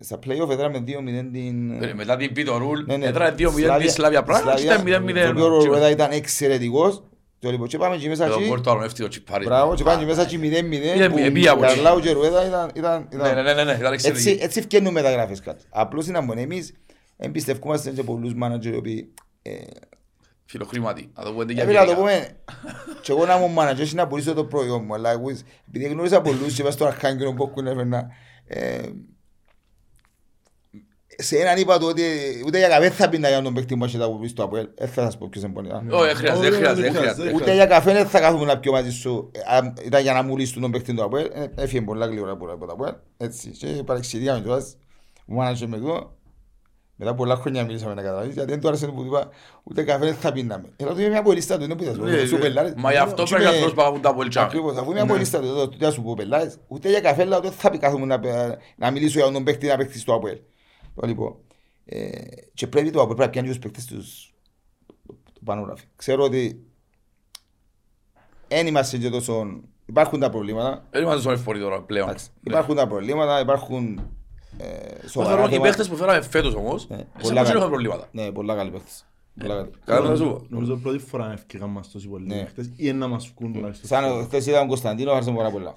στα 0.00 0.18
play-off, 0.26 0.56
δέραμε 0.56 0.78
δύο 0.78 1.00
μηδέν 1.02 1.32
την... 1.32 1.82
Ε, 1.82 1.94
Μετά 1.94 2.16
την 2.16 2.32
Πίτο 2.32 2.56
Ρουλ, 2.56 2.80
Ναι, 2.86 2.96
ναι. 2.96 3.06
έτρανε 3.06 3.34
2-0 3.38 3.78
τη 3.78 3.88
Σλάβια 3.88 4.22
Πράγμα 4.22 4.54
και 4.54 4.62
ήταν 4.62 4.82
0-0. 4.86 5.22
Το 5.24 5.28
οποίο 5.28 5.44
ο 5.56 5.64
Ρουέδα 5.64 5.90
ήταν 5.90 6.10
εξαιρετικός. 6.10 7.02
Και 7.38 7.50
λοιπόν, 7.50 7.68
και 7.68 7.78
πάμε 7.78 7.96
και 7.96 8.08
μέσα 8.08 8.24
Εδώ 8.24 8.38
εκεί. 8.38 8.48
μπορεί 8.48 8.60
το 8.60 8.70
άλλο 8.70 8.82
εύτυχο 8.84 9.08
τσιπάρι. 9.08 9.44
Μπράβο, 9.44 9.74
και 9.74 9.82
πάμε 9.82 10.00
και 10.00 10.06
μέσα 10.06 10.22
εκεί 10.22 10.36
0-0. 10.36 10.40
Πήγε- 10.40 11.08
που 11.08 11.14
πήγε- 11.14 11.32
πήγε 11.32 11.48
από 11.48 11.64
εκεί. 11.64 11.74
Καρλάου 11.74 12.00
και 12.00 12.10
Ρουέδα 12.12 12.46
ήταν- 12.46 12.70
ήταν- 12.74 13.08
Ναι, 13.12 13.22
ναι, 13.22 13.28
ήταν... 13.30 13.44
ναι, 13.44 13.52
ναι, 13.54 13.64
ναι, 13.64 13.72
ήταν 13.78 13.92
Έτσι, 13.92 14.08
εξαιρετική. 14.08 14.44
έτσι 14.44 14.60
φτιάχνουν 14.60 14.92
μεταγραφές 14.92 15.40
κάτι. 15.40 15.64
Απλώς 15.70 16.06
είναι 16.06 16.20
μόνο 16.20 16.40
εμείς 16.40 16.72
εμπιστευκούμαστε 17.16 17.90
και 17.90 18.02
πολλούς 18.02 18.34
μάνατζερ 18.34 18.72
οι 18.72 18.76
οποίοι... 18.76 19.14
ε, 19.42 19.52
Φιλοχρήματι. 20.46 21.10
Να 21.16 21.22
το 21.24 21.32
πούμε 21.32 21.44
για 21.52 21.62
Έπρεπε 21.62 21.78
να 21.80 21.84
το 21.86 21.90
γυναίκα. 22.00 22.16
πούμε, 22.16 22.28
και 23.02 23.12
εγώ 23.12 23.26
να 23.26 23.36
ήμουν 23.36 23.52
μάνατζερ 23.52 23.86
και 23.86 23.94
να 23.94 24.06
πουλήσω 24.06 24.34
το 24.34 24.44
προϊόν 24.44 24.84
μου, 24.84 24.94
αλλά 24.94 25.10
εγώ, 25.10 25.30
επειδή 25.68 25.84
γνώρισα 25.88 26.20
πολλούς 26.20 26.54
και 26.54 26.62
είπα 26.62 26.70
στον 26.70 26.86
Αρχάγγελο 26.86 27.32
που 27.34 27.48
έχουν 27.50 27.66
έφερνα, 27.66 28.08
ε, 28.46 28.78
σε 31.18 31.36
έναν 31.38 31.58
είπα 31.58 31.78
του 31.78 31.86
ότι 31.88 32.02
ούτε 32.46 32.58
για 32.58 32.68
καφέ 32.68 32.90
θα 32.90 33.08
πίνω 33.08 33.28
για 33.28 33.42
τον 33.42 33.54
παίκτη 33.54 33.74
μου 33.74 33.84
άσχετα 33.84 34.06
που 34.10 34.18
πεις 34.18 34.32
το 34.32 34.42
Αποέλ. 34.42 34.68
Δεν 34.74 34.88
θα 34.88 35.02
σας 35.02 35.18
πω 35.18 35.28
ποιος 35.30 35.44
είναι 35.44 35.52
πονητά. 35.52 35.84
Όχι, 35.90 36.06
δεν 36.06 36.16
χρειάζεται, 36.16 36.40
δεν 36.40 36.52
Όχι, 36.52 36.56
χρειάζεται, 36.60 36.82
δεν 36.82 36.92
δεν 36.92 37.00
χρειάζεται. 37.00 37.22
χρειάζεται. 37.22 37.34
Ούτε 37.42 37.54
για 37.54 37.66
καφέ 37.66 37.92
δεν 37.92 38.06
θα 38.06 38.20
κάθομαι 38.20 38.44
να 38.44 38.58
πιω 38.58 38.72
μαζί 38.72 38.90
σου. 38.90 39.30
Ε, 39.32 39.56
α, 39.56 39.72
Ήταν 39.84 40.02
για 40.02 40.12
να 40.12 40.22
μου 40.22 40.36
λύσουν 40.36 40.62
τον 40.62 40.70
παίκτη 40.70 40.94
του 40.94 41.02
Αποέλ. 41.04 41.30
Ε, 41.34 41.62
Έφυγε 41.62 41.80
πολλά 41.82 42.06
γλυόρα 42.06 42.32
από 42.32 42.46
το 42.46 42.72
Αποέλ. 42.72 42.94
Έτσι. 43.16 43.50
Και 43.50 43.66
παρεξηγήκαμε 43.66 44.40
κιόλας. 44.40 44.76
Μου 45.26 45.36
μάνατζερ 45.36 45.68
με 45.68 45.76
τούτο. 45.78 46.12
Μετά 46.96 47.14
πολλά 47.14 47.36
χρόνια 47.36 47.64
μίλησαμε 47.64 47.94
να 47.94 48.02
καταλάβεις. 48.02 48.34
Γιατί 48.34 48.50
δεν 48.50 48.60
του 48.60 48.68
άρεσε 48.68 48.86
που 48.86 49.00
του 49.00 49.06
είπα 49.06 49.28
ούτε 49.62 49.82
καφέ 49.82 50.04
δεν 50.04 50.14
θα 50.14 50.32
πίναμε. 50.32 50.64
Έλα 50.76 50.92
του 50.94 51.00
είπε 51.00 51.08
μια 51.10 51.22
πολίστα 51.22 51.56
του. 51.58 51.64
Είναι 51.64 51.74
που 51.74 51.84
θα 51.84 51.92
σου 51.92 51.98
πω. 51.98 52.04
Ναι, 52.04 52.24
Σου 52.24 52.34
ναι. 52.34 52.40
πελάρες. 52.40 52.72
Μα 52.76 52.90
γι' 52.90 52.96
αυτό 52.96 53.22
Και 53.22 53.28
πρέπει 53.28 53.44
να 53.44 53.50
με- 53.50 53.56
αυτός 53.56 53.74
παγαβούν 53.74 54.00
τα 54.00 54.14
πολτσά. 54.14 54.42
Ακριβώς, 54.42 54.76
αφού 54.76 54.92
μια 54.92 55.02
Ναι. 55.02 55.08
πολίστα 55.10 55.40
του, 55.40 55.46
εδώ, 55.46 55.68
τι 55.68 55.76
θα 55.84 55.90
σου 55.90 56.02
πω 56.02 56.14
πελάρες. 56.14 56.56
Ούτε 56.68 56.88
για 56.88 57.00
καφέ 57.00 57.24
λέω, 57.24 57.38
ούτε 57.38 57.50
θα 57.50 57.70
πει 57.70 57.78
κάθομαι 57.78 58.06
να, 58.06 58.20
να 58.76 58.90
μιλήσω 58.90 59.18
για 59.18 59.30
τον 59.32 59.44
παίκτη 59.44 59.66
να 59.66 59.76
παίξει 59.76 59.98
στο 59.98 60.14
Αποέλ. 60.14 60.38
Το 60.94 61.06
λοιπόν. 61.06 61.36
Ε, 61.84 62.10
και 62.54 62.66
πρέπει 62.66 62.90
το 62.90 63.00
Αποέλ 63.00 63.16
πρέπει 63.16 63.24
να 63.26 63.30
πιάνει 63.30 63.48
τους 63.48 63.58
παίκτες 63.58 63.86
τους 63.86 64.34
το 65.32 65.40
πάνω 65.44 65.62
γράφει. 65.62 65.84
Ξέρω 65.96 66.22
ότι 66.24 66.64
δεν 68.48 68.66
είμαστε 68.66 68.98
και 68.98 69.10
τόσο... 69.10 69.60
Υπάρχουν 69.86 70.20
τα 70.20 70.30
προβλήματα. 70.30 70.86
Δεν 70.90 71.02
είμαστε 71.02 71.20
στον 71.20 71.32
εφορή 71.32 71.60
τώρα 71.60 71.82
πλέον. 71.82 72.08
Εντάξει, 72.08 72.28
Ναι. 72.40 72.52
Υπάρχουν 72.52 72.74
τα 72.76 72.86
προβλήματα, 72.86 73.40
υπάρχουν 73.40 73.98
ε, 74.58 74.64
Μας 75.02 75.10
σοβαρά 75.10 75.30
θεωρώ 75.32 75.46
οι 75.46 75.50
θέματα. 75.50 75.62
παίχτες 75.68 75.88
που 75.88 75.96
φέραμε 75.96 76.20
φέτος 76.22 76.54
όμως, 76.54 76.88
Ναι, 76.88 76.96
σαν 76.96 77.06
πολλά 77.20 77.34
να 77.34 77.40
μην 77.40 77.44
καλή. 77.48 77.58
έχουν 77.58 77.68
προβλήματα. 77.70 78.08
Ναι, 78.12 78.30
πολλά 78.32 78.54
καλοί 78.54 78.70
παίχτες. 78.70 79.06
Πολλά 79.40 79.54
καλοί. 79.54 79.70
Καλά 79.84 80.08
να 80.08 80.16
σου 80.16 80.24
πω. 80.24 80.44
Νομίζω 80.48 80.76
πρώτη 80.76 80.98
φορά 80.98 81.32
ευκαιρία 81.32 81.66
μας 81.66 81.90
τόσοι 81.90 82.08
πολλοί 82.08 82.26
Ναι. 82.26 82.42
παίχτες 82.42 82.70
ή 82.76 82.92
να 82.92 83.06
μας 83.08 83.32
βγουν 83.38 83.52
τουλάχιστον. 83.52 83.88
Σαν 83.88 84.24
χθες 84.24 84.46
είδα 84.46 84.58
τον 84.58 84.68
Κωνσταντίνο, 84.68 85.12
άρεσε 85.12 85.30
μου 85.30 85.36
πάρα 85.36 85.50
πολλά. 85.50 85.74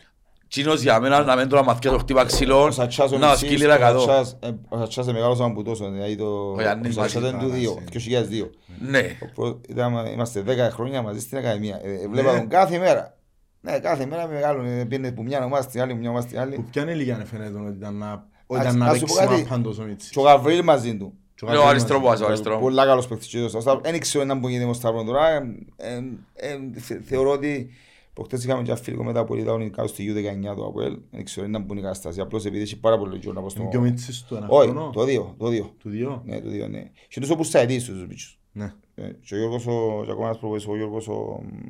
Τσίνος 0.50 0.82
για 0.82 1.00
μένα 1.00 1.24
να 1.24 1.36
μην 1.36 1.48
τώρα 1.50 1.64
μαθιά 1.64 1.92
το 1.92 1.98
χτύπα 1.98 2.26
ξυλών, 2.26 2.68
Ο 2.68 2.72
Σατσάς 2.72 3.12
ο 3.12 3.18
να 3.18 3.28
Μιτσής, 3.30 3.48
σκύλει 3.50 3.66
ο 3.66 3.68
ρακατό. 3.68 4.00
Σατσάς, 4.00 4.38
ε, 4.44 4.50
ο 4.70 4.78
Σατσάς 4.78 5.04
είναι 5.06 5.14
μεγάλος 5.14 5.40
αμπούτος, 5.40 5.80
δηλαδή 5.80 6.16
το... 6.16 6.26
Ο 6.26 6.62
Γιάννης 6.62 6.98
ο 6.98 7.02
Σατσάς 7.02 7.22
Μάκης, 7.22 7.38
είναι 7.38 7.44
του 7.44 7.50
καλά, 7.50 7.76
2, 7.76 7.76
ναι. 7.76 8.46
2002. 8.46 8.50
Ναι. 8.80 9.00
Ο 9.22 9.32
προ- 9.36 9.60
ήταν- 9.70 10.06
Είμαστε 10.14 10.42
10 10.48 10.70
χρόνια 10.72 11.02
μαζί 11.02 11.20
στην 11.20 11.38
Ακαδημία. 11.38 11.80
Ε, 11.84 11.92
ε, 11.94 12.08
Βλέπα 12.08 12.32
Ναι. 12.34 12.38
τον 12.40 12.48
κάθε 12.48 12.78
μέρα. 12.78 13.18
Ναι, 13.62 13.80
κάθε 13.80 14.06
μέρα 14.06 14.28
με 14.28 14.34
μεγάλον. 14.34 14.88
Πήγαινε 14.88 15.12
που 15.12 15.24
μια 15.24 15.44
ομάδα 15.46 15.62
στην 15.64 15.82
άλλη, 15.82 15.92
που 15.94 15.98
μια 16.00 16.10
ομάδα 16.10 16.28
στην 16.28 16.38
Που 16.38 16.44
άλλη. 16.44 16.66
ποια 16.72 16.92
ηλικία 16.92 17.26
φαίνεται 17.32 17.60
ότι 17.60 17.78
ήταν 17.78 17.96
να, 17.98 18.12
ότι 18.46 18.60
Εντάξει, 18.60 18.76
ήταν 18.76 18.78
να 18.78 18.86
να 18.86 18.94
σου 18.98 19.06
πω 19.06 19.16
παίξει 19.20 19.44
κάτι. 19.44 19.64
μάπαν 19.64 19.76
ο 19.80 19.88
Μίτσης. 19.88 20.10
Και 20.10 20.20
ο 20.20 20.22
Γαβρίλ 20.22 20.64
μαζί 20.64 20.98
του. 20.98 21.14
Και 21.36 21.46
ο 21.46 21.48
Ναι, 21.48 21.54
ο 21.54 21.58
Γαβρίλ 21.58 21.70
αριστερό 21.76 22.00
μαζί. 22.00 22.10
πας, 22.12 22.22
ο 22.22 22.26
αριστερό. 22.26 22.60
Πολλά 22.60 22.86
καλός 22.86 23.08
παίκτης 23.08 23.28
και 23.28 23.40
ο 23.40 23.48
Σταύρος. 23.50 23.82
Δεν 23.84 24.00
ξέρω 24.00 24.24
έναν 24.24 24.40
που 24.40 24.48
γίνεται 24.48 24.66
με 24.66 24.72
τον 24.72 24.80
Σταύρος 24.82 25.06
τώρα. 25.06 25.28
Ε, 25.28 25.42
ε, 25.78 25.96
ε, 26.36 26.80
θε- 26.80 27.02
Θεωρώ 27.06 27.32
ότι 27.32 27.70
προχτές 28.18 28.44
είχαμε 28.44 28.64
και 28.64 28.72
αφιλικό 28.72 29.04
μετά 29.04 29.26
που 29.26 29.36
ήταν 29.36 29.72
κάτω 29.72 29.88
στη 29.88 30.14
U19 30.16 30.56
του 30.56 30.66
Αποέλ. 30.66 30.98
Δεν 31.12 31.24
ξέρω 31.24 31.46
έναν 31.46 31.66
που 31.66 31.72
είναι 31.72 31.82
η 31.82 31.84
κατάσταση. 31.84 32.20
Απλώς 32.22 32.46
επειδή 32.46 32.64
έχει 32.64 32.80
πάρα 32.80 32.98
πολύ 32.98 33.20
καιρό 33.20 33.34
να 33.34 33.42
πω 33.42 33.50
στο... 33.50 33.62
Είναι 33.62 33.70
και 33.70 33.78
ο 33.78 33.82
Μίτσης 33.82 34.24
του 34.24 34.36
ένα 34.36 34.48
Όχι, 34.50 34.70
χρόνο. 34.70 34.90
το 34.94 35.04
δύο, 35.04 35.36
το 35.38 35.48
δύο. 35.48 35.74
Του 35.80 35.90
δύο; 35.90 36.22
Ναι, 36.26 36.42
το 36.42 36.50
δύο, 36.50 36.68
ναι. 36.68 36.92
Και 37.10 37.20
τους 37.20 37.30
όπως 37.30 37.50
θα 37.50 37.60
αιτήσεις 37.60 37.88
τους 37.88 38.08
μπίτσους. 38.08 38.40
Ναι. 38.52 38.74
Ε, 38.96 39.10
Και 39.26 39.36
ο 39.36 39.38
Γιώργος, 39.38 39.68
ο, 39.68 40.02
και 40.06 40.12
ακόμα 40.12 40.26
ένας 40.26 40.38
προπονητής, 40.40 40.70
ο 40.70 40.76
Γιώργος, 40.76 41.08
ο, 41.08 41.14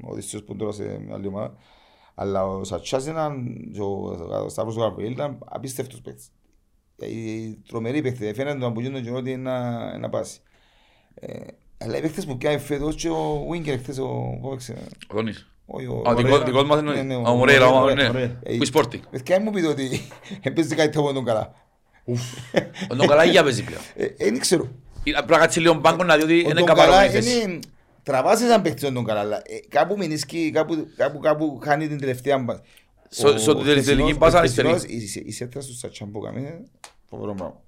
ο 0.03 0.11
Οδυσσίος 0.11 0.43
που 0.43 0.51
είναι 0.51 0.59
τώρα 0.61 0.71
σε 0.71 0.99
μια 1.05 1.15
άλλη 1.15 1.27
ομάδα. 1.27 1.55
Αλλά 2.15 2.47
ο 2.47 2.63
Σατσάς 2.63 3.07
ήταν, 3.07 3.57
και 3.73 3.81
ο, 3.81 4.17
ο 4.45 4.49
Σταύρος 4.49 4.77
ο 4.77 4.79
Γαβριήλ 4.79 5.11
ήταν 5.11 5.37
απίστευτος 5.45 6.01
παίκτης. 6.01 6.31
Ε, 6.99 7.07
Οι 7.07 7.61
τρομεροί 7.67 8.01
παίκτες, 8.01 8.35
φαίνεται 8.35 8.59
τον 8.59 8.69
απογείον 8.69 8.93
τον 8.93 9.03
καιρό 9.03 9.15
ότι 9.15 9.31
είναι 9.31 9.41
να, 9.41 9.97
να 9.97 10.09
πάσει. 10.09 10.39
Ε, 11.15 11.37
αλλά 11.77 11.97
οι 11.97 12.01
παίκτες 12.01 12.25
που 12.25 12.37
πιάει 12.37 12.57
φέτος 12.57 12.95
και 12.95 13.09
ο 13.09 13.45
Βίνκερ 13.51 13.77
χθες, 13.79 13.97
ο, 13.99 14.37
που 14.41 14.47
έπαιξε, 14.47 14.87
Ο 15.69 15.79
Δόνης. 15.79 15.87
όχι, 15.89 16.01
ο, 16.07 16.09
Α, 16.09 16.15
δικό- 16.15 16.43
δικός 16.45 16.63
μας 16.63 16.81
Ναι, 16.81 16.91
ναι, 16.91 16.99
εννοεί. 16.99 17.17
ο- 17.17 17.29
Ο 17.29 17.35
Μωρέιρα, 17.35 17.67
ο- 17.67 17.75
ο- 17.79 17.83
ο- 17.83 17.93
ναι. 17.93 18.07
ωραία. 18.09 18.39
Ε, 18.43 18.57
Που 18.57 18.65
σπόρτι. 18.65 19.01
Παιδιά 19.11 19.39
μου 19.41 19.51
πείτε 19.51 19.67
ότι 19.67 20.01
έπαιζε 20.41 20.75
κάτι 20.75 20.97
από 20.97 21.13
τον 21.13 21.25
καλά. 21.25 21.53
Ο 22.91 22.95
Τον 22.95 23.07
καλά 23.07 23.23
για 23.23 23.43
παίζει 23.43 23.63
πλέον. 23.63 23.81
Ε, 23.95 24.07
Δεν 24.29 24.39
ξέρω. 24.39 24.63
Ε, 25.03 25.11
Πρέπει 25.11 25.31
να 25.31 25.37
κάτσει 25.37 25.59
λίγο 25.59 25.73
μπάνκο 25.73 26.03
να 26.03 26.17
δει 26.17 26.23
ότι 26.23 26.33
Ο 26.33 26.37
είναι 26.39 26.53
Τον 26.53 26.65
Καλά 26.65 26.79
καπαρόμενη 26.81 27.09
θέση. 27.11 27.41
είναι... 27.41 27.59
Τραβάς 28.03 28.41
έναν 28.41 28.61
παίχτη 28.61 28.85
ο 28.85 28.91
Τον 28.91 29.03
Καλά, 29.05 29.19
αλλά 29.19 29.37
ε, 29.45 29.59
κάπου 29.67 29.97
μηνίσκει, 29.97 30.51
κάπου, 30.53 30.87
κάπου, 30.95 31.19
κάπου 31.19 31.59
χάνει 31.63 31.87
την 31.87 31.99
τελευταία 31.99 32.37
μπα. 32.37 32.55
Στο- 33.09 33.29
Ο- 33.33 33.37
στο 33.37 33.51
ο 33.51 33.55
τελική 33.55 33.81
χθεσινός- 33.81 34.17
πάσα 34.17 34.35
ο 34.35 34.39
αριστερή. 34.39 34.67
χθεσινός, 34.67 35.03
η- 35.15 35.19
η- 35.19 35.23
Η 35.25 35.31
σέτρα 35.31 35.61
του 35.61 35.77
Σατσάν 35.77 36.11
που 36.11 36.19
κάνει 36.19 36.39
είναι 36.39 36.63
φοβερό 37.09 37.33
πράγμα. 37.33 37.61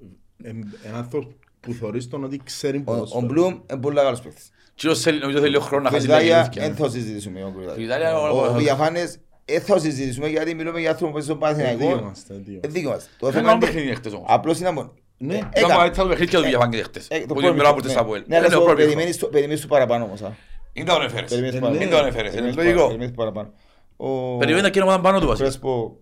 Ένα 0.84 0.98
άνθρωπος 0.98 1.34
που 1.60 1.74
θωρείς 1.74 2.08
τον 2.08 2.24
ότι 2.24 2.42
ξέρει 2.44 2.78
Ο- 2.78 2.82
Ο 2.82 2.84
ποδόσφαιρο. 2.84 3.26
Μπλουμ 3.26 3.60
είναι 3.72 3.80
πολύ 3.80 3.96
καλός 3.96 4.22
παίχτης. 4.22 4.50
Και 4.80 4.88
ο 4.90 4.94
Σέλ- 4.96 5.22
νομίζω 5.22 5.40
θέλει 5.40 5.50
λίγο 5.52 5.64
χρόνος 5.64 5.92
να 5.92 6.00
Στην 6.00 6.10
χάσει 6.12 6.20
την 6.22 6.28
Ιταλία 6.28 6.44
αλήθεια. 6.44 6.62
δεν 6.62 6.76
θα 6.76 6.90
συζητήσουμε. 6.90 7.44
ο 7.44 7.50
Κουριδάκης. 7.54 7.72
Στην 7.72 7.86
Ιταλία, 7.86 8.20
ο- 8.20 8.38
Ο 8.38 8.42
ο- 8.42 8.46
ο 8.54 8.58
Διαφάνες 8.58 9.18
δεν 9.46 9.62
θα 9.62 9.80
συζητήσουμε 9.80 10.28
γιατί 10.28 10.54
μιλούμε 10.56 10.80
για 10.80 10.90
άνθρωπο 10.92 11.12
που 11.12 11.18
παίζει 11.20 11.26
στον 11.28 11.42
Ε, 11.42 11.44
Δίκιο 11.44 11.78
Παναθηναϊκό. 11.78 12.04
μας, 12.08 12.24
ε, 12.30 12.34
δίκιο. 12.46 12.60
Ε, 12.64 12.68
δίκιο 12.68 12.90
μας. 12.90 13.10
Το 13.20 13.28
Ένα 13.28 13.36
θέμα 13.36 13.50
άλλο 13.50 13.58
είναι- 13.58 13.66
παιχνίδι 13.66 13.96
χτες 13.96 14.14
όμως. 14.14 14.26
Απλώς 14.30 14.60
είναι 14.60 14.72
μόνο. 14.72 14.94
Ναι. 15.18 15.34
Ε, 15.34 15.38
Ήταν 15.38 15.50
έκανα. 15.54 15.76
μάλιστα 15.76 16.02
το 16.04 16.10
παιχνίδι 16.10 16.32
και 16.32 16.38
το 16.38 16.44
Διαφάνηκε 16.44 16.84
χτες. 16.84 17.08
Ε, 17.10 17.20
το 17.20 17.26
Που 17.26 17.26
την 17.34 17.36
πρώτο 17.42 17.56
μέρα 17.56 17.70
που 17.70 17.76
μήχρονο, 17.76 17.76
ήρθες 17.78 17.94
ναι. 17.96 18.00
από 18.02 18.16
ελ. 18.16 18.24
Ναι, 18.28 18.36
αλλά 18.38 18.46
Είναι 18.46 18.56
ο 18.56 18.60
σου 18.60 18.66
πρώτος 18.66 18.84
περιμένεις 18.84 19.18
το- 19.18 19.28
περιμένεις 19.28 19.62
το 19.62 19.68
παραπάνω 19.68 20.04
όμως. 20.04 20.22
α. 20.22 20.32
Είναι 20.74 20.86
τα 20.86 20.94
ανέφερες. 20.94 21.30
Περιμένεις 21.30 21.56
Ε, 21.56 21.60
το 21.60 21.70
ναι. 21.70 21.76
Είναι 21.76 21.86
παραπάνω. 21.86 22.02
το 22.02 22.04
ανέφερες. 22.04 22.32
Είναι 22.34 22.42
Περιμένεις 22.42 22.66
λογικό. 22.66 22.86
περιμένεις 22.88 23.16
το 23.16 23.22
παραπάνω. 23.24 23.50
Ο 23.98 24.38
Περιμένει 24.38 24.64
να 24.64 24.70
κοινό 24.70 24.86
ομάδα 24.86 25.02
πάνω 25.02 25.20
του 25.20 25.28
βασικά. 25.28 25.48
Κρέσπο 25.48 25.98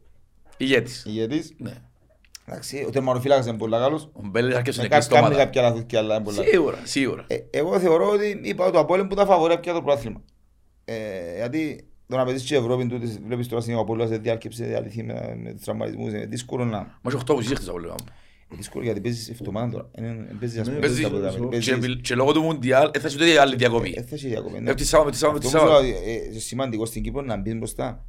Ηγέτης. 0.58 1.06
ηγέτης. 1.08 1.54
Ναι. 1.58 1.74
Εντάξει, 2.50 2.84
ο 2.88 2.90
τερματοφύλακας 2.90 3.46
είναι 3.46 3.58
πολύ 3.58 3.72
καλός. 3.78 4.10
Ο 4.14 4.20
Μπέλης 4.24 4.56
αρκεψε 4.56 4.82
Με 4.82 4.88
νεκρή 4.88 5.02
στο 5.04 5.14
κάνει 5.16 5.26
ομάδα. 5.28 5.44
κάποια 5.44 5.62
λαθούκια, 5.62 6.00
αλλά 6.00 6.16
είναι 6.16 6.24
πολύ 6.24 6.36
καλός. 6.38 6.52
Σίγουρα, 6.52 6.78
σίγουρα. 6.84 7.26
Ε, 7.28 7.36
Εγώ 7.50 7.80
θεωρώ 7.80 8.10
ότι 8.10 8.40
είπα 8.44 8.72
το 8.72 8.80
Απόλλων 8.80 9.08
που 9.08 9.16
τα 9.16 9.26
φαβορεύει 9.26 9.62
το 9.62 9.82
πρωτάθλημα. 9.82 10.22
Ε, 10.86 10.96
Γιατί 11.36 11.88
το 12.08 12.18
να 12.18 12.26
παίζεις 12.26 12.48
και 12.48 12.54
η 12.54 12.58
Ευρώπη 12.58 12.88
τούτης, 12.88 13.20
βλέπεις 13.28 13.48
τώρα 13.48 13.62
στην 13.62 13.76
Απόλλωνας 13.78 14.10
σε 14.10 14.18
διάρκεψη, 14.18 14.64
διαλυθεί 14.64 15.04
με, 15.04 15.36
με 15.44 15.54
τους 15.54 15.64
τραυματισμούς, 15.64 16.12
είναι 16.12 16.26
δύσκολο 16.26 16.66
να... 16.66 17.00
Μας 17.02 17.14
έχει 17.14 17.24
8 17.24 17.34
που 17.36 17.42
ζήχτες 17.42 17.68
από 17.68 17.80
λίγο. 17.80 17.96
είναι 18.50 18.58
Δύσκολο 18.58 18.84
γιατί 18.84 19.02
παίζεις 19.02 19.30
εβδομάδα 19.30 19.72
τώρα. 19.72 19.90
Είναι- 19.98 20.08
είναι- 20.08 20.36
Παίζεις 20.40 20.60
ας 20.60 20.68
πούμε, 20.68 20.80
Παίζει- 20.80 21.02
παίζεις 21.02 21.02
τα 21.04 21.10
πρωτάθλημα, 21.10 21.46
και 21.46 21.52
παίζεις- 21.58 21.74
επι- 21.92 22.02
Και 22.02 22.16
λόγω 22.16 22.32
του 22.32 22.42
Μουντιάλ 22.42 22.90
ε, 22.94 23.00
θα 23.00 23.10
σου 23.10 23.18
τότε 23.18 23.40
άλλη 23.40 23.54
Ε, 23.54 23.56
διακοπή. 23.56 23.92
θα 23.94 24.16
έχει 24.16 24.28
διακοπή, 24.28 24.60
ναι. 24.60 24.70
Ε, 24.70 24.74
τη 24.74 24.86
Σάββατο, 24.86 25.12
τη 25.12 25.18
Σάββατο, 25.18 25.40
τη 25.40 25.46
Αυτό 25.48 25.60
μου 25.60 25.66
Σάββατο. 25.68 25.86
σου 25.88 25.92
λέω, 25.94 26.02
ε, 26.32 26.36
ε, 26.36 26.40
σημαντικό 26.40 26.86
στην 26.86 27.04
Κύπρο 27.04 27.22
να 27.22 27.38
μπεις 27.38 27.56
μπροστά. 27.56 28.06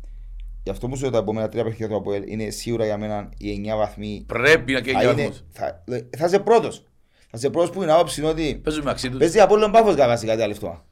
Γι' 0.69 0.75
αυτό 0.75 0.89
μου 0.89 0.97
σου 0.97 1.03
λέω 1.03 1.11
τα 1.11 1.19
επόμενα 1.19 1.49
τρία 1.49 1.63
παιχνίδια 1.63 1.89
του 1.89 1.97
Αποέλ 1.97 2.23
είναι 2.27 2.51
σίγουρα 2.51 2.85
για 2.85 2.99
μένα 2.99 3.29
οι 3.39 3.71
9 3.75 3.77
βαθμοί. 3.77 4.25
Πρέπει 4.27 4.73
να 4.73 4.79
Θα, 4.79 4.85
καίει 4.85 4.95
είναι, 5.03 5.07
βαθμούς. 5.23 5.45
θα, 5.51 5.85
θα 6.17 6.27
είσαι 6.27 6.39
πρώτος. 6.39 6.83
Θα 7.31 7.37
είσαι 7.37 7.51
πρώτος 7.51 7.71
που 7.71 7.83
είναι 7.83 7.93
άποψη 7.93 8.21
είναι 8.21 8.29
ότι 8.31 8.61
Παίζουν 8.65 8.83
μεταξύ 8.83 9.09
τους. 9.09 9.19
παίζει 9.19 9.41
Απόλλων 9.41 9.71
Πάφος 9.71 9.95
κατά 9.95 10.07
βασικά 10.09 10.37
τι 10.37 10.43
άλλο 10.43 10.53
αυτό. 10.53 10.85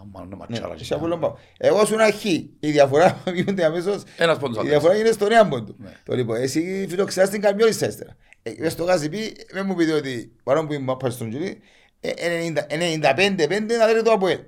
Αμάν, 0.00 0.24
είναι 0.24 0.34
Ναι, 0.34 0.36
ματσάρα. 0.36 0.74
έχει 0.80 0.94
Απόλλων 0.94 1.20
Πάφος. 1.20 1.38
Εγώ 1.58 1.84
σου 1.84 1.94
ένα 1.94 2.10
χ. 2.12 2.24
Η 2.24 2.48
διαφορά 2.60 3.22
γίνεται 3.34 3.64
αμέσως. 3.64 4.02
Ένας 4.16 4.38
πόντος 4.38 4.56
Η 4.56 4.60
άντρας. 4.60 4.72
διαφορά 4.80 4.98
είναι 5.00 5.10
στον 5.12 5.32
ένα 5.32 5.48
πόντο. 5.48 5.74
Ναι. 5.78 5.90
Το 6.04 6.14
λοιπόν, 6.14 6.36
εσύ 6.36 6.86
φιλοξενάς 6.88 7.30
την 7.30 7.40
Καρμιόλη 7.40 7.72
στα 7.72 7.86
ύστερα. 7.86 8.16
Ε, 8.42 8.52
μες 8.58 8.72
στο 8.72 8.84
Γαζιπί, 8.84 9.32
δεν 9.52 9.64
μου 9.66 9.74
πείτε 9.74 9.92
ότι 9.92 10.32
παρόν 10.42 10.66
που 10.66 10.72
είμαι 10.72 10.96
πάει 10.98 11.10
στον 11.10 11.28
Τζουλί, 11.30 11.58
ε, 12.00 12.10
95-5 12.10 13.76
να 13.78 13.86
δείτε 13.86 14.02
το 14.04 14.12
Αποέλ. 14.12 14.38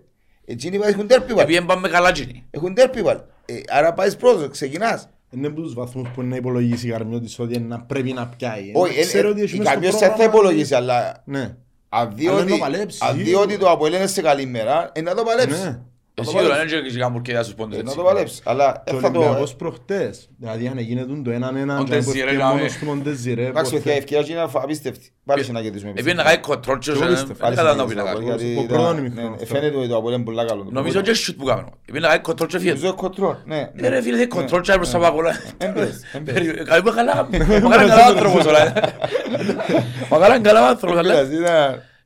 Εκείνοι 0.45 0.79
έχουν 0.83 1.07
τέρπι 1.07 1.35
πάλι. 1.35 1.41
Επειδή 1.55 1.67
πάμε 1.67 1.89
καλά 1.89 2.13
τζινι. 2.13 2.47
Έχουν 2.51 2.75
τέρπι 2.75 3.03
πάλι. 3.03 3.21
Ε, 3.45 3.61
Άρα 3.69 3.93
πάεις 3.93 4.17
πρώτος, 4.17 4.49
ξεκινάς. 4.49 5.09
Είναι 5.31 5.47
από 5.47 5.61
τους 5.61 5.75
βαθμούς 5.75 6.09
που 6.15 6.23
να 6.23 6.37
υπολογίσει 6.37 6.87
η 6.87 6.91
Καρμιώτης 6.91 7.39
ότι 7.39 7.59
να 7.61 7.81
πρέπει 7.81 8.13
να 8.13 8.27
πιάει. 8.27 8.71
Όχι, 8.75 8.99
Ε, 8.99 9.03
ξέρω 9.05 9.29
ε, 9.29 9.31
ότι 9.31 9.41
ε, 9.41 9.45
έχει 9.45 9.55
η 9.55 9.59
μες 9.59 9.67
στο 9.67 9.73
Καρμιόλη 9.75 9.97
θα 9.99 10.07
πρόγραμμα- 10.09 10.33
υπολογίσει, 10.35 10.75
αλλά 10.75 11.23
Ναι. 11.25 11.57
αν 11.89 12.13
δει 12.15 12.27
Αλλά 12.29 12.41
ότι- 12.41 12.51
να 12.53 12.59
παλέψει, 12.59 12.99
αν 13.09 13.17
δει 13.17 13.25
σίγουρα. 13.25 13.43
ότι 13.45 13.59
το 13.59 13.71
Αποέλ 13.71 13.93
είναι 13.95 14.07
σε 14.07 14.23
καλή 14.23 14.47
μέρα, 14.47 14.91
ε, 14.95 15.01
να 15.01 15.15
το 15.15 15.23
παλέψει. 15.23 15.81
Ναι. 16.17 16.25
Να 16.27 16.33
το 16.33 16.39
Σίγουρα 16.39 16.55
παλέψει. 16.55 16.75
δεν 16.77 16.85
έχει 16.85 16.99
καμπουρ 16.99 17.23
και 17.23 17.35
στους 17.43 17.55
πόντους 17.55 17.75
Ε, 17.79 17.83
Να 17.83 17.85
έτσι. 17.85 17.97
το 17.97 18.03
παλέψει. 18.03 18.41
Αλλά 18.45 18.83
Και 18.87 18.93
ε, 18.93 18.97
ο 18.97 19.01
θα 19.01 19.11
το... 19.11 19.19
Ολυμπιακός 19.19 19.55
προχτές. 19.55 20.29
Δηλαδή 20.39 20.67
αν 20.67 20.79
έγινε 20.79 21.07
το 21.25 21.31
έναν-έναν 21.31 21.79
Ο 21.81 21.85
και 21.85 21.95
αν 21.95 21.99
Ντεζιρέ 22.05 22.25
έφυγε 22.25 22.41
κάμε. 22.41 22.55
μόνος 22.55 22.73
του 22.77 22.87
ο 22.91 22.95
Ντεζιρέ, 22.97 23.45
Εντάξει, 23.47 23.71
ποτέ. 23.71 23.77
παιδιά, 23.83 23.95
η 23.95 23.97
ευκαιρία 23.99 24.43
είναι 24.43 24.51
απίστευτη. 24.63 25.09
Πάλι 25.25 25.41
είχε 25.41 25.53
να 25.53 25.61
κερδίσουμε. 25.63 25.91
εμείς. 25.91 26.01
Επειδή 26.03 26.17
να 26.17 26.23
κάνει 26.23 26.39
κοντρόλ 26.39 26.79
και 26.79 26.91
Και 26.93 26.99
δεν 26.99 27.03
εγώ 27.07 27.11
πιστεύω, 27.13 27.33
δεν 27.33 27.43
Πάλι 27.43 27.57
κατά 27.57 27.69
είχε 27.69 27.77
να 27.77 27.83
να 27.83 27.89
πει 27.89 27.95
να 27.95 28.03
κερδίσουμε, 28.03 28.31
κάνει. 28.31 28.43
γιατί 28.45 28.61
Ο 28.61 28.63
ήταν- 28.65 28.77
πρώτο 28.79 28.93
ναι, 28.93 29.01
ημιχρόνο. 29.01 29.37
ε, 29.41 29.47
Φαίνεται 29.47 29.77
ότι 29.77 29.89
το 29.89 29.97
Αποέλ 29.97 30.15
είναι 30.15 30.25
πολύ 30.25 30.37
καλό. 30.47 30.67
Νομίζω 30.71 31.01
και 31.01 31.15
σιούτ 31.15 31.37
που 31.39 31.45
κάνουμε. 31.45 31.71
Επειδή 31.89 32.01
να 32.05 32.09
κάνει 32.09 32.21
κοντρόλ 32.21 32.49
και 32.49 32.59
φύγει. 32.59 32.71
Νομίζω 32.73 32.95
κοντρόλ. 32.95 33.35
Ναι, 33.45 33.61
Ε, 33.77 33.89
ρε 33.89 34.01
φίλε, 34.03 34.27
κοντρόλ 34.27 34.61
και 34.61 34.73
προς 34.73 34.91
τα 34.91 34.99
παγόλα. 34.99 35.33
Έμπαιζε, 35.59 36.01
έμπαιζε. 36.13 36.39
Περι- 36.41 36.63
Καλή 36.69 36.83
που 36.83 36.93
καλά. 36.95 37.29
Μα 37.63 37.69
καλά 37.77 37.89
καλά 37.89 38.05
άνθρωπος 38.07 38.45
τώρα. 38.45 38.63
Μα 40.11 40.19
καλά 40.19 40.41
καλά 40.41 40.69
άνθρωπος. 40.69 41.07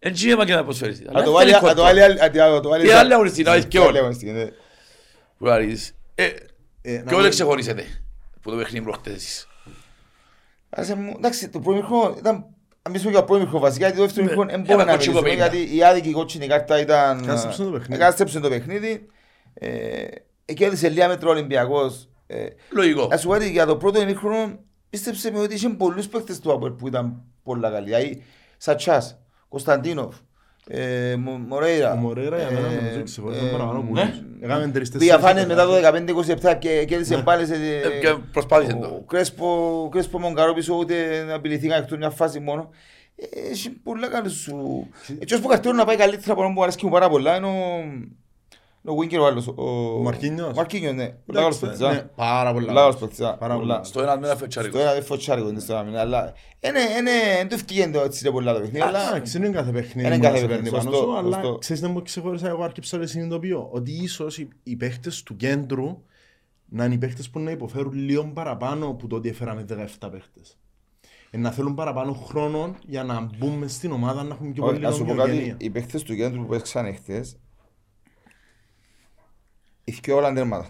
Αλλά 0.01 0.13
Πειράζει, 0.13 0.13
ήταν- 0.13 0.13
Εν 0.13 0.13
τσι 0.13 0.29
έμα 0.31 0.45
και 0.45 0.55
να 0.55 0.65
προσφέρεις. 0.65 1.03
Αλλά 1.09 1.19
Αν 1.19 1.25
το 1.25 1.39
θέλει 1.39 1.51
βάλει- 1.51 1.55
αν 1.55 1.61
το 1.61 1.67
κοντρόλ. 1.67 1.85
βάλει 1.87 2.03
άλλη- 2.03 2.21
αν 2.21 2.33
το- 2.33 2.43
αν 2.43 2.63
το 2.63 2.69
βάλει- 2.69 2.85
Τι 2.85 2.91
άλλη 2.93 3.13
αγωνιστική, 3.15 3.49
να 3.49 3.55
έχει 3.55 3.67
και 3.67 3.79
άλλη 3.79 3.87
όλοι. 3.89 3.99
αγωνιστική, 3.99 4.31
ναι. 4.31 4.47
Που 5.39 5.49
αρέσει. 5.49 5.95
Ε, 6.15 6.29
Ε, 6.83 6.93
να 6.97 7.03
Και 7.03 7.13
όλοι 7.15 7.23
μην- 7.23 7.31
ξεχωρίσετε. 7.31 7.85
Που 8.43 8.51
το 8.51 8.57
παιχνίδι 8.57 8.85
προχτές 8.85 9.15
εσείς. 9.15 9.49
Άσε 10.71 10.95
μου, 10.95 11.13
εντάξει, 11.17 11.49
το 11.49 11.61
πρώτο 11.61 11.79
μήχρονο 11.81 12.15
ήταν 12.19 12.35
αν 12.35 12.45
μιλήσουμε 12.93 13.11
για 13.13 13.25
πρώτο 13.25 13.41
μήχρονο 13.43 13.61
βασικά, 13.65 13.85
γιατί 13.85 13.97
το 14.01 14.05
δεύτερο 14.05 14.25
Ναι, 14.25 14.31
μήχρονο 14.31 14.51
δεν 14.51 14.59
ένα 14.61 14.67
μπορούμε 14.69 14.85
να 14.85 14.93
κοτσί 14.93 15.09
μιλήσουμε, 15.09 15.31
κοπέλα. 15.37 15.55
γιατί 15.57 15.77
η 15.77 15.85
άδικη 15.85 16.11
κότσινη 16.13 16.47
κάρτα 16.47 16.81
ήταν... 16.81 17.27
Κάστεψε 17.27 17.63
το 17.65 17.71
παιχνίδι. 17.71 18.01
Κάστεψε 18.01 18.41
το 18.41 18.49
παιχνίδι. 18.49 19.07
Ε, 19.55 20.05
Εκεί 20.45 20.65
έδειξε 20.65 20.89
λίγα 20.89 21.09
μέτρο 21.09 21.29
ο 21.29 21.33
Ολυμπιακός. 21.33 22.09
Ε, 22.27 22.47
Λογικό. 22.71 23.07
Να 23.07 23.17
σου 23.17 23.27
πω 23.29 23.35
ότι 23.35 23.51
για 23.51 23.67
το 23.67 23.77
πρώτο 23.77 24.01
ημίχρονο 24.01 24.59
πίστεψε 24.91 25.31
με 25.31 25.39
ότι 25.39 25.55
είχε 25.55 25.69
πολλούς 25.69 26.09
παίκτες 26.09 26.39
του 26.41 26.53
Αποέλ 26.53 26.73
που 26.73 26.87
ήταν 26.87 27.23
πολλά 27.43 27.71
καλοί. 27.71 27.85
Δηλαδή 27.85 28.23
Σατσάς, 28.57 29.19
Κωνσταντίνοφ, 29.49 30.15
ε, 30.69 31.17
Μο- 31.19 31.41
Μορέιρα. 31.49 31.93
Ο 31.93 31.97
Μορέιρα 31.97 32.37
για 32.39 32.51
μένα 32.51 32.67
ε, 32.69 32.75
νομίζω 32.75 33.03
ξεχωρίζει 33.03 33.47
ε, 33.47 33.49
παραπάνω 33.51 33.81
που 33.81 33.93
ναι. 33.93 34.01
όλους. 34.01 34.23
Έκαμε 34.41 34.69
τρεις 34.69 34.91
τέσσερις 34.91 35.15
Διαφάνειες 35.15 35.47
μετά 35.47 35.67
το 35.67 35.73
πεντάδες. 35.73 36.35
15-27 36.55 36.57
και 36.59 36.85
κέρδισε 36.85 37.17
πάλι 37.23 37.47
σε... 37.47 37.55
Ε, 37.55 37.99
και 38.01 38.15
προσπάθησε 38.33 38.73
ο 38.73 38.79
το. 38.81 39.05
Κρέσπο, 39.07 39.83
ο 39.85 39.89
Κρέσπο 39.89 40.19
Μογκαρό 40.19 40.53
πίσω 40.55 40.75
ούτε 40.75 41.25
να 41.27 41.35
απειληθήκαν 41.35 41.83
εκτός 41.83 41.99
μιας 41.99 42.15
φάσης 42.15 42.41
μόνο. 42.41 42.71
Ε, 43.17 43.51
Έχει 43.51 43.71
πολλά 43.71 44.09
καλή 44.09 44.29
σου... 44.29 44.87
Έτσι 45.19 45.35
όσο 45.35 45.43
που 45.43 45.49
καρτήρω 45.49 45.75
να 45.75 45.85
πάει 45.85 45.97
καλύτερα 45.97 46.33
από 46.33 46.43
να 46.43 46.49
μου 46.49 46.63
αρέσει 46.63 46.77
και 46.77 46.85
μου 46.87 46.93
πάρα 46.93 47.09
πολλά 47.09 47.37
είναι 47.37 47.49
ο... 48.89 48.93
Ο 48.93 48.97
Βίνκερ 48.97 49.21
ο 49.21 49.27
άλλος. 49.27 49.47
Ο 49.49 49.63
Μαρκίνιος. 50.03 50.49
Ο 50.49 50.53
Μαρκίνιος, 50.57 50.93
ναι. 50.95 51.09
Πολλά 51.27 51.41
καλός 51.41 51.57
Εντάξει, 51.63 51.79
παίκτης, 51.81 51.87
α. 51.87 51.93
ναι, 51.93 52.09
Πάρα 52.17 52.53
πολλά. 52.53 52.67
Πολλά 52.67 52.81
καλός 52.81 52.97
παίκτης, 52.97 53.21
α. 53.21 53.37
Πάρα 53.37 53.55
Πολλά. 53.55 53.67
πολλά. 53.75 53.85
Στο 53.85 54.01
ένα 54.03 54.11
με 54.19 54.27
ένα 54.27 54.29
Στο 54.35 54.39
φετσάρικο. 54.39 54.79
ένα 54.79 54.93
δεν 54.93 55.03
φωτσάρικο 55.05 55.49
είναι 55.49 55.61
στο 55.61 55.75
ένα, 55.75 56.01
αλλά... 56.01 56.33
Είναι, 56.61 56.79
είναι, 56.99 57.11
δεν 57.37 57.49
του 57.49 57.55
ευκήγεν 57.55 57.93
το 57.93 58.01
έτσι 58.01 58.31
πολλά 58.31 58.53
το 58.55 58.61
παιχνίδι, 58.61 58.81
αλλά... 58.85 59.09
Εντάξει, 59.09 59.37
είναι 59.37 59.49
κάθε 59.49 59.71
παιχνίδι 59.71 60.07
Είναι 60.09 60.17
που 60.17 60.23
κάθε 60.23 60.35
να 60.35 60.41
σε 60.41 60.47
παιχνίδι, 60.47 60.71
παίρνει 60.71 60.85
πάνω 60.85 60.91
σωστό, 60.97 61.07
σου, 61.13 61.17
αλλά 61.19 61.37
σωστό. 61.37 61.59
ξέρεις 61.59 61.83
δεν 61.83 61.91
μου 61.91 62.03
ξεχώρισα 62.03 62.49
εγώ 62.49 62.63
άρκεψα 62.63 62.99
και 62.99 63.07
συνειδητοποιώ 63.07 63.69
ότι 63.73 63.91
ίσως 63.93 64.39
οι- 64.39 64.49
οι 64.63 64.77
παίχτες 64.77 65.23
του 65.23 65.37
κέντρου 65.37 66.03
να 66.71 66.85
είναι 66.85 66.95
οι 66.95 66.99
παίχτες 66.99 67.31
που 67.31 67.39
να 67.39 67.51
υποφέρουν 67.51 67.93
λίγο 67.93 68.31
παραπάνω 68.35 68.87
από 68.87 69.07
το 69.07 69.17
ότι 69.17 69.29
έφεραμε 69.29 69.65
17 69.69 70.09
παίχτες. 70.11 70.59
Ε, 71.31 71.37
να 71.39 71.51
θέλουν 71.51 71.75
παραπάνω 71.75 72.13
χρόνο 72.13 72.75
για 72.87 73.03
να 73.05 73.29
μπούμε 73.39 73.67
στην 73.69 73.93
ομάδα 73.93 74.23
να 74.23 74.35
έχουμε 74.35 74.51
πιο 74.51 74.65
Όχι, 74.65 74.73
πολύ 74.73 74.85
Να 74.87 74.93
σου 74.93 75.05
πω 75.05 75.11
ομοιογένεια. 75.11 75.53
κάτι, 75.53 75.65
οι 75.65 75.71
παίχτες 75.71 76.03
του 76.03 76.15
κέντρου 76.17 76.41
που 76.41 76.47
παίξαν 76.47 76.95
χτες, 76.95 77.37
οι 79.89 79.99
δυο 80.03 80.17
όλα 80.17 80.33
τέρματα. 80.33 80.67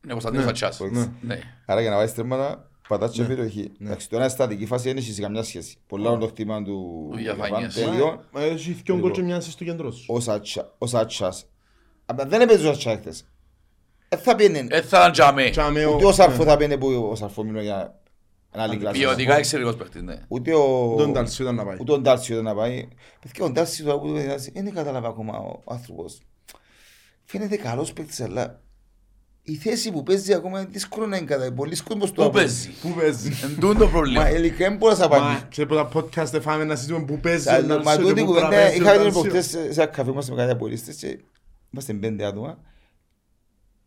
Ναι, 0.00 0.10
Κωνσταντίνος 0.12 0.46
Ατσάς. 0.46 0.76
που 0.76 0.84
Ναι. 0.84 0.98
έξι. 0.98 1.10
Ναι. 1.20 1.38
Άρα 1.66 1.80
για 1.80 1.90
να 1.90 1.96
βάζεις 1.96 2.14
τέρματα, 2.14 2.70
πατάς 2.88 3.12
και 3.12 3.22
Ναι. 3.22 3.28
περιοχή. 3.28 3.70
Εντάξει, 3.80 4.08
το 4.08 4.16
ένα 4.16 4.28
στατική 4.28 4.66
φάση 4.66 4.88
δεν 4.88 4.96
έχει 4.96 5.20
καμιά 5.20 5.42
σχέση. 5.42 5.76
Πολλά 5.86 6.10
είναι 6.10 6.18
το 6.18 6.26
χτήμα 6.26 6.62
του 6.62 7.08
Του 7.10 7.16
Διαφανίας. 7.16 7.76
Ιαπάν, 7.76 7.90
τέλειο. 7.90 8.24
Μα 8.32 8.40
έχει 8.42 8.72
δυο 8.72 8.98
γκολ 8.98 9.10
και 9.10 9.22
μοιάζει 9.22 9.50
στο 9.50 9.64
κέντρο 9.64 9.90
σου. 9.90 10.04
Ο 10.08 10.20
Σάτσα- 10.20 10.74
Ο 10.78 10.86
Σάτσας. 10.86 11.46
Αλλά 12.06 12.24
δεν 12.26 12.40
έπαιζε 12.40 12.68
ο 12.68 12.72
Σάτσας 12.72 12.96
χτες. 12.98 13.24
Δεν 14.08 14.18
θα 14.20 14.34
πήγαινε. 14.34 14.66
Ε, 14.70 14.82
θα 14.82 14.98
ήταν 14.98 15.12
τζαμέ. 15.12 15.50
Τσάμε 15.50 15.84
ο- 15.84 15.94
Ούτε 15.94 16.04
ο 16.06 16.12
Σαρφό 16.12 16.44
ναι. 16.44 16.50
θα 16.50 16.56
πήγαινε 16.56 16.76
που 16.76 17.08
ο 17.10 17.14
Σαρφό 17.14 17.42
μιλώ 17.44 17.60
για 17.62 18.00
ένα 18.54 18.62
άλλη 18.62 18.76
κλάση. 18.76 18.98
Ποιοτικά 19.00 19.36
εξαιρετικός 19.36 19.76
παίκτης, 19.76 20.02
ναι. 20.02 20.20
Ούτε 20.28 20.54
ο... 20.54 20.94
Τον 20.98 21.12
Ταλσίου 21.12 21.44
ήταν 21.44 21.54
να 21.56 21.64
πάει. 21.64 21.76
Ούτε 21.80 21.92
ο 21.92 21.98
Ντάρσιο 21.98 22.34
ήταν 22.34 22.44
να 22.46 22.54
πάει. 22.54 22.88
Παιδιά, 23.20 23.44
ο 23.44 23.50
Ντάρσιο 23.50 23.84
τώρα 23.84 23.98
που 23.98 24.08
το 24.08 24.16
είδα, 24.20 24.34
δεν 24.52 24.74
κατάλαβα 24.74 25.08
ακόμα 25.08 25.38
ο 25.38 25.60
άνθρωπος. 25.64 26.18
Φαίνεται 27.24 27.56
καλός 27.56 27.92
παίκτης, 27.92 28.20
αλλά 28.20 28.60
η 29.42 29.54
θέση 29.54 29.90
που 29.92 30.02
παίζει 30.02 30.34
ακόμα 30.34 30.60
είναι 30.60 30.68
δύσκολο 30.72 31.06
να 31.06 31.16
εγκαταλείψει. 31.16 31.54
Πολλοί 31.56 31.76
κόσμος 31.76 32.08
του 32.08 32.14
Πού 32.14 32.22
Αποέλ. 32.22 32.44
παίζει; 32.44 32.70
Πού 32.82 32.88
παίζει; 32.98 33.32
Εν 33.42 33.54
τούτο 33.60 33.78
το 33.78 33.84
Μα 33.84 33.90
πρόβλημα. 33.90 34.30
ειλικρινά 34.30 34.68
δεν 34.68 34.78
μπορώ 34.78 34.92
να 34.92 34.98
σε 34.98 35.04
απαντήσω. 35.04 35.28
Μα 35.40 35.46
ξέρεις 35.50 35.70
που 35.70 35.76
τα 35.76 35.88
podcast 35.94 36.30
δεν 36.30 36.42
φάμε 36.42 36.64
να 36.64 36.76
συζητούμε 36.76 37.04
πού 37.04 37.20
παίζει 37.20 37.48
ο 37.48 37.52
Αλλά, 37.52 37.76
Μα 37.76 37.82
Ταλσίου 37.82 38.02
και 38.04 38.08
τούτη 38.08 38.20
πού 38.20 38.26
κουβέντα 38.26 38.48
τραβέζει 38.48 38.78
ο 38.78 38.82
είχα 38.82 38.92
την 38.92 39.00
Ταλσίου. 39.02 39.20
προχτές 39.20 39.46
σε 39.46 39.58
ένα 39.82 39.86
καφέ 39.86 40.12
μας 40.12 40.30
με 40.30 40.36
κάτι 40.36 40.50
απολύστες 40.52 40.96
και 40.96 41.18
είμαστε 41.70 41.92
πέντε 41.92 42.24
άτομα. 42.24 42.58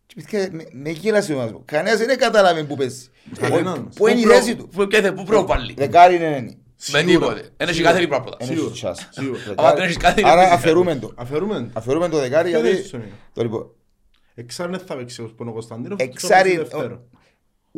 Και 0.06 0.14
παιδιά, 0.30 0.48
με- 0.52 0.66
με 0.72 0.90
γέλασε 0.90 1.34
ο 1.34 1.40
άνθρωπος. 1.40 1.64
Κανένας 1.66 1.98
δεν 1.98 2.18
κατάλαβε 2.18 2.62
που 2.64 2.76
παίζει. 2.76 3.08
Κανένας. 3.38 3.78
Πού 3.96 4.06
είναι 4.06 4.18
η 4.18 4.22
Πού 4.22 4.28
προ- 4.28 4.38
θέση 4.38 4.56
του. 4.56 4.68
πού- 4.68 4.86
και 4.88 5.00
θε- 5.00 5.14
Πού 5.14 5.24
προπάλλει. 5.24 5.74
Δεκάρι 5.76 6.14
είναι 6.14 6.36
ένι. 6.36 6.58
Με 6.92 7.02
τίποτε. 7.02 7.48
Εν 7.56 7.68
έχει 7.68 7.82
κάθε 7.82 7.98
ρίπραποδα. 7.98 8.36
Εν 8.40 8.46
Σίγουρα, 8.46 8.66
έχει 8.66 8.74
τσάς. 8.74 9.08
σίγουρα. 9.10 9.38
Άμα 9.56 9.74
δεν 9.74 9.82
έχεις 9.84 9.96
κάτι, 9.96 10.24
Άρα 10.26 10.42
δεν 10.42 10.52
αφαιρούμε 10.52 10.96
το. 10.96 11.12
Αφαιρούμε. 11.16 11.70
Αφαιρούμε 11.72 12.08
το 12.08 12.18
δεκάρι 12.18 12.50
Ποιο 12.50 12.60
γιατί... 12.60 12.76
θέση 12.76 12.88
σου 12.88 12.96
είναι; 12.96 13.10
Το 13.32 13.42
λοιπόν. 13.42 13.70
Εξάρι 14.34 14.70
δεν 14.70 14.80
θα 14.86 14.96
παίξει 14.96 15.20
όπως 15.20 15.32
πόνο 15.34 15.50
ο 15.50 15.52
Κωνσταντίνοφ. 15.52 16.00
Εξάρι- 16.00 16.52
θα 16.52 16.58
παίξει 16.58 16.70
δεύτερο. 16.76 17.04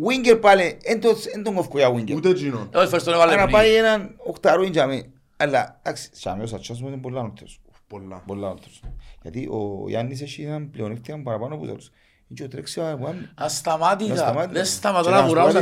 Winger 0.07 0.39
πάλι, 0.41 0.79
εν 0.83 1.01
το- 1.01 1.17
εν 1.35 1.43
τον 1.43 1.55
κοφκό 1.55 1.79
για 1.79 1.93
winger. 1.95 2.15
Ούτε 2.15 2.29
εκείνον. 2.29 2.71
Όχι, 2.75 2.89
φέρεις 2.89 3.05
τον 3.05 3.15
έβαλε 3.15 3.33
Άρα 3.33 3.43
πριν. 3.43 3.55
πάει 3.55 3.75
έναν 3.75 4.15
οκταρό 4.27 4.63
είναι 4.63 4.71
για 4.71 4.87
μέ. 4.87 5.11
Αλλά, 5.37 5.81
εντάξει, 5.83 6.09
σαν 6.13 6.41
ο 6.41 6.47
Σατσάς 6.47 6.81
μου 6.81 6.89
είναι 6.89 6.97
πολλά 6.97 7.23
νότρος. 7.23 7.61
Πολλά. 7.87 8.23
Πολλά 8.27 8.49
νότρος. 8.49 8.83
Γιατί 9.23 9.47
ο 9.51 9.85
Γιάννης 9.89 10.23
έχει 10.23 10.43
έναν 10.43 10.71
πλεονέκτημα 10.71 11.19
παραπάνω 11.23 11.55
από 11.55 11.67
τους. 11.67 11.87
Είναι 12.29 12.39
και 12.39 12.43
ο 12.43 12.49
τρέξιμα 12.49 12.97
που 12.97 13.07
αν- 13.07 13.33
να 13.39 13.45
Ασταμάτητα. 13.45 14.17
σταμάτησε. 14.17 14.53
Δεν 14.53 14.65
σταματώ 14.65 15.05
Και 15.09 15.15
να 15.15 15.21
σου 15.21 15.27
βουράω 15.27 15.47
πω 15.53 15.59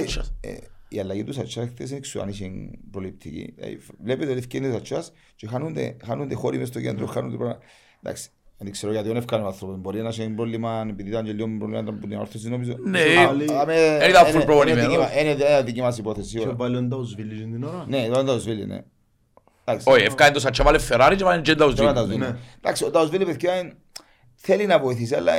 σαν 0.91 0.95
κάτι, 0.95 0.95
τσάς. 0.95 0.95
ε, 0.95 0.97
Η 0.97 1.01
αλλαγή 1.01 1.25
του 1.25 1.33
Σατσάς 1.33 1.69
χθες 1.69 1.91
δεν 1.91 2.01
ξέρω 2.01 2.25
αν 2.25 2.31
είχε 2.31 2.51
προληπτική. 2.91 3.53
Δηλαδή, 3.57 3.79
Βλέπετε 4.03 4.31
ότι 4.31 4.39
ευκαιρία 4.39 4.69
ο 4.69 4.73
Σατσάς 4.73 5.13
και 5.37 5.47
χάνονται- 5.47 5.97
χάνονται 6.05 6.35
χώροι 6.35 6.59
μες 6.59 6.69
στο 6.69 6.81
κέντρο, 6.81 7.07
χάνονται 7.07 7.37
πράγματα. 7.37 7.61
Εντάξει, 8.03 8.29
δεν 8.59 8.73
ξέρω 8.73 8.93
γιατί 8.93 9.09
δεν 9.09 9.17
ευκάνε 9.17 9.43
ο 9.43 9.47
άνθρωπος. 9.47 9.77
Μπορεί 9.79 10.03
να 10.03 10.09
έχει 10.09 10.29
πρόβλημα, 10.29 10.87
επειδή 10.91 11.09
ήταν 11.09 11.25
και 11.25 11.33
λίγο 11.33 11.49
πρόβλημα 11.59 11.83
που 11.83 12.07
την 12.09 12.19
όρθωση 12.19 12.49
νομίζω. 12.49 12.77
Ναι, 12.85 13.01
Άλλη- 13.29 13.53
Α, 13.53 13.67
με- 13.67 13.97
δεν 13.99 14.11
ήταν 14.11 14.27
είναι- 14.29 14.41
full 14.43 14.45
προπονημένος. 14.45 14.85
είναι 14.85 14.89
δική 14.89 14.99
μας- 14.99 15.21
Είναι 15.21 15.31
είναι 15.31 15.63
δική 15.63 15.81
μας 15.81 15.99
υπόθεση. 15.99 16.27
Και 16.33 16.39
σίγουρα. 16.39 16.51
ο 16.53 16.57
Βαλεντάουσβιλ 16.57 17.29
την 17.29 17.63
ώρα. 17.65 17.85
Ναι, 17.89 18.05
εδώ 18.05 18.21
είναι 18.21 18.29
το 18.31 18.39
Σβίλι, 18.39 18.67
ναι. 18.67 18.81
Εντάξει. 19.65 19.91
Όχι, 19.91 20.05
ευκάνε 20.05 20.31
το 20.33 20.41
Σατσά, 20.41 20.65
βάλε 20.65 20.79
Φεράρι 20.79 21.17
και 21.17 21.25
βάλε 21.25 21.41
Τζέντα 21.43 21.75
Τώρα 21.75 21.93
τα 21.93 22.01
Ουζβίλ. 22.03 22.17
Σβίλι. 22.17 22.31
Ναι. 22.33 22.39
Εντάξει, 22.59 22.85
ο 22.85 22.91
Ταουσβίλη 22.91 23.25
παιδιά 23.25 23.59
είναι- 23.59 23.75
θέλει 24.39 24.67
να 24.67 24.79
βοηθήσει, 24.79 25.15
αλλά 25.15 25.33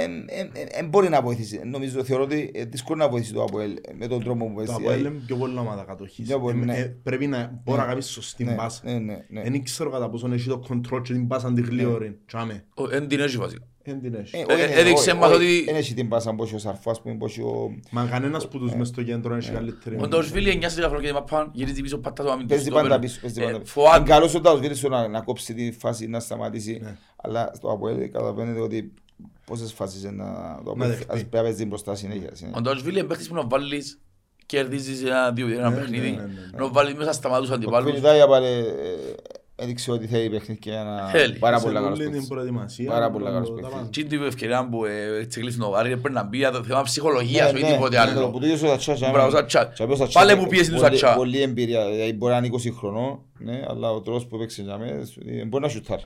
δεν 0.73 0.85
μπορεί 0.89 1.09
να 1.09 1.21
βοηθήσει. 1.21 1.61
Νομίζω, 1.65 2.03
θεωρώ 2.03 2.23
ότι 2.23 2.51
ε, 2.53 2.65
δύσκολο 2.65 2.99
να 3.03 3.09
βοηθήσει 3.09 3.33
το 3.33 3.43
ΑΠΟΕΛ 3.43 3.73
με 3.97 4.07
τον 4.07 4.23
τρόπο 4.23 4.45
που 4.45 4.49
Το 4.49 4.55
παίζει. 4.55 4.71
Αποέλ 4.73 4.99
είναι 4.99 5.09
πιο 5.25 5.35
πολλά 5.35 5.61
ομάδα 5.61 5.83
κατοχής. 5.83 6.27
Πιο 6.27 6.39
πολύ, 6.39 6.61
Ε, 6.61 6.65
ναι. 6.65 6.77
ε, 6.77 6.83
Πρέπει 7.03 7.27
να 7.27 7.61
μπορεί 7.63 7.77
να 7.77 7.83
Ναι. 7.83 7.89
κάνεις 7.89 8.05
σωστή 8.09 8.43
Ναι, 8.43 8.55
πάσα. 8.55 8.81
ναι, 8.85 8.99
ναι, 8.99 9.25
ναι. 9.29 9.41
Δεν 9.41 9.63
ξέρω 9.63 9.89
κατά 9.89 10.09
πόσο 10.09 10.33
έχει 10.33 10.47
το 10.49 10.63
control 10.69 11.01
και 11.03 11.13
την 11.13 11.27
πάσα 11.27 11.53
τη 11.53 11.61
γλύωρη. 11.61 12.17
Τσάμε. 12.25 12.63
Εν 12.91 13.07
την 13.07 13.19
έχει 13.19 13.37
βασικά. 13.37 13.63
Δεν 13.91 14.01
την 14.01 14.13
έχει. 14.15 14.35
Ε, 14.37 14.39
Ε, 14.39 14.53
όχι, 14.53 14.61
ε, 14.61 14.67
ναι, 14.67 14.73
έδειξε 14.73 15.09
όχι, 15.09 15.19
μας 15.19 15.29
όχι, 15.29 15.35
ότι- 15.35 15.63
Δεν 15.65 15.75
έχει 15.75 15.93
την 15.93 16.07
πάσα 16.07 16.33
πως 16.35 16.53
ο 16.53 16.57
Σαρφός, 16.59 16.91
ας 16.91 17.01
πούμε, 17.01 17.15
πως 17.15 17.37
ο... 17.37 17.71
Μα 17.91 18.05
κανένας 18.05 18.47
που 18.47 18.59
τους 18.59 18.73
μες 18.75 18.87
στο 18.87 19.03
κέντρο 19.03 19.35
έχει 19.35 19.51
καλύτερη. 19.51 19.97
Ο 20.01 20.07
Ντοσβίλη 20.07 20.49
9 20.63 20.69
στη 20.69 20.79
διαφορά 20.79 21.01
και 21.01 21.13
μαπάν, 21.13 21.49
γυρίζει 21.53 21.81
πίσω 21.81 21.97
πατά 21.97 22.23
το 22.23 22.31
αμυντικό 22.31 22.53
Παίζει 22.55 22.69
πάντα 22.71 22.99
πίσω. 22.99 23.19
παίζει 23.21 23.39
πάντα 23.41 23.59
πίσω. 23.59 23.71
Φοάν, 23.73 23.99
Είναι 24.01 24.09
καλός 24.09 24.35
ο 24.35 24.41
Ταουσβίλης 24.41 24.77
σου 24.77 24.89
να, 24.89 25.07
να 25.07 25.21
κόψει 25.21 25.53
τη 25.53 25.71
φάση 25.71 26.07
να 26.07 26.19
σταματήσει. 26.19 26.79
Ναι. 26.83 26.97
Αλλά 27.15 27.51
στο 27.55 27.69
Αποέλ 27.71 27.97
καταλαβαίνετε 28.11 28.59
ότι 28.59 28.93
πόσες 29.45 29.73
φάσεις 29.73 30.03
είναι 30.03 30.11
να 30.11 30.25
το 30.25 30.63
Να 30.63 30.71
Αποέλ 30.71 30.89
δεχτεί. 30.89 31.05
ας 31.09 31.19
πρέπει 31.19 31.35
να 31.35 31.41
παίζει 31.41 31.65
μπροστά 31.65 31.95
συνέχεια. 31.95 32.29
συνέχεια. 32.33 32.57
ο 32.57 32.61
Ντοσβίλη 32.61 32.99
είναι 32.99 33.07
παίχτης 33.07 33.27
που 33.27 33.35
να 33.35 33.47
βάλεις 33.47 33.99
κερδίζεις 34.45 35.03
ένα 35.03 35.31
δύο 35.31 35.47
ένα 35.47 35.69
Ναι, 35.69 35.75
παιχνίδι, 35.75 36.09
ναι, 36.09 36.15
ναι, 36.15 36.21
ναι. 36.51 36.57
να 36.59 36.67
βάλεις 36.67 36.93
μέσα 36.93 37.11
στα 37.11 37.29
μάτους 37.29 37.49
Ο 37.49 37.53
αντιπάλους. 37.53 37.91
Κουνιτάγια 39.57 39.63
πάλι 39.63 39.63
ε, 39.63 39.63
έδειξε 39.63 39.91
ότι 39.91 40.07
θέλει 40.07 40.29
παιχνίδι 40.29 40.59
και 40.59 40.71
ένα 40.71 41.07
Θέλει. 41.11 41.33
πάρα 41.37 41.57
Σε 41.57 41.63
πολύ 41.63 41.75
καλός 41.75 41.89
όλη 41.91 41.99
την 42.01 42.11
παίκτης. 42.11 42.27
προετοιμασία, 42.27 42.89
Πάρα 42.91 43.11
πολύ 43.11 43.25
το- 43.25 43.31
καλός 43.31 43.47
τα 43.49 43.53
παίκτης. 43.55 43.73
πάντα. 43.73 43.89
Τι 43.89 44.01
είναι 44.01 44.23
η 44.23 44.27
ευκαιρία 44.27 44.67
που 44.69 44.85
ε, 44.85 45.19
έτσι 45.19 45.39
κλείσει 45.39 45.57
το 45.57 45.69
βάρη, 45.69 45.97
πρέπει 45.97 46.11
να 46.15 46.23
μπει 46.23 46.37
για 46.37 46.51
το 46.51 46.63
θέμα 46.63 46.77
Ναι, 46.77 46.83
ψυχολογίας, 46.83 47.53
όχι 47.53 47.63
τίποτε 47.63 47.95
ναι, 47.95 48.01
άλλο. 48.11 48.29
που 48.29 48.39
το 48.39 48.45
είδες 48.45 48.61
ο 48.61 48.79
Σατσά, 48.79 49.09
Μπράβο, 49.09 49.29
Σατσά. 49.31 49.65
και 49.75 49.83
ο 49.83 49.95
Σατσά 49.95 50.19
Πάλε 50.19 50.31
έχει 50.31 50.41
που 50.41 50.47
πιέζει 50.47 50.71
του 50.71 50.79
πολύ- 50.79 50.97
Σατσά. 50.97 51.15
Πολύ 51.15 51.41
εμπειρία, 51.41 51.85
δηλαδή 51.89 52.13
μπορεί 52.13 52.31
να 52.31 52.37
είναι 52.37 52.47
20 52.47 52.71
χρονών, 52.77 53.19
ναι, 53.37 53.61
αλλά 53.69 53.91
ο 53.91 54.01
τρόπος 54.01 54.25
που 54.25 54.35
έπαιξε 54.35 54.61
για 54.61 54.77
μένα, 54.77 55.07
ε, 55.25 55.45
μπορεί 55.45 55.63
να 55.63 55.69
σουτάρει. 55.69 56.03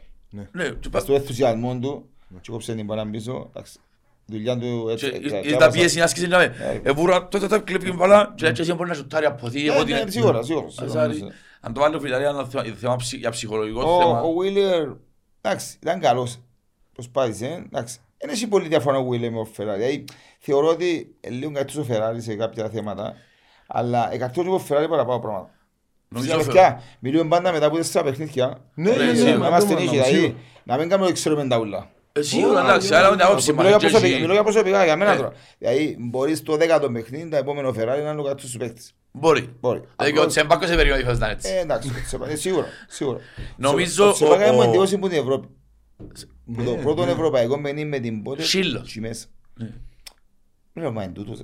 Ναι, 0.52 0.70
του 0.70 0.90
πα- 0.90 1.00
Στο 1.00 1.14
ενθουσιασμό 1.14 1.78
του, 1.82 2.06
και 2.42 2.52
κόψε 2.52 2.74
την 2.74 2.86
μπάλα 2.86 3.08
πίσω, 3.08 3.50
εντάξει, 3.54 3.74
δουλειά 4.26 4.58
του 4.58 4.84
και 4.88 4.92
έτσι. 4.92 5.06
ε, 5.06 5.16
είδε 5.26 5.40
και 5.42 5.50
τα 5.50 5.56
άπασα- 5.56 5.72
πίεση 5.72 5.98
να 5.98 6.04
ασκήσει 6.04 6.28
να 6.28 6.38
με. 6.38 6.54
Εβούρα, 6.84 7.28
τότε 7.28 7.48
θα 7.48 7.58
κλέπει 7.60 7.84
την 7.86 7.96
μπάλα 7.96 8.34
και 8.36 8.46
έτσι 8.46 8.62
εσύ 8.62 8.74
μπορεί 8.74 8.90
να 8.90 8.96
σουτάρει 8.96 9.26
από 9.26 9.48
δει. 9.48 9.62
Ναι, 9.64 9.74
εγώ 9.74 9.84
ναι, 9.84 10.00
την- 10.00 10.12
σίγουρα, 10.12 10.44
σίγουρα, 10.44 10.70
σίγουρα. 10.70 11.02
Αζάρι. 11.02 11.24
Αν 11.62 11.74
το 11.74 11.80
βάλει 11.80 11.96
ο 11.96 12.00
Φιταρία 12.00 12.30
είναι 12.30 12.46
θέμα- 12.50 12.64
θέμα 12.80 12.96
ψη- 12.96 13.20
για 13.20 13.30
ψυχολογικό 13.30 13.82
Ο- 13.82 14.00
θέμα. 14.02 14.22
Ο 14.22 14.34
Βίλερ, 14.34 14.88
εντάξει, 15.42 15.78
ήταν 15.82 16.00
καλός. 16.00 16.40
Προσπάθησε, 16.94 17.64
εντάξει. 17.66 17.98
Δεν 18.18 18.30
έχει 18.30 18.48
πολύ 18.48 18.68
διαφορά 18.68 18.98
ο 18.98 19.04
Βίλερ 19.08 19.32
με 19.32 19.40
ο 19.40 19.46
Φεράρι. 19.46 19.78
Δηλαδή, 19.80 20.06
θεωρώ 20.40 20.68
ότι 20.68 21.16
είναι 21.22 21.36
λίγο 21.36 21.52
καλύτερος 21.52 21.88
ο 21.90 21.94
Φεράρι 21.94 22.22
σε 22.22 22.36
κάποια 22.36 22.70
θέματα, 22.70 23.14
αλλά 23.68 24.14
εκατό 24.14 24.54
ο 24.54 24.60
Φεράρι 24.60 24.88
παραπάνω 24.88 25.20
πράγματα. 25.20 25.50
Νομίζω 26.08 26.34
Φυσικά, 26.38 26.52
ο 26.52 26.54
παιδιά, 26.54 26.82
μιλούμε 27.00 27.30
πάντα 27.30 27.52
μετά 27.52 27.66
από 27.66 27.76
τέσσερα 27.76 28.04
παιχνίδια. 28.04 28.62
Ναι, 28.74 28.92
ναι, 28.92 29.04
Ε, 29.04 29.12
ναι, 29.14 29.36
Να 29.36 29.48
είμαστε 29.48 29.74
ναι, 29.74 29.80
νύχοι, 29.80 29.96
ναι, 29.96 30.04
δηλαδή, 30.04 30.16
σίγουρα. 30.16 30.34
να 30.64 30.78
μην 30.78 30.90
κάνουμε 30.90 31.06
ότι 31.06 31.14
ξέρουμε 31.16 31.48
τα 31.48 31.58
ούλα. 31.60 31.90
Ε, 32.14 32.22
Σίγουρα, 32.22 32.62
Ω, 32.62 32.64
εντάξει, 32.64 32.94
α, 32.94 32.98
άρα 33.00 33.08
είναι 33.14 33.24
α, 33.24 33.26
άποψη 33.26 33.52
Μιλώ 33.54 33.62
για 33.64 33.72
μας. 33.72 33.82
και 33.82 33.88
προσωπικά, 33.88 34.12
εσύ- 34.12 34.22
μιλώ 34.22 34.34
για 34.34 34.44
προσωπικά, 34.44 34.84
για 34.84 34.96
μένα 34.96 35.12
Ε. 35.12 35.16
τώρα. 35.16 35.32
Δηλαδή, 35.58 35.96
μπορείς 36.00 36.44
το 36.44 36.58
δέκατο 36.58 36.92
παιχνίδι, 36.92 37.30
το 37.30 37.36
επόμενο 37.38 37.74
Φεράρι 37.74 38.02
να 38.04 38.10
είναι 38.12 38.20
ο 38.20 38.24
καλύτερος 38.24 38.52
σου 38.52 38.58
παίκτης. 38.58 38.94
Μπορεί. 39.12 39.56
Μπορεί. 39.60 39.80
Δηλαδή 39.80 39.96
και 39.98 40.04
ο 40.04 40.08
Απλώς- 40.08 40.28
Τσέμπακος 40.28 40.68
σε 40.70 40.76
περίοδο 40.76 41.00
ήθελες 41.00 41.20
να 41.20 41.26
είναι 41.26 41.36
έτσι. 41.36 41.52
Ε, 41.54 41.60
εντάξει, 41.60 41.90
Τσεπα- 42.06 42.30
ε, 42.30 42.36
σίγουρα, 42.36 42.66
σίγουρα. 42.88 43.20
Νομίζω 43.58 44.10
Ο 44.10 44.12
Τσεπάκα 44.12 44.50
ο- 44.50 44.54
μου 44.54 44.60
ο- 44.60 44.64
εντύπωση 44.64 44.98
που 44.98 45.08
την 45.08 45.18
Ευρώπη. 45.18 45.48
Που 46.56 46.64
το 46.64 46.76
Ναι, 46.76 46.82
πρώτο 46.82 47.06
ναι. 47.06 47.12
ευρωπαϊκό 47.12 47.58
μενί 47.60 47.86
με 47.86 48.00
την 48.00 48.22
πότε. 48.24 48.42
Σύλλος. 48.42 48.82
εκεί 48.90 49.00
μέσα. 49.00 49.26
Ναι. 49.58 49.70
Ρε 50.74 50.90
μα 50.90 51.04
είναι 51.04 51.12
τούτος. 51.14 51.42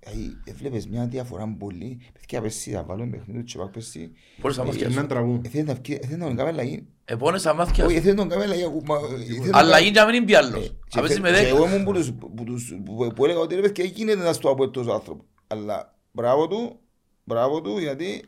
Δηλαδή, 0.00 0.36
έβλεπες 0.44 0.86
μια 0.86 1.06
διαφορά 1.06 1.54
πολύ. 1.58 2.00
Παιδιά 2.12 2.40
πέσει, 2.40 2.70
θα 2.70 2.82
βάλω 2.84 3.08
παιχνίδι 3.10 3.42
τους 3.42 3.52
Τσεπάκ 3.52 3.68
πέσει. 3.72 4.10
Μπορείς 4.40 4.56
να 4.56 4.64
μάθεις; 4.64 4.82
Έναν 4.82 5.06
τραβού. 5.08 5.40
Ε, 5.44 5.48
θέλεις 5.48 5.66
να 5.66 5.74
βγει- 5.74 5.98
ε, 6.02 6.06
θέλεις 6.06 6.16
να 6.18 6.26
τον 6.26 6.36
κάνει 6.36 6.48
αλλαγή. 6.48 6.86
Επώνες 7.04 7.42
τα 7.42 7.54
μάτια; 7.54 7.84
Όχι, 7.84 7.94
σου. 7.96 8.00
θέλεις 8.02 8.16
να 8.16 8.20
τον 8.20 8.28
κάνει 8.28 8.42
αλλαγή. 8.42 8.64
ακού- 8.64 8.86
μα, 8.86 8.96
ε, 8.96 9.08
θέλεις 9.24 9.38
να 9.50 9.58
Αλλά 9.58 9.70
κάνει- 9.70 9.82
γίνει 9.84 9.96
να 9.96 10.04
μην 10.06 10.14
είναι 10.14 10.24
πιάλλος. 10.24 10.64
Ε, 10.64 10.68
και 10.88 10.98
Αν 10.98 11.00
παίζεις 11.04 11.20
με 11.20 11.28
θε- 11.28 11.36
και 11.38 11.44
δέκα. 11.44 11.56
Εγώ 11.56 11.66
ήμουν 11.66 11.84
που 11.84 11.92
τους- 11.92 12.12
που 12.12 12.44
τους- 12.44 12.74
που- 12.84 13.12
που 13.14 13.24
έλεγα 13.24 13.38
ότι 13.40 13.54
ρε 13.54 13.60
παιδιά 13.60 13.84
γίνεται 13.84 14.22
να 14.22 14.32
στο 14.32 14.50
από 14.50 14.70
τόσο 14.70 14.90
άνθρωπος. 14.90 15.24
Αλλά 15.46 15.94
μπράβο 16.12 16.48
του, 16.48 16.80
μπράβο 17.28 17.60
του 17.60 17.78
γιατί 17.78 18.24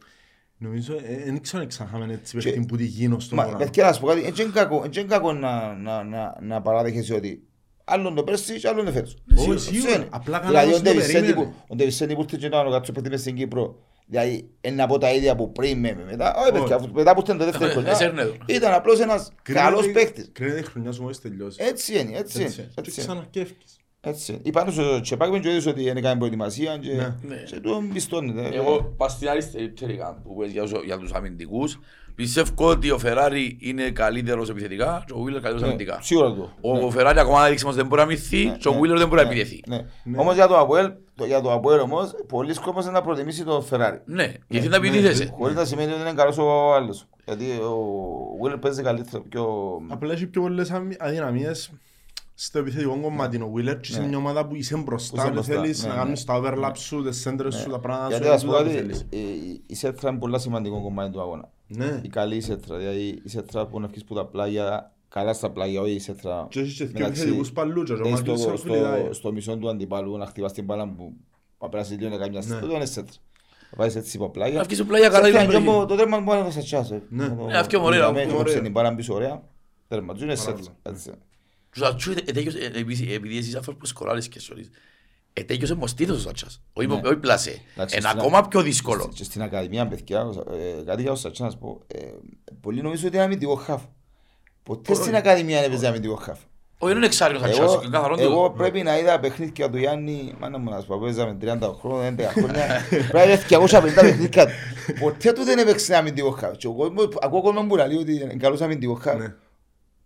Νομίζω, 0.63 0.95
ε, 0.95 1.23
δεν 1.25 1.41
ξέρω 1.41 1.63
αν 1.63 1.69
ξαχάμε 1.69 2.13
έτσι 2.13 2.37
Και- 2.39 2.45
παιχνίδι 2.45 2.67
που 2.67 2.77
τη 2.77 2.85
γίνω 2.85 3.19
στο 3.21 3.35
Μα, 3.35 3.43
πράγμα. 3.43 3.59
παιδιά, 3.59 3.85
να 3.85 3.93
σου 3.93 4.01
πω 4.01 4.07
κάτι, 4.07 4.25
έτσι 4.25 4.43
είναι 4.43 4.51
κακό, 4.55 4.83
έτσι 4.85 5.01
είναι 5.01 5.09
κακό 5.09 5.33
να, 5.33 5.75
να, 5.75 6.03
να, 6.05 6.37
να 6.41 6.63
παράδεχεσαι 6.63 7.15
ότι 7.15 7.43
άλλον 7.85 8.15
το 8.15 8.23
πέρσι 8.25 8.59
και 8.61 8.69
άλλον 8.69 8.85
το 8.85 8.93
φέτος. 8.93 9.17
Όχι, 9.37 9.51
Αυτό 9.51 9.59
σίγουρα. 9.73 9.95
είναι. 9.95 10.07
Απλά 10.11 10.39
Δηλαδή, 10.41 10.55
κανένας 10.57 10.79
ο 10.79 10.83
δεν 10.83 10.93
το 10.93 10.99
Ντεβισέντη 10.99 11.27
περίμενε. 11.27 11.47
που- 11.47 11.65
ο 11.69 11.75
Ντεβισέντη 11.75 12.15
που 12.15 12.21
ήρθε 12.23 12.37
και 12.41 12.47
ήταν 12.47 12.67
ο 12.67 12.71
κάτσο 12.71 12.93
παιδί 12.93 13.09
μες 13.09 13.21
στην 13.21 13.35
Κύπρο, 13.37 13.79
δηλαδή, 14.07 14.51
είναι 14.61 14.75
να 14.75 14.87
πω 14.87 14.99
τα 14.99 15.13
ίδια 15.13 15.37
που 15.37 15.53
πριν 15.53 15.79
με 15.79 15.95
με 15.95 16.05
μετά, 16.05 16.35
όχι 16.37 16.47
παιδιά, 16.53 16.65
Όχι. 16.65 16.73
αφού- 16.73 16.93
μετά 16.93 17.15
που 17.15 17.21
ήταν 17.21 17.39
το 17.39 17.45
δεύτερο 17.45 17.67
Ε, 17.71 17.73
χρονιά, 17.73 17.91
εσέρνε 17.91 18.25
το. 18.25 18.35
ήταν 18.47 18.73
απλώς 18.73 19.01
ένας 19.01 19.33
καλός 19.43 19.81
Κρίνεται- 19.81 20.05
παίκτης. 20.05 20.29
Κρίνεται 20.33 20.59
η 20.59 20.63
χρονιά 20.63 20.93
σου 20.93 21.03
μόλις 21.03 21.21
τελειώσει. 21.21 21.59
Έτσι 21.63 21.99
είναι, 21.99 22.19
έτσι 22.19 22.43
Έτσι. 22.43 22.61
είναι. 22.61 22.71
Και 22.75 22.81
έτσι 22.81 23.01
είναι. 23.01 23.25
Ξαναρκεύκεις. 24.01 24.29
Έτσι 24.29 24.33
είναι. 24.33 24.41
Είπαν 24.45 24.73
στο 24.73 25.01
Τσεπάκ 25.01 25.31
με 25.31 25.39
και 25.39 25.63
ότι 25.69 25.93
δεν 25.93 26.03
κάνει 26.03 26.19
προετοιμασία 26.19 26.77
και 26.77 26.93
Ναι. 26.93 27.15
Ναι. 27.29 27.37
και 27.47 27.61
του 27.61 27.81
εμπιστώνεται. 27.83 28.57
Εγώ 28.57 28.95
πας 28.97 29.13
στην 29.13 29.29
αριστερή 29.29 29.69
πτέρυγα 29.69 30.19
που 30.25 30.37
πες 30.37 30.51
για, 30.51 30.63
τους- 30.63 30.85
για 30.85 30.99
τους 30.99 31.13
αμυντικούς. 31.13 31.79
Πιστεύω 32.15 32.69
ότι 32.69 32.91
ο 32.91 32.99
Φεράρι 32.99 33.57
είναι 33.61 33.91
καλύτερος 33.91 34.49
επιθετικά 34.51 35.05
και 35.07 35.13
ο 35.13 35.19
Βίλερ 35.21 35.41
καλύτερος 35.41 35.61
Ναι, 35.61 35.67
αμυντικά. 35.67 35.99
Σίγουρα 36.03 36.35
το. 36.35 36.51
Ο 36.61 36.91
Φεράρι 36.91 37.19
ακόμα 37.19 37.47
έδειξε 37.47 37.65
μας 37.67 37.75
δεν 37.75 37.87
μπορεί 37.87 38.01
να 38.01 38.07
μυθεί 38.07 38.45
Ναι, 38.45 38.57
και 38.57 38.69
ο 38.69 38.73
ναι, 38.73 38.81
Βίλερ 38.81 38.99
δεν 38.99 39.09
μπορεί 39.09 39.23
να 39.23 39.29
ναι, 39.29 39.35
επιτεθεί. 39.35 39.63
ναι. 39.67 39.85
Ναι. 40.05 40.19
Όμως 40.19 40.35
για 40.35 40.47
το 40.47 40.59
Αποέλ, 40.59 40.93
το- 41.15 41.25
για 41.25 41.41
το 41.41 41.53
Αποέλ 41.53 41.79
όμως, 41.81 42.11
πολλοί 42.29 42.55
κόσμος 42.55 42.85
είναι 42.85 42.93
να 42.93 43.01
προτιμήσει 43.03 43.45
το 43.45 43.61
Φεράρι. 43.61 44.01
Ναι, 44.05 44.33
γιατί 44.49 44.69
να 44.69 44.77
επιτίθεσαι. 44.77 45.35
Χωρίς 45.39 45.57
να 45.57 45.65
σημαίνει 45.65 45.93
ότι 45.93 46.01
είναι 46.01 46.13
καλός 46.13 46.39
ο 46.39 46.75
άλλος. 46.75 47.07
Γιατί 47.25 47.45
ο 47.51 48.43
Βίλερ 48.43 48.59
παίζει 48.59 48.83
καλύτερα 48.83 49.23
πιο... 49.29 49.47
Απλά 49.89 50.13
έχει 50.13 50.27
πιο 50.27 50.41
πολλές 50.43 50.71
αμυ- 50.71 51.03
αδυναμίες 51.03 51.71
στο 52.43 52.59
επιθετικό 52.59 53.01
κομμάτι. 53.01 53.37
Ο 53.37 53.53
Wheeler 53.57 53.77
και 53.81 53.93
σε 53.93 54.01
Ναι. 54.01 54.07
μια 54.07 54.17
ομάδα 54.17 54.47
που 54.47 54.55
είσαι 54.55 54.75
Που 54.77 54.83
μπροστά 54.83 55.17
είσαι 55.17 55.27
και 55.27 55.33
μπροστά, 55.33 55.55
θέλεις 55.55 55.83
ναι, 55.83 55.89
να 55.89 55.95
ναι. 55.95 56.01
κάνεις 56.03 56.25
τα 56.25 56.41
overlap 56.43 56.73
σου, 56.77 57.03
τις 57.03 57.27
center 57.29 57.47
σου, 57.53 57.71
τα 57.71 57.79
πράγματα 57.81 58.11
σου, 58.11 58.17
Γιατί 58.17 58.29
ας 58.35 58.43
τούτα 58.43 58.53
πω 58.57 58.59
που 58.63 58.65
κάτι, 58.69 58.77
θέλεις. 58.77 59.07
ε, 59.11 59.17
η- 59.17 59.63
η 59.67 59.75
σέτρα 59.75 60.11
είναι 60.11 60.19
πολύ 60.19 60.41
σημαντικό 60.41 60.83
κομμάτι 60.83 61.11
του 61.13 61.21
αγώνα. 61.21 61.49
Ναι. 61.67 62.01
Η 62.05 62.09
καλή 62.09 62.41
σέτρα, 62.41 62.77
δηλαδή 62.77 63.21
η 63.25 63.29
σέτρα 63.29 63.67
που 63.67 63.81
να 63.81 63.87
βγεις 63.87 64.05
που 64.05 64.15
τα 64.15 64.25
πλάγια, 64.27 64.93
καλά 65.09 65.33
στα 65.33 65.51
πλάγια, 65.51 65.81
όχι 65.81 65.93
η 65.93 65.99
σέτρα 65.99 66.47
Και 66.51 66.61
έχεις 66.61 66.77
και 66.77 66.85
δύο 66.85 66.93
μεταξύ- 66.99 67.21
επιθετικούς 67.21 67.53
παλούτσες, 67.53 67.99
ο 67.99 68.03
δηλαδή 68.03 68.17
Μάτιος 68.19 68.41
στο, 68.41 68.49
Σαρφιλιδάει. 68.49 69.03
στο, 69.05 69.13
στο 69.13 69.33
μισό 69.33 69.57
του 69.57 69.69
αντιπάλου 69.69 70.17
να 70.17 70.27
χτυπάς 70.27 70.53
την 70.53 70.65
μπάλα 70.65 70.89
που 70.89 71.13
θα 71.59 71.69
περάσει 71.69 71.95
λίγο 71.95 72.09
να 72.11 72.17
κάνει 72.17 72.31
μια 72.31 72.39
Ναι. 72.41 72.47
σέτρα, 72.47 72.67
δεν 72.67 72.77
είναι 72.77 72.85
σέτρα. 72.87 73.15
Θα 73.71 73.77
πάεις 73.77 73.97
έτσι 73.97 74.17
από 74.17 74.31
πλάγια. 74.31 74.59
Να 74.59 74.65
βγεις 74.65 74.77
στο 74.77 74.87
πλάγια 74.87 75.09
καλά 75.09 75.25
Σέτρα 75.27 75.43
είναι 75.43 75.53
είναι 75.55 75.65
το 75.67 75.81
και 75.81 75.87
το 75.87 75.95
τέρμα 75.97 76.21
μπορεί 76.21 76.39
να 76.39 76.45
το 76.45 76.51
σατσάς. 76.51 76.91
ε. 76.91 77.03
Ναι. 77.09 77.29
Το- 77.29 77.45
Ναι, 77.45 77.59
αυτό 77.59 77.77
είναι 77.77 77.87
ωραίο, 77.87 78.01
το- 78.01 78.07
αυτό 78.07 78.21
είναι 78.21 78.31
το 78.31 78.37
κόψε 78.37 78.51
ωραίο. 78.53 78.63
την 78.63 78.73
μπάλα 78.73 78.95
πίσω 78.95 79.15
ωραία. 79.15 79.43
Τέρμα, 79.89 80.15
του 80.15 80.23
είναι 80.25 80.35
σέτρα. 80.35 80.73
Μπράβο. 81.77 81.95
έτσι. 81.95 82.07
Τους 82.07 82.13
ατσού, 82.13 82.13
ε, 82.13 82.31
ετέγιος, 82.31 82.55
ε, 82.55 82.71
επειδή- 82.79 83.13
επειδή 83.15 83.37
εσύ 83.39 83.49
είσαι 83.49 83.57
άνθρωπος 83.57 83.89
σκοράρεις 83.89 84.29
και 84.29 84.41
σωρείς. 84.41 84.71
Ετέγιος 85.33 85.69
είναι 85.71 85.79
μοστήθος 85.79 86.17
ο 86.17 86.21
Σάτσας. 86.21 86.63
Όχι 86.73 86.87
Ναι. 86.89 87.01
όχι 87.05 87.17
πλασέ. 87.17 87.61
Εντάξει, 87.75 87.97
Είναι 87.97 88.09
στην- 88.09 88.21
ακόμα 88.21 88.49
πιο 88.49 88.63
δύσκολο. 88.63 89.11
Και 89.15 89.25
στην 89.25 89.43
Ακαδημία, 89.43 89.87
παιδιά, 89.87 90.21
ε, 90.81 90.83
κάτι 90.87 91.03
για 91.03 91.11
ο 91.13 91.15
Σατσά 91.15 91.45
να 91.45 91.51
σου 91.51 91.59
πω, 91.59 91.81
ε, 91.87 91.99
πολλοί 92.61 92.83
νομίζουν 92.83 93.07
ότι 93.07 93.15
είναι 93.17 93.25
αμυντικό 93.25 93.55
χαφ. 93.55 93.83
Ποτέ 94.63 94.93
Όχι. 94.93 95.01
στην 95.03 95.15
Ακαδημία 95.17 95.61
δεν 95.61 95.71
έπαιζε 95.71 95.87
αμυντικό 95.87 96.15
χαφ. 96.15 96.39
Όχι, 96.79 96.95
είναι 96.97 97.07
εξάριος 97.07 97.43
ο 97.43 97.45
Σάτσας. 97.45 97.65
Εγώ, 97.73 97.81
είναι 97.83 97.91
καθαρό 97.97 98.17
εγώ 98.19 98.49
του. 98.49 98.55
πρέπει 98.57 98.83
να 98.83 98.99
είδα 98.99 99.21
παιχνίδια 99.21 99.71
του 99.71 99.77
Γιάννη, 99.77 100.35
μάνα 100.41 100.59
μου 100.59 100.71
να 100.71 100.81
σου 100.81 100.87
πω, 100.87 100.99
παίζαμε 101.01 101.35
30 101.41 101.73
χρόνια, 101.81 102.07
11 102.07 102.29
χρόνια, 102.33 102.67
πρέπει 102.89 103.13
να 103.13 103.23
είδα 103.25 103.37
250 103.37 104.01
παιχνίδια 104.01 104.47
του. 104.47 104.53
Ποτέ 105.01 105.33
του 105.33 105.45
δεν 105.45 105.59
έπαιξε 105.59 105.97
αμυντικό 105.97 106.31
χαφ. 106.31 106.57
Και 106.57 106.67
ο 106.67 106.75
κόσμος, 106.75 107.09
ακούω 107.21 107.43
κόσμος 107.43 107.67
που 107.67 107.77
λέει 107.77 107.97
ότι 107.97 108.15
είναι 108.15 108.35
καλός 108.35 108.61
αμυντικό 108.61 108.95
χαφ. 108.95 109.21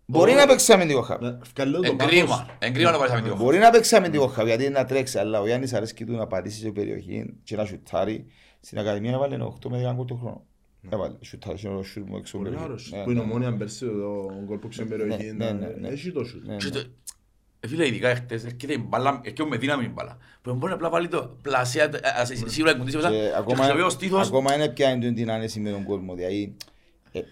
Ναι. 0.06 0.18
Μπορεί 0.18 0.32
να 0.32 0.46
παίξει 0.46 0.72
αμυντικό 0.72 1.02
χαφ. 1.02 1.20
Να 1.20 1.38
βγάλω 1.56 1.80
το 1.80 1.96
Εγκρίμα. 2.00 2.26
πάθος. 2.28 2.46
Εγκρίμα 2.58 2.90
να 2.90 2.98
πάρεις 2.98 3.12
αμυντικό. 3.12 3.36
Μπορεί 3.36 3.58
να 3.58 3.70
παίξει 3.70 3.96
αμυντικό 3.96 4.26
χαφ, 4.26 4.46
γιατί 4.46 4.64
είναι 4.64 4.78
να 4.78 4.84
τρέξει, 4.84 5.18
αλλά 5.18 5.40
ο 5.40 5.46
Γιάννης 5.46 5.72
αρέσκει 5.72 6.04
του 6.04 6.12
να 6.12 6.26
πατήσει 6.26 6.60
σε 6.60 6.70
περιοχή 6.70 7.34
και 7.44 7.56
να 7.56 7.64
σουτάρει. 7.64 8.26
Στην 8.60 8.78
Ακαδημία 8.78 9.12
έβαλε 9.12 9.36
8 9.64 9.68
με 9.70 9.78
10 9.90 9.94
γκολ 9.94 10.06
το 10.06 10.14
χρόνο. 10.14 10.44
Έβαλε, 10.90 11.14
σουτάρει, 11.20 11.58
είναι 11.64 11.74
ο 11.74 11.82
σουτ 11.82 12.08
μου 12.08 12.16
έξω 12.16 12.36
Πολύ 12.38 12.48
περιοχή. 12.48 12.68
άρρωστος. 12.70 12.92
Ναι, 12.92 13.02
Που 13.04 13.10
είναι 13.10 13.20
ναι, 13.20 13.26
ναι. 13.26 13.32
ομόνια 13.32 13.56
πέρσι 13.56 13.78
το 13.86 14.30
γκολ 14.44 14.58
που 14.58 14.68
ξέρει 14.68 14.88
περιοχή. 14.88 15.32
Ναι, 15.32 15.50
ναι, 15.52 15.66
ναι. 15.80 15.88
Έχει 15.88 16.12
το 16.12 16.24
σουτ. 16.24 16.46
Ναι, 16.46 16.56
Και 16.56 16.64
ναι. 16.64 16.70
το- 16.70 16.78
ε, 17.60 17.66
Φίλε, 17.68 17.86
ειδικά 17.86 18.08
εχθές, 18.08 18.44
έρχεται 18.44 18.72
η 18.72 18.84
μπάλα, 18.88 19.20
έρχεται 19.24 19.44
με 19.44 19.56
δύναμη 19.56 19.84
η 19.84 19.90
μπάλα. 19.94 20.16
Που 20.42 20.54
μπορεί 20.54 20.72
απλά 20.72 20.88
βάλει 20.90 21.08
το 21.08 21.36
πλασέα, 21.42 21.84
ε, 21.84 22.20
α, 22.20 22.24
σί- 22.24 22.48
σίγουρα 22.48 22.70
εκμοντήσει 22.72 22.96
μέσα 22.96 23.10
Και 23.10 23.16
και 23.16 23.32
ακόμα, 23.36 23.56
χρησιμοποιεί 23.56 23.82
ο 23.86 23.90
στήθος. 23.90 24.26
ακόμα 24.28 24.54
είναι 24.54 24.68
πια 24.68 24.90
είναι 24.90 25.12
την 25.12 25.30
άνεση 25.30 25.60
με 25.60 25.70
τον 25.70 25.84
κόσμο. 25.84 26.14
Δηλαδή, 26.14 26.42
ε, 26.42 26.73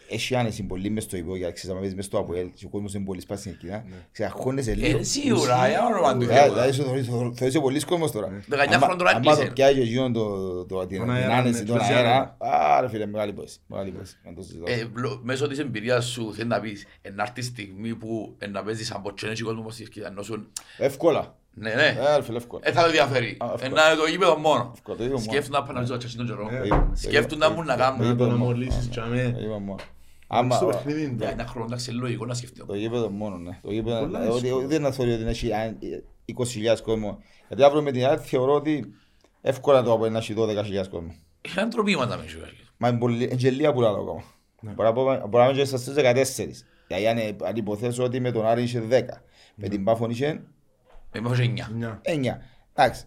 έχει 0.09 0.35
άνεση 0.37 0.63
πολύ 0.63 0.91
μες 0.91 1.03
στο 1.03 1.17
υπό, 1.17 1.37
γιατί 1.37 1.53
ξέρεις, 1.53 1.71
άμα 1.71 1.79
παίζεις 1.79 1.97
μες 1.97 2.05
στο 2.05 2.19
ΑΠΟΕΛ 2.19 2.51
και 2.55 2.65
ο 2.67 2.69
κόσμος 2.69 2.95
είναι 2.95 3.05
πολύ 3.05 3.21
σπάσιν 3.21 3.53
εκεί, 3.53 3.67
ξέρεις, 4.13 4.33
αγχώνεσαι 4.33 4.75
λίγο. 4.75 4.99
Ε, 4.99 5.03
σίγουρα, 5.03 5.69
για 5.69 5.85
όνομα 5.87 6.17
του 6.17 6.23
Ε, 6.31 6.35
Θεού. 6.35 6.53
Δηλαδή, 6.53 6.73
σου 6.73 6.83
θεωρείς- 6.83 7.09
θεωρείς 7.39 7.59
πολύς 7.61 7.85
κόσμος 7.85 8.11
τώρα. 8.11 8.29
19 8.49 8.75
Άμα- 8.75 8.79
χρόνων 8.79 8.99
τώρα 8.99 9.11
άμα 9.11 9.19
έκλεισε. 9.21 9.45
το 9.47 9.53
πιάσει 9.53 9.75
και 9.75 9.81
εκείνον 9.81 10.13
το- 10.13 10.65
το- 10.65 10.87
την 10.87 10.99
Τον 10.99 11.07
την 11.07 11.15
αέρα, 11.17 11.35
άνεση, 11.37 11.61
ναι, 11.61 11.67
τον 11.69 11.79
τους 11.79 11.87
αέρα, 11.89 12.37
α, 12.39 12.81
ρε 12.81 12.89
φίλε, 12.89 13.07
μεγάλη 13.07 13.33
πόση, 13.33 13.59
μεγάλη 13.67 13.91
πόση. 13.91 14.17
Να 14.25 14.35
το 14.35 14.43
συζητώ. 14.43 14.65
Ε, 14.69 14.85
βλο- 14.93 15.21
Μέσω 15.23 15.47
της 15.49 15.59
εμπειρίας 15.59 16.05
σου 16.07 16.35
θέλει 16.35 16.49
να 16.49 16.61
πεις 16.61 16.87
ε, 17.03 17.11
να 17.11 17.23
έρθει 17.23 17.41
η 17.41 17.43
στιγμή 17.43 17.95
που 17.95 18.35
ε, 18.39 18.47
να 18.47 18.63
παίζεις 18.63 18.93
από 18.93 19.15
τσένες 19.15 19.43
κόσμος 19.43 19.65
που 19.65 19.71
σκεφτεί 19.71 20.01
ενώ 20.03 20.23
σου 20.23 20.47
Εύκολα. 20.79 21.37
Ναι 21.55 21.75
ναι 21.75 21.87
Ε, 21.87 22.17
ρε 22.17 22.23
φίλε, 22.23 22.37
εύκολα. 22.37 22.69
ε, 22.69 22.73
θα 22.73 22.83
το 22.85 22.91
διαφέρει 22.91 23.37
Α, 23.41 23.47
ε, 23.47 23.55
εύκολα. 23.55 23.83
να 23.83 23.91
είναι 23.91 24.01
το 24.01 24.07
γήπεδο 24.07 24.37
μόνο 24.37 24.71
Εύκολα, 24.75 24.97
το 24.97 25.05
είπα 25.05 25.13
μόνο. 25.13 25.25
σκέφτουν 25.25 25.53
να 25.53 25.63
πάνε 25.63 25.79
να 25.81 25.85
ζω 25.85 25.97
τον 25.99 26.27
καιρό 26.27 26.51
Ναι. 26.51 26.59
Το 26.59 26.65
είπα, 26.65 26.89
το 26.91 26.97
σκέφτουν 27.09 27.39
είπα, 27.39 27.49
να 27.49 27.55
μου 27.55 27.63
να 27.63 27.75
το 27.75 27.81
κάνουν 27.81 28.01
Να 28.01 28.07
είπα 28.07 28.17
το 28.17 28.27
να 28.31 28.37
μόνο. 28.37 28.45
μολύσεις 28.45 28.87
Α, 28.87 28.91
τσάμε. 28.91 29.33
το 29.39 29.45
είπα 29.45 29.59
μόνο. 29.59 29.79
Άμα- 30.27 30.57
Στο 30.57 30.67
παιχνίδι 30.67 31.03
είναι 31.03 31.15
για 31.19 31.27
το. 31.27 31.33
ένα 31.33 31.47
χρόνο 31.47 31.67
εντάξει 31.67 31.91
λογικό 31.91 32.27
να 32.27 32.35
σκεφτεί 32.35 32.65
Το 32.67 32.75
γήπεδο 32.75 33.09
μόνο, 33.09 33.37
ναι. 33.37 33.59
Το 33.63 33.71
γήπεδο, 33.73 34.01
Πολλά 34.01 34.23
ε, 34.25 34.27
ότι- 34.29 34.33
δύσκολα. 34.41 34.55
ότι 34.55 34.67
δεν 34.67 34.81
είναι 34.83 34.93
θεωρεί 34.93 35.13
ότι 35.13 35.25
έχει 35.25 35.53
αν- 35.53 35.77
ε, 35.81 36.03
20.000 36.25 36.83
κόσμο. 36.83 37.23
Γιατί 37.49 37.63
αύριο 37.63 37.83
με 37.83 37.91
την 37.93 38.07
άλλη 38.07 38.19
θεωρώ 38.19 38.55
ότι 38.55 38.95
εύκολα 39.41 39.83
το 39.83 39.93
από 39.93 40.09
να 40.09 40.19
έχει 40.19 40.35
12.000 40.35 40.89
κόσμο. 40.89 41.15
είναι 41.59 41.69
τροπήματα 41.69 42.17
με 42.17 42.25
σου 42.27 42.39
Μα 42.77 42.89
είναι 42.89 42.99
πολύ, 42.99 43.25
είναι 43.25 43.35
γελία 43.35 43.73
που 43.73 43.81
λέω 43.81 43.91
ακόμα. 43.91 44.23
Ναι. 44.61 44.71
Μπορεί 44.73 44.89
να 44.89 44.95
πω- 44.95 45.29
μπορεί 45.29 45.45
να 45.45 45.51
είναι 45.51 45.59
και 45.59 45.65
στις 45.65 45.95
14. 45.95 46.65
Δηλαδή 46.87 47.07
αν, 47.09 47.19
αν 47.49 47.57
υποθέσω 47.57 48.05
ότι 48.05 48.21
με 48.21 48.31
τον 48.31 48.47
Άρη 48.47 48.63
είχε 48.63 48.81
10, 48.81 49.23
με 49.55 49.69
την 49.69 49.85
Πάφον 49.85 50.11
είχε 50.11 50.27
Είμαστε 50.27 50.47
εννιά; 51.13 51.71
9. 51.75 52.01
9. 52.03 52.39
Εντάξει, 52.75 53.03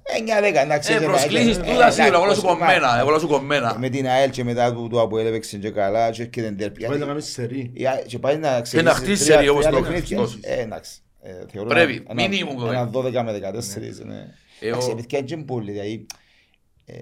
9-10, 0.54 0.56
εντάξει. 0.64 0.92
Ε, 0.92 0.96
έτσι, 0.96 1.08
προσκλήσεις 1.08 1.58
ε, 1.58 1.62
τούτα 1.62 1.88
ε, 1.88 1.92
σίγουρα, 1.92 2.16
εγώ 2.16 2.24
εντάξει, 2.24 2.40
σου 2.42 2.48
κομμένα, 2.48 3.00
εγώ 3.00 3.20
σου 3.20 3.26
Ε, 3.26 3.30
κομμένα. 3.30 3.76
Με 3.80 3.90
την 3.90 4.08
ΑΕΛ 4.08 4.30
και 4.30 4.44
μετά 4.44 4.74
που 4.74 4.88
το 4.90 5.02
Αποέλ 5.02 5.26
έπαιξε 5.26 5.58
και 5.58 5.70
καλά 5.70 6.10
και 6.12 6.22
έρχεται 6.22 6.48
την 6.48 6.58
τέρπη. 6.58 6.80
Πάει 6.80 6.90
να 6.90 6.96
Γιατί- 6.96 7.10
κάνεις 7.10 7.32
σερί. 7.32 7.72
η 7.74 7.86
Α- 7.88 8.04
Και 8.08 8.20
πάει 8.20 8.38
να 8.38 8.62
Και 8.62 8.82
να 8.82 8.92
χτίσει 8.94 9.24
τρία- 9.24 9.36
σερί 9.36 9.48
όπως 9.50 9.66
τρία 9.66 9.76
το 9.78 9.82
παιχνίδια. 9.84 10.18
Χριστός. 10.18 10.40
Ε, 10.42 10.62
εντάξει. 10.62 10.92
Ε, 11.22 11.32
θεωρώ 11.52 11.70
Πρέπει, 11.70 12.04
ένα- 12.10 12.28
μίνιμουμ 12.28 12.58
το 12.60 12.68
Ένα 12.68 12.80
είναι. 12.80 12.90
12 12.92 13.24
με 13.24 13.32
14. 13.32 14.04
ναι. 14.06 14.28
Ε, 14.60 14.68
Εντάξει, 14.68 14.90
ο- 14.92 14.96
παιδιά 14.96 15.20
είναι 15.32 15.44
πολύ. 15.44 15.72
Δηλαδή, 15.72 16.06
ε, 16.86 16.94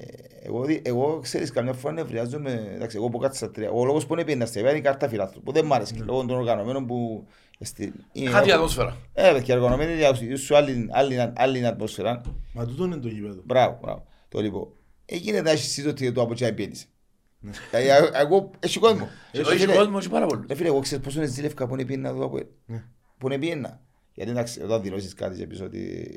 εγώ, 0.44 0.64
δι- 0.64 0.88
εγώ 0.88 1.20
ξέρεις 1.22 1.52
καμιά 1.52 1.74
φορά 1.74 1.94
νευριάζομαι, 1.94 2.72
εντάξει, 2.76 2.98
εγώ 2.98 3.10
που 3.10 3.18
κάτσα 3.18 3.38
στα 3.38 3.52
τρία, 3.52 3.70
ο 3.72 3.86
λόγος 3.86 4.06
που 4.06 4.14
είναι 4.14 4.24
πιέντα 4.24 4.48
είναι 4.60 4.70
η 4.72 4.82
κάρτα 4.82 5.08
φιλάθλου, 5.10 5.42
που 5.42 5.52
δεν 5.52 5.66
μ' 5.66 5.74
άρεσε, 5.74 5.96
λόγω 6.06 6.20
των 6.26 6.38
οργανωμένων 6.38 6.86
που... 6.88 7.28
στη- 7.60 7.94
είναι- 8.12 8.30
Κάτι 8.30 8.52
ατμόσφαιρα. 8.52 8.98
Ε, 9.14 9.32
παιδιά, 9.32 9.56
οργανωμένοι 9.56 9.94
για 9.96 10.38
σου 10.38 10.56
άλλη, 10.56 10.88
άλλη, 10.92 11.32
άλλη 11.36 11.66
ατμόσφαιρα. 11.68 12.22
Μα 12.54 12.66
τούτο 12.66 12.84
είναι 12.86 12.98
το 12.98 13.08
γήπεδο. 13.08 13.42
Μπράβο, 13.46 13.80
μπράβο. 13.82 14.06
Το 14.30 14.40
λοιπόν. 14.42 14.68
Έγινε 15.06 15.42
να 15.42 15.50
έχεις 15.52 15.64
συζήτηση 15.72 15.88
ότι 16.06 16.12
το 16.12 16.22
από 16.22 16.34
τσάι 16.34 16.54
πιένεις. 16.54 16.88
Δηλαδή, 17.72 17.88
ε, 17.90 18.20
εγώ, 18.20 18.50
έχει 18.60 18.80
κόσμο. 18.80 19.10
Όχι 19.46 19.58
Φίλε, 19.58 19.74
κόσμο, 19.76 19.98
όχι 19.98 20.10
πάρα 20.10 20.26
πολύ. 20.26 20.46
Ρε 20.48 20.56
φίλε, 20.56 20.68
εγώ 20.68 20.80
ξέρω 20.80 21.02
πόσο 21.02 21.18
είναι 21.20 21.28
ζήλευκα 21.28 21.68
που 21.68 21.74
είναι 21.74 21.86
πιένα 21.86 22.10
εδώ 22.10 22.26
από 22.26 22.40
Ναι. 22.66 22.84
Που 23.18 23.28
είναι 23.28 23.38
πιένα. 23.38 23.82
Γιατί 24.14 24.32
εντάξει, 24.32 24.62
όταν 24.62 24.82
δηλώσεις 24.82 25.14
κάτι 25.14 25.38
και 25.38 25.48
πεις 25.48 25.62
ότι 25.62 26.10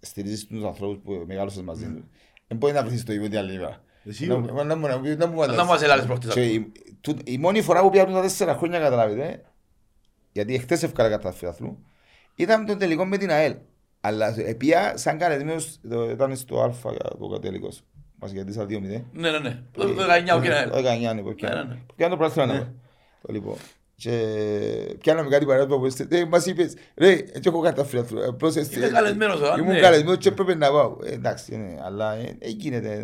στηρίζεις 0.00 0.46
τους 0.46 0.64
ανθρώπους 0.64 0.98
που 1.04 1.24
μεγάλωσες 1.26 1.62
μαζί 1.62 1.84
τους. 1.84 2.04
Δεν 2.48 2.58
μπορεί 2.58 2.72
να 2.72 2.82
βρεθείς 2.82 3.04
το 3.04 3.12
ίδιο 3.12 3.28
την 3.28 3.38
άλλη 3.38 3.52
μέρα. 3.58 3.80
Εσύ, 4.04 4.26
Να 4.26 4.34
ο- 4.34 4.38
μου- 4.38 4.46
να 4.54 4.76
μου- 4.76 4.86
να 4.86 4.98
μου- 4.98 5.16
να 5.18 5.26
μου 5.26 5.46
Να 5.46 5.64
μας 5.64 5.82
ελάλες 5.82 6.04
προχτές. 6.06 6.32
Και 6.34 6.44
η- 6.44 6.72
του- 7.00 7.16
Η 7.24 7.38
μόνη 7.38 7.62
φορά 7.62 7.80
που 7.82 7.90
πιάνουν 7.90 8.14
τα 8.14 8.20
τέσσερα 8.20 8.54
χρόνια 8.54 8.78
καταλάβετε, 8.78 9.44
γιατί 10.36 10.54
εχθές 10.54 10.82
ευκάλα 10.82 11.08
κατά 11.08 11.32
φιλαθλού, 11.32 11.78
ήταν 12.34 12.60
με 12.60 12.66
τον 12.66 12.78
τελικό 12.78 13.04
με 13.04 13.16
την 13.16 13.30
ΑΕΛ. 13.30 13.54
Αλλά 14.00 14.34
επία 14.40 14.96
σαν 14.96 15.18
καλεσμένος, 15.18 15.78
το- 15.88 16.10
ήταν 16.10 16.36
στο 16.36 16.60
Α 16.62 16.70
το 17.18 17.26
κατέλικος. 17.28 17.82
Μας 18.18 18.32
κερδίσα 18.32 18.64
2-0. 18.64 18.68
Ναι, 19.12 19.30
ναι, 19.30 19.38
ναι. 19.38 19.62
Το 19.72 19.82
19 19.86 20.40
και 20.42 20.48
Το 20.48 20.54
ένα. 20.54 20.70
19 20.72 21.14
ναι, 21.14 21.20
που 21.22 21.28
Ναι, 21.28 21.34
πιάνε. 21.34 21.62
ναι. 21.62 21.74
Που 21.86 21.94
πιάνε 21.96 22.12
το 22.12 22.18
πράθυμα 22.18 22.46
να 22.46 22.58
πω. 22.58 22.66
Το 23.22 23.32
λοιπόν. 23.32 23.56
Και 23.96 24.10
πιάναμε 24.98 25.28
κάτι 25.28 25.46
παράδειγμα 25.46 25.78
που 25.78 25.86
είστε. 25.86 26.26
Μας 26.26 26.46
είπες, 26.46 26.74
ρε, 26.96 27.10
έτσι 27.12 27.40
έχω 27.44 27.60
καταφέρει 27.60 28.02
αυτό. 28.02 28.20
ε, 28.20 28.30
πρόσεξε. 28.38 28.78
Είμαι 28.78 28.88
καλεσμένος, 28.88 29.40
α, 29.40 29.54
Ήμουν 29.58 29.72
ναι. 29.72 29.80
καλεσμένος 29.80 30.18
και 30.18 30.28
έπρεπε 30.28 30.54
να 30.54 30.70
πάω. 30.70 30.96
Ε, 31.04 31.12
Εντάξει, 31.12 31.56
ναι, 31.56 31.76
αλλά 31.84 32.12
ε, 32.14 32.36
ε, 32.38 32.48
γίνεται. 32.48 32.92
ε, 32.92 32.98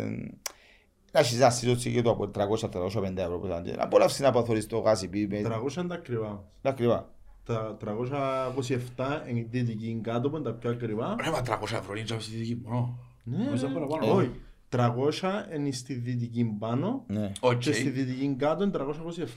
Να 1.11 1.19
έχεις 1.19 1.37
ένα 1.39 1.49
σύζωτσι 1.49 1.91
και 1.91 2.01
το 2.01 2.09
από 2.09 2.31
300-450 2.35 3.17
ευρώ 3.17 3.39
που 3.39 3.45
ήταν. 3.45 3.63
και 3.63 3.71
Να 3.71 3.83
απολαύσεις 3.83 4.19
να 4.19 4.31
παθωρείς 4.31 4.67
το 4.67 4.77
γάσι 4.77 5.07
πει 5.07 5.27
με 5.27 5.41
300 5.45 5.77
είναι 5.77 5.87
τα 5.87 5.95
ακριβά. 5.95 6.43
τα 6.61 6.69
ακριβά. 6.69 7.09
Τα 7.45 7.77
327 7.85 9.29
είναι 9.29 9.39
η 9.39 9.47
δυτική 9.51 9.99
κάτω 10.03 10.29
που 10.29 10.35
είναι 10.35 10.45
τα 10.45 10.53
πιο 10.53 10.69
ακριβά. 10.69 11.15
Ρε, 11.23 11.29
μα 11.29 11.41
300 11.45 11.63
ευρώ 11.63 11.93
είναι 11.95 12.19
στη 12.19 12.35
δική 12.35 12.61
μου. 12.65 12.77
ω. 12.77 12.97
Ναι, 13.23 13.43
Νόμιζα 13.43 13.67
ναι. 13.67 13.73
παραπάνω. 13.73 14.13
Όχι. 14.15 14.31
300 14.75 15.55
είναι 15.57 15.71
στη 15.71 15.93
δυτική 15.93 16.43
πάνω 16.59 17.03
Ναι. 17.07 17.31
Οκ. 17.39 17.57
και 17.57 17.71
στη 17.73 17.89
δυτική 17.89 18.35
κάτω 18.37 18.63
είναι 18.63 18.71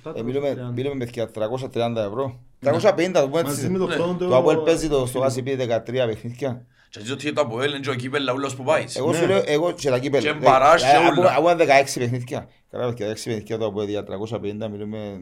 327. 0.05 0.13
Ε, 0.17 0.23
μιλούμε, 0.23 0.53
330. 0.71 0.73
μιλούμε 0.75 0.95
με 0.95 1.09
330 1.15 1.97
ευρώ. 1.97 2.41
350 2.65 3.11
το 3.13 3.29
πούμε 3.29 3.43
Μαζί 3.43 3.61
έτσι. 3.61 3.69
με 3.71 3.79
το 3.79 3.87
Ναι. 3.87 3.95
πρώτο... 3.97 4.27
Το 4.29 4.37
Αποέλ 4.37 4.57
παίζει 4.59 4.89
το 4.89 5.07
στο 5.07 5.19
γάσι 5.19 5.43
πει 5.43 5.57
13 5.61 5.83
παιχνίδια. 5.85 6.67
Και 6.91 6.99
έτσι 6.99 7.13
ότι 7.13 7.33
το 7.33 7.41
Αποέλ 7.41 7.71
είναι 7.71 7.81
και 7.81 7.91
ο 7.91 7.95
κύπελ 7.95 8.23
λαούλος 8.23 8.57
που 8.57 8.63
πάει. 8.63 8.85
Εγώ 8.95 9.11
Ναι. 9.11 9.17
σου 9.17 9.27
λέω, 9.27 9.43
εγώ 9.47 9.73
και 9.73 9.91
τα 9.91 9.99
κύπελα. 9.99 10.33
Και 10.33 10.39
μπαράζ 10.39 10.83
και 10.83 11.21
όλα. 11.21 11.37
Εγώ 11.39 11.49
16 11.49 11.99
παιχνίδια. 11.99 12.49
Καλά, 12.71 12.93
και 12.93 13.05
16 13.05 13.13
παιχνίδια 13.25 13.59
το 13.59 13.67
από 13.67 13.83
για 13.83 14.05
350 14.05 14.69
μιλούμε 14.71 15.19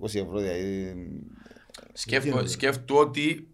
20 0.00 0.04
ευρώ. 0.14 0.38
Δηλαδή, 1.76 1.92
Σκέφτο- 1.98 2.46
Σκέφτομαι 2.48 3.00
ότι 3.00 3.48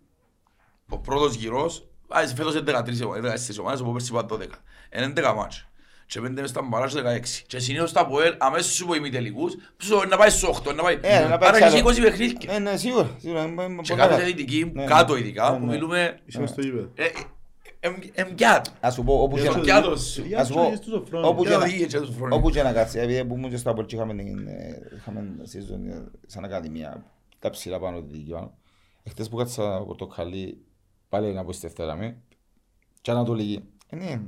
ο 0.88 0.98
πρώτος 0.98 1.34
γυρός, 1.34 1.88
α, 2.08 2.26
φέτος 2.36 2.54
είναι 2.54 2.62
13 2.62 3.04
ομάδες, 3.04 3.22
14 3.22 3.60
ομάδες, 3.60 3.80
από 3.80 3.92
πέρσι 3.92 4.10
είπα 4.12 4.26
12. 4.26 4.62
Είναι 4.96 5.04
11 5.06 5.34
μάτς. 5.34 5.66
Και 6.06 6.20
πέντε 6.20 6.40
μες 6.40 6.50
στα 6.50 6.62
μπαράζ 6.62 6.92
16. 6.94 7.44
Και 7.46 7.58
συνήθως 7.58 7.92
τα 7.92 8.00
Αποέλ, 8.00 8.34
αμέσως 8.38 8.72
σου 8.74 8.86
πω 8.86 8.94
ημιτελικούς, 8.94 9.54
σου 9.78 10.02
να 10.08 10.16
πάει 10.16 10.30
στους 10.30 10.42
8, 10.48 10.72
να 10.74 10.82
πάει. 10.82 10.98
Ε, 11.02 11.26
να 11.28 11.38
πάει 11.38 11.48
Άρα 11.48 11.58
κι 11.58 11.64
έχει 11.64 11.78
άλλο. 11.78 11.88
20 11.90 12.00
παιχνίδια. 12.00 12.52
Ε, 12.54 12.58
ναι, 12.58 12.76
σίγουρα. 12.76 13.10
σίγουρα, 13.18 13.42
είμαι- 13.44 13.62
είμαι 13.64 13.82
Και 13.82 13.92
πολλά. 13.92 14.06
κάθε 14.06 14.24
δυτική, 14.24 14.70
Ναι, 14.74 14.84
κάτω 14.84 15.12
ναι. 15.14 15.18
ειδικά, 15.20 15.50
Ναι, 15.50 15.58
που 15.58 15.64
ναι. 15.64 15.72
μιλούμε... 15.72 16.18
Είσαι 16.24 16.46
στο 16.46 16.60
γήπεδο. 16.60 16.90
ε, 16.94 17.04
ε, 17.04 17.10
εμ- 17.80 18.02
Εμγκιάτ. 18.12 18.66
Ας 18.80 18.94
σου 18.94 19.04
πω, 19.04 19.14
όπου 19.22 19.34
και 19.36 19.40
Για 19.42 19.50
να- 19.50 19.56
το 19.56 19.62
πιάτος. 19.62 20.18
Για 20.18 20.38
Ας 20.40 20.46
σου 20.46 20.54
να 20.54 20.60
πω, 20.60 20.66
τσόγεις 20.70 20.80
τους 20.86 20.92
ο 20.92 20.96
όπου 20.96 21.06
χρόνος. 21.08 21.42
και 21.42 21.48
να- 21.48 21.56
οδηγείς 21.56 21.86
και 21.86 21.98
τους 22.00 22.14
φρόνοι. 22.16 22.34
όπου 22.34 22.50
και 22.50 22.62
να 22.62 22.72
κάτσεις. 22.72 23.02
Επειδή 23.02 23.24
που 23.24 23.34
ήμουν 23.36 23.50
και 23.50 23.56
στο 23.56 23.70
Απολ 23.70 23.84
και 23.86 23.94
είχαμε 23.96 24.14
την, 24.14 24.46
ε, 24.46 24.78
είχαμε 24.96 25.24
season, 25.52 25.90
ε, 25.90 26.02
σαν 26.26 26.44
ακαδημία 26.44 27.04
τα 27.42 27.50
ψηλά 27.50 27.78
πάνω 27.78 28.02
τη 28.02 28.16
δική 28.16 28.30
πάνω. 28.30 28.58
Εχθές 29.02 29.28
που 29.28 29.36
κάτσα 29.36 29.82
πορτοκαλί 29.86 30.64
πάλι 31.08 31.32
να 31.32 31.40
απογοητευτέραμε 31.40 32.16
και 33.00 33.10
Ανατολική. 33.10 33.62
Ε, 33.88 33.96
ναι, 33.96 34.20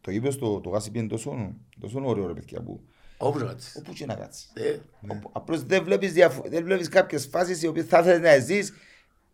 το 0.00 0.10
γήπεδο 0.10 0.32
στο 0.32 0.60
το 0.60 0.68
γάσι 0.68 0.90
πιένει 0.90 1.08
τόσο, 1.08 1.54
τόσο 1.80 2.00
ωραίο 2.04 2.26
ρε 2.26 2.32
παιδιά 2.32 2.60
που 2.62 2.80
Όπου 3.18 3.38
να 3.38 3.44
κάτσεις. 3.44 3.76
όπου 3.76 3.92
και 3.92 4.06
να 4.06 4.14
κάτσεις. 4.14 4.50
Ε, 4.54 4.78
Όπου- 5.08 5.30
Απλώς 5.32 5.62
δεν 5.62 5.84
βλέπεις, 5.84 6.12
διαφο- 6.12 6.48
δεν 6.48 6.64
βλέπεις 6.64 6.88
κάποιες 6.88 7.26
φάσεις 7.26 7.62
οι 7.62 7.66
οποίες 7.66 7.86
θα 7.86 7.98
ήθελες 7.98 8.20
να 8.20 8.38
ζεις 8.44 8.72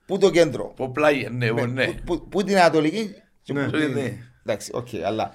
που 0.07 0.19
το 0.19 0.31
κέντρο. 0.31 0.73
Που 0.77 0.93
πλάγι, 0.93 1.29
ναι, 1.31 1.47
εγώ, 1.47 1.67
ναι. 1.67 1.87
Που- 1.87 2.03
που- 2.05 2.29
Που 2.29 2.43
την 2.43 2.57
Ανατολική. 2.57 3.15
και 3.43 3.53
Ναι. 3.53 3.65
που 3.65 3.71
την- 3.71 3.93
Ναι. 3.93 4.17
Εντάξει, 4.43 4.71
οκ, 4.75 4.89
αλλά 5.05 5.35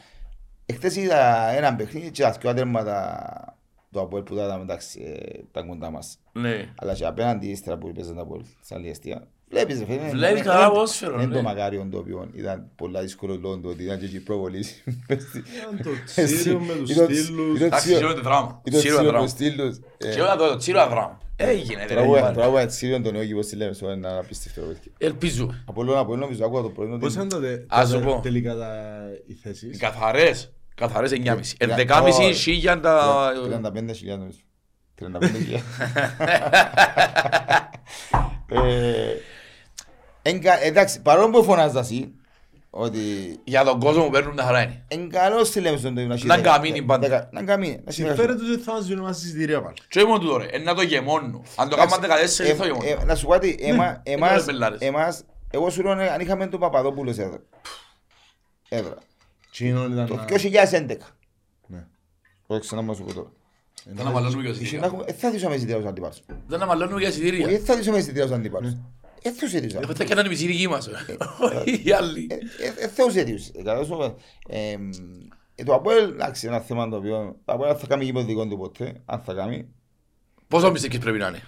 εχθές 0.66 0.96
είδα 0.96 1.48
έναν 1.50 1.76
παιχνίδι 1.76 2.12
και 2.12 2.22
τα 2.22 2.32
δυο 2.32 2.54
τέρματα 2.54 3.53
του 3.94 4.00
Αποέλ 4.00 4.24
που 4.24 4.34
ήταν 4.34 4.62
εντάξει 4.62 5.02
ε, 5.02 5.40
τα 5.52 5.62
κοντά 5.62 5.90
μας. 5.92 6.18
Ναι. 6.34 6.74
Αλλά 6.76 6.94
και 6.94 7.06
απέναντι 7.06 7.48
ύστερα 7.48 7.78
που 7.78 7.92
παίζαν 7.92 8.16
τα 8.16 8.22
Αποέλ 8.22 8.42
σαν 8.62 8.78
άλλη 8.78 8.90
αστεία. 8.90 9.28
Βλέπεις 9.50 9.80
ρε 9.80 9.86
φίλε. 9.86 10.10
Βλέπεις 10.10 10.30
είναι- 10.40 10.42
καλά 10.50 10.60
είναι- 10.60 10.70
ποδόσφαιρο, 10.74 11.14
Είναι 11.14 11.26
ναι. 11.26 11.36
το 11.36 11.42
μακάριο 11.42 11.88
το 11.92 11.98
οποίο 11.98 12.30
ήταν 12.34 12.70
πολλά 12.76 13.02
δύσκολο 13.02 13.38
λόγω 13.42 13.58
του 13.58 13.70
ότι 13.74 13.84
ήταν 13.84 14.00
και 14.00 14.06
εκεί 14.06 14.24
προβολής. 14.24 14.84
Ήταν 15.08 15.82
το 15.84 15.90
τσίριο 16.26 16.60
με 16.60 16.74
τους 16.74 16.90
Ήταν- 16.92 17.06
στήλους. 17.06 17.56
ήταν- 17.56 17.68
Εντάξει, 17.68 17.80
τσίρο- 17.86 17.98
σίγουρα 17.98 18.12
είναι 18.12 18.22
δράμα. 18.22 18.62
Ήταν 18.64 18.80
Σίγουρα 18.80 19.00
τσίρος 19.02 19.12
δράμα. 19.12 19.22
με 19.22 19.28
στήλους. 19.30 19.80
Ε, 19.98 20.12
Σίγουρα 20.12 20.36
το 20.36 20.56
τσίρος 20.58 20.88
δράμα. 20.90 21.18
Έγινε, 21.36 21.86
Τώρα 21.88 22.02
ρε. 22.02 22.08
που- 22.08 22.16
Ιβάν. 22.16 22.34
Τώρα 22.34 22.50
που 22.50 22.58
έτσι 22.58 22.88
είναι 22.88 23.02
το 23.02 23.12
νέο 23.12 23.26
κήπος 23.26 23.46
στη 23.46 23.56
Λέμεσο, 23.56 23.86
είναι 23.92 24.08
ένα 24.08 24.18
απίστευτο 24.20 24.62
παιδιά. 24.62 24.92
Ελπίζω. 24.98 25.54
Από 25.66 25.82
όλο 25.82 26.00
από 26.00 26.16
νομίζω 26.16 26.46
άκουγα 26.46 26.62
το 26.62 26.70
πρωί 26.70 26.90
ότι- 26.92 27.00
Πώς 27.00 27.14
ήταν 27.14 27.28
τα 27.30 27.40
τε- 27.40 27.66
Ας 27.68 27.90
τα 27.92 27.98
σου 27.98 28.04
πω. 28.04 28.20
τελικά 28.24 28.56
τα 28.56 29.00
οι 29.28 29.32
Οι 29.32 29.34
θέσεις. 29.34 29.78
καθαρές. 29.78 30.52
Καθαρές 30.76 31.12
9,5. 31.12 31.56
Τριάντα- 31.58 31.76
11,5 31.78 32.24
όχι. 32.24 32.34
χίλια 32.34 32.80
τα... 32.80 33.32
35.000 33.48 34.18
νομίζω. 34.18 34.38
35.000. 35.02 35.60
Ε, 38.48 39.16
εγκα- 40.22 40.64
Εντάξει, 40.64 41.02
παρόλο 41.02 41.30
που 41.30 41.44
φωνάζα 41.44 41.80
εσύ, 41.80 42.14
ότι 42.70 43.00
Για 43.44 43.64
τον 43.64 43.80
κόσμο 43.80 44.04
που 44.04 44.10
παίρνουν 44.10 44.36
τα 44.36 44.44
χαρά 44.44 44.62
είναι. 44.62 44.84
εν 44.88 45.10
καλό 45.10 45.44
στη 45.44 45.60
λέμε 45.60 45.78
στον 45.78 45.94
να 45.94 46.14
έχει 46.14 46.26
Να 46.28 46.36
δεκα- 46.36 46.52
καμίνει 46.52 46.80
δε- 46.80 46.86
πάντα. 46.86 47.08
δεκα- 47.08 47.30
Να 47.32 47.44
καμίνει. 47.44 47.82
να 47.86 47.92
συμμετέχει. 47.92 48.20
Συμφέρεται 48.20 48.46
τους 48.46 48.54
ότι 48.56 48.64
θα 48.64 48.74
μας 48.74 48.86
δίνουν 48.86 49.04
μας 49.04 49.24
εισιτήρια 49.24 49.62
πάλι. 49.62 49.76
Και 49.90 50.00
όχι 50.00 50.08
μόνο 50.08 50.20
τούτο 50.20 50.38
ρε, 50.38 50.46
είναι 50.54 50.64
να 50.64 50.76
το 50.76 50.82
γεμώνουν. 50.82 51.44
Αν 51.56 51.70
το 51.70 51.76
κάνουμε 51.76 51.96
14 51.98 52.50
Ε, 52.50 52.54
θα 52.54 52.64
ε, 52.64 52.68
γεμώνουν. 52.68 53.06
Να 53.08 53.16
σου 53.16 53.26
πω 53.26 53.32
κάτι, 53.32 53.58
εμά- 53.62 54.02
εμάς- 54.04 54.32
είναι 54.34 54.44
μπελάρες. 54.46 54.80
εμάς, 54.82 55.24
εγώ 55.52 55.70
σου 55.70 55.82
λέω 55.82 55.92
αν 55.92 56.20
είχαμε 56.20 56.48
τον 56.48 56.60
Παπαδόπουλο 56.60 57.14
σε 57.14 57.42
έδρα. 58.70 58.98
Έδρα. 59.60 59.76
Τσίνον 59.86 59.92
ήταν 59.92 60.08
Το 60.08 60.16
να- 60.16 60.26
2011. 60.26 60.98
Ναι. 61.68 61.86
Πρόσεξε 62.48 62.76
να 62.76 62.82
μας 62.82 62.96
σου 62.98 63.04
πω 63.04 63.14
τώρα. 63.14 63.32
Δεν 63.86 64.08
αμαλώνουμε 64.08 64.42
για 64.42 64.50
Είχε 64.52 64.60
να 64.60 64.66
εισιτήρια. 64.66 64.86
έχουμε- 64.86 65.10
ε, 65.10 65.14
θα 65.14 65.32
δώσαμε 65.32 65.56
εισιτήρια 65.56 65.76
στους 65.78 65.90
αντιπάλους. 65.90 66.22
Δεν 66.48 66.62
αμαλώνουμε 66.62 67.00
για 67.00 67.10
Όχι, 67.10 67.20
εισιτήρια. 67.20 67.48
δεν 67.48 67.60
θα 67.66 67.76
δώσαμε 67.76 67.98
εισιτήρια 67.98 68.24
στους 68.24 68.36
αντιπάλους. 68.38 68.72
Ε, 69.22 69.32
θα 69.32 69.40
τους 69.40 69.54
έδιωσα. 69.54 69.80
Δεν 69.80 69.96
θα 69.96 70.04
κάνανε 70.06 70.28
μισή 70.28 70.46
δική 70.46 70.68
μας. 70.68 70.88
ρε. 70.88 70.96
Όχι 71.60 71.82
οι 71.86 71.92
άλλοι. 71.92 72.28
Ε, 72.80 72.88
Θεός 72.88 73.16
έδιους. 73.16 73.52
Το 75.66 75.74
Αποέλ, 75.74 76.10
εντάξει, 76.10 76.46
είναι 76.48 76.56
ένα 76.56 76.64
θέμα 76.66 76.90
το 76.90 76.96
οποίο... 76.96 77.36
Το 77.46 77.54
Αποέλ 77.54 77.76
θα 77.80 77.88
κάνει 77.88 78.04
γήπεδο 78.06 78.26
δικό 78.26 78.48
του 78.48 78.58
ποτέ, 78.58 79.02
αν 79.06 79.20
θα 79.22 79.34
κάνει. 79.34 79.68
Πόσο 80.48 80.72
πιστεύεις 80.72 81.00
πρέπει 81.00 81.18
να 81.18 81.28
είναι; 81.28 81.42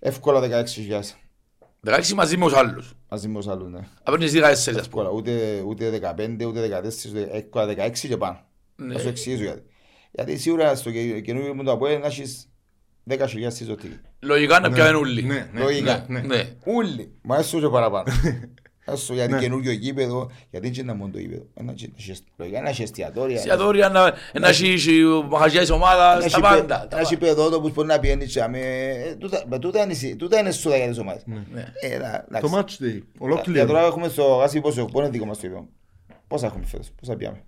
Εύκολα 0.00 0.40
16.000. 0.40 1.18
16 1.86 2.12
μαζί 2.14 2.36
με 2.36 2.44
τους 2.44 2.54
άλλους. 2.54 2.92
Μαζί 3.12 3.28
με 3.28 3.38
τους 3.38 3.48
άλλους, 3.48 3.70
ναι. 3.70 3.80
Απέρνεις 4.02 4.32
14 4.32 4.40
ας 4.50 4.64
πούμε. 4.66 4.78
Εύκολα, 4.80 5.10
ούτε, 5.10 5.62
ούτε 5.66 5.90
15, 5.90 6.46
ούτε 6.46 6.60
14, 6.60 7.10
ούτε 7.10 7.28
εύκολα 7.32 7.66
16 7.66 7.90
και 8.08 8.16
πάνω. 8.16 8.40
Ναι. 8.76 8.92
Θα 8.94 9.00
σου 9.00 9.08
εξηγήσω 9.08 9.42
γιατί. 9.42 9.62
Γιατί 10.10 10.36
σίγουρα 10.38 10.74
στο 10.74 10.90
και- 10.90 11.20
καινούργιο 11.20 11.54
μου 11.54 11.64
το 11.64 11.72
Αποέλ 11.72 12.00
να 12.00 12.06
έχεις 12.06 12.48
10.000 13.10 13.16
συζωτικοί. 13.48 13.98
Λογικά 14.20 14.60
να 14.60 14.70
πιάνουν 14.70 15.02
όλοι. 15.02 15.22
Ναι, 15.22 15.48
ναι, 15.52 15.60
Λογικά. 15.60 16.04
ναι, 16.08 16.20
ναι. 16.20 16.26
Ναι. 16.36 16.56
Ούλοι, 16.64 17.12
μα 17.22 17.36
έσου 17.36 17.60
και 17.60 17.68
παραπάνω. 17.68 18.12
Έσου 18.84 19.14
γιατί 19.14 19.32
Ναι. 19.32 19.38
καινούργιο 19.38 19.72
γήπεδο, 19.72 20.30
γιατί 20.50 20.70
δεν 20.70 20.82
είναι 20.84 20.92
μόνο 20.94 21.12
το 21.12 21.18
γήπεδο. 21.18 21.42
Ένα 21.54 21.72
και- 21.72 21.90
Λογικά 22.36 22.60
να 22.62 22.68
έχει 22.68 22.82
εστιατόρια. 22.82 23.36
Εστιατόρια 23.36 23.88
να 23.88 24.14
να 24.40 24.48
έχει 24.48 24.76
μαχαζιά 25.28 25.60
της 25.60 25.70
ομάδας, 25.70 26.32
τα 26.32 26.40
πάντα. 26.40 26.66
τα 26.66 26.96
Ένα 26.98 27.02
πάντα. 27.02 27.16
παιδότοπος 27.18 27.68
που 27.68 27.74
μπορεί 27.74 27.86
να 27.88 27.98
πιένει 27.98 28.26
και 28.26 28.46
με... 28.50 28.58
ε, 28.60 29.14
τούτα- 29.14 29.44
με 29.48 29.58
τούτα 29.58 29.82
είναι 29.82 29.92
εσύ- 29.92 30.16
Τούτα 30.16 30.38
είναι 30.38 30.48
έσοδα 30.48 30.76
για 30.76 30.88
τις 30.88 30.98
ομάδες. 30.98 31.22
Ναι. 31.26 31.72
Ε, 31.80 31.98
να- 31.98 32.40
Το 32.40 32.46
εντάξει. 32.46 32.54
match 32.80 32.84
day, 32.84 32.92
Για 32.92 33.02
ολόκληρο. 33.18 33.66
τώρα 33.66 33.80
έχουμε 33.86 34.08
στο 34.08 34.22
γάσι 34.24 34.60
πόσο, 34.60 34.84
πόνο 34.84 35.04
είναι 35.06 35.12
δικό 35.14 35.26
μας 35.26 35.38
το 35.38 35.46
ίδιο. 35.46 35.68
Πόσα 36.26 36.46
έχουμε 36.46 36.64
φέτος, 36.66 36.90
πόσα 37.00 37.16
πιάμε; 37.16 37.42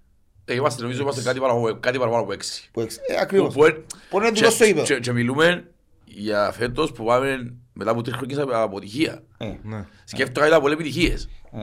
Ε, 0.45 0.55
Είμαστε 0.55 0.83
νομίζω 0.83 1.03
είμαστε 1.03 1.23
κάτι 1.23 1.41
παραπάνω- 1.41 1.79
κάτι 1.81 1.99
παραπάνω 1.99 2.23
από 2.23 2.33
έξι. 2.33 2.69
Που 2.73 2.81
έξι. 2.81 2.99
Ε, 3.09 3.21
ακριβώς. 3.21 3.55
Που- 3.55 3.61
που- 3.61 3.85
Πόνο 4.11 4.25
είναι 4.27 4.35
και- 4.35 4.41
δικό 4.41 4.51
στο 4.51 4.65
ύπεδο. 4.65 4.85
και- 4.87 4.99
Και 4.99 5.13
μιλούμε 5.13 5.65
για 6.17 6.53
φέτος 6.53 6.93
που 6.93 7.05
πάμε 7.05 7.57
μετά 7.73 7.91
από 7.91 8.03
τρεις 8.03 8.17
χρόνια 8.17 8.43
από 8.43 8.57
αποτυχία. 8.57 9.23
Ε, 9.39 9.53
Ναι. 9.63 9.85
Σκέφτομαι 10.05 10.47
ήταν 10.47 10.61
πολλές 10.61 10.75
επιτυχίες. 10.75 11.29
ε. 11.53 11.59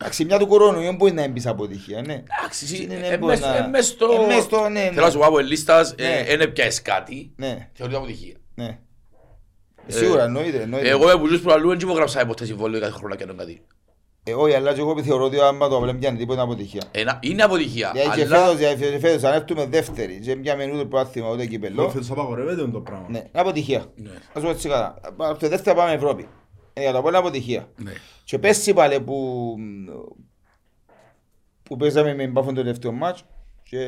Εντάξει, 0.00 0.24
μια 0.24 0.38
του 0.38 0.46
κορονοϊού 0.46 0.84
δεν 0.84 0.94
μπορεί 0.94 1.12
να 1.12 1.22
έμπεις 1.22 1.46
αποτυχία, 1.46 2.02
ναι. 2.02 2.12
Εντάξει, 2.38 2.64
εσύ, 2.64 2.82
Είναι, 2.82 2.94
ε, 2.94 2.98
ναι, 2.98 3.06
ε, 3.06 3.16
μπορεί 3.18 3.30
μες- 3.32 3.40
να- 3.40 3.56
ε, 3.56 3.66
μες 3.68 3.86
στο... 3.86 4.06
ε, 4.22 4.26
μες 4.34 4.42
στο, 4.42 4.68
ναι, 4.68 4.80
Θέλω 4.80 5.04
να 5.04 5.10
σου 5.10 5.18
πω 5.18 5.24
από 5.24 5.38
λίστας, 5.38 5.94
Ναι. 5.98 6.24
ε, 6.26 6.36
δεν 6.36 6.52
πιάσεις 6.52 6.82
κάτι, 6.82 7.32
Ναι, 7.36 7.68
θεωρείται 7.72 7.98
αποτυχία. 7.98 8.34
ναι. 8.54 8.78
Σίγουρα, 9.86 10.24
εννοείται, 10.24 10.62
εννοείται. 10.62 10.88
Εγώ 10.88 11.06
με 11.06 11.16
πουλούς 11.18 11.40
προλαλού 11.40 11.68
δεν 11.68 11.78
υπογράψα 11.78 12.26
ποτέ 12.26 12.44
συμβόλαιο 12.44 12.80
κάθε 12.80 12.92
χρόνο 12.92 13.14
και 13.14 13.24
κάτι. 13.24 13.62
Ε, 14.24 14.32
όχι, 14.34 14.54
αλλά 14.54 14.72
και 14.74 14.80
εγώ 14.80 15.02
θεωρώ 15.02 15.24
ότι 15.24 15.40
άμα 15.40 15.68
το 15.68 15.76
απλά 15.76 15.94
πιάνει 15.94 16.18
τίποτα 16.18 16.42
είναι 16.42 16.52
αποτυχία. 16.52 16.82
Ένα- 16.90 17.18
Είναι 17.22 17.42
αποτυχία, 17.42 17.90
Δηλαδή 17.92 18.16
και 18.16 18.22
αλλά 18.24 18.36
φέτος, 18.44 18.56
δηλαδή 18.56 18.98
φέτος, 18.98 19.22
αν 19.22 19.34
έρθουμε 19.34 19.66
δεύτεροι 19.66 20.20
και 20.20 20.36
πιάμε 20.36 20.70
ούτε 20.74 20.84
προάθλημα 20.84 21.30
ούτε 21.30 21.46
κύπελλο, 21.46 21.90
Φέτος 21.90 22.10
απαγορεύεται 22.10 22.68
το 22.68 22.80
πράγμα. 22.80 23.06
ναι, 23.10 23.18
είναι 23.18 23.28
αποτυχία. 23.32 23.86
Ναι. 23.96 24.10
Ας 24.32 24.42
πω 24.42 24.48
έτσι 24.48 24.68
καλά. 24.68 25.00
Από 25.16 25.38
το 25.38 25.48
δεύτερο 25.48 25.76
πάμε 25.76 25.92
Ευρώπη. 25.92 26.28
Ε, 26.72 26.80
για 26.80 26.92
το 26.92 26.94
πρώτο 27.00 27.08
είναι 27.08 27.18
αποτυχία. 27.18 27.68
Ναι. 27.76 27.92
Και 28.24 28.38
πέρσι 28.38 28.74
πάλι 28.74 29.00
που, 29.00 29.54
που 31.62 31.76
παίζαμε 31.76 32.14
με 32.14 32.26
μπάφον 32.26 32.54
το 32.54 32.60
τελευταίο 32.62 32.92
μάτς 32.92 33.24
και 33.62 33.78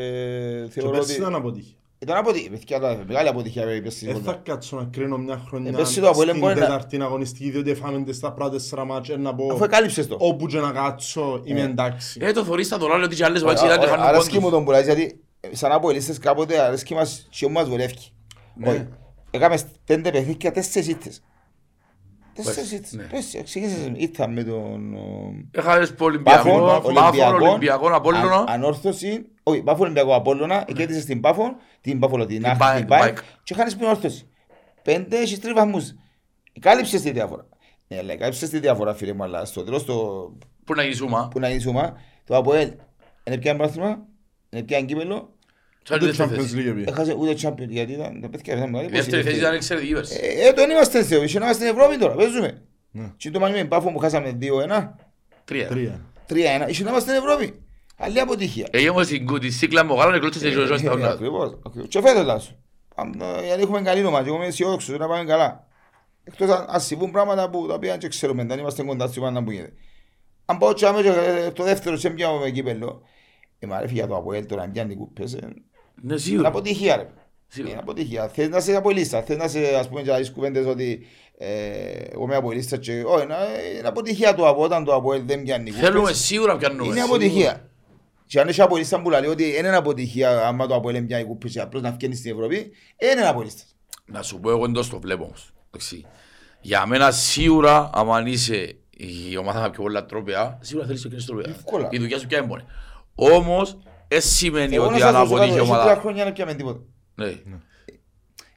Και 0.64 0.70
θεωρώ 0.70 0.90
πέρσι 0.90 1.10
ότι 1.10 1.20
ήταν 1.20 1.34
αποτύχει. 1.34 1.76
Ήταν 2.04 2.16
αποτυχία. 2.16 2.50
Παιδιά, 2.50 2.80
τώρα, 2.80 3.04
Μεγάλη 3.06 3.28
αποτυχία 3.28 3.64
πέρσι. 3.82 4.06
Δεν 4.06 4.22
θα 4.22 4.32
κάτσω 4.44 4.76
να 4.76 4.84
κρίνω 4.84 5.16
μια 5.16 5.42
χρονιά 5.48 5.70
Ε, 5.70 5.74
πέρσι 5.76 6.00
το 6.00 6.08
Αποέλ 6.08 6.28
στην 6.28 6.40
μπορεί 6.40 6.54
να- 6.54 6.60
τέταρτη 6.60 7.02
αγωνιστική 7.02 7.50
διότι 7.50 7.70
έφαμε 7.70 8.02
τις 8.04 8.20
τα 8.20 8.32
πρώτα 8.32 8.50
τέσσερα 8.50 8.84
μάτια 8.84 9.16
να 9.16 9.34
πω 9.34 9.52
Αφού 9.52 9.64
εκάλυψες 9.64 10.06
το. 10.06 10.16
όπου 10.18 10.46
και 10.46 10.58
να 10.58 10.70
κάτσω 10.70 11.40
είμαι 11.44 11.60
εντάξει. 11.60 12.18
Ε, 12.22 12.32
το 12.32 12.44
θωρείς 12.44 12.66
στα 12.66 12.78
δολάρια 12.78 13.04
ότι 13.04 13.14
και 13.14 13.24
άλλες 13.24 13.42
Ε, 13.42 13.44
βάτσες 13.44 13.66
ήταν 13.68 13.82
ε, 13.82 13.86
χάνουν 13.86 14.04
Αρέσκει 14.06 14.34
μου 14.34 14.40
πόντους. 14.40 14.50
τον 14.56 14.64
που 14.64 14.70
λάζεις, 14.70 14.86
γιατί 14.94 15.20
ε, 15.40 15.48
σαν 15.56 15.72
αποελίστες 15.72 16.18
κάποτε 16.18 16.60
αρέσκει 16.60 16.94
μας 16.94 17.26
και 17.30 17.44
όμως 17.44 17.68
βολεύει. 17.68 17.94
Ναι. 18.56 18.68
Όχι. 18.68 18.86
Έκαμε 19.30 19.58
πέντε 19.86 20.10
παιχνίδια, 20.10 20.52
τέσσερις 20.52 20.88
ήττες. 20.88 21.22
Τέσσερις 22.34 22.56
Πέρσι, 22.56 22.74
ήττες. 22.74 22.92
ναι. 22.92 23.02
Πέρσι, 23.04 23.42
ξεκίνησες 23.42 23.90
ήττα 23.96 24.28
με 24.28 24.42
τον... 24.44 24.94
ο, 24.94 25.32
Έχασες 25.50 25.90
Πάφων, 25.90 25.94
από 25.94 26.04
Ολυμπιακό, 26.04 26.40
Πάφων, 26.44 26.96
Ολυμπιακό, 26.96 27.48
Ολυμπιακό, 27.48 27.88
Απόλλωνα. 27.94 28.34
αν- 28.36 28.44
Ανόρθωση, 28.48 29.26
όχι, 29.42 29.62
Πάφο 29.62 29.82
Ολυμπιακό 29.82 30.14
Απόλλωνα, 30.14 30.64
κέρδισες 30.74 31.04
την 31.04 31.20
Πάφο, 31.20 31.56
την 31.80 31.98
Πάφο, 31.98 32.26
την 32.26 32.46
Άχτη, 32.46 32.58
Πάη- 32.58 32.78
την 32.78 32.86
Πάη 32.86 33.00
Πάη. 33.00 33.12
και 33.42 33.54
χάνεις 33.54 33.74
την 33.76 33.84
Ανόρθωση. 33.84 34.28
Πέντε 34.82 35.16
έχεις 35.18 35.40
τρεις 35.40 35.52
βαθμούς. 35.54 35.92
Κάλυψες 36.60 37.00
τη 37.00 37.10
διαφορά. 37.10 37.48
Ναι, 37.88 37.98
αλλά 37.98 38.16
κάλυψες 38.16 38.48
τη 38.48 38.58
διαφορά 38.58 38.94
φίλε 38.94 39.12
μου, 39.12 39.22
αλλά 39.22 39.44
στο 39.44 39.62
τέλος 39.64 39.84
το 39.84 39.94
Πού 40.64 40.74
να 40.74 40.82
γυρίσουμε. 40.82 41.28
που 41.30 41.38
να 41.40 41.48
γίνει 41.50 41.72
το 42.24 42.36
Αποέλ 42.36 42.72
είναι 43.24 43.38
πια 43.38 43.56
πρόθυμα, 43.56 43.98
είναι 44.50 44.62
πια 44.62 44.82
κύπελο, 44.82 45.16
Σαν 45.16 45.33
Ούτε 45.90 45.98
τη 45.98 46.04
δεύτερη 46.06 46.30
Champions 46.30 46.42
θέση. 46.42 46.54
League 46.56 46.74
πήγε. 46.74 46.84
έχασε 46.90 47.14
ούτε 47.18 47.32
Champions 47.42 47.68
γιατί 47.68 47.92
ήταν 47.92 48.20
τα 48.20 48.28
παιδιά 48.28 48.54
ήταν 48.56 48.70
μεγάλη 48.70 48.88
Η 48.88 48.92
δεύτερη 48.92 49.22
θέση 49.22 49.36
υπόσχεση. 49.36 49.38
ήταν 49.40 49.54
εξαιρετική 49.54 49.92
πέρσι. 49.92 50.18
Ε, 50.22 50.48
ε, 50.48 50.52
τον 50.52 50.70
είμαστε 50.70 51.02
θεό, 51.04 51.22
είχε 51.22 51.38
να 51.38 51.44
είμαστε 51.44 51.64
στην 51.66 51.76
Ευρώπη 51.78 51.98
τώρα, 51.98 52.14
παίζουμε. 52.14 52.62
Ναι. 52.90 53.12
Και 53.16 53.30
το 53.30 53.40
μάτι 53.40 53.52
με 53.52 53.64
Πάφο 53.64 53.92
που 53.92 53.98
χάσαμε 53.98 54.38
2-1, 54.40 54.94
Τρία. 55.44 55.66
Τρία. 55.68 56.00
3-1, 56.28 56.68
είχε 56.68 56.82
να 56.84 56.90
είμαστε 56.90 57.10
στην 57.14 57.22
Ευρώπη. 57.24 57.58
Άλλη 57.96 58.20
αποτυχία. 58.20 58.66
Έγινε 58.70 58.90
όμως 58.90 59.06
την 59.06 59.26
κου- 59.26 59.40
τη 59.40 59.50
σύκλα 59.50 59.84
μου 59.84 59.94
γάλανε 59.94 60.18
κλώτσε 60.18 60.38
σε 60.38 60.50
ζωή 60.50 60.66
στα 60.78 60.90
Ε, 60.90 60.92
όνειρα. 60.92 61.10
Ακριβώς. 61.10 61.58
ακριβώς. 61.66 61.88
Και 61.88 62.00
φέτος 62.00 62.24
λάσου. 62.24 62.54
Γιατί 63.44 63.62
έχουμε 63.62 63.80
καλή 63.82 64.04
ομάδα 64.04 64.22
και 64.22 64.28
εγώ 64.28 64.36
είμαι 64.38 64.46
αισιόδοξος 64.46 64.98
να 64.98 65.06
πάμε 65.08 65.24
καλά. 65.24 65.66
Εκτός 66.24 66.50
αν 66.50 66.64
αν 66.68 66.80
συμβούν 66.80 67.10
πράγματα 67.10 67.50
που 67.50 67.66
τα 67.66 67.74
οποία 67.74 67.96
δεν 67.98 68.10
ξέρουμε, 68.10 68.44
δεν 68.44 68.58
είμαστε 68.58 68.82
κοντά 68.82 69.06
στο 69.06 69.20
πάντα 69.20 69.42
που 69.44 69.50
γίνεται. 69.50 69.72
Αν 70.44 70.58
πάω 70.58 70.72
και 70.72 70.86
άμεσα 70.86 71.14
ε, 71.20 71.50
το 71.50 71.62
δεύτερο 71.62 71.96
σε 71.96 72.10
πιάω 72.10 72.38
με 72.38 72.50
κύπελλο, 72.50 73.02
ε, 73.58 73.66
μα 73.66 73.80
ρε 73.80 73.86
φίλε, 73.86 73.98
για 73.98 74.06
το 74.08 74.16
Αποέλ 74.16 74.46
τώρα 74.46 74.66
να 74.66 74.72
πιάνει 74.72 74.94
κούπες, 74.96 75.34
ε, 75.96 76.00
Ναι, 76.06 76.12
είναι 76.12 76.18
σίγουρα. 76.20 76.48
αποτυχία 76.48 76.96
ρε. 76.96 77.08
Σίγουρα. 77.48 77.72
Είναι 77.72 77.80
αποτυχία. 77.82 78.28
Θες 78.28 78.48
να 78.48 78.56
είσαι 78.56 78.76
αποελίστα, 78.76 79.22
θες 79.22 79.36
να 79.36 79.44
είσαι 79.44 79.76
ας 79.78 79.88
πούμε 79.88 80.02
και 80.02 80.10
να 80.10 80.16
δεις 80.16 80.30
κουβέντες 80.30 80.66
ότι 80.66 81.06
ε, 81.38 81.46
εγώ 82.12 82.24
είμαι 82.24 82.36
αποελίστα 82.36 82.76
και 82.76 83.02
όχι, 83.06 83.26
να- 83.26 83.36
είναι 83.78 83.88
αποτυχία 83.88 84.34
του 84.34 84.46
από 84.48 84.62
όταν 84.62 84.84
το 84.84 84.94
Αποέλ 84.94 85.22
δεν 85.26 85.42
πιάνει 85.42 85.70
Θέλουμε 85.70 86.00
κούπες. 86.00 86.18
σίγουρα 86.18 86.52
να 86.52 86.58
πιάνουμε. 86.58 86.86
Είναι 86.86 87.00
αποτυχία. 87.00 87.68
Και 88.26 88.40
αν 88.40 88.48
είσαι 88.48 88.62
αποελίστα 88.62 89.02
που 89.02 89.10
λέει 89.10 89.26
ότι 89.26 89.50
δεν 89.52 89.64
είναι 89.64 89.76
αποτυχία 89.76 90.46
άμα 90.46 90.66
το 90.66 90.74
Αποέλ 90.74 91.02
πιάνει 91.02 91.24
κούπες 91.24 91.52
και 91.52 91.60
απλώς 91.60 91.82
να 91.82 91.90
βγαίνεις 91.90 92.18
στην 92.18 92.32
Ευρώπη, 92.32 92.70
δεν 92.98 93.18
είναι 93.18 93.28
αποελίστας. 93.28 93.76
Να 94.06 94.22
σου 94.22 94.40
πω 94.40 94.50
εγώ 94.50 94.64
εντός 94.64 94.88
το 94.88 95.00
βλέπω 95.00 95.24
όμως. 95.24 95.52
Εντάξει. 95.66 96.06
Για 96.60 96.86
μένα 96.86 97.10
σίγουρα 97.10 97.90
άμα 97.94 98.22
είσαι 98.26 98.76
η 98.90 99.36
ομάδα 99.36 99.60
με 99.60 99.70
πιο 99.70 99.82
πολλά 99.82 100.06
τρόπια, 100.06 100.58
σίγουρα 100.62 100.86
θέλεις 100.86 101.00
και 101.00 101.06
εκείνες 101.06 101.26
τρόπια. 101.26 101.50
Εύκολα. 101.56 101.88
Η 101.90 101.98
δουλειά 101.98 102.18
σου 102.18 102.26
ποια 102.26 102.38
είναι 102.38 102.64
Όμως, 103.14 103.78
δεν 104.14 104.22
σημαίνει 104.22 104.74
Εγώ 104.74 104.84
ότι 104.86 104.98
να 104.98 105.06
αν 105.06 105.12
σας 105.14 105.28
πω 105.28 105.34
αποτύχει 105.34 105.48
κάτι, 105.50 105.58
η 105.58 105.62
έχει 105.62 105.70
τρία 105.70 105.80
ομάδα. 105.82 106.00
χρόνια 106.00 106.24
να 106.24 106.32
πιάμε 106.32 106.54
τίποτα. 106.54 106.80
Ναι. 107.14 107.26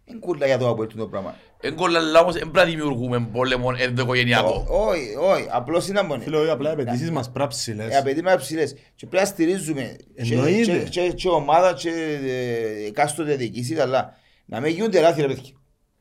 Είναι 0.10 0.20
κούλα 0.20 0.46
για 0.46 0.58
το 0.58 0.70
Αποέλ 0.70 0.88
το 0.98 1.08
πράγμα. 1.08 1.36
Εν 1.62 1.76
κολλά 1.76 2.20
όμως, 2.20 2.34
δεν 2.34 2.52
πρέπει 2.52 2.58
να 2.58 2.64
δημιουργούμε 2.64 3.28
πόλεμο 3.32 3.70
ενδοοικογενειακό. 3.78 4.66
Όχι, 4.70 5.16
όχι, 5.16 5.48
απλώς 5.52 5.88
είναι 5.88 6.02
μόνο. 6.02 6.22
Φίλε, 6.22 6.38
όχι, 6.38 6.50
απλά 6.50 6.70
οι 6.70 6.74
απαιτήσεις 6.74 7.12
μας 7.12 7.32
πρέπει 7.32 7.54
Οι 7.54 7.58
ψηλές. 7.58 7.96
απαιτήματα 7.98 8.38
ψηλές. 8.38 8.74
Και 8.96 9.06
πρέπει 9.08 9.24
να 9.24 9.30
στηρίζουμε 9.30 9.96
και- 10.24 10.34
Εννοείται. 10.34 10.78
και- 10.78 10.90
και- 11.02 11.12
και 11.12 11.28
ομάδα 11.30 11.74
και 11.74 11.90
ε, 12.26 12.86
εκάστοτε 12.88 13.36
διοικήσεις, 13.36 13.80
αλλά 13.80 14.14
να 14.46 14.60
μην 14.60 14.74
γίνονται 14.74 15.00
λάθη 15.02 15.22
ρε 15.22 15.28
παιδιά. 15.28 15.44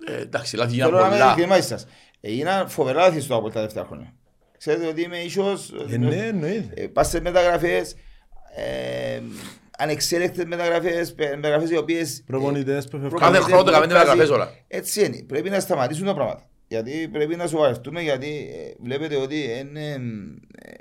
Ε, 0.09 0.21
Εντάξει, 0.21 0.57
λάθη 0.57 0.73
γίνανε 0.73 0.91
Θέλω 0.91 1.03
να 1.03 1.07
είμαι 1.09 1.17
πολλά. 1.17 1.27
ειλικρινής 1.33 1.57
μαζί 1.57 1.69
σας. 1.69 1.87
Έγιναν 2.21 2.69
φοβερά 2.69 3.01
λάθη 3.01 3.21
στο 3.21 3.37
από 3.37 3.51
τα 3.51 3.61
δεύτερα 3.61 3.87
χρόνια. 3.87 4.15
Ξέρετε 4.59 4.87
ότι 4.87 5.03
είμαι 5.03 5.17
ίσως... 5.19 5.73
Ε, 5.91 5.97
ναι, 5.97 6.17
εννοείται. 6.17 6.83
ε, 6.83 6.87
Πας 6.87 7.09
σε 7.09 7.21
μεταγραφές, 7.21 7.95
ε, 8.57 9.21
ανεξέλεκτες 9.79 10.45
μεταγραφές, 10.45 11.15
πε- 11.15 11.35
μεταγραφές 11.35 11.71
οι 11.71 11.77
οποίες... 11.77 12.19
ε, 12.19 12.23
Προπονητές 12.27 12.85
που 12.89 12.99
φεύγουν. 12.99 13.19
Κάθε 13.19 13.39
χρόνο 13.41 13.63
το 13.63 13.71
κάνουμε 13.71 13.87
βγάζει- 13.87 14.05
μεταγραφές 14.07 14.29
όλα. 14.31 14.51
Έτσι 14.69 15.05
είναι. 15.05 15.23
Πρέπει 15.23 15.51
να 15.51 15.61
σταματήσουν 15.61 16.07
τα 16.07 16.15
πράγματα. 16.15 16.49
Γιατί 16.69 17.09
πρέπει 17.13 17.37
να 17.37 17.47
σοβαρευτούμε 17.47 18.03
γιατί 18.03 18.49
ε, 18.53 18.75
βλέπετε 18.85 19.17
ότι 19.17 19.45
είναι, 19.61 19.91
ε, 20.63 20.73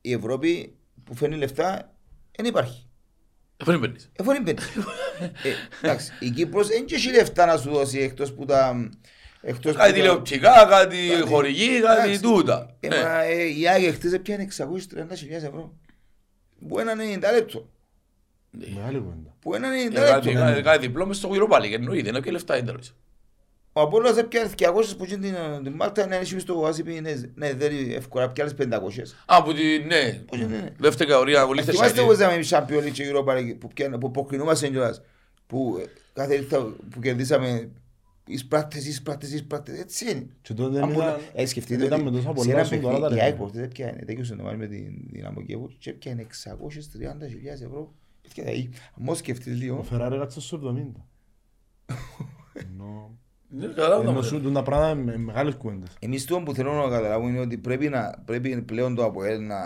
η 0.00 0.12
Ευρώπη 0.12 0.74
που 1.04 1.14
φέρνει 1.14 1.36
λεφτά 1.36 1.94
δεν 2.36 2.46
υπάρχει. 2.46 2.86
Δεν 3.64 3.80
παίρνεις. 3.80 4.10
Εφού 4.16 4.30
δεν 4.32 4.42
παίρνεις. 4.42 4.64
ε, 5.42 5.50
εντάξει, 5.82 6.12
η 6.20 6.30
Κύπρος 6.30 6.68
δεν 6.68 6.84
έχει 6.90 7.10
λεφτά 7.10 7.46
να 7.46 7.56
σου 7.56 7.70
δώσει 7.70 7.98
εκτός 7.98 8.32
που 8.32 8.44
τα... 8.44 8.90
Εκτός 9.44 9.72
Κάτι 9.76 9.88
που 9.90 9.94
τα- 9.98 10.00
τηλεοπτικά, 10.00 10.66
κάτι 10.70 10.96
Κάτι- 11.08 11.28
χορηγή, 11.28 11.80
κάτι 11.80 12.00
Εντάξει. 12.02 12.20
τούτα. 12.22 12.76
Ε, 12.80 12.88
Ναι. 12.88 12.96
μα, 13.02 13.22
ε, 13.22 13.42
η 13.58 13.68
Άγια 13.68 13.92
χτες 13.92 14.12
έπιανε 14.12 14.42
630.000 14.42 15.30
ευρώ. 15.30 15.72
Που 16.68 16.78
έναν 16.78 16.98
90 16.98 17.32
λεπτό. 17.34 17.68
Μεγάλη 18.50 18.98
κουβέντα. 18.98 19.34
Που 19.40 19.54
έναν 19.54 19.70
90 19.72 20.02
Ε, 20.02 20.04
Κάτι 20.10 20.26
λεπτό. 20.28 20.40
κάτι- 20.40 20.62
κάτι 20.62 20.86
διπλό 20.86 21.06
μες 21.06 21.16
στο 21.16 21.30
Europa 21.32 21.56
League, 21.60 21.72
εννοείται, 21.72 22.08
είναι 22.08 22.20
και 22.20 22.30
λεφτά 22.30 22.56
είναι 22.56 22.66
τέλος. 22.66 22.94
Ο 23.72 23.80
Απόλλωνας 23.80 24.16
έπιανε 24.16 24.48
200 24.48 24.96
που 24.96 25.04
γίνει 25.04 25.20
την- 25.30 25.62
την 25.64 25.72
Μάλτα 25.72 26.06
να 26.06 26.16
έχει 26.16 26.38
στο 26.38 26.64
Άσιπι, 26.66 27.00
ναι, 27.34 27.52
δεν 27.54 27.72
είναι 27.72 27.94
εύκολα, 27.94 28.28
πιάνες 28.30 28.54
500. 28.54 29.14
Α, 29.26 29.42
που 29.42 29.52
τη, 29.52 29.78
ναι, 29.78 30.12
Πώς 30.26 30.38
είναι, 30.40 30.46
ναι. 30.56 30.68
δεύτερη 30.78 31.10
κατηγορία, 31.10 31.46
πολύ 31.46 31.62
Θυμάστε 31.62 31.82
θεσσαλή. 31.86 32.00
που 32.00 32.06
παίζαμε 32.06 32.32
εμείς 32.34 32.52
Champions 32.54 32.86
League 32.88 32.92
και 32.92 33.10
Europa 33.12 33.36
League 33.36 33.56
που, 33.58 33.68
πιάνε- 33.68 33.98
που 33.98 34.06
αποκρινούμαστε 34.06 34.68
κιόλας. 34.68 35.02
Που 35.46 35.78
ε, 35.82 35.84
κάθε 36.12 36.34
ήρθα 36.34 36.58
που 36.90 37.00
κερδίσαμε 37.00 37.68
εις 38.26 38.46
πράττες, 38.46 38.86
εις 38.86 39.02
πράττες, 39.02 39.32
εις 39.32 39.44
πράττες, 39.44 39.78
έτσι 39.78 40.10
είναι. 40.10 40.26
Και 40.42 40.54
τότε 40.54 40.80
Αν 40.80 40.88
δεν 40.88 40.94
μπορεί- 40.94 41.06
ήταν- 41.08 41.20
Ε, 41.34 41.46
σκεφτείτε 41.46 41.76
δεν 41.76 41.86
ήταν 41.86 42.00
ότι 42.00 42.10
με 42.10 42.16
τόσα 42.16 42.28
σε 42.28 42.32
πολλά 42.34 42.50
ένα 42.52 42.60
όσο 42.60 42.78
τώρα 42.80 42.98
τα 42.98 43.00
παιχνίδι 43.00 43.14
η 43.14 43.14
λεφτά. 43.14 43.24
ΑΕΚ 43.24 43.36
προχτές 43.36 43.62
έπιανε, 43.62 44.04
τέτοιος 44.04 44.28
το 44.28 44.34
με 44.56 44.66
την 44.66 45.08
Δυναμό 45.10 45.42
Κιέβου 45.42 45.68
και 45.78 45.90
έπιανε 45.90 46.22
630.000 46.22 47.62
ευρώ. 47.64 47.94
Και 48.32 48.42
δηλαδή, 48.42 48.70
αν 48.94 49.14
σκεφτείς 49.14 49.52
Ο 49.54 49.56
λίγο, 49.56 49.82
Φεράρι 49.82 50.18
κάτσε 50.18 50.40
στο 50.40 50.56
70. 50.56 51.06
Ενώ- 53.54 53.66
Ναι, 53.66 53.72
καταλάβαμε. 53.74 54.10
Ενώ 54.10 54.22
σου 54.22 54.38
δουν 54.38 54.52
τα 54.52 54.62
πράγματα 54.62 54.94
με 54.94 55.16
μεγάλες 55.16 55.54
κουβέντες. 55.54 55.88
Εμείς 55.98 56.24
το 56.24 56.40
που 56.40 56.54
θέλω 56.54 56.72
να 56.72 56.82
καταλάβω 56.82 57.28
είναι 57.28 57.40
ότι 57.40 57.58
πρέπει, 57.58 57.88
να, 57.88 58.22
πρέπει 58.24 58.62
πλέον 58.62 58.94
το 58.94 59.04
ΑΠΟΕΛ 59.04 59.40
να, 59.46 59.56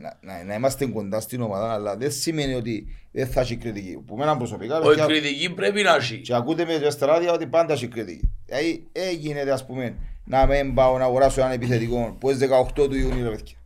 να, 0.00 0.18
να, 0.20 0.44
να 0.44 0.54
είμαστε 0.54 0.86
κοντά 0.86 1.20
στην 1.20 1.40
ομάδα, 1.40 1.72
αλλά 1.72 1.96
δεν 1.96 2.10
σημαίνει 2.10 2.54
ότι 2.54 2.86
δεν 3.12 3.26
θα 3.26 3.40
έχει 3.40 3.56
κριτική. 3.56 4.02
Που 4.06 4.16
μένα 4.16 4.36
προσωπικά, 4.36 4.78
Όχι, 4.78 4.88
παιδιά, 4.88 5.06
κριτική 5.06 5.50
πρέπει 5.54 5.82
να 5.82 5.94
έχει. 5.94 6.20
και 6.20 6.34
ακούτε 6.34 6.64
με 6.64 6.90
στα 6.90 7.06
ράδια 7.06 7.32
ότι 7.32 7.46
πάντα 7.46 7.72
έχει 7.72 7.88
κριτική. 7.88 8.30
Δηλαδή, 8.46 8.86
έγινε 8.92 9.40
ας 9.40 9.66
πούμε 9.66 9.96
να 10.24 10.46
μην 10.46 10.74
πάω 10.74 10.98
να 10.98 11.04
αγοράσω 11.04 11.40
έναν 11.40 11.52
επιθετικό 11.52 12.16
που 12.20 12.30
είναι 12.30 12.38
18 12.38 12.88
του 12.88 12.94
Ιουνίου, 12.96 13.24
ρε 13.24 13.30
παιδιά. 13.30 13.56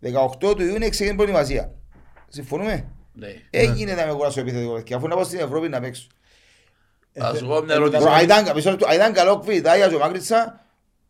18 0.00 0.54
του 0.56 0.62
Ιουνίου 0.62 0.88
ξεκινήσει 0.88 1.14
προετοιμασία. 1.14 1.74
Συμφωνούμε; 2.28 2.88
Ναι. 3.12 3.28
Έγινε 3.50 3.94
να 3.94 4.04
με 4.04 4.10
αγοράσω 4.10 4.40
επιθετικό, 4.40 4.72
παιδιά. 4.72 4.96
Αφού 4.96 5.08
να 5.08 5.14
πάω 5.14 5.24
στην 5.24 5.38
Ευρώπη 5.38 5.68
να 5.68 5.80
παίξω. 5.80 6.06
Θα 7.12 7.34
σου 7.34 7.46
πω 7.46 7.62
μια 7.62 7.74
Ε, 7.74 7.76
ερώτηση. 7.76 8.02
Μπρο, 8.02 8.12
αν 8.12 8.22
ήταν- 8.24 8.52
μισό 8.54 8.70
λεπτό, 8.70 8.86
αν 8.86 8.94
ήταν 8.94 9.12
καλό 9.12 9.38
κβίτα, 9.38 9.76
για 9.76 9.86
ο 9.96 9.98
Μάκριτσα, 9.98 10.64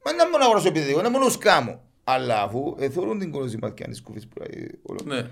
μα 0.05 0.13
δεν 0.13 0.27
μπορώ 0.27 0.39
να 0.39 0.45
αγοράσω 0.45 0.69
επιθετικό, 0.69 1.01
δεν 1.01 1.11
μπορώ 1.11 1.25
να 1.25 1.31
σκάμω. 1.31 1.83
Αλλά 2.05 2.43
αφού 2.43 2.77
ε, 2.79 2.89
θεωρούν 2.91 3.19
την 3.19 3.31
κολοσσιματιά 3.31 3.87
της 3.89 4.03
κουφής 4.03 4.29
που 4.29 4.39
λέει 4.41 4.79
όλο. 4.83 5.01
Ναι. 5.05 5.27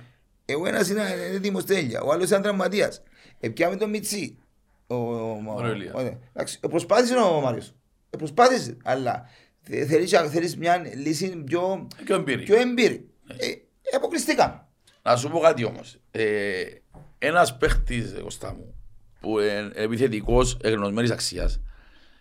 Εγώ 0.45 0.67
ένας 0.67 0.89
είναι 0.89 1.03
έτοιμος 1.33 1.65
τέλεια, 1.65 2.01
ο 2.03 2.13
άλλος 2.13 2.27
ήταν 2.29 2.43
τραυματίας. 2.43 3.03
Επιάμε 3.41 3.77
τον 3.77 3.91
Μιτσί. 3.91 4.39
Ο, 4.87 4.95
ο, 4.95 5.43
ο, 5.47 5.55
Ωραίο 5.55 5.73
Ηλία. 5.73 5.93
ο- 5.95 6.03
ναι. 6.03 6.19
Εντάξει, 6.33 6.59
ε, 6.63 6.69
προσπάθησε 6.69 7.17
ο 7.17 7.41
Μάριος. 7.41 7.75
Ε, 8.11 8.17
προσπάθησε, 8.17 8.77
αλλά 8.85 9.29
θε- 9.63 9.89
θέλεις, 9.89 10.11
θέλεις 10.31 10.57
μια 10.57 10.83
λύση 10.95 11.37
πιο, 11.37 11.87
Και 12.07 12.13
ο 12.13 12.17
Εμπύρη. 12.17 12.43
πιο 12.43 12.57
εμπειρή. 12.61 13.09
Ε, 13.37 13.47
ε, 13.47 13.57
αποκλειστήκαμε. 13.97 14.61
Να 15.03 15.17
σου 15.17 15.29
πω 15.31 15.39
κάτι 15.39 15.65
όμως. 15.65 16.01
Ε, 16.11 16.65
ένας 17.19 17.57
παίχτης, 17.57 18.15
Κωστά 18.23 18.55
μου, 18.55 18.75
που 19.27 19.39
είναι 19.39 19.71
επιθετικός, 19.75 20.57
εγνωσμένης 20.63 21.11
αξίας, 21.11 21.61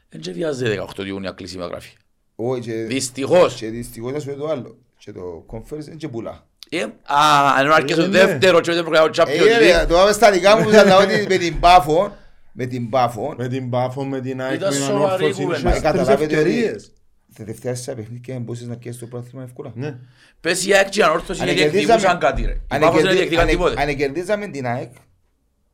Δεν 0.10 0.22
και 0.22 0.32
βιάζεται 0.32 0.70
18 0.98 1.06
Ιούνια 1.06 1.32
κλείσει 1.32 1.56
η 1.56 1.58
μεταγραφή. 1.58 1.94
Όχι, 2.36 2.62
και- 2.62 2.74
Δυστυχώς. 2.74 3.54
Και 3.56 3.68
δυστυχώς 3.68 4.12
να 4.12 4.20
σου 4.20 4.28
πω 4.30 4.36
το 4.36 4.48
άλλο. 4.50 4.78
Και 4.98 5.12
το 5.12 5.46
conference 5.52 5.86
είναι 5.88 5.96
και 5.96 6.08
πουλά. 6.08 6.48
Ε, 6.70 6.82
Α, 6.84 7.54
αν 7.58 7.72
αρκέσαι 7.72 8.02
Ε, 8.02 8.04
το 8.04 8.10
ναι. 8.10 8.26
δεύτερο 8.26 8.60
και 8.62 8.72
δεν 8.72 8.84
προκαλώ 8.84 9.06
Ε, 9.06 9.10
Champions 9.16 9.60
ρε, 9.60 9.84
League. 9.84 9.88
Το 9.88 9.94
πάμε 9.94 10.12
στα 10.12 10.32
δικά 10.32 10.58
μου, 10.58 10.70
αλλά 10.80 10.98
ότι 10.98 11.26
με 11.30 11.38
την 11.38 11.60
Πάφο, 11.60 12.16
με 12.52 12.66
την 12.66 12.90
Πάφο, 12.90 13.34
Με 13.38 13.48
την 13.48 13.70
Πάφο, 13.70 14.06
με 14.06 14.22
την 14.22 14.42
ΑΕΚ, 14.42 14.56
Ήταν 14.56 14.70
με 14.74 14.76
την 14.76 14.86
σοβαρή 14.86 15.06
Ανόρθωση, 15.06 15.42
κουβέντα. 15.44 15.60
είχες 15.60 15.64
Ε, 15.64 15.70
τρεις 15.72 15.82
καταλάβετε 15.82 16.24
ότι- 16.24 16.34
ευκαιρίες. 16.34 16.92
τα 17.36 17.44
τελευταία 17.44 17.76
στα 17.76 17.94
παιχνίδια 17.96 18.40
μπορείς 18.40 18.62
να 18.62 18.78
πιέσεις 18.78 19.00
το 19.00 19.06
πρόθυμα 19.08 19.44
εύκολα. 19.44 19.72
Ναι. 19.76 19.98
Πες 20.42 20.66
η 20.66 20.74
ΑΕΚ 20.74 20.90
και 20.90 21.00
η 21.00 21.04
ανόρθωση 21.04 21.42
Αν 21.42 21.48
είναι 21.48 21.56
κερδίζαμε- 21.58 21.88
διεκδικούσαν 22.00 22.20
κάτι 22.20 22.42
ρε. 22.46 22.52
Η 22.52 22.62
αν 22.68 22.80
Πάφος 22.80 22.96
δεν 22.96 23.04
κερδί- 23.04 23.18
διεκδικαν 23.18 23.44
αν- 23.44 23.50
τίποτε. 23.50 23.82
Αν 23.82 23.96
κερδίζαμε 23.96 24.48
την 24.48 24.66
ΑΕΚ, 24.68 24.92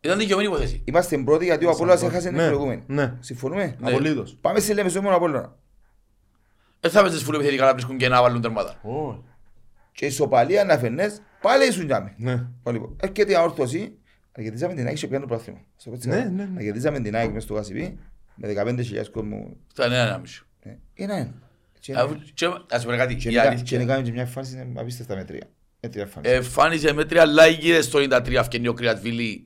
Ήταν 0.03 0.17
δικαιωμένη 0.17 0.47
υπόθεση. 0.47 0.81
είμαστε 0.85 1.17
πρώτοι 1.17 1.45
γιατί 1.45 1.65
ο 1.65 1.69
Απόλλωνας 1.69 2.01
έχασε 2.03 2.27
την 2.27 2.37
Ναι, 2.37 2.45
προηγούμενη. 2.47 2.83
ναι. 2.87 3.13
Συμφωνούμε; 3.19 3.75
Ναι. 3.79 3.89
Απολύτως. 3.89 4.37
Πάμε 4.41 4.59
στη 4.59 4.73
Λεμεσό 4.73 5.01
μόνο 5.01 5.15
Απόλλωνα. 5.15 5.55
Δεν 6.79 6.91
θα 6.91 7.01
παίζεις 7.01 7.23
φούλε 7.23 7.37
επιθετικά 7.37 7.65
να 7.65 7.71
βρίσκουν 7.73 7.97
και 7.97 8.07
να 8.07 8.21
βάλουν 8.21 8.41
τερμάτα. 8.41 8.79
Όχι. 8.81 9.21
Και 9.91 10.05
η 10.05 10.07
ισοπαλία 10.07 10.63
να 10.63 10.77
φερνές, 10.77 11.21
πάλι 11.41 11.67
ήσουν 11.67 11.85
τζάμι. 11.87 12.13
Ναι. 12.17 12.45
Λοιπόν, 12.71 12.95
έρχεται 13.01 13.31
η 13.31 13.35
αόρθωση, 13.35 13.97
να 14.37 14.43
κερδίζαμε 14.43 14.73
την 14.73 14.85
ΑΕΚ 14.87 14.95
και 14.97 15.07
πιάνει 15.07 15.23
το 15.23 15.29
πρόθυμα. 15.29 15.57
Στο 15.75 15.89
πω 15.89 15.95
έτσι 15.95 16.07
Ναι, 16.09 16.15
καλά. 16.15 16.29
ναι, 16.29 16.43
ναι. 16.43 16.49
Να 16.53 16.61
κερδίζαμε 16.61 16.99
την 16.99 17.15
ΑΕΚ 17.15 17.31
μες 17.31 17.43
στο 17.43 17.53
Γασιπί, 17.53 17.99
με 18.35 18.47
15.000 18.47 19.09
κόσμο. 19.11 19.55
Στα 19.71 19.87
νέα 19.87 20.05
ένα 20.07 20.17
μισό. 20.17 20.45
Ε, 20.59 20.69
Ένα 20.93 21.15
ένα. 21.15 21.33
Και 21.79 21.93
Αφού- 21.95 22.17
και- 22.33 22.45
Ας 22.71 22.81
σου 22.81 22.87
πω 22.87 22.95
κάτι. 22.95 23.15
και 23.15 23.29
η 23.29 23.33
να- 23.33 23.41
αλήθεια- 23.41 23.63
Και 23.63 23.77
να 23.77 23.85
κάνουμε 23.85 24.05
και 24.05 24.11
μια 24.11 24.21
εμφάνιση 24.21 24.53
είναι 24.53 24.79
απίστευτα 24.79 25.15
μετρία. 25.15 25.47
Μέτρια 25.81 26.03
εμφάνιση. 26.03 26.33
Εμφάνισε 26.33 26.93
μέτρια 26.93 27.25
λάγιδες 27.25 27.85
στο 27.85 27.99
93 27.99 28.43
φκένει 28.43 28.67
ο 28.67 28.73
Κρυατβίλη. 28.73 29.45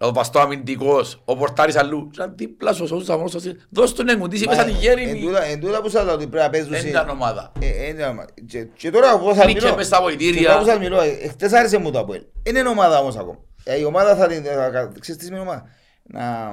Ο 0.00 0.12
Παστό 0.12 0.38
αμυντικός, 0.38 1.22
ο 1.24 1.36
Πορτάρης 1.36 1.76
αλλού. 1.76 2.10
Σαν 2.14 2.32
δίπλα 2.36 2.72
σου, 2.72 2.82
όσους 2.84 3.08
αμόνους 3.08 3.30
σας, 3.30 3.52
δώσ' 3.70 3.92
τον 3.92 4.08
έγκον, 4.08 4.30
μέσα 4.46 4.64
τη 4.64 4.70
Εν 4.70 4.76
γέριμη. 4.78 5.20
τούτα- 5.20 5.42
Εν 5.42 5.60
τούτα 5.60 5.82
που 5.82 5.88
σας 5.88 6.04
λέω 6.04 6.14
ότι 6.14 6.26
πρέπει 6.26 6.44
να 6.44 6.50
παίζουν 6.50 6.70
Δεν 6.70 6.80
σε- 6.80 6.88
ήταν 6.88 7.08
ομάδα. 7.08 7.52
Ε, 7.60 7.86
ε, 7.88 7.92
ναι, 7.92 8.12
μα- 8.12 8.24
και- 8.46 8.64
Και 8.64 8.90
τώρα 8.90 9.18
που 9.18 9.34
σας 9.34 9.46
Νίκε 9.46 9.60
μιλώ, 9.62 9.74
μες 9.76 9.86
στα 9.86 10.00
βοητήρια. 10.02 10.40
και 10.40 10.46
τώρα 10.46 10.58
που 10.58 10.66
σας 10.66 10.78
μιλώ, 10.78 11.00
ε, 11.00 11.28
χτες 11.28 11.52
άρεσε 11.52 11.78
μου 11.78 11.90
το 11.90 11.98
Αποέλ. 11.98 12.22
Είναι 12.42 12.60
ομάδα 12.68 12.98
όμως 12.98 13.16
ακόμα. 13.16 13.38
Ε, 13.64 13.78
Η 13.78 13.84
ομάδα 13.84 14.16
θα 14.16 14.26
την... 14.26 14.44
θα 14.44 14.70
κα- 14.70 14.92
Ξέρεις 15.00 15.20
τι 15.20 15.24
σημαίνει 15.26 15.42
ομάδα; 15.42 15.64
Να, 16.02 16.50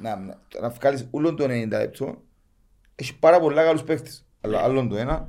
να, 0.00 0.16
να, 0.16 0.38
να 0.60 0.68
βγάλεις 0.68 1.06
όλον 1.10 1.36
το 1.36 1.44
90 1.44 1.78
λεπτό. 1.78 2.22
Έχεις 2.94 3.14
πάρα 3.14 3.40
πολλά 3.40 3.64
καλούς 3.64 3.82
παίχτες. 3.82 4.24
Αλλά 4.40 4.60
άλλον 4.60 4.88
το 4.88 4.96
ένα 4.96 5.28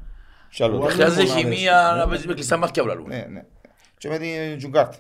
και 0.50 0.64
άλλο 0.64 0.78
το 0.78 0.84
άλλο. 0.84 0.94
Χρειάζεται 0.94 1.22
μονάδες. 1.24 1.42
χημεία 1.42 1.94
να 1.98 2.08
παίζεις 2.08 2.26
με 2.26 2.34
κλειστά 2.34 2.58
μάτια 2.58 2.82
που 2.82 2.88
λαλούμε. 2.88 3.16
Ναι, 3.16 3.26
ναι. 3.30 3.46
Και 3.98 4.10
με 4.10 4.18
την 4.18 4.58
Τζουγκάρτ. 4.58 4.94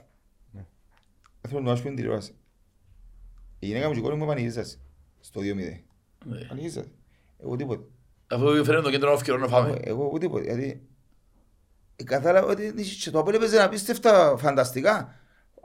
Θέλω 1.49 1.61
να 1.61 1.75
σου 1.75 1.81
πω 1.81 1.87
την 1.87 1.97
τηλεόραση. 1.97 2.35
Η 3.63 3.65
γυναίκα 3.65 3.87
μου 3.87 3.93
και 3.93 3.99
η 3.99 4.01
κόρη 4.01 4.15
μου 4.15 4.25
πανηγύρισας 4.25 4.79
στο 5.19 5.41
2-0. 5.41 5.43
Ναι. 6.25 6.45
Πανηγύρισας. 6.47 6.85
Εγώ 7.43 7.55
τίποτε. 7.55 7.83
Αφού 8.27 8.65
φέρνει 8.65 8.81
το 8.83 8.89
κέντρο 8.89 9.13
όφκυρο 9.13 9.37
να 9.37 9.47
φάμε. 9.47 9.77
Εγώ 9.83 10.09
ούτε 10.13 10.27
ποτέ, 10.29 10.43
γιατί 10.43 10.81
ε, 11.95 12.03
κατάλαβα 12.03 12.47
ότι 12.47 12.73
και 13.03 13.11
το 13.11 13.19
Απόλλη 13.19 13.37
παίζει 13.37 13.57
απίστευτα 13.57 14.35
φανταστικά. 14.37 15.15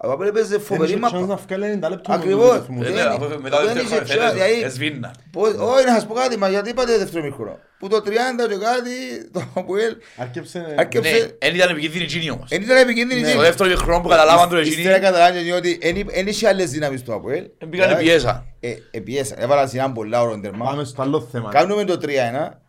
Ο 0.02 0.10
Απόλλη 0.10 0.32
παίζεις 0.32 0.62
φοβερή 0.62 0.92
Έχεις 0.92 1.04
chance 1.06 1.12
να 1.12 1.20
μάπα. 1.26 1.40
βγάλει 1.48 1.64
90 1.82 1.88
λεπτό 1.90 2.10
με 2.10 2.14
Ακριβώς. 2.14 2.48
το 2.48 2.54
ρυθμό. 2.54 2.78
Ε, 2.80 2.84
δεν 2.84 2.92
ναι, 2.94 3.00
είναι- 3.00 3.08
αφού 3.10 3.40
μετά 3.42 3.56
το 3.58 3.64
δεν 3.66 3.74
δεύτερο 3.74 4.02
είχε 4.02 4.14
χρόνο 4.14 4.28
chance, 4.28 4.32
δηλαδή- 4.32 4.62
εσβήναν. 4.62 5.12
Πώς- 5.32 5.54
Όχι, 5.72 5.84
να 5.86 5.92
σας 5.94 6.06
πω 6.06 6.14
κάτι, 6.14 6.38
μα 6.38 6.48
γιατί 6.48 6.70
είπατε 6.70 6.98
δεύτερο 6.98 7.24
μήχρονο. 7.24 7.58
Που 7.78 7.88
το 7.88 8.00
30 8.02 8.46
και 8.48 8.56
κάτι, 8.68 8.94
το 9.32 9.42
Αποέλ, 9.54 9.96
Άρκεψε... 10.16 10.74
Άρκεψε- 10.78 11.12
Ναι, 11.12 11.26
δεν 11.38 11.54
ήταν 11.54 11.68
επικίνδυνη 11.70 12.04
εκείνη 12.04 12.30
όμως. 12.30 12.48
δεν 12.48 12.62
ήταν 12.62 12.76
επικίνδυνη. 12.76 13.24
Στο 13.24 13.36
ναι. 13.36 13.42
δεύτερο 13.42 13.76
χρόνο 13.76 14.00
που 14.00 14.08
καταλάβαν 14.08 14.48
το 14.48 14.58
Ύστερα 14.60 14.80
εκείνη, 14.96 15.04
καταλάβαινε 15.04 15.52
ότι 15.52 15.78
εν- 15.80 16.06
εν 16.10 16.26
είχε 16.26 16.48
άλλες 16.48 16.70
δυνάμεις 16.70 17.00
στο 17.00 17.14
Αποέλ. 17.14 17.44
δεν 17.58 17.68
πήγανε 17.68 17.88
Δηλαδή, 17.88 18.04
πιέσα. 18.04 18.44
ε, 18.60 18.74
ε, 18.90 19.00
πιέσαν. 19.00 19.36
Έβαλα 19.40 19.66
σειρά 19.66 19.90
πολλά 19.92 20.22
ώρων 20.22 20.40
τερμά. 20.42 20.64
Πάμε 20.64 20.84
στο 20.84 21.02
άλλο 21.02 21.20
θέμα. 21.32 21.50
Κάνουμε 21.50 21.84
το 21.84 21.96
3-1. 21.98 22.60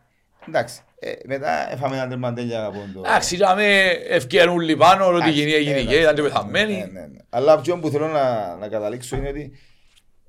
Εντάξει. 0.47 0.79
Ε, 0.99 1.11
Μετά 1.25 1.71
έφαμε 1.73 1.95
ένα 1.95 2.07
τερμαντέλια 2.07 2.65
από 2.65 2.77
το... 2.93 2.99
Εντάξει, 3.05 3.35
είχαμε 3.35 3.65
ευκαιρούν 4.09 4.59
λιπάνω, 4.59 5.05
ότι 5.05 5.15
Εντάξει, 5.15 5.31
γίνει 5.39 5.51
έγινε 5.51 5.71
εντάξει, 5.71 5.87
και 5.87 5.95
ήταν 6.01 6.15
και 6.15 6.21
ναι, 6.21 6.27
πεθαμένοι. 6.27 6.73
ναι, 6.73 6.99
ναι. 7.01 7.17
Αλλά 7.29 7.53
αυτό 7.53 7.77
που 7.77 7.89
θέλω 7.89 8.07
να, 8.07 8.55
να 8.55 8.67
καταλήξω 8.67 9.15
είναι 9.15 9.27
ότι 9.29 9.51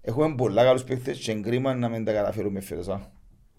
έχουμε 0.02 0.34
πολλά 0.34 0.64
καλούς 0.64 0.84
παίχτες 0.84 1.18
και 1.18 1.32
εγκρίμα 1.32 1.74
να 1.74 1.88
μην 1.88 2.04
τα 2.04 2.12
καταφέρουμε 2.12 2.60
φέτος. 2.60 2.88
α. 2.88 3.00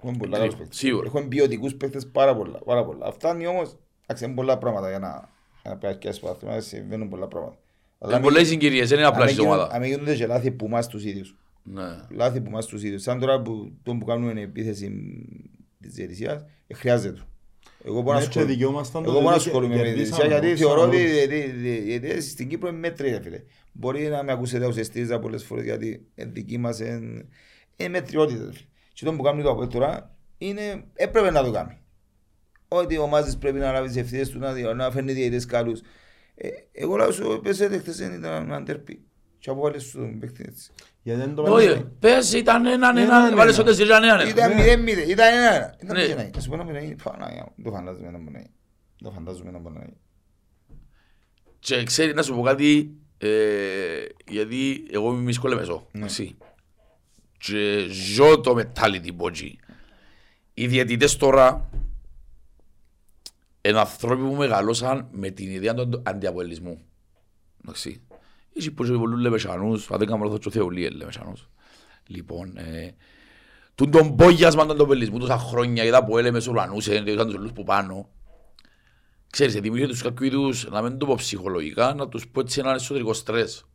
Έχουμε 0.04 0.18
πολλά 0.18 0.38
καλούς 0.38 0.56
παίχτες. 0.56 0.78
Σίγουρα. 0.78 1.06
Έχουμε 1.06 1.28
ποιοτικούς 1.28 1.76
παίχτες 1.76 2.08
πάρα 2.08 2.36
πολλά. 2.36 2.58
Πάρα 2.66 2.86
πολλά. 2.86 3.06
Αυτά 3.06 3.30
είναι 3.34 3.48
όμως, 3.48 3.78
εντάξει, 4.04 4.26
είναι 4.26 4.34
πολλά 4.34 4.58
πράγματα 4.58 4.90
για 4.90 5.00
να, 5.00 5.30
για 5.64 5.80
να 5.84 5.96
πιάσεις 5.98 6.22
το 6.22 6.28
πάθημα, 6.28 6.60
συμβαίνουν 6.60 7.10
πολλά 7.10 7.28
πράγματα. 7.28 7.56
Αλλά 8.00 8.14
Είναι 8.14 8.24
πολλές 8.24 8.48
συγκυρίες, 8.48 8.90
δεν 8.90 8.98
είναι 8.98 9.08
απλά 9.08 9.22
αν 9.24 9.30
στην 9.30 9.42
γίνουν- 9.44 9.58
ομάδα. 9.58 9.76
αν 9.76 9.84
γίνονται 9.84 10.16
και 10.16 10.26
λάθη 10.28 10.52
που 10.52 10.68
μας 10.68 10.88
τους 10.88 11.04
ίδιους. 11.06 11.36
Ναι. 11.64 11.84
Λάθη 12.10 12.42
που 12.42 12.50
μας 12.50 12.66
τους 12.66 12.84
ίδιους. 12.84 13.02
Σαν 13.02 13.20
τώρα 13.20 13.42
που, 13.42 13.72
τον 13.84 14.00
που 14.00 14.06
κάνουμε 14.06 14.42
επίθεση 14.42 14.92
της 15.82 15.94
διαιτησίας, 15.94 16.46
ε, 16.68 16.74
χρειάζεται. 16.74 17.22
Εγώ 17.86 18.02
μπορώ 18.02 18.14
να 18.14 18.14
Ναι, 18.14 18.20
και 18.22 18.28
ασχολούμαι- 18.28 18.54
δικαιούμασταν 18.54 19.04
το 19.04 19.10
εγώ 19.10 19.20
μπορώ 19.20 19.32
να 19.36 19.40
ότι 19.40 19.48
ασχολούμαι 19.48 19.76
με 19.76 19.82
τη 19.82 19.88
κερδίσαμε, 19.88 20.16
διαιτησία 20.28 20.40
γιατί 20.40 20.56
ξέρω 20.56 20.70
θεωρώ 20.70 20.88
ότι 20.88 20.98
εγώ. 20.98 21.08
η 21.08 21.12
διαιτή- 21.12 21.88
η 21.88 21.98
διαιτησία 21.98 22.22
στην 22.32 22.48
Κύπρο 22.48 22.70
είναι 22.70 22.78
μέτρη 22.78 23.10
ρε 23.10 23.22
φίλε. 23.22 23.42
Μπορεί 23.72 24.08
να 24.08 24.24
με 24.24 24.32
ακούσετε 24.32 24.66
ως 24.66 24.78
εστίζα 24.78 25.20
πολλές 25.20 25.44
φορές 25.44 25.64
γιατί 25.64 26.06
η 26.16 26.24
δική 26.24 26.58
μας 26.58 26.80
είναι 26.80 27.26
είναι 27.76 27.90
μετριότητα. 27.90 28.46
ρε 28.46 28.52
φίλε. 28.52 28.66
Και 28.94 29.06
το 29.06 29.14
που 29.14 29.24
κάνει 29.24 29.42
το 29.44 29.50
από 29.50 29.68
τώρα 29.68 30.16
είναι 30.38 30.84
έπρεπε 30.94 31.32
να 31.32 31.44
το 31.44 31.52
κάνει. 31.52 31.78
Ότι 32.68 32.94
οι 32.94 32.98
ομάδες 32.98 33.38
πρέπει 33.38 33.58
να 33.60 33.72
λάβεις 33.72 33.92
τις 33.92 34.02
ευθύνες 34.02 34.30
του 34.30 34.40
να, 34.40 34.54
δι- 34.54 34.74
να 34.76 34.92
φέρνει 34.92 35.14
διαιτητές 35.14 35.46
καλούς. 35.46 35.82
Ε, 36.36 36.48
εγώ 36.72 36.96
λέω 36.96 37.12
σου 37.12 37.40
πέσετε 37.44 37.78
χτες 37.78 37.98
δεν 37.98 38.14
ήταν 38.14 38.44
ένα 38.44 38.64
τερπί. 38.64 39.04
Και 39.40 39.50
αποβάλλες 39.50 39.84
στον 39.84 40.20
παίκτη 40.20 40.44
έτσι. 40.48 40.72
Γιατί 41.04 41.20
δεν 41.20 41.36
το 41.36 41.42
Όχι, 41.44 41.68
βάλεις. 41.68 41.86
πες 42.00 42.34
ήταν 42.34 42.66
έναν 42.66 42.98
Έναν, 42.98 43.24
έναν, 43.26 43.36
βάλες 43.36 43.54
έναν. 43.54 43.66
ο 43.68 43.70
τέσσερις 43.70 43.92
έναν 43.92 44.04
έναν. 44.04 44.28
Ήταν 44.30 44.54
μηδέν 44.54 44.82
μηδέν, 44.82 45.10
ήταν 45.10 45.34
ένα 45.34 45.54
ένα. 45.56 45.76
Ήταν 45.84 45.96
Ναι. 45.96 46.02
μηδέν 46.02 46.20
ένα. 46.20 46.30
Ας 46.38 46.44
σου 46.44 46.50
πω 46.50 46.56
ένα 46.56 46.64
μηδέν, 46.64 46.96
Παναγιά 47.04 47.48
μου, 47.58 47.64
το 47.64 47.72
φαντάζομαι 47.72 48.12
να 48.12 48.18
μπορεί 48.18 48.32
να 48.32 48.40
είναι. 48.40 48.50
Το 49.04 49.12
φαντάζομαι 49.12 49.52
να 49.52 49.60
μπορεί 49.60 49.76
να 49.76 49.82
είναι. 49.82 49.94
Και 51.60 51.84
ξέρει 51.84 52.14
να 52.14 52.22
σου 52.22 52.36
πω 52.36 52.42
κάτι, 52.42 52.92
ε, 53.18 53.30
γιατί 54.28 54.86
εγώ 54.92 55.12
είμαι 55.12 55.22
μισκό 55.22 55.48
λεμεσό, 55.48 55.88
εσύ. 55.92 56.38
Και 57.38 57.88
ζω 57.90 58.40
το 58.40 58.56
mentality 58.60 59.10
πότσι. 59.18 59.58
Οι 60.54 60.68
διαιτητές 60.68 61.18
τώρα 61.18 61.70
είναι 63.62 63.80
άνθρωποι 63.80 64.24
που 64.24 64.36
μεγαλώσαν 64.36 65.08
με 65.12 65.30
την 65.30 65.50
ιδέα 65.52 65.74
του 65.74 66.02
αντιαπολισμού. 66.06 66.82
Εντάξει. 67.64 68.02
Είσαι 68.54 68.72
πως 68.72 68.90
πολλούς 68.90 69.22
λεμεσανούς, 69.22 69.92
αν 69.92 69.98
δεν 69.98 70.08
κάνω 70.08 70.24
λάθος 70.24 70.40
και 70.40 70.48
ο 70.48 70.52
Θεολί 70.52 70.82
είναι 70.82 70.90
λεμεσανός. 70.90 71.50
Λοιπόν, 72.08 72.58
ε, 72.58 72.96
τούν 73.76 73.92
τον 73.92 74.16
πόγιασμα 74.16 74.66
των 74.66 74.78
τοπελισμού 74.78 75.20
τόσα 75.20 75.38
χρόνια, 75.38 75.84
είδα 75.84 76.06
που 76.06 76.18
έλεγε 76.18 76.50
ουρανούς, 76.50 76.88
ε, 76.88 77.04
είδαν 77.06 77.26
τους 77.26 77.36
όλους 77.36 77.52
που 77.52 77.64
πάνω. 77.64 78.10
Ξέρεις, 79.30 79.54
δημιουργεί 79.54 79.88
τους 79.88 80.02
κάποιου 80.02 80.26
είδους, 80.26 80.70
να 80.70 80.82
μην 80.82 80.98
το 80.98 81.06
πω 81.06 81.16
ψυχολογικά, 81.16 81.94
να 81.94 82.10
τους 82.10 82.28
πω 82.28 82.40
έτσι 82.40 82.60
έναν 82.60 82.76
εσωτερικό 82.76 83.14
στρες. 83.14 83.66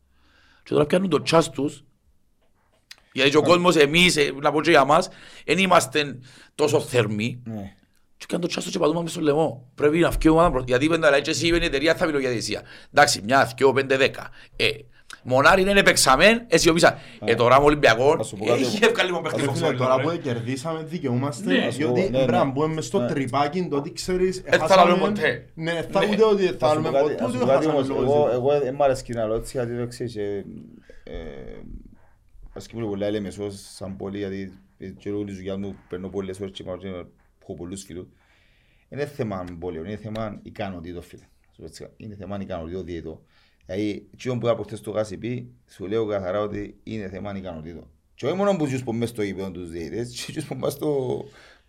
Και 0.63 0.73
τώρα 0.73 0.87
πιάνουν 0.87 1.09
το 1.09 1.23
τσάς 1.23 1.51
τους, 1.51 1.85
γιατί 3.13 3.31
και 3.31 3.37
ο 3.37 3.43
κόσμος, 3.43 3.77
εμείς, 3.77 4.17
ε, 4.17 4.33
να 4.41 4.53
πω 4.53 4.63
και 4.63 4.71
για 4.71 4.85
μας, 4.85 5.09
δεν 5.45 5.59
είμαστε 5.59 6.19
τόσο 6.55 6.81
θερμοί, 6.81 7.43
Ναι. 7.45 7.77
Και 8.17 8.25
κάνουν 8.29 8.43
το 8.45 8.49
τσάστο 8.49 8.71
και 8.71 8.79
πατούμε 8.79 9.03
μες 9.03 9.11
στο 9.11 9.21
λαιμό. 9.21 9.71
Πρέπει 9.75 9.99
να 9.99 10.11
φκέω 10.11 10.33
ομάδα 10.33 10.51
προς- 10.51 10.65
γιατί 10.67 10.89
πέντε 10.89 11.21
και 11.21 11.31
εσύ 11.31 11.47
είπαν 11.47 11.63
η 11.63 11.65
εταιρεία 11.65 11.95
θα 11.95 12.07
μιλώ 12.07 12.19
για 12.19 12.29
διαιτησία. 12.29 12.63
Εντάξει, 12.95 13.21
μια, 13.25 13.53
δυο, 13.57 13.73
πέντε, 13.73 13.97
δέκα. 13.97 14.31
Ε, 14.57 14.67
μονάρι 15.23 15.63
είναι 15.63 15.83
παίξαμεν, 15.83 16.45
εσύ 16.49 16.69
οπίσα. 16.69 16.99
Ε, 17.25 17.35
τώρα 17.35 17.59
με 17.59 17.65
Ολυμπιακό, 17.65 18.15
Να 18.17 18.23
σου 18.23 18.37
πω 18.37 18.45
κάτι. 18.45 18.61
έχει 18.61 18.85
ευκάλει 18.85 19.13
μου 19.13 19.21
παίχτες 19.23 19.41
Ρε 19.41 19.47
στο 19.47 19.55
φίλε, 19.55 19.65
ξόριο, 19.75 19.85
Τώρα 19.85 19.97
ρε. 19.97 20.03
που 20.17 20.23
κερδίσαμε 20.23 20.83
δικαιούμαστε, 20.83 21.53
Ναι. 21.53 21.69
διότι 21.69 22.01
Ναι, 22.01 22.07
ναι. 22.07 22.17
πρέπει 22.17 22.33
να 22.33 22.45
μπούμε 22.45 22.75
μες 22.75 22.87
στο 22.87 22.99
Ναι. 23.01 23.07
τρυπάκι 23.07 23.67
το 23.71 23.77
ότι 23.77 23.93
ξέρεις 23.93 24.37
θα 24.47 24.55
έχασαμε- 24.57 24.89
λάβουμε 24.89 25.09
ποτέ. 25.09 25.47
Ναι, 25.55 25.87
θα 25.91 26.01
Ναι. 26.05 26.07
ούτε 26.13 26.25
ότι 26.25 26.43
θα 26.47 26.57
Θα 26.59 26.69
σου 26.69 26.75
πω 26.75 26.83
βάλουμε 26.83 26.91
κάτι- 26.91 27.03
ποτέ, 27.03 27.15
θα 27.17 27.23
σου 27.29 27.29
ούτε 27.37 27.39
πω 27.39 27.45
κάτι 27.47 27.53
έχασαμε 27.53 27.75
όμως, 27.75 27.89
λόγω 27.89 28.03
εγώ- 28.03 28.29
ζήτημα. 28.29 28.33
Εγώ 28.53 28.61
δεν 28.65 28.75
μ' 28.75 28.83
αρέσει 28.83 29.03
και 29.03 29.13
να 29.15 29.21
ερώτηση 29.23 29.57
γιατί 29.57 29.79
το 29.79 29.87
ξέρεις, 29.87 30.17
ε, 30.17 30.45
ε, 31.05 31.15
ας 32.53 32.67
και 32.67 32.77
πολλά 32.77 33.11
λέμε 33.11 33.29
εσώς 33.29 33.55
σαν 33.75 33.97
πόλη 33.97 34.19
γιατί 34.19 34.53
ε, 34.79 34.87
και 34.89 35.09
εγώ 35.09 35.25
της 35.25 35.37
δουλειά 35.37 35.57
μου 35.59 35.77
περνώ 35.89 36.09
πολλές 36.09 36.41
ώρες 36.41 36.53
και 36.53 36.63
πάω 36.63 36.77
και 36.77 36.89
έχω 37.49 37.55
πολλούς 37.55 37.83
φίλους. 37.83 38.07
Είναι 38.89 39.07
θέμα 39.07 39.45
πόλεων, 39.59 39.85
είναι 39.85 39.97
θέμα 39.97 40.41
ικανοτήτων 40.43 41.03
φίλε. 41.03 41.23
Σου 41.51 41.57
πω 41.61 41.65
έτσι, 41.65 41.87
Είναι 41.97 42.15
θέμα 42.15 42.39
ικανοτήτων 42.41 42.85
διαιτητών. 42.85 43.19
Δηλαδή, 43.67 44.09
εκείνο 44.15 44.35
που 44.35 44.41
είπα 44.41 44.51
από 44.51 44.63
χτες 44.63 44.79
στο 44.79 44.91
Γασιπί, 44.91 45.53
σου 45.71 45.87
λέω 45.87 46.07
καθαρά 46.07 46.41
ότι 46.41 46.81
είναι 46.83 47.09
θέμα 47.09 47.37
ικανοτήτων. 47.37 47.91
Και 48.15 48.27
όχι 48.27 48.37
μόνο 48.37 48.57
που 48.57 48.67
τους 48.67 48.85
πω 48.85 48.93
μες 48.93 49.09
στο 49.09 49.23
γήπεδο 49.23 49.51
τους 49.51 49.71
διαιτητές, 49.71 50.25
και 50.27 50.33
τους 50.33 50.45
πω 50.45 50.55
μες 50.55 50.73
στο... 50.73 51.25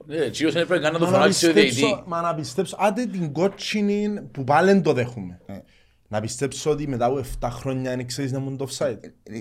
Ναι, 0.06 0.30
τσίος 0.30 0.54
δεν 0.54 0.68
πρέπει 0.68 0.84
καν 0.84 0.94
να 0.94 1.00
το 1.00 1.06
Μα 1.06 1.12
να 1.12 1.18
φωνάξει 1.18 1.50
ο 1.50 1.54
πιστέψω- 1.54 1.80
διαιτητή. 1.86 2.04
Μα 2.10 2.22
να 2.22 2.36
πιστέψω, 2.36 2.76
άντε 2.80 3.06
την 3.06 3.32
κότσινη 3.34 4.22
που 4.32 4.44
πάλι 4.44 4.72
δεν 4.72 4.82
το 4.82 4.94
δέχομαι. 4.94 5.42
Ε. 5.46 5.58
Να 6.08 6.22
πιστέψω 6.22 6.70
ότι 6.72 6.88
μετά 6.88 7.06
από 7.06 7.24
7 7.40 7.48
χρόνια 7.52 7.96
δεν 7.96 8.08
ξέρεις 8.08 8.32
να 8.32 8.40
μου 8.40 8.56
το 8.56 8.68
offside. 8.70 9.00
Ε, 9.24 9.40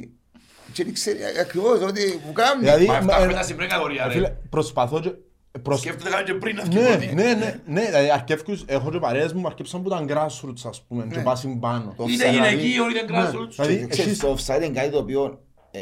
Και 0.72 0.84
δεν 0.84 0.92
ξέρει 0.92 1.18
ακριβώς 1.40 1.80
ότι 1.82 2.20
που 2.26 2.32
κάνει. 2.32 2.60
Δηλαδή, 2.60 2.86
Μα 2.86 2.92
μα, 2.92 2.98
αυτά 2.98 3.16
ε, 3.16 3.22
χρόνια 3.24 3.42
στην 3.42 3.56
πρώτη 3.56 3.70
κατηγορία, 3.70 4.02
ε, 4.04 4.06
ρε. 4.06 4.12
φίλε, 4.12 4.28
προσπαθώ 4.50 5.00
και... 5.66 5.70
προσ- 5.72 5.80
Σκέφτεται 5.82 6.10
κάνει 6.10 6.24
και 6.24 6.34
πριν 6.34 6.56
να 6.56 6.62
βγει 6.62 6.78
Ναι, 6.78 6.88
πρώτη. 6.88 7.14
ναι, 7.14 7.34
ναι, 7.34 7.60
ναι, 7.66 7.84
δηλαδή 7.84 8.10
αρκεύκους, 8.10 8.64
έχω 8.66 8.90
και 8.90 8.98
παρέες 8.98 9.32
μου, 9.32 9.46
αρκεύσαν 9.46 9.82
που 9.82 9.88
ήταν 9.88 10.06
grassroots 10.10 10.68
ας 10.68 10.82
πούμε 10.88 11.06
και 11.12 11.20
πάσουν 11.20 11.58
πάνω. 11.58 11.94
Το 11.96 12.04
Είτε 12.08 12.28
offside, 12.28 12.32
γυναικείο, 12.32 12.88
είτε 12.90 13.12
Ναι. 13.12 13.18
grassroots. 13.18 13.48
Δηλαδή, 13.50 13.76
Και 13.78 13.86
ξέρεις, 13.86 14.10
εσείς- 14.10 14.18
το 14.18 14.36
offside 14.38 14.56
είναι 14.64 14.80
κάτι 14.80 14.90
το 14.90 14.98
οποίο 14.98 15.40
ε, 15.70 15.80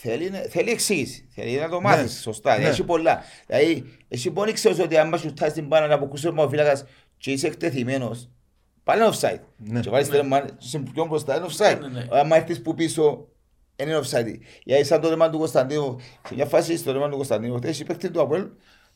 Θέλει, 0.00 0.30
θέλει 0.50 0.70
εξήγηση. 0.70 1.28
Θέλει 1.34 1.58
να 1.58 1.68
το 1.68 1.80
μάθεις 1.80 2.02
Ναι. 2.14 2.20
σωστά. 2.20 2.58
Ναι. 2.58 2.64
Έχει 2.64 2.84
πολλά. 2.84 3.22
Δηλαδή, 3.46 3.84
εσύ 4.08 4.30
μπορεί 4.30 4.48
να 4.48 4.54
ξέρεις 4.54 4.78
ότι 4.78 4.96
αν 4.96 5.08
μας 5.08 5.20
σουτάεις 5.20 5.52
την 5.52 5.66
μπάνα 5.66 5.86
να 5.86 5.94
αποκούσεις 5.94 6.30
ο 6.36 6.48
φύλακας 6.48 6.84
και 7.16 7.30
είσαι 7.32 7.46
εκτεθειμένος, 7.46 8.28
πάλι 8.84 9.02
είναι 9.02 9.10
offside. 9.20 9.40
Ναι. 9.56 9.80
Και 9.80 9.90
βάλεις 9.90 10.08
τέρμα, 10.08 10.44
σε 10.58 10.78
πιο 10.78 11.04
μπροστά 11.06 11.36
είναι 11.36 11.46
offside. 11.48 11.78
Ναι, 11.80 11.88
ναι, 11.88 11.98
ναι. 12.00 12.18
Αν 12.20 12.32
έρθεις 12.32 12.62
που 12.62 12.74
πίσω, 12.74 13.02
δεν 13.02 13.28
είναι 13.78 13.98
offside. 13.98 14.38
Γιατί 14.64 14.84
σαν 14.84 15.00
το 15.00 15.08
ρέμα 15.08 15.30
του 15.30 15.38
Κωνσταντίνου, 15.38 15.96
σε 16.28 16.34
μια 16.34 16.46
φάση 16.46 16.76
στο 16.76 16.92
ρέμα 16.92 17.08
του 17.08 17.16
Κωνσταντίνου, 17.16 17.56
χτες 17.56 17.70
έχει 17.70 17.84
παίχτη 17.84 18.10
του 18.10 18.20
Αποέλ, 18.20 18.46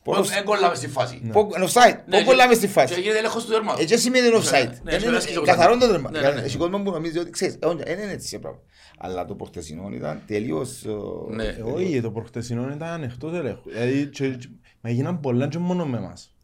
πόσο- 0.05 0.22
Δεν 0.35 0.45
κολλάμε 0.45 0.74
στη 0.74 0.89
φάση. 0.89 1.20
πο- 1.33 1.49
είναι 1.57 1.66
offside. 1.72 1.99
Ναι, 2.07 2.18
Πού 2.18 2.24
κολλάμε 2.24 2.55
στη 2.55 2.66
Και 2.66 2.72
φάση. 2.72 3.01
γίνεται 3.01 3.18
έλεγχος 3.18 3.45
του 3.45 3.51
τέρματος. 3.51 3.83
Έτσι 3.83 3.99
σημαίνει 3.99 4.26
είναι 4.26 4.37
offside. 4.37 4.51
Ναι, 4.51 4.59
ναι, 4.61 4.68
Δεν 4.68 5.01
ναι, 5.01 5.07
είναι- 5.07 5.18
ναι, 5.24 5.35
ναι, 5.41 5.47
Καθαρό 5.47 5.72
το 5.78 5.87
ναι, 5.87 5.93
τέρμα. 5.93 6.11
ναι, 6.11 6.20
ναι, 6.20 6.30
ναι. 6.30 6.41
Έχει 6.41 6.57
κόσμο 6.57 6.78
που 6.83 6.91
νομίζει 6.91 7.18
ότι 7.18 7.30
ξέρεις, 7.30 7.55
ε, 7.61 7.66
όχι, 7.66 7.76
δεν 7.76 7.99
είναι 7.99 8.12
έτσι 8.12 8.33
το 8.33 8.39
πράγμα. 8.39 8.59
Αλλά 8.99 9.24
το 9.24 9.35
προχτεσινό 9.35 9.89
ήταν 9.93 10.22
τελείως... 10.26 10.85
ε, 10.85 10.91
Ναι. 11.35 11.45
Ε, 11.45 11.62
Όχι, 11.62 12.01
το 12.01 12.11
προχτεσινό 12.11 12.62
ήταν 12.62 12.89
ανοιχτός 12.89 13.33
ελέγχου. 13.35 13.70
Δηλαδή, 13.70 14.07
και- 14.07 14.28
και- 14.28 14.49
μα 14.80 14.91
έγιναν 14.91 15.20
πολλά 15.20 15.49
και 15.49 15.59
μόνο 15.59 15.87
με 15.87 15.97
εμάς. 15.99 16.35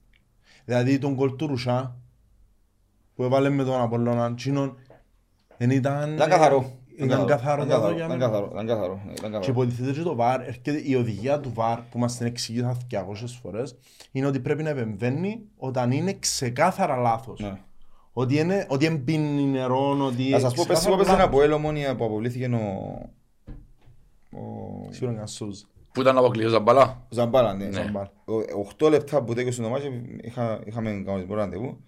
Δηλαδή, 0.64 0.98
τον 0.98 1.14
κολ 1.16 1.36
του 1.36 1.46
Ρουσά, 1.46 1.96
που 3.14 3.22
έβαλε 3.24 3.48
με 3.48 3.64
τον 3.64 3.80
Απολλώνα, 3.80 4.34
τσίνον, 4.34 4.76
δεν 5.56 5.70
ήταν... 5.70 6.14
Ήταν 6.14 6.28
καθαρό. 6.30 6.77
Ήταν 7.04 7.26
καθαρό 7.26 7.62
Ήταν 7.64 7.80
το 7.80 7.86
για 7.88 7.96
Ήταν 7.96 8.08
μένα. 8.08 8.26
καθαρό. 8.30 8.48
Ήταν 8.52 8.66
καθαρό. 8.66 9.00
ναι, 9.06 9.12
ήταν 9.12 9.30
Και 9.30 9.36
καθαρό. 9.38 9.44
υποτίθεται 9.52 9.92
και 9.92 10.02
το 10.02 10.16
VAR, 10.20 10.38
έρχεται 10.46 10.82
η 10.84 10.94
οδηγία 10.94 11.40
του 11.40 11.52
VAR 11.56 11.78
που 11.90 11.98
μας 11.98 12.16
την 12.16 12.26
εξηγήσαν 12.26 12.76
200 12.90 13.38
φορές, 13.42 13.76
είναι 14.12 14.26
ότι 14.26 14.40
πρέπει 14.40 14.62
να 14.62 14.68
επεμβαίνει 14.70 15.40
όταν 15.56 15.90
είναι 15.90 16.12
ξεκάθαρα 16.12 16.96
λάθος. 16.96 17.40
Ναι. 17.40 17.52
Ότι 18.12 18.38
είναι, 18.38 18.66
ότι 18.68 18.86
εμπίνει 18.86 19.42
νερό, 19.42 20.04
ότι... 20.06 20.28
Να 20.28 20.38
σας 20.38 20.54
πω, 20.54 20.64
πες 20.68 20.78
ξεκάθαρα 20.78 20.88
εγώ 20.88 20.96
πες 20.96 21.06
ένα 21.06 21.16
λάθος. 21.16 21.58
από 21.58 21.76
Ελ 21.88 21.96
που 21.96 22.04
αποβλήθηκε 22.04 22.46
ο... 22.54 22.58
ο 24.32 24.86
Σίγουρα 24.90 25.12
είναι 25.16 25.26
σούζ. 25.26 25.60
Που 25.92 26.00
ήταν 26.00 26.18
αποκλείος 26.18 26.50
Ζαμπαλά. 26.50 27.06
Ζαμπάλα, 27.08 27.54
ναι. 27.54 27.64
Ναι. 27.64 27.70
Ζαμπάλα. 27.72 28.10
Ο- 28.24 28.58
Οχτώ 28.60 28.88
λεπτά 28.88 29.22
που 29.22 29.34
τέκειωσε 29.34 29.62
το 29.62 29.68
μάτσο 29.68 29.88
είχα- 30.20 30.60
είχαμε 30.64 31.02
κανονισμό 31.06 31.34
ραντεβού. 31.34 31.78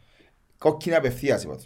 Κόκκινη 0.58 0.94
απευθείας 0.94 1.42
είπα 1.42 1.56
του. 1.56 1.64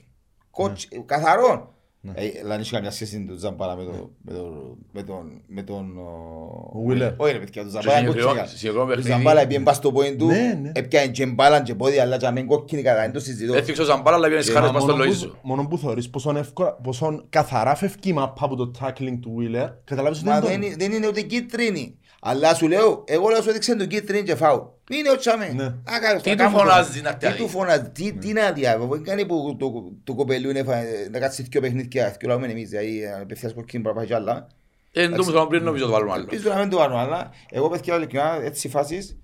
Κότσι- 0.50 1.02
Καθαρό. 1.06 1.73
Ε, 2.14 2.28
Δηλαδή 2.40 2.62
είχε 2.62 2.74
καμιά 2.74 2.90
σχέση 2.90 3.24
του 3.24 3.36
Ζαμπάλα 3.38 3.76
με 3.76 3.84
το- 3.84 4.10
με 4.22 4.32
το- 4.32 4.76
με 4.92 5.02
τον... 5.02 5.42
με 5.46 5.62
τον... 5.62 5.98
Ο 5.98 6.84
Wheeler. 6.88 7.12
Όχι 7.16 7.32
ρε 7.32 7.38
παιδιά, 7.38 7.62
του 7.62 7.70
Ζαμπάλα 7.70 7.98
είναι 7.98 8.08
συγκεκριμένο- 8.08 8.26
κόκκινη. 8.28 8.48
συγκεκριμένο 8.48 8.88
Του 8.90 8.94
παιχνίδι. 8.96 9.16
Ζαμπάλα 9.18 9.40
έπιεν 9.40 9.62
πας 9.62 9.76
στο 9.76 9.92
πόιν 9.92 10.18
του, 10.18 10.26
Ναι, 10.26 10.58
ναι. 10.62 10.70
έπιανε 10.74 11.08
και 11.08 11.26
μπάλαν 11.26 11.62
και 11.62 11.74
πόδι, 11.74 11.98
αλλά 11.98 12.16
και 12.16 12.26
αμέν 12.26 12.46
κόκκινη 12.46 12.82
κατά, 12.82 13.00
δεν 13.00 13.12
το 13.12 13.20
συζητώ. 13.20 13.54
Έφτιαξε 13.54 13.82
ο 13.82 13.84
Ζαμπάλα, 13.84 14.16
αλλά 14.16 14.28
πήγαινε 14.28 14.44
Ε, 14.48 14.52
χάρες 14.52 14.66
Μα 14.70 14.72
μας 14.72 14.82
στο 14.82 14.92
μόνο 14.96 15.04
που- 15.04 15.10
Λοΐζο. 15.32 15.38
Μόνο 15.42 15.66
που 15.68 15.78
θεωρείς 15.78 16.10
πόσο, 16.10 16.36
εύκολα, 16.38 16.72
πόσο 16.74 17.24
καθαρά 17.28 17.74
φεύγει 17.74 17.96
η 18.02 18.12
μαπά 18.12 18.44
από 18.44 18.56
το 18.56 18.70
tackling 18.80 19.18
του 19.20 19.34
Wheeler, 19.38 19.68
καταλάβεις 19.84 20.18
ότι 20.18 20.28
Μα 20.28 20.40
δεν 20.40 20.50
δεν, 20.50 20.60
το... 20.60 20.66
είναι- 20.66 20.76
δεν 20.78 20.92
είναι 20.92 21.06
ούτε 21.06 21.20
κίτρινη. 21.20 21.98
Αλλά 22.26 22.54
σου 22.54 22.68
λέω, 22.68 23.04
εγώ 23.06 23.28
λέω 23.28 23.42
σου 23.42 23.48
έδειξε 23.50 23.76
του 23.76 23.86
κίτρινη 23.86 24.22
και 24.22 24.34
φάουλ. 24.34 24.60
Είναι 24.90 25.10
ο 25.10 25.16
Τσάμε. 25.16 25.52
Ναι. 25.54 25.64
Α, 25.64 25.98
καλά, 26.00 26.20
Τι 26.20 26.28
θα 26.28 26.36
του 26.36 26.42
κάνω 26.42 26.58
φωνάζεις 26.58 26.96
τώρα. 26.96 27.08
να 27.10 27.12
Τι 27.12 27.18
πιάνει. 27.18 27.36
του 27.36 27.48
φωνάζεις, 27.48 27.88
τι, 27.92 28.12
τι 28.12 28.32
να 28.32 28.52
διάβει. 28.52 28.86
Δεν 28.90 29.02
κάνει 29.04 29.26
που 29.26 29.56
το, 29.58 29.92
το 30.04 30.14
κοπελού 30.14 30.50
είναι 30.50 30.62
φα- 30.62 30.82
να 31.10 31.18
κάτσει 31.18 31.42
δυο 31.42 31.60
παιχνίδια, 31.60 32.16
δυο 32.18 32.28
λαούμε 32.28 32.46
εμείς, 32.46 32.68
δηλαδή 32.68 33.02
απευθείας 33.22 33.52
κοκκίνη 33.54 33.82
πρέπει 33.82 33.98
να 33.98 34.04
πάει 34.04 34.10
κι 34.10 34.14
άλλα. 34.22 34.46
Ε, 34.92 35.08
Δεν 35.08 35.16
το 35.16 35.40
μου 35.40 35.46
πριν 35.46 35.62
νομίζω 35.64 35.84
το 35.86 35.90
βάλουμε 35.92 36.12
άλλο. 36.12 36.22
Ελπίζω 36.30 36.48
να 36.52 36.58
μην 36.58 36.68
το 36.70 36.76
πάρουμε, 36.76 36.98
αλλά 37.00 37.30
εγώ 37.50 37.68
παιδιά 37.68 37.96
ειλικρινά 37.96 38.38
έτσι 38.42 38.68
φάσεις 38.68 39.16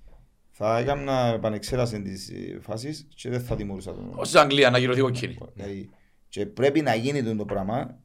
θα 0.50 0.78
έκανα 0.78 1.32
επανεξέραση 1.34 2.02
τις 2.02 2.28
ε, 2.28 2.58
φάσεις 2.60 3.06
και 3.14 3.28
δεν 3.30 3.40
θα 3.40 3.56
τιμωρούσα 3.56 3.94
τον. 3.94 4.12
Ως 4.16 4.28
στην 4.28 4.40
Αγγλία 4.40 4.70
να 4.70 4.78
γυρωθεί 4.78 5.00
κοκκίνη. 5.00 5.38
Δηλαδή, 5.54 5.90
και 6.28 6.46
πρέπει 6.46 6.80
να 6.80 6.94
γίνει 6.94 7.36
το 7.36 7.44
πράγμα. 7.44 7.96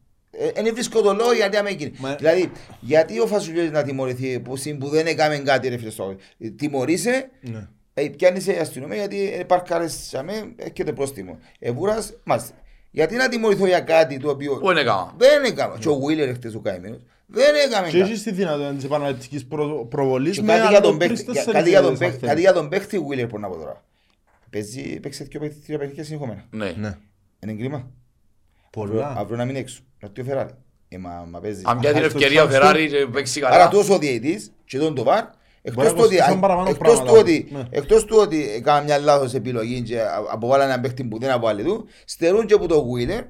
Δεν 0.53 0.73
βρίσκω 0.73 1.01
το 1.01 1.13
λόγο 1.13 1.33
γιατί 1.33 1.57
άμα 1.57 1.69
γίνει. 1.69 1.91
Μα- 1.97 2.15
Δηλαδή, 2.15 2.51
γιατί 2.79 3.19
ο 3.19 3.27
Φασουλιώτης 3.27 3.71
να 3.71 3.83
τιμωρηθεί 3.83 4.39
που, 4.39 4.55
συν- 4.55 4.79
που 4.79 4.87
δεν 4.89 5.07
έκαμε 5.07 5.37
κάτι 5.37 5.67
ρε 5.67 5.77
φίλε 5.77 5.89
στο 5.89 6.03
αγώνα. 6.03 6.17
Ε, 6.39 6.49
Τιμωρείσαι, 6.49 7.29
Ναι. 7.41 7.67
ε, 7.93 8.07
πιάνεις 8.07 8.47
η 8.47 8.51
αστυνομία 8.51 8.97
γιατί 8.97 9.43
παρκάρες 9.47 9.93
σε 9.93 10.17
αμέ, 10.17 10.53
έρχεται 10.55 10.93
πρόστιμο. 10.93 11.39
Εβούρας, 11.59 12.13
μάλιστα. 12.23 12.53
Γιατί 12.91 13.15
να 13.15 13.29
τιμωρηθώ 13.29 13.65
για 13.67 13.79
κάτι 13.79 14.19
το 14.19 14.29
οποίο 14.29 14.57
Πού 14.57 14.71
είναι 14.71 14.83
κάμα. 14.83 15.13
δεν 15.17 15.43
έκαμε. 15.43 15.77
Και 15.79 15.89
ο 15.89 15.95
Βίλερ 15.99 16.33
χτες 16.33 16.55
ο 16.55 16.59
καημένος 16.59 16.99
δεν 17.25 17.55
έκαμε 17.65 17.87
Και 17.89 17.97
κάτι. 17.99 18.09
έχεις 18.11 18.23
τη 18.23 18.31
δυνατότητα 18.31 18.73
της 18.73 18.83
επαναληπτικής 18.83 19.45
προ- 19.45 19.85
προβολής 19.89 20.35
Και 20.35 20.41
με 20.41 20.47
κάτι 20.53 20.67
για 20.67 20.77
άλλο 20.77 20.87
τον 20.87 20.97
τρεις 20.99 21.09
παίκτη- 21.09 21.25
τέσσερις 21.25 21.53
κάτι 21.53 21.69
για 21.69 21.81
τον 21.81 21.93
ιδέες, 21.93 22.01
αν 22.01 22.07
παίκτη- 22.11 22.19
θέλεις. 22.19 22.29
κάτι 22.29 22.41
για 22.41 22.53
τον 22.53 22.69
παίκτη 22.69 22.97
ο 22.97 23.03
Βίλερ 23.03 23.25
μπορώ 23.27 23.41
να 23.41 23.47
πω 23.47 23.55
τώρα. 23.55 23.83
Παίζει, 24.49 24.99
παίξε 24.99 25.23
δύο 25.23 25.39
παίκτη- 25.39 25.65
τρία 25.65 25.77
παιχνίδια 25.77 26.03
συνεχόμενα. 26.03 26.45
Ναι. 26.51 26.71
Ναι. 26.77 26.97
Είναι 27.43 27.53
κρίμα. 27.53 27.89
Αύριο- 28.75 28.99
Πολλά. 29.01 29.15
Αύριο 29.17 29.37
να 29.37 29.45
μην 29.45 29.55
έξω. 29.55 29.79
Να 29.99 30.11
το 30.11 30.23
Φεράρι. 30.23 30.49
Ε, 30.89 30.97
μα, 30.97 31.27
μα 31.31 31.39
παίζει. 31.39 31.61
Αν 31.65 31.79
πιάνει 31.79 31.99
την 31.99 32.09
στο 32.09 32.17
ευκαιρία 32.17 32.43
ο 32.43 32.47
Τσάρλστον. 32.47 32.75
Φεράρι 32.75 33.05
και 33.05 33.11
παίξει 33.13 33.41
Άρα 33.45 33.49
καλά. 33.57 33.67
τόσο 33.69 33.93
ο 33.93 33.97
διαιτής 33.97 34.51
και 34.65 34.77
τον 34.77 34.95
το 34.95 35.03
βάρ, 35.03 35.23
Μπορεί 35.23 35.33
εκτός 35.61 35.83
να 35.85 35.89
του 35.93 36.03
ότι, 36.05 36.15
κοστίσουν 36.15 36.39
παραπάνω 36.39 36.69
εκτός 36.69 36.87
πράγματα, 36.87 37.11
του 37.11 37.17
ότι, 37.19 37.47
ναι. 37.51 37.63
εκτός 37.69 38.05
του 38.05 38.17
ότι 38.19 38.49
έκανα 38.55 38.81
μια 38.81 38.97
λάθος 38.97 39.33
επιλογή 39.33 39.81
και 39.81 40.01
α- 40.01 40.23
αποβάλανε 40.31 40.69
έναν 40.69 40.81
παίχτη 40.81 41.03
που 41.03 41.19
δεν 41.19 41.29
αποβάλλει 41.31 41.63
του, 41.63 41.87
στερούν 42.05 42.45
και 42.45 42.53
από 42.53 42.67
το 42.67 42.85
Wheeler 42.91 43.23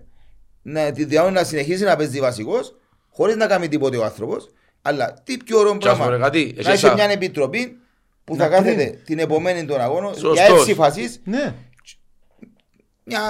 να, 0.62 0.92
τη 0.92 1.06
διάνοια 1.06 1.32
να 1.32 1.44
συνεχίσει 1.44 1.84
να 1.84 1.96
παίζει 1.96 2.20
βασικός, 2.20 2.76
χωρίς 3.12 3.36
να 3.36 3.48
κάνει 3.48 3.68
τίποτε 3.68 3.98
ο 3.98 4.04
άνθρωπος, 4.04 4.50
αλλά 4.82 5.14
τι 5.24 5.38
πιο 5.38 5.60
ωραίο 5.60 5.78
Και 5.78 5.90
ας 5.90 5.98
πω 5.98 6.04
ρε 6.04 6.08
πράγμα, 6.10 6.26
κάτι, 6.26 6.52
να 6.56 6.60
εσύ 6.60 6.70
έχει 6.70 6.78
σαν- 6.80 6.94
μια 6.94 7.06
επιτροπή 7.10 7.78
που 8.24 8.36
Να 8.36 8.44
θα 8.44 8.50
κάθεται 8.50 8.74
κρίνει. 8.84 8.98
την 9.06 9.20
επομένη 9.20 9.66
των 9.66 9.82
αγώνων 9.82 10.12
για 10.12 10.20
Σωστός. 10.22 10.60
έξι 10.60 10.74
φάσεις, 10.74 11.22
Ναι. 11.24 11.54
Μια 13.08 13.22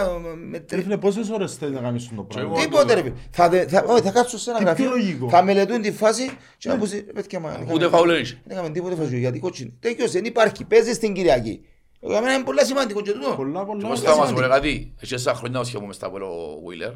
με 0.50 0.58
Ρε 0.58 0.64
τρι- 0.64 0.82
φίλε, 0.84 0.98
πόσες 0.98 1.30
ώρες 1.30 1.56
θέλει 1.56 1.74
να 1.74 1.80
κάνεις 1.82 2.10
το 2.16 2.22
πράγμα; 2.24 2.52
εγώ- 2.52 2.62
Τίποτε 2.62 2.94
ρε 2.94 3.02
φίλε. 3.02 3.14
Θα, 3.32 3.50
δε- 3.50 3.68
θα, 3.68 3.84
όχι, 3.88 4.02
θα 4.02 4.12
κάτσουν 4.12 4.40
σε 4.40 4.50
ένα 4.50 4.60
Τι 4.60 4.64
πιο 4.66 4.74
γραφείο, 4.74 4.90
λογικό. 4.90 5.30
θα 5.30 5.44
μελετούν 5.44 5.82
τη 5.82 5.92
φάση 5.92 6.30
και 6.58 6.70
να 6.70 6.78
πούν 6.78 6.90
«Ρε 6.92 7.00
παιδιά, 7.02 7.40
μα, 7.40 7.50
Ούτε 7.62 7.64
έκαμε- 7.74 7.88
φάουλ 7.88 8.10
δεν 8.10 8.22
είχε. 8.22 8.38
δεν 8.46 8.58
έκαμε 8.58 8.70
τίποτε 8.74 8.96
φασιού, 8.96 9.18
γιατί 9.18 9.40
κότσινο. 9.40 9.72
Τέτοιος 9.80 10.12
δεν 10.12 10.26
υπάρχει, 10.26 10.64
παίζεις 10.66 11.00
την 11.00 11.14
Κυριακή. 11.14 11.66
Για 12.00 12.22
μένα 12.22 12.34
είναι 12.34 12.44
πολύ 12.44 12.66
σημαντικό 12.66 13.02
και 13.02 13.12
τούτο. 13.12 13.34
Πολλά, 13.36 13.66
πολλά. 13.66 13.88
Πώς 13.88 14.00
Όλα 14.02 14.10
θα 14.10 14.18
μας 14.18 14.28
σημαντικά. 14.28 14.34
πω 14.36 14.42
ρε 14.42 14.48
κάτι. 14.48 14.94
Έχει 15.02 15.14
εσά 15.14 15.34
χρόνια 15.34 15.60
ως 15.60 15.74
μες 15.88 15.98
τα 15.98 16.08
από 16.08 16.18
ο 16.18 16.62
Wheeler. 16.68 16.94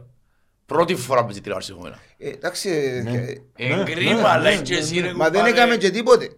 Πρώτη 0.66 0.96
φορά 0.96 1.26
παίζει 1.26 1.42
τρία 1.42 1.56
άρση 1.56 1.72
έχουμε. 1.76 1.96
Ε, 2.18 2.30
Εντάξει, 2.30 2.70
Ναι. 3.04 3.12
ε, 3.12 3.42
Ε, 3.56 3.76
Ναι, 3.76 3.84
κρίμα, 3.84 4.14
ναι, 4.14 4.28
αλλά 4.28 4.50
ναι, 4.50 4.56
και 4.62 4.74
ναι, 4.74 4.80
εσύ 4.80 4.96
ναι. 5.00 5.02
ρε 5.08 5.14
μα 5.14 5.24
δεν 5.30 5.34
κουμπάρε. 5.42 5.50
έκαμε 5.50 5.78
και 5.78 5.90
τίποτε. 5.90 6.30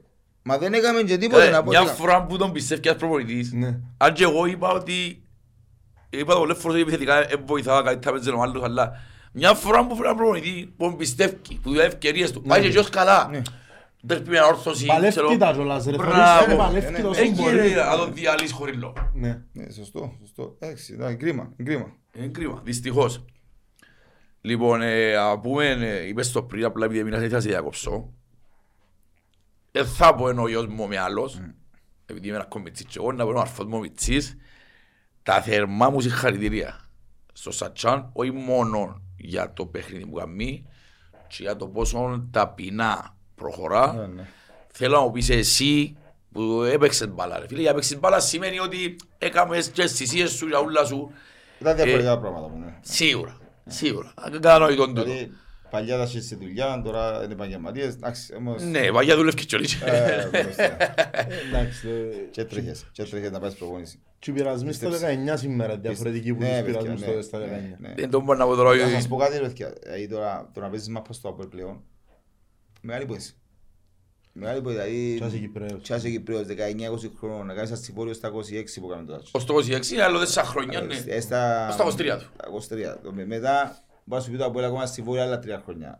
Μα 0.44 0.58
δεν 0.58 0.74
έκαμε 0.74 1.02
και 1.02 1.18
τίποτε 1.18 1.46
Ε, 1.48 1.50
να 1.50 1.64
πω. 1.64 1.70
Μια 1.70 1.80
τι 1.80 1.86
να- 1.86 1.92
φορά 1.92 2.26
που 2.26 2.38
τον 2.38 2.52
πιστεύει 2.52 2.82
ένας 2.88 2.98
προπονητής. 3.00 3.52
Ναι. 3.54 3.80
Αν 3.98 4.14
και 4.14 4.24
εγώ 4.24 4.46
είπα 4.46 4.70
ότι 4.72 5.24
είπα 6.20 6.34
το 6.34 6.40
πολλές 6.40 6.58
φορές 6.58 6.74
ότι 6.82 6.82
επιθετικά 6.82 7.26
δεν 7.26 7.42
βοηθά 7.46 7.82
καλύτερα 7.82 8.16
παίζει 8.16 8.30
ο 8.30 8.42
άλλος, 8.42 8.64
αλλά 8.64 8.92
μια 9.34 9.54
φορά 9.54 9.86
που 9.88 9.96
φέρει 9.96 10.06
έναν 10.06 10.16
προπονητή 10.18 10.74
που 10.78 10.84
τον 10.84 10.98
πιστεύει, 10.98 11.36
που 11.36 11.70
δουλεύει 11.70 11.88
ευκαιρίες 11.88 12.32
του, 12.32 12.42
πάει 12.42 12.62
και 12.62 12.70
ποιος 12.70 12.90
καλά. 12.90 13.28
Ναι. 13.32 13.42
Δεν 14.04 14.22
πρέπει 14.22 14.38
να 14.38 14.46
όρθωση. 14.46 14.86
Παλεύκει 14.86 15.38
τα 15.38 15.52
κιόλας, 15.54 15.86
ρε. 15.86 15.96
Μπράβο. 15.96 16.14
Θεωρείς 16.16 16.44
ότι 16.44 16.54
Ε, 16.54 16.56
παλεύκει 16.56 16.92
ναι, 16.92 17.00
τόσο 17.00 17.22
Δεν 17.22 17.32
μπορεί. 17.32 17.56
γίνεται 17.68 17.84
να 17.84 17.98
τον 17.98 18.14
διαλύσεις 18.14 18.52
χωρίς 18.52 18.76
λόγο. 18.76 18.94
Ναι. 19.14 19.42
Ναι, 19.52 19.70
σωστό, 19.72 20.16
σωστό. 20.20 20.56
Εντάξει, 20.60 20.94
εντάξει, 20.94 21.16
κρίμα, 21.18 21.54
κρίμα. 21.64 21.96
Είναι 22.16 22.28
κρίμα, 22.28 22.62
δυστυχώς. 22.64 23.26
Λοιπόν, 24.42 24.82
ε, 24.82 25.14
να 25.14 25.40
πούμε, 25.40 25.66
ε, 25.70 26.08
είπες 26.08 26.32
το 26.32 26.44
πριν, 26.44 26.66
απλά 26.66 26.86
επειδή 26.86 27.00
έμεινα 27.00 27.18
θα 27.18 27.24
ήθελα 27.24 27.38
να 27.38 27.44
σε 27.44 27.50
διακόψω. 27.50 28.14
Δεν 29.72 29.86
θα 29.86 30.16
πω 30.16 30.30
ενώ 30.30 30.42
ο 30.42 30.48
γιος 30.48 30.66
μου 30.68 30.88
με 30.88 30.98
άλλος, 30.98 31.42
επειδή 32.06 32.28
είμαι 32.28 32.36
ένας 32.36 32.48
κομιτσί 32.50 32.86
και 32.86 32.96
εγώ, 32.98 33.12
να 33.12 33.26
πω 33.26 33.32
ο 33.32 33.40
αρφός 33.40 33.66
μου 33.66 33.78
ο 33.78 33.80
Μιτσής, 33.80 34.38
τα 35.24 35.42
θερμά 35.42 35.90
μου 35.90 36.02
συγχαρητήρια 36.02 36.80
στο 37.34 37.52
Σατσάν, 37.52 38.10
όχι 38.14 38.32
μόνο 38.32 39.02
για 39.18 39.54
το 39.54 39.66
παιχνίδι 39.66 40.06
που 40.06 40.16
κάνει, 40.16 40.66
και 41.28 41.38
για 41.44 41.56
το 41.56 41.68
πόσο 41.68 42.28
ταπεινά 42.32 43.16
προχωρά. 43.36 43.94
Ναι, 43.94 44.06
ναι. 44.06 44.28
Θέλω 44.74 44.96
να 44.96 45.02
μου 45.02 45.12
πεις 45.12 45.30
εσύ 45.30 45.98
που 46.32 46.62
έπαιξες 46.62 47.10
μπάλα 47.10 47.40
ρε 47.40 47.48
φίλε, 47.48 47.62
για 47.62 47.74
παίξεις 47.74 48.00
μπάλα 48.00 48.20
σημαίνει 48.20 48.60
ότι 48.60 48.96
έκαμες 49.18 49.70
και 49.70 49.88
στις 49.88 50.00
θυσίες 50.00 50.32
σου 50.32 50.48
για 50.48 50.60
ούλα 50.60 50.86
σου, 50.86 51.12
Ήταν 51.60 51.76
διαφορετικά 51.76 52.20
πράγματα 52.20 52.48
μου, 52.48 52.60
ναι. 52.60 52.78
σίγουρα, 52.82 53.38
σίγουρα, 53.66 54.14
κατανοητόν 54.32 54.88
τούτο. 54.88 55.04
Δηλαδή, 55.04 55.32
παλιά 55.72 55.98
τα 55.98 56.06
σε 56.06 56.36
δουλειά, 56.36 56.82
τώρα 56.84 57.24
είναι 57.24 57.34
επαγγελματίες, 57.34 57.94
εντάξει, 57.94 58.34
όμως... 58.36 58.64
Ναι, 58.64 58.92
παγιά 58.92 59.16
δουλεύει 59.16 59.46
και 59.46 59.56
όλοι. 59.56 59.68
Ε, 59.86 60.30
μπροστά. 60.44 60.78
Εντάξει. 61.50 61.88
ε, 61.90 62.16
Και 62.32 62.44
τρέχες, 62.46 62.86
και 62.92 63.04
τρέχες 63.04 63.32
να 63.32 63.40
πας 63.40 63.56
προπόνηση. 63.56 64.00
Και 64.20 64.32
οι 64.32 64.34
πειρασμοί 64.34 64.74
στο 64.74 64.90
19 64.90 64.94
σήμερα, 65.34 65.78
διαφορετικοί 65.78 66.34
που 66.34 66.40
Ναι, 66.42 66.48
τους 66.48 66.56
παιδιά, 66.58 66.72
πειρασμούς 66.80 67.00
ναι, 67.02 67.06
τότε 67.08 67.22
στα 67.22 67.38
ναι, 67.38 67.76
19. 67.80 67.82
ναι. 67.82 67.94
Δεν 67.96 68.10
τον 68.10 68.24
μπορώ 68.24 68.38
να 68.38 68.46
πω 68.46 68.56
τώρα. 68.56 68.76
Να 68.76 68.84
ότι- 68.84 68.94
σας 68.94 69.08
πω 69.08 69.16
κάτι 69.18 69.38
ρε 69.38 69.44
παιδιά, 69.44 69.74
δηλαδή 69.84 70.08
τώρα 70.08 70.50
το 70.54 70.60
να 70.60 70.70
παίζεις 70.70 70.88
μάπας 70.90 71.16
στο 71.16 71.30
Απόελ 71.30 71.48
πλέον, 71.48 71.84
μεγάλη 72.82 73.04
υπόθεση. 73.04 73.36
Μεγάλη 74.34 74.58
υπόθεση, 74.60 74.82
δηλαδή... 74.82 75.16
Κι 75.18 75.24
ας 75.24 75.30
είσαι 75.32 75.40
Κυπρέος. 75.42 75.82
Κι 75.82 75.94
ας 75.94 76.00
είσαι 76.04 76.10
Κυπρέος, 76.10 76.46
19-20 76.48 77.12
χρόνων, 77.20 77.46
να 77.46 77.54
κάνεις 77.54 77.72
αστιφόριο 77.72 78.14
στα 78.14 78.32
26 78.32 78.80
που 78.82 78.88
κάνουν 78.88 79.06
τώρα. 79.06 79.22
Ως 79.32 79.46
το 79.46 79.56
26 79.56 79.92
είναι 79.92 80.04
άλλο 80.04 80.20
τέσσερα 80.20 80.46
χρόνια, 80.48 80.82
ναι. 80.82 80.96
Ε, 81.08 81.20
στα... 81.20 81.68
Ως 81.70 81.76
τα 81.76 81.86
23 81.86 82.20
του. 82.20 82.30
Τα 82.38 82.48
23. 82.96 82.98
Το 83.04 83.12
με- 83.14 83.26
Μετά, 83.26 83.78
μπορώ 84.12 84.16
να 84.16 84.20
σου 84.22 84.32
πει 84.32 84.38
το 84.38 84.46
Απόελ 84.46 84.66
ακόμα 84.66 84.82
αστιφόριο 84.82 85.22
άλλα 85.22 85.40
τρία 85.40 85.62
χρόνια. 85.64 86.00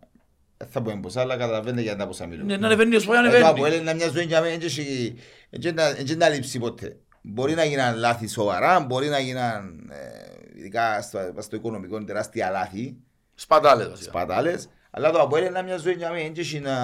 Δεν 0.58 0.68
θα 0.70 0.82
πω 0.82 1.00
ποσά, 1.02 1.22
αλλά 1.22 1.38
καταλαβαίνετε 1.38 1.82
για 1.82 1.96
τα 1.96 2.08
ποσά 2.08 2.26
μιλούν. 2.28 2.46
Ναι, 2.46 2.58
να 2.58 2.66
ανεβαίνει 2.68 2.96
όσο 2.96 3.08
πάει 3.08 3.18
Ε, 3.18 3.22
Το 3.22 3.28
ανεβαίνει. 3.28 3.48
Αποέλ 3.50 3.74
είναι 3.82 3.94
μια 3.94 4.10
ζωή 4.10 4.24
για 4.24 4.42
μένα, 4.42 4.58
δεν 4.58 4.66
έχει- 4.68 5.16
δεν 5.50 5.74
να- 5.76 5.92
δεν 5.94 6.18
να 6.18 6.30
λείψει 6.30 6.60
ποτέ. 6.60 6.98
Μπορεί 7.22 7.54
να 7.54 7.64
γίναν 7.64 7.98
λάθη 7.98 8.28
σοβαρά, 8.28 8.80
μπορεί 8.80 9.08
να 9.08 9.20
γίναν, 9.20 9.90
ε, 9.92 10.58
ειδικά 10.60 11.02
στο, 11.02 11.20
στο 11.38 11.56
οικονομικό, 11.56 12.04
τεράστια 12.04 12.50
λάθη, 12.50 12.98
Σπατάλες 13.36 13.90
βασικά. 13.90 14.10
σπατάλες, 14.10 14.70
Αλλά 14.92 15.12
το 15.12 15.20
Αποέλ 15.22 15.46
είναι 15.46 15.64
μια 15.64 15.78
ζωή 15.78 15.94
για 15.94 16.12
μένα, 16.12 16.24
έτσι 16.26 16.60
να, 16.60 16.76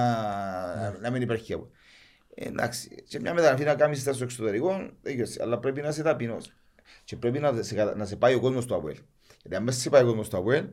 να 1.01 1.09
μην 1.11 1.21
υπάρχει 1.21 1.53
από. 1.53 1.69
Εντάξει, 2.35 3.03
και 3.07 3.19
μια 3.19 3.33
μεταγραφή 3.33 3.63
να 3.63 3.75
κάνεις 3.75 4.01
στο 4.01 4.23
εξωτερικό, 4.23 4.69
δεν 5.01 5.13
ξέρεις, 5.13 5.39
αλλά 5.39 5.57
πρέπει 5.59 5.81
να 5.81 5.87
είσαι 5.87 6.01
ταπεινός. 6.03 6.51
Και 7.03 7.15
πρέπει 7.15 7.39
να 7.39 7.61
σε, 7.61 7.75
κατα- 7.75 7.95
να 7.95 8.05
σε 8.05 8.15
πάει 8.15 8.33
ο 8.33 8.39
κόσμος 8.39 8.63
στο 8.63 8.75
Αποέλ. 8.75 8.97
Γιατί 9.41 9.55
αν 9.57 9.63
μέσα 9.63 9.79
σε 9.79 9.89
πάει 9.89 10.03
ο 10.03 10.05
κόσμος 10.05 10.25
στο 10.25 10.37
Αποέλ, 10.37 10.65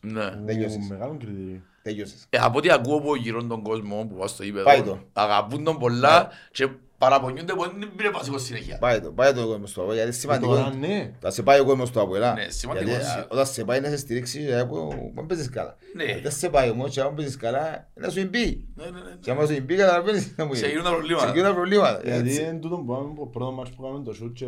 Ναι. 0.00 0.30
Τελειώσες. 0.46 0.86
Μεγάλο 0.90 1.16
κριτήριο. 1.18 1.60
τελειώσες. 1.82 2.26
Ε, 2.30 2.38
από 2.40 2.58
ό,τι 2.58 2.70
ακούω 2.70 2.96
από 2.96 3.16
γύρω 3.16 3.44
τον 3.44 3.62
κόσμο 3.62 4.06
που 4.08 4.14
πάω 4.16 4.26
στο 4.26 4.42
Πάει 4.42 4.48
ύπεδο, 4.78 4.82
το. 4.92 4.98
αγαπούν 5.12 5.64
τον 5.64 5.78
πολλά 5.78 6.28
και 6.50 6.68
παραπονιούνται 6.98 7.52
που 7.52 7.62
δεν 7.62 7.90
πήρε 7.96 8.10
βασικό 8.10 8.38
συνέχεια. 8.38 8.78
Πάει 8.78 9.00
το, 9.00 9.10
πάει 9.10 9.32
το 9.32 9.42
ο 9.42 9.46
κόσμος 9.46 9.70
στο 9.70 9.80
Αποέλ, 9.82 9.96
γιατί 9.96 10.16
είναι 10.24 10.38
Τώρα 10.38 10.56
σημαντικό. 10.56 10.86
ναι. 10.86 11.12
Θα 11.20 11.30
σε 11.30 11.42
πάει 11.42 11.60
ο 11.60 11.64
κόσμος 11.64 11.88
στο 11.88 12.00
Αποέλ, 12.00 12.22
α. 12.24 12.32
Ναι, 12.32 12.46
σημαντικό 12.48 12.90
Γιατί, 12.90 13.04
είναι. 13.04 13.12
α, 13.12 13.26
όταν 13.28 13.46
σε 13.46 13.64
πάει 13.64 13.80
να 13.80 13.88
σε 13.88 13.96
στηρίξει, 13.96 14.46
ε, 14.50 14.62
που 14.64 14.88
δεν 15.14 15.26
παίζεις 15.26 15.48
καλά. 15.50 15.76
Ναι. 15.94 16.20
Δεν 16.22 16.30
σε 16.32 16.48
πάει 16.48 16.70
όμως, 16.70 16.90
και 16.90 17.00
αν 17.00 17.14
παίζεις 17.14 17.36
καλά, 17.36 17.88
να 17.94 18.08
σου 18.10 18.20
εμπεί. 18.20 18.68
Ναι, 18.74 18.84
ναι, 18.84 18.90
ναι. 18.90 19.16
Και 19.20 19.30
άμα 19.30 19.46
σου 19.46 19.52
εμπεί, 19.52 19.74
καταλαβαίνεις 19.76 20.24
τι 20.28 20.32
να 20.36 20.44
μου 20.44 20.54
Σε 20.54 20.58
γίνει. 20.60 20.70
γίνουν 20.70 20.84
τα 20.84 20.90
προβλήματα. 20.90 21.26
Σε 21.26 21.32
γίνουν 21.32 21.48
τα 21.48 21.54
προβλήματα. 21.54 22.00
Γιατί 22.04 22.28
έτσι. 22.28 22.42
είναι 22.42 22.58
τούτο 22.58 22.76
που 22.76 22.84
πάμε 22.84 23.08
από 23.10 23.26
πρώτο 23.26 23.52
μάτς 23.52 23.70
που 23.70 23.82
κάνουμε 23.82 24.04
το 24.04 24.12
σούτ 24.12 24.32
και 24.36 24.46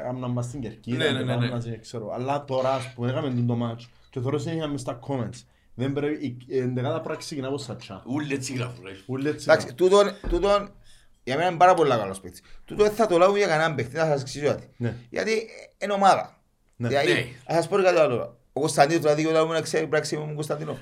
ε, 0.00 0.08
έκαναν 0.08 0.30
μας 0.30 0.44
στην 0.44 0.60
Κερκίδα 0.60 0.96
Ναι, 1.04 1.10
ναι, 1.10 1.18
και 1.18 1.24
ναι, 1.24 1.32
πάμε 1.34 1.46
ναι. 1.46 1.52
να 1.54 1.60
σε- 1.60 1.78
ξέρω. 1.78 2.12
Αλλά 2.12 2.44
τώρα 2.44 2.72
ας 2.72 2.92
πούμε 2.94 3.10
έκαμε 3.10 3.30
τούτο 3.30 3.54
μάτς 3.54 3.88
και 4.10 4.20
τώρα 4.20 4.38
συνέχεια 4.38 4.66
μες 4.68 4.80
στα 4.80 4.98
comments. 5.08 5.44
Δεν 5.74 5.92
πρέπει, 5.92 6.26
η 6.26 6.36
η 6.46 6.58
ενδεκάδα 6.58 6.94
πρέπει 6.94 7.08
να 7.08 7.16
ξεκινά 7.16 7.48
από 7.48 7.58
στα 7.58 7.76
chat. 7.88 8.00
Ούλοι 8.06 8.34
έτσι 8.34 8.52
γράφουν. 8.54 8.84
ρε. 8.84 8.92
Ούλοι 9.06 9.28
έτσι 9.28 9.46
Εντάξει, 9.48 9.66
να- 9.66 9.74
τούτον, 9.74 10.10
τούτον, 10.28 10.70
για 11.24 11.36
μένα 11.36 11.48
είναι 11.48 11.56
πάρα 11.58 11.74
πολύ 11.74 11.90
καλός 11.90 12.20
παίκτης. 12.20 12.42
Τούτο 12.64 12.82
δεν 12.82 12.92
θα 12.92 13.06
το 13.06 13.18
λάβω 13.18 13.36
για 13.36 13.46
κανέναν 13.46 13.74
παίκτη, 13.74 13.96
θα 13.96 14.06
σας 14.06 14.20
εξηγήσω 14.20 14.50
κάτι. 14.52 14.68
Ναι. 14.76 14.94
Γιατί 15.10 15.32
ε, 15.32 15.84
είναι 15.84 15.92
ομάδα. 15.92 16.40
Ναι. 16.76 16.88
Δηλαδή, 16.88 17.12
Ναι. 17.12 17.24
ας 17.46 17.54
σας 17.56 17.68
πω 17.68 17.76
κάτι 17.76 17.98
άλλο. 17.98 18.36
Ο 18.52 18.60
Κωνσταντίνος, 18.60 19.02
δηλαδή, 19.02 19.26
όταν 19.26 19.44
ήμουν 19.44 19.62
ξέρει, 19.62 19.80
πρέπει 19.86 19.94
να 19.94 20.00
ξέρει 20.00 20.22
ο 20.22 20.32
Κωνσταντίνος. 20.34 20.78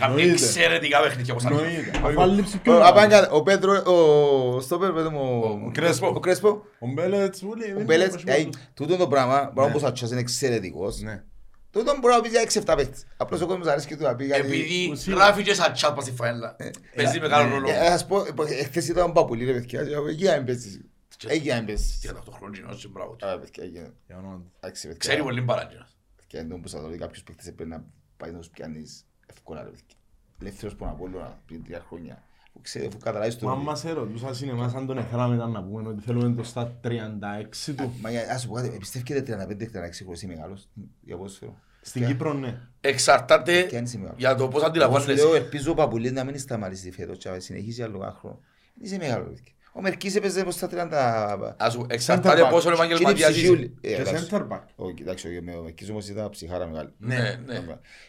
Κάνει 0.00 0.20
Εννοείται. 0.22 0.44
εξαιρετικά 0.44 1.00
παιχνίδια 1.02 1.32
όπως 1.32 1.44
άλλοι. 1.46 1.56
Εννοείται. 1.56 1.98
Αφού 2.04 2.20
άλλη 2.22 2.34
λείψη 2.34 2.58
πιο 2.58 2.72
Ο- 2.72 2.76
μεγάλη. 2.78 2.90
απάγκα- 2.98 3.30
Ο 3.30 3.42
Πέτρο, 3.42 3.72
ο 3.92 4.60
Στόπερ, 4.60 4.92
πέτω 4.92 5.10
μου, 5.10 5.40
Ο 5.66 5.70
Κρέσπο. 5.74 6.06
ο 6.06 6.20
Κρέσπο, 6.20 6.48
Ο 6.78 6.86
Μπέλετς, 6.94 7.42
ούλοι, 7.42 7.72
ο 7.72 7.74
δεν 7.76 7.84
Μπέλετς, 7.84 8.06
υπάρχει 8.14 8.24
δηλαδή, 8.24 8.42
μόνο. 8.42 8.56
τούτο 8.74 8.96
το 8.96 9.06
πράγμα, 9.08 9.38
μπορεί 9.54 9.60
να 9.60 9.66
Ναι. 9.66 9.72
πω 9.72 9.78
σαν 9.78 9.92
τσάς 9.94 10.10
είναι 10.10 10.20
εξαιρετικός. 10.20 11.00
Ναι. 11.00 11.22
Τούτο 11.70 11.96
μπορεί 12.00 12.14
να 12.14 12.20
πει 12.20 12.28
για 12.28 12.40
6-7 12.40 12.76
παίκτες. 12.76 13.06
Απλώς 13.16 13.40
ο 13.40 13.46
κόσμος 13.46 13.66
αρέσει 13.66 13.86
και 13.86 13.96
του 13.96 14.02
να 14.02 14.14
πει 14.16 14.24
γιατί... 14.24 14.40
Επειδή 14.40 14.96
Σίγουρα. 14.96 15.24
γράφει 15.24 15.42
και 15.42 15.54
σαν 15.54 15.72
chat 15.76 15.92
πας 15.94 16.04
στη 16.04 16.12
φαέλα. 16.14 16.56
Παίζει 16.96 17.20
μεγάλο 17.20 17.48
ρόλο. 17.54 17.68
Ε, 17.68 17.72
Θα 17.72 17.84
σας 17.90 18.06
πω, 18.06 18.20
ε, 18.48 18.64
χθες 18.64 18.88
ήταν 18.88 19.08
ο 19.08 19.12
Παπουλή, 19.12 19.44
ρε 19.44 19.52
παιδιά, 19.52 19.82
και 19.84 19.90
εκεί 20.10 20.24
να 20.24 20.36
μην 20.36 20.44
παίζεις. 20.44 20.80
Εκεί 21.26 21.48
να 21.48 21.56
μην 21.56 21.66
παίζεις. 21.66 21.98
38 22.00 22.32
χρονινός 22.32 22.80
και 22.82 22.88
μπράβο 22.88 23.14
του. 23.14 23.26
Α, 23.26 23.38
παιδιά, 23.38 23.64
εκεί 23.64 23.78
να- 23.78 23.92
Για 24.06 24.16
όνομα 24.18 24.34
του. 24.36 24.52
εντάξει, 24.60 24.82
παιδιά. 24.86 24.98
Ξέρει 24.98 25.22
πολύ 25.22 25.42
παράγγελος. 25.42 25.96
Και 26.26 26.38
αν 26.38 26.48
τον 26.48 26.60
που 26.60 26.68
σας 26.68 26.80
λέω, 26.80 26.98
κάποιος 26.98 27.22
παίκτης 27.22 27.46
έπρεπε 27.46 27.70
να 27.70 27.84
πάει 28.16 28.30
να 28.30 28.38
τους 28.38 28.48
πιάνεις 28.48 29.05
εύκολα, 29.26 29.62
ρε 29.62 29.68
παιδιά. 29.68 29.84
Ελεύθερος 30.40 30.74
που 30.74 30.84
να 30.84 30.90
πω 30.90 31.08
πριν 31.46 31.64
τρία 31.64 31.84
χρόνια. 31.88 32.22
Που 32.52 32.60
ξέρει, 32.60 32.86
αφού 32.86 32.98
καταλάβεις 32.98 33.38
το... 33.38 33.46
Μα 33.46 33.52
αν 33.52 33.58
μας 33.58 33.84
ερωτούσα 33.84 34.34
συνεμάς 34.34 34.74
αν 34.74 34.86
τον 34.86 34.98
εθέλαμε 34.98 35.34
ήταν 35.34 35.50
να 35.50 35.62
πούμε 35.64 35.88
ότι 35.88 36.02
θέλουμε 36.02 36.34
το 36.36 36.42
στα 36.42 36.80
36 36.84 37.74
του. 37.76 37.92
Μα 38.00 38.10
για- 38.10 38.32
ας 38.32 38.40
σου 38.40 38.48
πω 38.48 38.54
κάτι, 38.54 38.68
πιστεύετε 38.78 39.46
35-36 39.50 40.04
χωρίς 40.04 40.22
είσαι 40.22 40.26
μεγάλος 40.26 40.68
για 41.00 41.16
ποδόσφαιρο. 41.16 41.58
Στην 41.80 42.06
Κύπρο 42.06 42.32
ναι. 42.32 42.60
Εξαρτάται 42.80 43.62
Και 43.62 43.76
αν 43.76 43.84
είσαι 43.84 43.98
μεγάλος. 43.98 44.18
για 44.18 44.34
το 44.34 44.44
πώς 44.44 44.50
Εγώ 44.50 44.58
σου 44.60 44.66
αντιλαμβάνεσαι. 44.66 45.12
λέω, 45.14 45.34
ελπίζω 45.34 45.70
ο 45.70 45.74
Παπουλής 45.74 46.12
να 46.12 46.24
μην 46.24 46.38
σταματήσει 46.38 46.90
φέτος 46.90 47.18
και 47.18 47.28
να 47.28 47.40
συνεχίσει 47.40 47.82
άλλο 47.82 47.96
ένα 48.02 48.16
χρόνο. 48.18 48.40
Είσαι 48.80 48.96
μεγάλος, 48.96 49.26
ρε 49.26 49.32
παιδιά. 49.34 49.52
Ο 49.78 49.80
Μερκής 49.80 50.14
έπαιζε 50.16 50.44
πως 50.44 50.54
στα 50.54 50.68
30... 50.72 51.54
Ας 51.56 51.72
σου- 51.72 51.86
Εξαρτάται 51.88 52.42
back. 52.46 52.50
πόσο 52.50 52.68
Και 52.70 52.74
είναι 52.74 52.84
επαγγελματίας 52.84 53.28
είσαι. 53.30 53.38
ψυχιούλη. 53.38 53.74
Ε, 53.80 53.88
Και 53.88 53.94
εντάξει. 54.00 54.26
center 54.30 54.40
back. 54.48 54.60
Όχι, 54.76 54.94
εντάξει, 55.00 55.26
όχι, 55.28 55.36
ο 55.36 55.62
Μερκής 55.62 55.90
όμως 55.90 56.08
ήταν 56.08 56.30
ψυχάρα 56.30 56.66
μεγάλη. 56.66 56.92
Ναι, 56.98 57.16
ναι. 57.46 57.60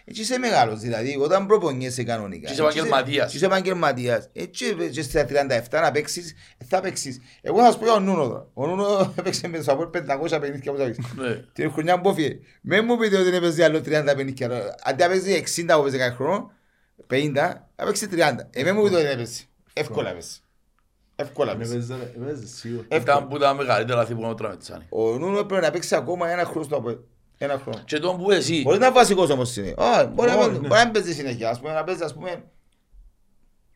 Έτσι 0.05 0.21
είσαι 0.21 0.37
μεγάλος, 0.37 0.79
δηλαδή 0.79 1.17
όταν 1.19 1.47
προπονιέσαι 1.47 2.03
κανονικά. 2.03 2.47
Και 2.47 2.53
είσαι 2.53 2.61
επαγγελματίας. 2.61 3.31
Και 3.31 3.37
είσαι 3.37 3.45
επαγγελματίας. 3.45 4.29
Έτσι 4.33 4.75
και 4.91 5.01
στα 5.01 5.25
37 5.25 5.81
να 5.81 5.91
παίξεις, 5.91 6.33
ε, 6.57 6.65
θα 6.65 6.81
παίξεις. 6.81 7.19
Εγώ 7.41 7.57
θα 7.59 7.65
σας 7.65 7.77
πω 7.77 7.83
για 7.83 7.93
τον 7.93 8.03
Νούνο 8.03 8.27
τώρα. 8.27 8.47
Ο 8.53 8.65
Νούνο 8.67 9.13
έπαιξε 9.19 9.47
με 9.47 9.57
τους 9.57 9.67
από 9.67 9.89
500 9.93 10.39
παιχνίδια 10.39 10.71
που 10.71 10.77
θα 10.77 10.83
παίξει. 10.83 11.01
Ναι. 11.15 11.33
Την 11.53 11.71
χρονιά 11.71 12.01
που 12.01 12.09
έφυγε. 12.09 12.39
Μην 12.61 12.83
μου 12.85 12.97
πείτε 12.97 13.17
ότι 13.17 13.35
έπαιζε 13.35 13.63
άλλο 13.63 13.77
30 13.79 13.83
παιχνίδια. 14.15 14.75
Αντί 14.83 15.03
να 15.03 15.09
παίζει 15.09 15.43
60 15.55 15.75
που 15.75 15.81
παίζει 15.81 15.97
κάθε 15.97 16.11
χρόνο, 16.15 16.51
50, 17.09 17.33
θα 17.75 17.85
παίξει 17.85 18.07
30. 18.11 18.17
Ε, 18.51 18.63
μην 18.63 18.75
μου 18.75 18.83
πείτε 18.83 18.95
ότι 18.95 19.05
έπαιζε. 19.05 19.41
Εύκολα 19.73 20.09
έπαιζε. 20.09 20.29
Εύκολα 21.19 21.51
Είναι 21.53 21.63
έπαιζε. 21.63 21.87
παίζε- 21.87 22.17
παίζε 22.25 22.47
σίγουρα. 22.47 22.85
Ήταν 22.91 23.27
που 23.27 23.37
τα 23.37 23.53
μεγαλύτερα 23.53 23.97
λάθη 23.99 24.13
που 24.15 24.21
να 24.21 24.35
τραβητσάνε. 24.35 24.85
Ο 24.89 25.01
Νούνο 25.17 25.37
έπρεπε 25.39 25.61
να 25.65 25.71
παίξει 25.71 25.95
ακόμα 25.95 26.29
ένα 26.29 26.45
χρόνο 26.45 26.63
στο 26.63 26.75
από 26.75 26.97
ένα 27.37 27.59
χρόνο. 27.63 27.79
Και 27.85 27.99
τον 27.99 28.17
που 28.17 28.31
εσύ, 28.31 28.61
Μπορεί 28.61 28.77
να 28.79 28.85
είναι 28.85 28.95
βασικός 28.95 29.29
όμως 29.29 29.55
είναι. 29.55 29.73
Ω, 29.77 30.07
Μπορεί 30.13 30.29
να 30.29 30.35
Όχι, 30.35 30.43
μην- 30.49 30.61
ναι. 30.61 30.67
μπορεί 30.67 30.79
να 30.79 30.83
μην 30.83 30.93
παίζει 30.93 31.13
συνέχεια. 31.13 31.49
Ας 31.49 31.59
πούμε 31.59 31.73
να 31.73 31.83
παίζει 31.83 32.03
ας 32.03 32.13
πούμε. 32.13 32.43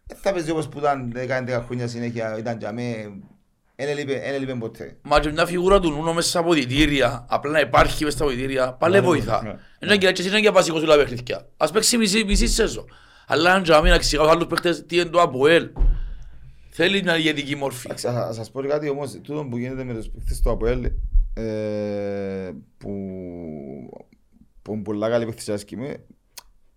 Δεν 0.08 0.18
θα 0.22 0.32
παίζει 0.34 0.52
όπως 0.52 0.68
που 0.68 0.78
ήταν 0.80 1.12
10 1.16 1.64
χρόνια 1.66 1.88
συνέχεια. 1.88 2.38
Ήταν 2.38 2.58
για 2.60 2.72
μέ. 2.72 2.92
Εν 3.76 3.88
έλειπε 3.89 4.14
εν 4.14 4.34
έλειπε 4.34 4.54
ποτέ. 4.54 4.98
μα 5.02 5.20
και 5.20 5.32
μια 5.32 5.46
φιγούρα 5.46 5.80
του 5.80 5.89
Νούνο 5.92 6.14
μέσα 6.14 6.30
στα 6.30 6.39
αποδητήρια, 6.39 7.26
απλά 7.30 7.52
να 7.52 7.60
υπάρχει 7.60 8.04
μέσα 8.04 8.16
στα 8.16 8.26
αποδητήρια, 8.26 8.74
πάλι 8.74 8.94
ναι. 8.96 9.02
βοηθά. 9.02 9.60
Είναι 9.84 9.98
και 9.98 10.08
έτσι 10.08 10.28
είναι 10.28 10.39
και 10.39 10.50
βασικός 10.50 10.82
του 10.82 10.88
λάβει 10.88 11.02
παιχνίδια. 11.04 11.48
Ας 11.58 11.72
παίξει 11.72 11.98
μισή, 11.98 12.24
μισή 12.24 12.48
σέζο. 12.48 12.86
Αλλά 13.28 13.54
αν 13.54 13.64
και 13.64 13.72
να 13.72 13.94
εξηγάω 13.94 14.26
στους 14.26 14.36
άλλους 14.36 14.48
παίχτες 14.48 14.86
τι 14.86 14.96
είναι 14.96 15.10
το 15.10 15.22
ΑΠΟΕΛ. 15.22 15.70
Θέλει 16.74 17.01
μια 17.03 17.17
ηγετική 17.17 17.55
μορφή. 17.55 17.86
Εντάξει, 17.86 18.05
θα 18.07 18.13
θα 18.13 18.34
σας 18.34 18.51
πω 18.51 18.61
κάτι 18.61 18.89
όμως. 18.89 19.11
Τούτο 19.22 19.45
που 19.49 19.57
γίνεται 19.57 19.84
με 19.84 19.93
τους 19.93 20.09
παίκτες 20.09 20.39
του 20.41 20.51
ΑΠΟΕΛ 20.51 20.84
ε, 21.34 22.51
που 22.78 22.89
που 24.61 24.74
είναι 24.74 24.82
πολλά 24.84 25.09
καλή 25.09 25.26
παίκτες 25.26 25.49
άσκη 25.49 25.78
με. 25.78 25.95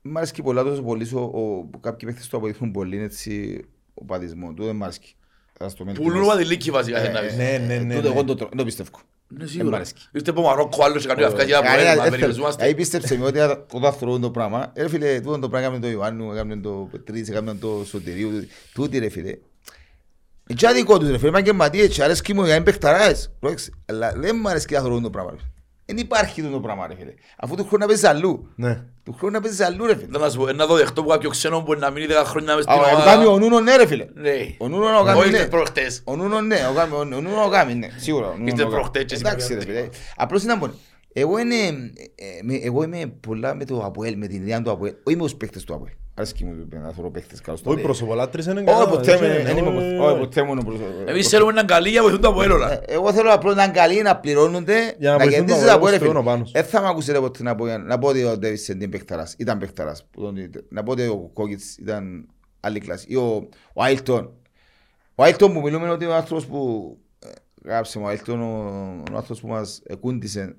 Μ' 0.03 0.17
αρέσει 0.17 0.43
πολλά 0.43 0.63
τόσο 0.63 0.83
πολύ 0.83 1.09
ο, 1.15 1.19
ο, 1.21 1.65
που 1.71 1.81
κάποιοι 1.81 2.09
παίκτες 2.09 2.29
του 2.29 2.37
ΑΠΟΕΛ 2.37 2.53
έχουν 2.55 2.71
πολύ 2.71 2.99
έτσι 3.03 3.65
ο 3.95 4.05
πατισμό. 4.05 4.49
Τούτο 4.49 4.65
δεν 4.65 4.77
μ' 4.77 4.83
αρέσει. 4.83 5.01
Θα 5.53 5.65
σας 5.65 5.75
το 5.75 5.85
μεν 5.85 5.95
Πουλούν 5.95 6.13
τιμώς. 6.13 6.27
βαδιλίκη 6.27 6.71
βασικά. 6.71 7.01
θέλει 7.01 7.13
να 7.13 7.21
πεις. 7.21 7.37
ναι, 7.37 7.59
ναι, 7.67 7.77
ναι, 7.79 7.95
Τούτο 7.95 8.09
ναι. 8.09 8.15
εγώ 8.15 8.25
το 8.25 8.35
τρο- 8.35 8.55
το 8.57 8.65
πιστεύω. 8.65 8.91
Ναι, 9.29 9.39
Δεν 9.39 9.47
μ' 9.47 9.51
σίγουρα. 9.51 9.77
αρέσει. 9.77 9.95
Ήρθε 10.13 10.31
από 10.31 10.43
Μαρόκο 10.43 10.85
άλλος 10.85 11.03
και 11.03 11.09
κάνει 11.09 11.23
αυκά 11.25 11.43
για 11.45 11.61
Κανένα- 11.61 11.73
ΑΠΟΕΛ, 11.73 11.87
μα 11.87 11.93
δεν 11.95 12.03
θέλω. 12.03 12.11
περιοριζόμαστε. 12.11 12.63
Δηλαδή 12.63 12.81
πίστεψε 12.81 13.19
με 13.19 13.25
ότι 13.25 13.39
όταν 13.73 13.93
θεωρούν 13.93 14.21
το 14.21 14.31
πράγμα, 14.31 14.73
ρε 14.77 14.89
φίλε, 14.89 15.21
τούτο 15.21 15.39
το 15.39 15.49
πράγμα 15.49 15.67
έκαμε 15.69 15.81
το 15.87 15.91
Ιωάννου, 15.93 16.33
έκαμε 16.33 16.57
το 16.57 16.89
Πετρίδης, 16.91 17.29
έκαμε 17.29 17.55
το 17.55 17.83
Σωτηρίου, 17.85 18.31
τούτοι 18.75 18.99
ρε 18.99 19.09
φίλε. 19.09 19.39
Είναι 20.47 20.59
και 20.59 20.67
αδικό 20.69 20.99
τους 20.99 21.11
ρε 21.11 21.17
φίλε, 21.19 21.29
επαγγελματίες, 21.29 21.95
και 21.95 22.03
αρέσκει 22.03 22.35
μου 22.35 22.41
για 22.41 22.49
να 22.49 22.55
είναι 22.55 22.65
παιχταράδες. 22.65 23.33
Πρόσεξε, 23.41 23.71
αλλά 23.87 24.13
δεν 24.17 24.37
μου 24.43 24.49
αρέσει 24.49 24.67
να 24.71 24.81
θεωρούν 24.81 25.03
το 25.03 25.11
πράγμα 25.11 25.31
ρε 25.31 25.37
φίλε. 25.37 25.49
Δεν 25.87 25.97
υπάρχει 25.97 26.43
τούτο 26.43 26.61
πράγμα 26.61 26.87
ρε 26.87 26.95
φίλε. 26.95 27.13
Αφού 27.37 27.55
του 27.55 27.63
χρόνου 27.65 27.79
να 27.79 27.87
παίζεις 27.87 28.05
αλλού. 28.05 28.49
Ναι. 28.57 28.83
Του 29.03 29.13
χρόνου 29.13 29.33
να 29.33 29.41
παίζεις 29.41 29.61
αλλού 29.61 29.87
ρε 29.87 29.95
φίλε. 29.97 30.07
Δεν 30.11 30.21
να 30.21 30.31
σου 30.31 30.39
πω, 30.39 30.53
να 30.53 30.67
δω 30.67 30.75
δεχτώ 30.77 31.03
που 31.03 31.09
κάποιο 31.09 31.31
ξένο 31.31 31.61
μπορεί 31.61 31.79
να 31.79 31.91
μείνει 31.91 32.07
10 32.11 32.23
χρόνια 32.25 32.55
μες 32.55 32.67
Α, 32.67 32.73
στην 32.73 32.85
Ο 32.85 32.89
ομάδα. 32.89 33.05
Γάμι 33.15 33.27
ο 33.27 33.39
Νούνο 33.39 33.61
ναι 33.61 33.77
ρε 33.77 33.87
φίλε. 33.87 34.07
Ναι. 34.15 34.31
Ο 34.59 34.69
Νούνο 34.69 34.99
ο 34.99 35.03
Γάμι 35.03 35.19
Όχι 35.21 35.31
ναι. 35.31 35.37
ήρθε 35.37 35.49
προχτές. 35.49 36.01
Ο 36.05 36.17
Νούνο 36.17 36.41
ναι, 36.41 36.67
ο 36.71 36.73
Γάμι, 36.73 36.95
ο 36.95 37.05
Νούνο 37.05 37.43
ο 37.45 37.47
Γάμι 37.47 37.75
ναι, 37.75 37.89
σίγουρα. 37.97 38.27
ο 38.27 38.31
Νούνο 38.31 38.45
Ήρθε 38.49 38.63
ο 38.63 38.65
Γάμι. 38.65 38.75
προχτές 38.75 39.05
και 39.05 39.15
Εντάξει 39.15 39.55
ρε 39.55 39.61
σήμερα. 39.61 39.79
φίλε, 39.81 39.89
απλώς 40.17 40.43
είναι 40.43 40.55
μόνο. 40.55 40.75
Εγώ 41.13 41.39
είναι, 41.39 41.55
ε, 41.55 42.43
με- 42.43 42.61
εγώ 42.63 42.83
είμαι 42.83 43.07
πολλά 43.21 43.55
με 43.55 43.65
το 43.65 43.83
Αποέλ, 43.85 44.17
με 44.17 44.27
την 44.27 44.43
ιδέα 44.43 44.63
του 44.63 44.71
Αποέλ. 44.71 44.95
Όχι 45.05 45.17
με 45.17 45.23
τους 45.23 45.35
παίχτες 45.35 45.65
του 45.65 45.75
Αποέλ. 45.75 45.93
Αρέσκει 46.17 46.45
μου 46.45 46.69
να 46.71 46.91
θεωρώ 46.93 47.11
παίχτες 47.11 47.41
καλώς 47.41 47.61
το 47.63 47.69
Όχι 47.69 47.77
λέει. 47.79 47.85
προσωπολάτρης 47.87 48.47
είναι 48.47 48.55
Όχι 48.55 48.65
καλά, 48.65 48.89
ποτέ 48.89 49.13
με, 49.21 49.29
δεν 49.29 49.45
δεν 49.45 49.57
είμαι 49.57 49.71
είναι, 49.71 49.79
ποτέ- 49.81 50.01
όχι, 50.01 50.11
όχι 50.11 50.19
ποτέ 50.19 50.43
μου 50.43 50.53
είναι 50.53 50.63
προσωπολάτης. 50.65 51.11
Εμείς 51.11 51.29
θέλουμε 51.29 51.51
έναν 51.51 51.67
καλή 51.67 51.89
για 51.89 52.03
βοηθούν 52.03 52.21
το 52.21 52.29
ΑΠΟΕΛ 52.29 52.51
όλα. 52.51 52.73
Ε, 52.73 52.81
Εγώ 52.87 53.13
θέλω 53.13 53.33
απλώς 53.33 53.55
να 53.55 53.65
είναι 53.65 53.73
καλοί, 53.73 54.03
να 54.03 54.17
πληρώνονται, 54.17 54.95
Για 54.99 55.11
να 55.11 55.17
να 55.17 55.25
βοηθούν 55.25 55.33
κερδίζεις 55.47 55.61
το 55.61 55.67
τα 55.67 55.73
Αποέλ, 55.75 55.95
Αποέλ. 55.95 56.11
στο 56.11 56.21
φίλε. 56.21 56.31
πάνω. 56.31 56.49
Δεν 56.53 56.65
θα 56.65 56.81
μ' 56.81 56.85
ακούσετε 56.87 57.19
ποτέ 57.21 57.43
να 57.43 57.55
πω, 57.55 57.67
να 57.67 57.99
πω 57.99 58.09
ότι 58.09 58.25
ο 58.25 58.39
Ντέβισεν 58.39 58.77
ήταν 58.77 58.91
παιχταράς. 58.91 59.35
Ήταν 59.39 59.59
παιχταράς. 59.59 60.05
που 60.11 60.21
τον- 60.21 60.37
Να 60.69 60.83
πω 60.83 60.93
ότι 60.93 61.07
ο 61.07 61.31
Κόκκιτς 61.33 61.77
ήταν 61.77 62.29
άλλη 62.61 62.79
κλάση. 62.81 63.07
Ή 63.09 63.17
ο, 63.17 63.49
ο 63.73 63.83
Άιλτον. 63.83 64.33
Ο 65.15 65.23
Άιλτον 65.23 65.53
που 65.53 65.61
μιλούμε 65.61 65.85
είναι 65.85 65.93
ότι 65.95 66.07
ο 66.07 66.15
άνθρωπος 66.15 66.47
που 66.47 66.59
ε, 67.19 67.29
γράψε 67.69 67.99
μου, 67.99 68.05
ο 68.05 68.09
Άιλτον 68.09 68.41
ο, 68.43 68.47
ο 69.13 69.17
άνθρωπος 69.17 69.41
που 69.41 69.49
μας 69.49 69.83
εκούντισε 69.87 70.57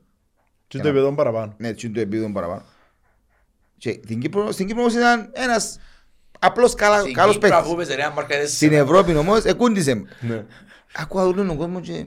Και 0.68 0.78
το 0.78 0.88
επίπεδο 0.88 1.14
παραπάνω. 1.16 1.54
ναι, 1.58 1.68
έτσι 1.68 1.86
είναι 1.86 1.96
το 1.96 2.02
επίπεδο 2.02 2.32
παραπάνω. 2.32 2.62
Και 3.86 4.00
στην 4.04 4.20
Κύπρο, 4.20 4.52
στην 4.52 4.68
Κύπρο 4.68 4.82
όμως 4.82 4.94
ήταν 4.94 5.30
ένας 5.34 5.80
απλός 6.40 6.74
καλά, 6.74 7.00
Στην 7.00 7.14
καλός 7.14 7.34
Κύπρο, 7.34 7.50
παίκτης. 7.50 7.66
αφού 7.66 7.76
παίζει 7.76 7.96
ρε, 7.96 8.04
αν 8.04 8.14
μάρκα 8.14 8.34
Στην 8.34 8.70
τέσσερα. 8.70 8.76
Ευρώπη 8.78 9.16
όμως 9.16 9.44
εκούντισε 9.44 9.94
με. 9.94 10.08
Ναι. 10.22 10.46
Ακούω 10.96 11.28
όλον 11.28 11.48
τον 11.48 11.58
κόσμο 11.58 11.80
και 11.80 12.06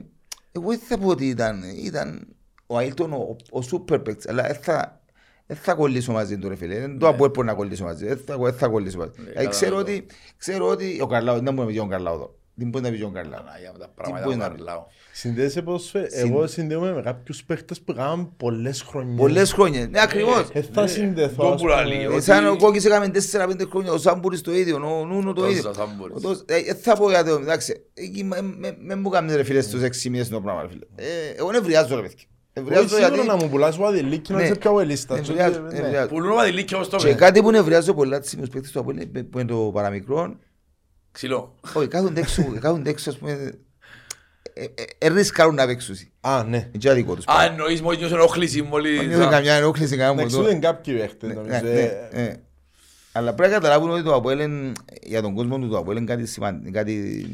εγώ 0.51 0.69
δεν 0.69 0.79
θα 0.79 0.97
πω 0.97 1.07
ότι 1.07 1.27
ήταν, 1.27 1.63
ήταν 1.85 2.27
ο 2.67 2.79
Αίλτον 2.79 3.13
ο, 3.13 3.35
ο 3.51 3.61
σούπερ 3.61 3.99
παίκτης, 3.99 4.27
αλλά 4.27 4.43
δεν 4.43 4.55
θα, 4.55 5.01
δεν 5.45 5.57
θα 5.57 5.73
κολλήσω 5.73 6.11
μαζί 6.11 6.37
του 6.37 6.49
ρε 6.49 6.55
φίλε. 6.55 6.79
Δεν 6.79 6.99
το 6.99 7.07
από 7.07 7.27
μπορεί 7.27 7.47
να 7.47 7.53
κολλήσω 7.53 7.83
μαζί, 7.83 8.05
δεν 8.05 8.21
θα, 8.25 8.37
δεν 8.37 8.53
θα 8.53 8.67
κολλήσω 8.67 8.97
μαζί. 8.97 9.11
Δηλαδή, 9.15 9.47
ξέρω, 9.47 9.75
καταλαβαίνω. 9.75 9.97
ότι, 9.97 10.15
ξέρω 10.37 10.67
ότι 10.67 10.99
ο 11.01 11.07
Καρλάου, 11.07 11.35
δεν 11.35 11.43
μπορεί 11.43 11.57
να 11.57 11.65
πει 11.65 11.71
για 11.71 11.81
τον 11.81 11.89
Καρλάου 11.89 12.13
εδώ. 12.13 12.38
Δεν 12.59 12.67
μπορεί 12.69 12.83
να 12.83 12.89
πει 12.89 12.95
για 12.95 13.05
τον 13.05 13.13
Καρλάου. 13.13 13.43
Παναγία 13.45 13.71
μου, 13.71 13.77
τα 13.77 13.85
Τι 13.85 13.91
πράγματα 13.95 14.25
μπορεί 14.25 14.35
που 14.37 14.41
να 14.43 14.49
πει. 14.51 14.55
παρλάω. 14.63 14.83
Συνδέεσαι 15.11 15.61
ποδοσφαίρ. 15.61 16.05
Εγώ 16.09 16.47
συνδέομαι 16.47 16.93
με 16.93 17.01
κάποιους 17.01 17.43
παίχτες 17.43 17.81
που 17.81 17.91
έκαναν 17.91 18.35
πολλές 18.37 18.81
χρονιές. 18.81 19.17
Πολλές 19.17 19.51
χρόνια, 19.51 19.87
ναι 19.87 20.01
ακριβώς. 20.01 20.47
Ε, 20.53 20.61
θα 20.73 20.87
συνδεθώ. 20.87 21.43
το 21.43 21.49
ας 21.53 21.61
που 21.61 21.67
λέει, 21.67 21.83
πούμε. 21.97 22.05
ότι- 22.07 22.15
Ε, 22.15 22.19
Σαν 22.21 22.47
ο 22.47 22.55
Κόκκις 22.57 22.85
έκαμε 22.85 23.07
4-5 23.09 23.65
χρόνια, 23.69 23.91
ο 23.91 23.97
Σάμπουρης 23.97 24.41
το 24.41 24.51
ίδιο, 24.53 24.75
ο 24.75 25.05
Νούνο 25.05 25.33
το 25.33 25.41
Τόσο 25.41 25.51
ίδιο. 25.51 25.73
Σάμπουρης. 25.73 26.15
Ο 26.15 26.19
Τος- 26.19 26.43
ε, 26.47 26.55
ε, 26.55 26.73
Θα 26.73 26.95
πω 26.95 27.09
γιατί, 27.09 27.31
εντάξει, 27.31 27.83
εκεί 27.93 28.23
με- 28.23 28.41
με- 28.41 28.75
με 28.79 28.95
μου 28.95 29.09
κάνετε 29.09 29.35
ρε 29.35 29.43
φίλε 29.43 29.61
στους 29.61 29.81
6 29.81 30.09
μήνες 30.09 30.29
το 30.29 30.41
πράγμα 30.41 30.61
ρε 30.61 30.67
φίλε. 30.67 30.85
Ε, 30.95 31.03
Εγώ 31.37 31.51
νευριάζω 31.51 31.95
ρε 31.95 32.01
παιδιά. 32.01 32.23
Ευριάζω 32.53 32.81
Όχι 32.83 32.93
σίγουρα 32.93 33.13
γιατί... 33.15 33.27
να 33.27 33.35
μου 33.35 33.49
πουλάς 33.49 33.77
ο 33.77 33.85
Αδελίκη 33.85 34.31
να 34.31 34.37
Ναι. 34.37 34.43
είσαι 34.43 34.55
πιο 34.55 34.75
awelista. 34.75 35.17
Ευριάζω, 35.17 35.59
Ναι. 35.61 35.77
ευριάζω. 35.79 36.07
Πουλούν 36.07 36.31
ο 36.31 36.35
Παδηλίκη 36.35 36.75
όπως 36.75 36.89
το 36.89 36.97
Και 36.97 37.07
είπε. 37.07 37.17
κάτι 37.17 37.41
που 37.41 37.51
νευριάζω 37.51 37.93
πολλά 37.93 38.19
τις 38.19 38.29
σημείους 38.29 38.49
παίκτες 38.49 38.71
του 38.71 38.79
Αποέλ 38.79 38.95
είναι 39.01 39.23
που 39.23 39.39
είναι 39.39 39.47
το 39.51 39.57
παραμικρό. 39.73 40.35
Ξυλό. 41.19 41.55
Όχι, 41.73 41.87
κάθονται 41.87 42.19
έξω, 42.19 42.43
κάθονται 42.59 42.89
έξω, 42.89 43.09
ας 43.09 43.17
πούμε, 43.17 43.31
ε, 44.53 44.63
ε, 44.63 44.67
ε, 44.97 45.09
ρισκάρουν 45.09 45.55
να 45.55 45.65
παίξουν. 45.65 45.95
Α, 46.21 46.43
ναι. 46.43 46.57
Είναι 46.57 46.69
και 46.77 46.89
αδικό 46.89 47.15
τους. 47.15 47.25
Α, 47.27 47.43
εννοείς 47.43 47.81
μόλις 47.81 47.99
νιώσουν 47.99 48.17
ενόχληση, 48.17 48.61
μόλις... 48.61 49.07
Νιώθουν 49.07 49.29
καμιά 49.29 49.53
ενόχληση, 49.53 49.95
κανένα 49.97 50.11
Εντάξει, 50.19 50.35
μοντό. 50.35 50.47
ούτε 50.47 50.55
είναι 50.55 50.65
κάποιοι 50.65 50.93
παίχτες, 50.97 51.29
Ναι, 51.29 51.35
νομίζω. 51.35 51.59
ναι, 51.63 51.81
Ε, 51.81 52.09
ναι. 52.13 52.33
Αλλά 53.11 53.33
πρέπει 53.33 53.51
να 53.53 53.57
καταλάβουν 53.59 53.89
ότι 53.89 54.03
το 54.03 54.13
Αποέλ 54.15 54.39
είναι- 54.39 54.71
για 55.03 55.21
τον 55.21 55.33
κόσμο 55.35 55.57
του 55.59 55.69
το 55.69 55.77
Αποέλ 55.77 55.97
είναι 55.97 56.05
κάτι 56.05 56.25
σημαντικό, 56.25 56.71
κάτι 56.71 57.25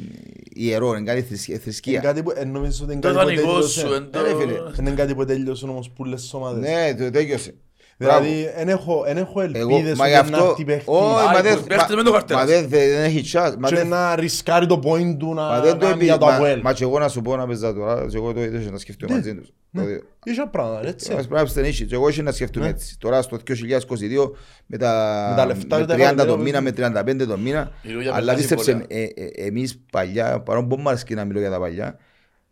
ιερό, 0.53 0.95
είναι 0.95 1.05
κάτι 1.05 1.21
θρησκεία- 1.21 1.53
Είναι 1.53 1.63
θρησκεία. 1.63 1.99
κάτι 1.99 2.23
που- 2.23 2.33
ε, 2.36 2.43
νομίζω 2.45 2.83
ότι 2.83 2.91
είναι 2.93 3.01
Το 3.01 3.07
κάτι 3.13 3.19
που 3.19 3.25
δανεικό 3.25 3.51
τέλειωσε. 3.53 3.79
σου, 3.79 3.93
εν 3.93 4.07
το... 4.11 4.19
Ε, 4.19 4.21
ρε, 4.21 4.36
φίλε. 4.38 4.53
Είναι 4.79 4.91
κάτι 4.91 5.15
που 5.15 5.25
τέλειωσε 5.25 5.65
όμως 5.65 5.89
πουλές 5.89 6.33
ομάδες. 6.33 6.59
Ναι, 6.69 6.95
το 6.95 7.11
τέλειωσε. 7.11 7.53
Δηλαδή, 7.97 8.51
εν 8.55 8.69
έχω, 8.69 9.03
εν 9.07 9.17
έχω 9.17 9.41
Εγώ, 9.41 9.59
ελπίδες 9.75 9.97
μα 9.97 10.03
ότι 10.03 10.09
γι' 10.13 10.31
να 10.31 10.37
αυτό, 10.37 10.45
έρθει 10.49 10.63
παίχτης 10.65 10.87
όχι, 10.87 11.19
Α, 11.27 11.31
μα 11.31 11.39
οι 11.39 11.41
δεν, 11.41 11.63
παίχτες 11.63 11.95
με 11.95 12.03
το 12.03 12.11
μα- 12.11 12.17
καρτέλας. 12.17 12.43
μα 12.43 12.49
δεν 12.49 12.67
δεν 12.69 13.03
έχει 13.03 13.23
chance, 13.33 13.53
μα 13.59 13.67
και 13.67 13.75
δεν- 13.75 13.87
να 13.87 14.15
ρισκάρει 14.15 14.65
το 14.65 14.79
point 14.85 15.15
του 15.19 15.27
μα 15.27 15.49
να 15.49 15.59
δεν 15.61 15.71
το 15.73 15.77
κάνει 15.79 15.91
επί- 15.93 16.03
για 16.03 16.17
το 16.17 16.25
μα- 16.25 16.33
Αποέλ. 16.35 16.59
Μα 16.63 16.73
και 16.73 16.83
εγώ 16.83 16.99
να 16.99 17.07
σου 17.07 17.21
πω 17.21 17.35
να 17.35 17.47
παίζα 17.47 17.73
τώρα, 17.73 18.05
και 18.09 18.17
εγώ 18.17 18.33
το 18.33 18.43
είδα 18.43 18.71
να 18.71 18.77
σκεφτώ 18.77 19.07
μαζί 19.09 19.35
τους. 19.35 19.49
Δηλαδή, 19.71 20.03
Είχε 20.23 20.47
πράγματα, 20.51 20.87
έτσι. 20.87 21.13
Ας 21.13 21.27
πρέπει 21.27 21.41
να 21.43 21.45
στενήσει. 21.49 21.85
Και 21.85 21.95
εγώ 21.95 22.09
είχε 22.09 22.21
να 22.21 22.31
σκεφτούν 22.31 22.61
Ναι. 22.63 22.69
έτσι. 22.69 22.97
Τώρα 22.99 23.21
στο 23.21 23.37
2022 23.37 24.31
με 24.65 24.77
τα, 24.77 25.25
Με 25.29 25.35
τα 25.35 25.45
λεφτά 25.45 25.75
με 25.75 25.81
και 25.81 25.87
τα 25.87 25.95
30 25.95 26.09
το 26.09 26.15
καβαλιά, 26.15 26.43
μήνα, 26.43 26.61
με 26.61 26.71
35 26.71 27.25
το 27.27 27.37
μήνα. 27.37 27.71
Μιλώ 27.83 28.01
για 28.01 28.11
Αλλά 28.11 28.19
μεγάλη 28.19 28.37
πίστεψε, 28.39 28.71
πολλά. 28.71 28.85
ε, 28.87 29.01
ε, 29.03 29.45
εμείς 29.47 29.79
παλιά, 29.91 30.39
παρόν 30.39 30.67
που 30.67 30.75
μου 30.79 30.89
αρέσει 30.89 31.13
να 31.13 31.25
μιλώ 31.25 31.39
για 31.39 31.49
τα 31.51 31.59
παλιά, 31.59 31.97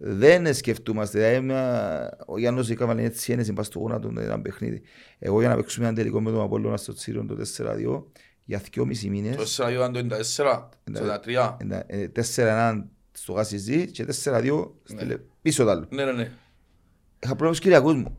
δεν 0.05 0.53
σκεφτούμαστε. 0.53 1.19
Δηλαδή, 1.19 1.45
μια- 1.45 2.17
ο 2.27 2.39
Γιάννος 2.39 2.69
έκαμε 2.69 3.03
έτσι 3.03 3.31
ένεση 3.31 3.53
πας 3.53 3.65
στο 3.65 3.79
γόνατο 3.79 4.07
του 4.07 4.19
ένα 4.19 4.41
παιχνίδι. 4.41 4.81
Εγώ 5.19 5.39
για 5.39 5.49
να 5.49 5.55
παίξουμε 5.55 5.85
ένα 5.87 5.95
τελικό 5.95 6.21
με 6.21 6.31
τον 6.31 6.41
Απόλλωνα 6.41 6.77
στο 6.77 6.93
Τσίρον 6.93 7.27
το 7.27 7.35
4-2, 7.35 8.03
για 8.45 8.59
2,5 8.59 9.09
μήνες, 9.09 9.35
Το 9.35 9.43
4 9.65 9.71
ήταν 9.71 9.91
το 9.93 9.99
94, 9.99 10.69
το 10.83 10.91
93. 10.91 11.57
ένα- 11.61 11.83
ε, 11.87 12.07
4-1 12.07 12.85
στο 13.11 13.33
Γασιζή 13.33 13.91
και 13.91 14.05
4-2 14.05 14.75
Ναι. 14.89 14.97
στη 14.99 15.05
Λε- 15.05 15.19
πίσω 15.41 15.65
τ' 15.65 15.69
άλλο. 15.69 15.85
Ναι, 15.89 16.05
ναι, 16.05 16.11
ναι. 16.11 16.31
Είχα 17.19 17.35
πρόβλημα 17.35 17.53
στους 17.53 17.59
Κυριακούς 17.59 17.93
μου. 17.93 18.17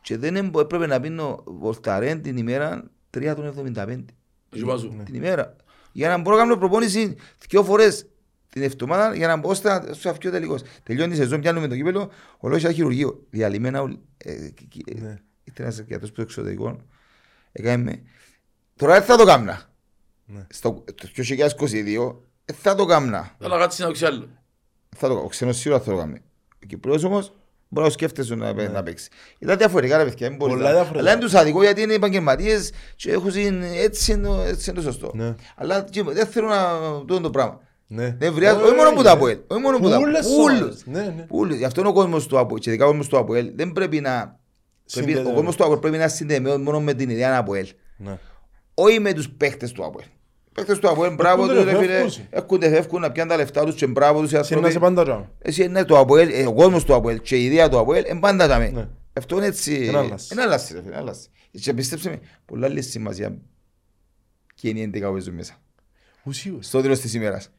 Και 0.00 0.16
δεν 0.18 0.36
έμπο- 0.36 0.60
έπρεπε 0.60 0.86
να 0.86 1.00
πίνω 1.00 1.42
βολταρέν 1.46 2.22
την 2.22 2.36
ημέρα 2.36 2.90
3 3.10 3.34
των 3.34 3.44
75. 3.46 4.04
Το 4.48 4.56
γυμά 4.58 4.76
σου. 4.76 4.96
Την 5.04 5.14
ημέρα. 5.14 5.56
Για 5.92 6.08
να 6.08 6.18
μπορώ 6.18 6.36
να 6.36 6.42
κάνω 6.42 6.56
προπόνηση 6.56 7.16
δυο 7.48 7.62
φορές 7.64 8.06
την 8.54 8.62
εβδομάδα 8.62 9.14
για 9.14 9.26
να 9.26 9.36
μπω 9.36 9.54
στα, 9.54 9.88
στο 9.94 10.08
αυκείο 10.10 10.30
τελικώς. 10.30 10.62
Τελειώνει 10.82 11.12
η 11.12 11.16
σεζόν, 11.16 11.40
πιάνουμε 11.40 11.68
το 11.68 11.74
κύπελο, 11.76 12.00
ο 12.38 12.48
λόγος 12.48 12.62
είχε 12.62 12.72
χειρουργείο. 12.72 13.26
Διαλυμένα 13.30 13.82
όλοι. 13.82 13.98
Ε, 14.16 14.32
ε, 14.32 14.44
ε, 14.86 15.00
Ναι. 15.00 15.16
Ήρθε 15.44 15.62
ένας 15.62 15.78
γιατρός 15.86 16.08
που 16.10 16.14
το 16.16 16.22
εξωτερικό. 16.22 16.76
Έκανε 17.52 17.82
με. 17.82 18.02
Τώρα 18.76 18.92
δεν 18.94 19.02
θα 19.02 19.16
το 19.16 19.24
κάμνα. 19.24 19.62
Ναι. 20.26 20.46
Στο 20.50 20.84
το 20.94 21.08
2022 21.14 22.14
δεν 22.44 22.56
θα 22.60 22.74
το 22.74 22.84
κάμνα. 22.84 23.34
Θα 23.38 23.48
να 23.48 23.58
κάτσεις 23.58 23.80
να 23.80 23.86
δείξει 23.86 24.04
άλλο. 24.04 24.28
Θα 24.96 25.08
το 25.08 25.14
κάνω. 25.14 25.24
Ο 25.26 25.28
ξένος 25.28 25.56
σίγουρα 25.56 25.80
θα 25.82 25.90
το 25.90 25.96
κάνει. 25.96 26.20
Ο 26.62 26.66
Κυπρός 26.66 27.04
όμως 27.04 27.32
μπορεί 27.68 27.86
να 27.86 27.92
σκέφτεσαι 27.92 28.34
να, 28.34 28.68
να 28.68 28.82
παίξει. 28.82 29.08
Ήταν 29.38 29.56
διαφορετικά 29.56 29.96
ρε 29.96 30.04
παιδιά. 30.04 30.28
μην 30.28 30.38
μπορείς 30.38 30.54
Ναι. 30.54 30.60
Πολλά 30.60 30.72
να- 30.74 30.78
διαφορετικά. 30.80 31.10
Αλλά 31.10 31.12
είναι 31.18 31.26
τους 31.28 31.34
αδικό 31.40 31.62
γιατί 31.62 31.82
είναι 31.82 31.94
επαγγελματίες 31.94 32.72
και 32.96 33.12
έχουν 33.12 33.30
συν- 33.32 33.62
έτσι 33.62 34.12
είναι 34.12 34.26
το- 34.26 34.40
έτσι 34.40 34.70
είναι 34.70 34.78
το 34.78 34.84
σωστό. 34.84 35.10
Ναι. 35.14 35.34
Αλλά 35.56 35.82
και 35.90 36.02
δεν 36.02 36.26
θέλω 36.26 36.46
να 36.48 36.78
δω 36.98 37.20
το 37.20 37.30
πράγμα. 37.30 37.60
Ναι. 37.86 38.16
Δεν 38.18 38.32
βρειάζω, 38.32 38.56
Όχι, 38.58 38.66
όχι 38.66 38.76
μόνο 38.76 38.88
που 38.90 38.94
όχι, 38.96 39.04
τα 39.04 39.10
ναι. 39.10 39.16
ΑΠΟΕΛ. 39.18 39.38
Όχι 39.46 39.60
μόνο 39.60 39.78
που 39.78 39.88
τα 39.88 39.98
Πούλες 39.98 40.26
Πούλους. 40.26 40.58
ομάδες. 40.60 40.82
Ναι, 40.86 41.02
ναι. 41.16 41.22
Πούλους. 41.22 41.56
Γι' 41.56 41.64
αυτό 41.64 41.80
είναι 41.80 41.88
ο 41.88 41.92
κόσμος 41.92 42.26
του 42.26 42.38
ΑΠΟΕΛ. 42.38 42.60
Και 42.60 42.70
ειδικά 42.70 42.84
ο 42.84 42.88
κόσμος 42.88 43.08
του 43.08 43.18
ΑΠΟΕΛ 43.18 43.50
δεν 43.54 43.72
πρέπει 43.72 44.00
να... 44.00 44.10
Πρέπει, 44.10 44.36
ο 44.86 44.90
Συνδεδεμένο. 45.04 45.34
κόσμος 45.34 45.56
του 45.56 45.62
ΑΠΟΕΛ 45.64 45.78
πρέπει 45.80 45.96
να 45.96 46.08
συνδεμένο 46.08 46.58
μόνο 46.58 46.80
με 46.80 46.94
την 46.94 47.10
ιδέα 47.10 47.38
ΑΠΟΕΛ. 47.38 47.66
Ναι. 47.96 48.18
Όχι 48.74 48.98
με 49.00 49.12
τους 49.12 49.30
παίχτες 49.30 49.72
του 49.72 49.84
ΑΠΟΕΛ. 49.84 50.06
Οι 50.06 50.50
παίχτες 50.52 50.78
του 50.78 50.88
ΑΠΟΕΛ, 50.88 51.14
μπράβο 51.14 51.42
Έρχονται 51.42 51.62
τους 51.62 51.70
ρε 51.72 51.76
και 51.78 51.84
φίλε. 51.84 51.92
φεύγουν. 51.98 52.26
Έρχονται, 52.30 52.68
φεύγουν 52.68 53.00
να 53.00 53.12
πιάνουν 53.12 53.32
τα 53.32 53.38
λεφτά 53.38 53.64
τους 53.64 53.74
και 53.74 53.86
μπράβο 53.86 54.20
τους 54.20 54.32
οι 54.32 54.36
Εσύ 54.36 54.52
να 54.52 54.56
άνθρωποι. 54.58 54.68
είσαι 54.68 54.78
πάντα 54.78 55.02
τζάμε. 55.02 55.30
Εσύ 55.38 55.64
είναι 55.64 55.84
το 55.84 55.98
ΑΠΟΕΛ, 55.98 56.28
ε, 56.32 56.46
ο 56.46 56.52
κόσμος 56.54 56.84
του 56.84 56.94
ΑΠΟΕΛ 56.94 57.20
και 57.20 57.36
η 57.36 57.44
ιδέα 57.44 57.68
του 57.68 57.78
ΑΠΟΕΛ 57.78 58.04
είναι 58.08 58.20
πάντα 58.20 58.48
τα 58.48 58.58
Ναι. 58.58 58.70
με. 58.70 58.90
Αυτό 59.12 59.36
είναι 59.36 59.46
έτσι. 59.46 59.74
Εν 59.88 59.96
άλλαση. 59.96 60.28
Είναι 60.32 60.42
άλλαση 60.42 60.74
ρε 60.74 60.82
φίλε, 60.82 60.96
άλλαση. 60.96 61.28
Και 61.50 61.74
πίστεψε 61.74 62.08
με, 62.08 62.20
πολλά 62.44 62.66
άλλη 62.66 62.82
σημασία 62.82 63.36
και 64.54 64.68
είναι 64.68 64.78
οι 64.80 64.90
11 64.94 65.10
που 65.12 65.18
ζουν 65.18 65.34
μέσα. 65.34 65.54
Ουσίως. 66.24 66.66
Στο 66.66 66.80
τέλος 66.82 67.00
της 67.00 67.14
ημέρας. 67.14 67.50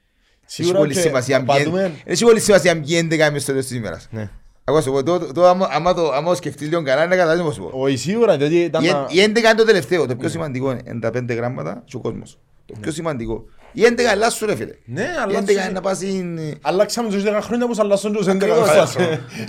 Έχει 0.48 0.64
Σίγουρα 0.64 0.78
πολύ 0.78 0.94
και 0.94 1.00
σημασία 1.00 1.44
ποιοι- 1.44 1.56
απαντούμε- 1.56 1.92
Έχει 2.04 2.24
πολύ 2.24 2.40
σημασία 2.40 2.80
ποιοι 2.82 2.98
11 3.12 3.32
μες 3.32 3.42
στο 3.42 3.52
τέλος 3.52 3.68
της 3.68 3.78
ημέρας. 3.78 4.08
Ναι. 4.12 4.30
Ακόμα 4.64 4.82
σου 4.84 4.92
πω, 4.92 5.04
το- 5.04 5.20
το- 5.20 5.32
το- 5.34 5.48
άμα- 5.48 5.68
άμα 5.72 5.94
το- 5.94 6.12
άμα 6.12 6.30
το 6.30 6.36
σκεφτείς 6.36 6.68
λίγο 6.68 6.84
καλά, 6.84 7.04
είναι 7.04 7.16
καταλάβεις 7.16 7.44
πώς 7.44 7.54
σου 7.56 7.62
πω. 7.62 7.70
Όχι, 7.74 7.98
σίγουρα, 7.98 8.38
διότι 8.38 8.56
ήταν 8.56 8.84
Οι 8.84 8.88
να- 8.90 8.98
εν- 8.98 9.06
Οι 9.10 9.20
11 9.22 9.50
είναι 9.50 9.58
το 9.58 9.66
τελευταίο, 9.66 10.06
το 10.06 10.16
πιο 10.16 10.30
σημαντικό 10.30 10.72
είναι 10.72 10.82
είναι 10.88 11.00
τα 11.00 11.12
5 11.12 11.34
γράμματα 11.34 11.82
και 11.86 11.96
ο 11.96 12.00
κόσμος. 12.00 12.38
Το 12.66 12.74
πιο 12.82 12.92
σημαντικό. 12.92 13.44
Οι 13.74 13.84
11 13.86 14.10
αλλάσσουν 14.12 14.48
ρε 14.48 14.56
φίλε. 14.56 14.72
Ναι, 14.86 15.02
Οι 15.02 15.06
αλλά 15.24 15.38
11 15.38 15.52
είναι 15.52 15.70
να 15.72 15.82
πας 15.82 16.00
in- 16.04 16.54
Αλλάξαμε 16.62 17.10
τους 17.10 17.24
10 17.24 17.42
χρόνια 17.42 17.68
πως 17.68 17.80
αλλάσσον 17.80 18.14
τους 18.14 18.28
11 18.28 18.46
Ακριβώς 18.52 18.70
φάση. 18.70 18.80
αυτό. 18.80 19.04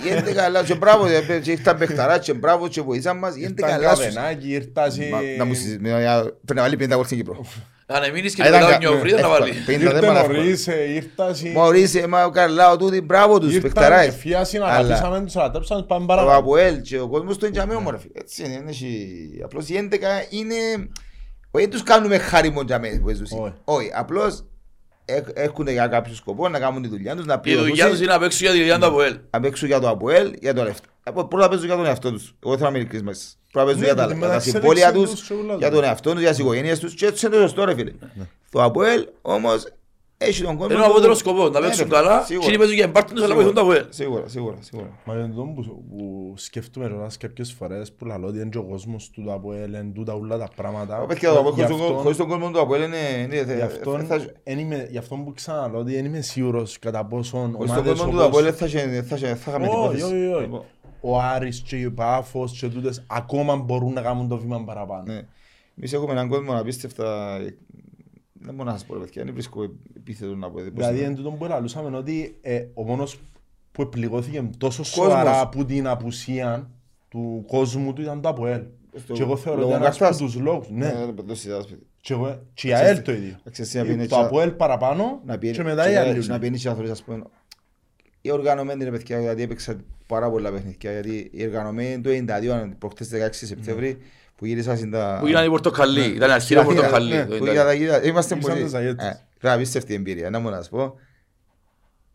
Οι 0.05 0.09
11 0.11 0.45
αλλάσσουν. 0.45 0.67
Και 0.69 0.75
μπράβο, 0.75 1.07
ε, 1.07 1.39
και 1.43 1.51
ήρθαν 1.51 1.79
παιχταρά 1.79 2.19
και 2.19 2.33
μπράβο 2.35 2.69
και 2.69 2.81
βοηθήσαν 2.81 3.19
μας. 3.19 3.37
Οι 3.37 3.45
11 3.45 3.67
Ήρθαν 3.67 3.85
αλλάσσουν. 3.85 4.05
καβενάκι, 4.15 4.49
ήρθασι... 4.53 5.09
Μα- 5.13 5.21
Να 5.39 5.45
μου 5.45 5.55
συζητήσουμε, 5.55 5.91
πρέπει 6.45 6.55
να 6.55 6.63
βάλει 6.63 6.77
50 6.77 6.95
γκολ 6.95 7.05
στην 7.05 7.17
Κύπρο. 7.17 7.45
Αν 7.89 8.03
εμείνεις 8.03 8.35
και 8.35 8.43
Α, 8.43 8.47
ήταν 8.49 8.61
μετά 8.61 8.73
κα- 8.73 8.79
νιώφρι, 8.79 9.11
δεν 9.11 9.19
θα 9.21 9.27
εύκολα. 9.27 9.39
βάλει. 9.39 9.53
50 9.53 9.65
δεν 9.67 9.81
Ήρθε 9.81 10.07
πάνε 10.07 10.19
εύκολα. 10.19 10.39
νωρίς, 10.39 10.67
ε, 10.69 10.93
ήρθασι... 10.93 11.49
Μωρίσε, 11.49 12.07
μα 12.07 12.25
ο 12.25 12.31
Καρλάο 12.31 12.77
τούτοι, 12.77 13.01
μπράβο 13.01 13.39
τους, 13.39 13.55
Ήρθαν, 13.55 13.73
παιχταράες. 13.73 14.07
εφιάσιν, 14.09 14.63
Αλλά 14.63 14.73
αγαπήσαμε 14.73 15.21
τους, 15.25 15.37
ανατρέψαμε, 15.37 15.83
πάμε 15.83 16.03
ο 16.03 16.07
παραπάνω. 16.07 16.39
Αποέλ 16.39 16.81
και 16.81 16.99
ο 17.01 17.09
κόσμος 17.09 17.37
του 17.39 17.45
είναι 17.45 17.55
για 17.55 17.67
μένα 17.67 17.79
όμορφη. 17.79 18.09
Έτσι 18.15 18.45
είναι, 18.45 18.55
είναι 18.55 18.71
εσύ. 18.71 19.09
Απλώς 19.45 19.69
οι 19.69 19.89
11 19.93 19.97
είναι... 20.31 20.55
Όχι 21.51 21.69
τους 21.69 21.83
κάνουμε 21.83 22.19
χάριμον 22.19 22.67
για 22.67 22.79
μένα 22.79 23.01
που 23.01 23.09
έζουσαν. 23.09 23.39
Όχι. 23.39 23.53
Όχι, 23.65 23.91
απλώς 23.95 24.33
έχ- 24.35 24.41
έρχονται 25.35 25.73
για 25.73 25.87
κάποιο 25.87 26.15
σκοπό 26.15 26.49
να 26.49 26.59
κάνουν 26.59 26.83
τη 26.83 26.89
δουλειά 26.89 27.17
τους, 27.17 27.25
να 27.27 27.41
Η 27.45 27.55
δουλειά 27.55 27.63
τους 27.65 27.73
πληρώσουν, 27.75 28.03
είναι 28.03 28.13
να 28.13 28.19
παίξουν 28.19 28.41
για 28.47 28.51
τη 28.53 28.59
δουλειά 28.59 28.79
του 28.79 28.87
ΑΠΟΕΛ. 28.87 29.17
να 29.31 29.41
παίξουν 29.41 29.69
για 29.69 29.81
το 29.81 29.89
Αποέλ, 29.89 30.33
για 30.41 30.55
το 30.55 30.63
λεφτό. 30.63 30.89
Από- 31.03 31.25
Πρώτα 31.25 31.49
παίζουν 31.49 31.67
για 31.67 31.77
τον 31.77 31.87
εαυτό 31.87 32.13
τους. 32.13 32.35
Εγώ 32.45 32.53
θέλω 32.53 32.63
να 32.65 32.69
είμαι 32.69 32.79
ειλικρινής 32.79 33.07
μαζί 33.07 33.21
σας. 33.21 33.39
Πρώτα 33.53 33.67
παίζουν 33.67 33.81
Ναι, 33.83 33.87
για 33.87 33.97
τα- 33.97 34.05
για 34.05 34.13
τη 34.15 34.19
για 34.19 34.27
τα 34.29 34.33
μεταξέλιξη 34.33 34.69
συμβόλαια 34.71 34.93
τους 34.93 35.11
τους, 35.21 35.27
και 35.29 35.33
όλα 35.35 35.55
για 35.57 35.69
τα- 35.69 35.75
τον 35.75 35.85
εαυτό 35.85 36.11
τους, 36.13 36.21
για 36.21 36.31
τις 36.31 36.39
οικογένειες 36.39 36.79
τους 36.79 36.95
και 36.95 37.07
έτσι 37.07 37.27
είναι 37.27 37.35
το 37.35 37.41
σωστό 37.41 37.65
ρε 37.65 37.75
φίλε. 37.75 37.93
Το 38.51 38.63
Αποέλ 38.63 39.07
όμως 39.23 39.67
έχει 40.19 40.43
τον 40.43 40.57
κόσμο 40.57 40.75
Είναι 40.75 40.83
ο 40.85 40.87
απότερος 40.87 41.19
του- 41.19 41.29
σκοπός, 41.29 41.51
να 41.51 41.61
Ναι, 41.61 41.67
παίξουν 41.67 41.85
ρε, 41.89 41.95
καλά 41.95 42.23
σίγουρα. 42.25 42.47
και 42.47 42.53
να 42.53 42.59
παίζουν 42.59 42.77
για 42.77 42.85
εμπάρτιν 42.85 43.15
τους 43.15 43.25
αλλά 43.25 43.35
βοηθούν 43.35 43.55
το 43.55 43.61
ΑΠΟΕΛ. 43.61 43.85
Σίγουρα, 43.89 44.29
σίγουρα, 44.29 44.57
σίγουρα. 44.61 44.91
Μα 45.05 45.15
είναι 45.15 45.33
το 45.37 45.43
που, 45.43 45.63
που 45.63 46.33
σκέφτομαι 46.37 46.89
τώρα 46.89 47.07
κάποιες 47.19 47.53
φορές 47.53 47.93
που 47.93 48.05
λαλώ 48.05 48.27
ότι 48.27 48.37
είναι 48.41 48.49
και 48.49 48.59
ο 48.59 48.63
κόσμος 48.65 49.11
του 49.11 49.23
το 49.25 49.33
ΑΠΟΕΛ, 49.33 49.73
είναι 49.75 49.91
τούτα 49.95 50.13
όλα 50.15 50.39
τα 50.39 50.49
πράγματα. 50.57 51.03
Ο 51.03 51.07
παιδιά, 51.07 51.33
το 51.33 51.39
Αποέλ 51.39 51.55
Γι' 51.55 51.63
χωρίς 51.63 51.77
τον- 51.77 51.87
αυτόν- 51.87 52.03
χωρίς 52.03 52.17
τον 52.17 52.29
κόσμο 52.29 52.51
του 52.51 52.61
Αποέλ 52.61 52.83
είναι... 52.83 52.97
είναι- 53.23 53.37
Γι' 53.37 53.59
θα- 53.59 53.65
αυτόν 53.65 54.05
θα- 54.05 54.25
εν 54.43 54.59
είμαι- 54.59 54.87
γι' 54.91 54.99
αυτόν 54.99 55.25
που 55.25 55.33
ξαναλώ 55.33 55.79
ότι 55.79 55.95
δεν 55.95 56.05
είμαι 56.05 56.21
σίγουρος 56.21 56.79
κατά 56.79 57.05
πόσον 57.05 57.53
Χωρίς 57.57 57.71
τον 57.73 57.79
ομάδες 57.81 57.99
κόσμο 57.99 58.11
του 58.11 58.17
όπως 58.25 58.27
Αποέλ 58.39 58.55
θα 58.57 58.67
είχε- 58.67 59.03
θα 59.09 59.17
είχε- 59.17 59.35
θα 59.35 59.51
είχαμε 59.51 59.67
Όχι, 59.67 59.77
υπόθεση. 59.77 60.05
όχι, 60.05 60.27
όχι. 60.27 60.61
ο 61.01 61.21
Άρης 61.21 61.61
και 61.61 61.77
η 61.77 61.91
Πάφος 61.91 62.59
και 62.61 62.69
τούτες 62.69 63.05
ακόμα 63.07 63.57
μπορούν 63.57 63.93
να 63.93 64.01
κάνουν 64.01 64.29
το 64.29 64.37
βήμα 64.39 64.65
παραπάνω. 64.65 65.03
Ναι. 65.07 65.21
Εμείς 65.79 65.93
έχουμε 65.93 66.13
έναν 66.13 66.29
κόσμο 66.29 66.59
απίστευτα... 66.59 67.39
Δεν 68.47 68.55
μπορώ 68.55 68.71
να 68.71 68.77
σας 68.77 68.85
πω 68.87 68.95
ρε 68.95 69.01
παιδιά, 69.01 69.25
δεν 69.25 69.33
βρίσκω 69.33 69.63
επίθετο 69.97 70.35
να 70.35 70.51
πω. 70.51 70.61
Δηλαδή 70.61 71.01
εν 71.01 71.15
τούτον 71.15 71.39
που 71.39 71.45
λαλούσαμε 71.45 71.97
ότι 71.97 72.39
ε, 72.41 72.65
ο 72.75 72.83
μόνος 72.83 73.21
που 73.73 73.89
πληγώθηκε 73.89 74.51
τόσο 74.59 74.83
Κόσμος. 74.83 74.89
σοβαρά 74.89 75.41
από 75.41 75.65
την 75.65 75.87
απουσία 75.87 76.71
του 77.09 77.45
κόσμου 77.47 77.93
του 77.93 78.03
ήταν 78.03 78.21
το 78.21 78.29
ΑΠΟΕΛ. 78.29 78.63
Στο- 78.95 79.13
Και 79.15 79.23
εγώ 79.23 79.37
θεωρώ 79.37 79.61
λόγω 79.61 79.73
ότι 79.73 79.83
ένας 79.83 79.95
από 79.95 80.05
καρτάς. 80.05 80.19
τους 80.23 80.35
λόγους. 80.41 80.71
Ναι. 80.71 80.87
Ναι, 80.87 81.05
δεν 81.13 81.27
το 81.27 81.35
συζητάς, 81.35 81.67
παιδί. 81.67 81.87
Και 82.01 82.13
εγώ- 82.13 82.43
και 82.55 82.69
η 82.69 82.75
ΑΕΛ 82.75 83.03
το 83.03 83.13
ίδιο. 83.13 83.37
Ξέρεις 83.51 83.71
τι 83.71 83.79
να 83.79 83.85
πει, 83.85 83.95
Το 83.97 84.03
έτσι, 84.03 84.15
ΑΠΟΕΛ 84.19 84.51
παραπάνω 84.51 85.21
να 85.27 85.39
πει- 85.39 85.51
και 85.51 85.63
μετά 85.63 85.89
οι 85.89 85.93
και- 85.93 85.99
άλλοι. 85.99 86.21
και 86.21 86.29
Να 86.29 86.39
πιένει 86.39 86.59
και 86.59 86.69
αθλητές, 86.69 86.91
ας 86.91 87.03
πούμε. 87.03 87.23
Οι 88.21 88.31
οργανωμένοι 88.31 88.85
ρε 88.85 88.91
παιδιά, 88.91 89.21
γιατί 89.21 89.43
έπαιξα 89.43 89.77
πάρα 90.07 90.31
πολλά 90.31 90.51
παιχνίδια, 90.53 90.93
γιατί 90.93 91.31
οι 91.33 91.45
οργανωμένοι 91.47 92.01
το 92.01 92.11
92, 92.11 92.75
προχτές 92.79 93.09
16 93.09 93.47
Σεπτέμβρη, 93.47 93.99
που 94.37 94.47
γύρισα 94.47 94.77
στην 94.77 94.91
τα... 94.91 95.17
Που 95.21 95.27
ήταν 95.27 95.45
η 95.45 95.49
Πορτοκαλί, 95.49 96.05
ήταν 96.05 96.31
αρχήριο 96.31 96.63
Στην 96.63 96.73
Αθήνα, 96.79 96.89
Πορτοκαλί. 96.91 97.15
ναι, 97.15 97.27
το 97.27 97.37
που 97.37 97.43
ήταν. 97.43 97.53
για 97.55 97.65
τα 97.65 97.73
γύρα- 97.73 98.05
Είμαστε 98.07 98.37
Ήσαν 98.39 98.51
πολύ... 98.51 98.65
τις 98.65 98.75
αγέτες. 98.75 99.07
Ε, 99.07 99.21
Ρε, 99.41 99.51
απίστευτη 99.53 99.95
εμπειρία, 99.95 100.31
να 100.31 100.39
μου 100.39 100.51
να 100.51 100.57
σας 100.57 100.69
πω. 100.69 100.95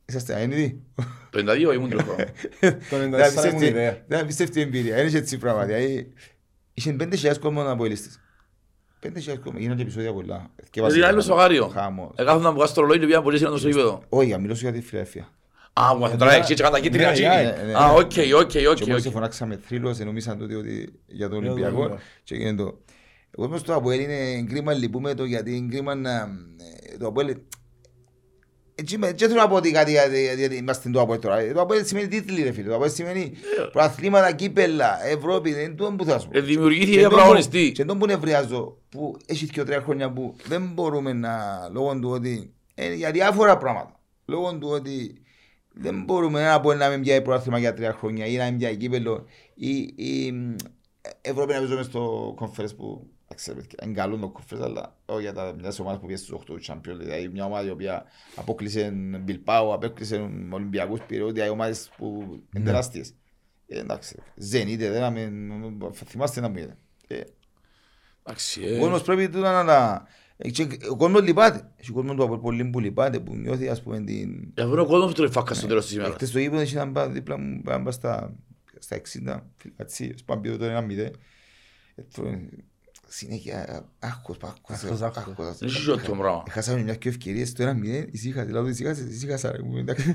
Είσαστε 0.05 0.33
αένιδοι. 0.33 0.81
Το 1.29 1.39
92 1.69 1.73
ήμουν 1.75 1.89
τροχό. 1.89 2.15
Το 2.59 2.67
94 2.69 2.89
Δεν 2.89 3.01
ήμουν 3.01 3.13
απίστευτη- 3.21 3.61
ιδέα. 3.67 4.03
δεν 4.07 4.19
απίστευτη 4.19 4.61
εμπειρία, 4.61 5.01
είναι 5.01 5.17
έτσι 5.17 5.37
πράγματα. 5.37 5.65
Δηλαδή, 5.65 6.13
Είχε 6.73 6.95
5.000 6.99 7.37
κόσμο 7.39 7.63
να 7.63 7.69
αποελίστες. 7.71 8.19
5.000 9.03 9.37
κόσμο, 9.43 9.59
γίνονται 9.59 9.81
επεισόδια 9.81 10.13
πολλά. 10.13 10.49
Δηλαδή 10.71 10.97
είναι 10.97 11.05
άλλος 11.05 11.23
στο 11.23 11.33
γάριο. 11.33 11.67
Χάμος. 11.67 12.09
Εκάθονταν 12.15 12.41
να 12.41 12.51
βγάζει 12.57 12.73
το 12.73 12.81
ρολόι 12.81 12.99
και 12.99 13.05
πήγαν 13.05 13.23
πολύ 13.23 13.37
σύντομα 13.37 13.57
στο 13.57 13.67
γήπεδο. 13.67 14.03
Όχι, 14.09 14.37
μιλώ 14.39 14.55
σου 14.55 14.61
για 14.63 14.71
τη 14.71 14.81
Φιλαδέλφια. 14.81 15.29
Α, 15.73 15.95
μου 15.95 16.15
τώρα 16.17 16.33
έτσι 16.33 16.51
έτσι 16.51 16.63
κατά 16.63 16.79
κίτρινα 16.79 17.07
Ναι, 17.07 17.13
τσίνη. 17.13 17.27
ναι, 17.27 17.41
ναι, 17.65 17.73
Α, 17.75 17.87
ναι. 17.87 17.93
οκ, 17.99 18.11
οκ, 18.41 18.47
Και 18.51 18.67
οκ. 18.67 18.85
μόλις 18.87 19.05
οκ. 19.05 19.11
φωνάξαμε 19.11 19.59
θρύλος, 19.67 19.99
νομίζαν 19.99 20.37
τότε 20.39 20.55
ότι 20.55 20.93
για 21.07 21.29
τον 21.29 21.39
τον 21.41 21.49
Ολυμπιακό 21.49 21.77
Ολυμπιακό. 21.79 22.01
και 22.23 22.35
έγινε 22.35 22.55
το... 22.55 22.77
Εγώ 23.37 23.45
είμαι 23.45 23.57
στο 23.57 23.73
Αποέλ 23.75 23.99
είναι 23.99 24.43
κρίμα 24.49 24.73
λυπούμε 24.73 25.13
το 25.13 25.23
γιατί 25.23 25.55
είναι 25.55 25.67
κρίμα 25.71 25.95
να... 25.95 26.11
ε, 26.93 26.97
Το 26.97 27.07
Αποέλ 27.07 27.35
Έτσι 28.75 28.97
με- 28.97 29.11
δεν 29.13 29.27
θέλω 29.29 29.41
να 29.41 29.47
πω 29.47 29.55
ότι 29.55 29.71
κάτι 29.71 29.91
γιατί 29.91 30.33
γιατί 30.35 30.55
είμαστε 30.55 30.89
το 30.89 31.01
Αποέλ 31.01 31.19
τώρα. 31.19 31.53
Το 31.53 31.61
Αποέλ 31.61 31.85
σημαίνει 31.85 32.07
τίτλοι 32.07 32.43
ρε 32.43 32.51
φίλε. 32.51 32.67
Το 32.67 32.75
Αποέλ 32.75 32.91
σημαίνει 32.91 33.31
πρωταθλήματα, 33.71 34.31
κύπελα, 34.31 35.05
Ευρώπη. 35.05 35.53
Δεν 35.53 35.63
είναι 35.63 35.73
το 35.73 35.93
που 35.97 36.05
θα 36.05 36.19
σου 36.19 36.27
πω. 36.27 36.37
Ε, 36.37 36.41
δημιουργήθηκε 36.41 36.91
Και 36.91 36.99
για 36.99 37.09
τον 37.09 37.17
πραγματιστή. 37.17 37.65
που- 37.67 37.71
Και 37.73 37.85
τον 37.85 37.97
που 37.99 38.05
νευριάζω, 38.05 38.77
που 38.89 39.17
έχει 39.25 39.47
και 39.47 39.63
τρία 39.63 39.81
χρόνια 39.81 40.11
που 40.11 40.35
δεν 40.47 40.69
μπορούμε 40.73 41.13
να, 41.13 41.33
λόγω 41.71 41.99
του 41.99 42.09
ότι, 42.09 42.53
ε, 42.75 42.93
για 42.93 43.11
διάφορα 43.11 43.57
πράγματα, 43.57 43.99
λόγω 44.25 44.53
του 44.57 44.67
ότι 44.71 45.20
δεν 45.73 46.03
μπορούμε 46.03 46.43
να 46.43 46.59
πω 46.59 46.73
να 46.73 46.89
μην 46.89 47.01
πιάει 47.01 47.21
πρωτάθλημα 47.21 47.59
για 47.59 47.73
τρία 47.73 47.93
χρόνια 47.93 48.25
ή 48.25 48.35
να 48.37 48.45
μην 48.45 48.57
πιάει 48.57 48.77
κύπελο 48.77 49.25
ή, 49.53 49.93
ή 49.95 50.31
μ, 50.31 50.55
Ευρώπη 51.21 51.53
να 51.53 51.59
παίζουμε 51.59 51.83
στο 51.83 52.33
conference 52.39 52.75
που 52.77 53.09
ξέρετε, 53.35 53.67
είναι 53.83 53.93
καλό 53.93 54.17
το 54.17 54.33
conference, 54.37 54.61
αλλά 54.61 54.97
όχι 55.05 55.21
για 55.21 55.33
τα 55.33 55.55
μιας 55.59 55.79
ομάδας 55.79 55.99
που 55.99 56.05
πήγε 56.05 56.17
στους 56.17 56.39
8 56.47 56.71
Champions, 56.73 56.97
δηλαδή 56.97 57.27
μια 57.27 57.45
ομάδα 57.45 57.67
η 57.67 57.69
οποία 57.69 58.05
απόκλεισε 58.35 58.89
Μπιλπάου, 59.21 59.73
απόκλεισε 59.73 60.29
Ολυμπιακούς 60.51 60.99
Πυραιώτη, 61.01 61.39
οι 61.45 61.49
ομάδες 61.49 61.91
που 61.97 62.39
είναι 62.55 62.65
τεράστιες. 62.65 63.13
Ε, 63.67 63.79
εντάξει, 63.79 64.15
Ζενίτε, 64.35 64.89
δεν 64.89 65.03
αμε- 65.03 65.31
θυμάστε 65.93 66.41
να 66.41 66.49
μου 66.49 66.57
είδε. 66.57 66.77
Ε, 67.07 67.21
Εντάξει, 68.23 68.63
ο 68.63 68.75
ε, 68.75 68.79
κόσμος 68.79 69.01
πρέπει 69.01 69.29
τούτα 69.29 69.63
να 69.63 69.65
τα... 69.65 70.07
ε, 70.07 70.07
και 70.07 70.20
Ο 70.91 70.95
κόσμος 70.95 71.21
λυπάται. 71.21 71.67
Έχει 71.77 71.91
κόσμος 71.91 72.15
του 72.15 72.23
Απόλλου 72.23 72.41
πολύ 72.41 72.65
που 72.65 72.79
λυπάται, 72.79 73.19
που 73.19 73.35
νιώθει 73.35 73.67
ας 73.69 73.81
πούμε 73.81 73.99
την... 74.01 74.51
Για 74.53 74.67
βρω 74.67 74.85
κόσμος 74.85 75.07
που 75.07 75.13
τρώει 75.13 75.29
φάκα 75.31 75.53
στο 75.53 75.67
τέλος 75.67 75.85
της 75.85 75.93
ημέρας. 75.95 76.13
Χτες 76.13 76.29
στο 76.29 76.39
γήπεδο 76.39 76.61
είχε 76.61 76.75
έναν 76.75 76.91
πά- 76.91 77.11
δίπλα 77.11 77.37
μου, 77.37 77.61
πάνε 77.61 77.83
πά 77.83 77.91
στα, 77.91 78.33
στα 78.79 79.01
60, 79.25 79.39
φιλατσί, 79.57 80.13
σπάμε 80.17 80.41
πίσω 80.41 80.57
το 80.57 80.65
ένα 80.65 80.81
μηδέ. 80.81 81.11
Ε, 81.95 82.01
το- 82.15 82.39
Συνέχεια, 83.13 83.85
άγχος, 83.99 84.37
άγχος, 84.41 84.83
Άγχος, 84.83 85.01
άγχος. 85.01 85.27
άγχος. 85.27 85.57
Δεν 85.57 85.67
έχει 85.69 85.85
το 86.07 86.15
πράγμα. 86.15 86.43
Έχασαμε 86.47 86.81
μια 86.83 86.95
και 86.95 87.09
ευκαιρίες, 87.09 87.53
το 87.53 87.63
ένα 87.63 87.73
μηδέ, 87.73 88.07
ησύχασε, 88.11 88.45
δηλαδή 88.45 88.69
ησύχασε, 88.69 89.03
ησύχασα, 89.09 89.51
ρε, 89.51 89.61
μου, 89.63 89.77
εντάξει. 89.77 90.13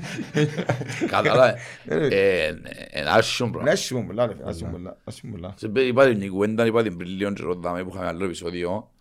Κατάλαβε. 1.09 1.57
Ε, 1.85 1.95
ρε. 1.95 2.07
Ε, 2.07 2.53
Ένα 2.91 3.11
άσχημο 3.11 3.47
Είναι 3.47 3.57
πράγμα. 3.57 3.71
άσχημο 3.71 4.03
πολλά, 4.05 4.25
ρε, 4.27 4.35
άσχημο 4.43 4.71
πολλά, 4.71 4.97
άσχημο 5.03 5.31
πολλά. 5.33 5.53
Σε 5.57 5.67
πέ- 5.67 5.85
Είπα 5.87 6.07
την 6.13 6.29
κουβέντα, 6.31 6.65
είπα 6.65 6.83
την 6.83 6.97
πριν 6.97 7.09
λίγο 7.09 7.33
και 7.33 7.43
ρωτάμε 7.43 7.83
που 7.83 7.89
είχαμε 7.93 8.05
άλλο 8.07 8.25
επεισόδιο. 8.25 8.91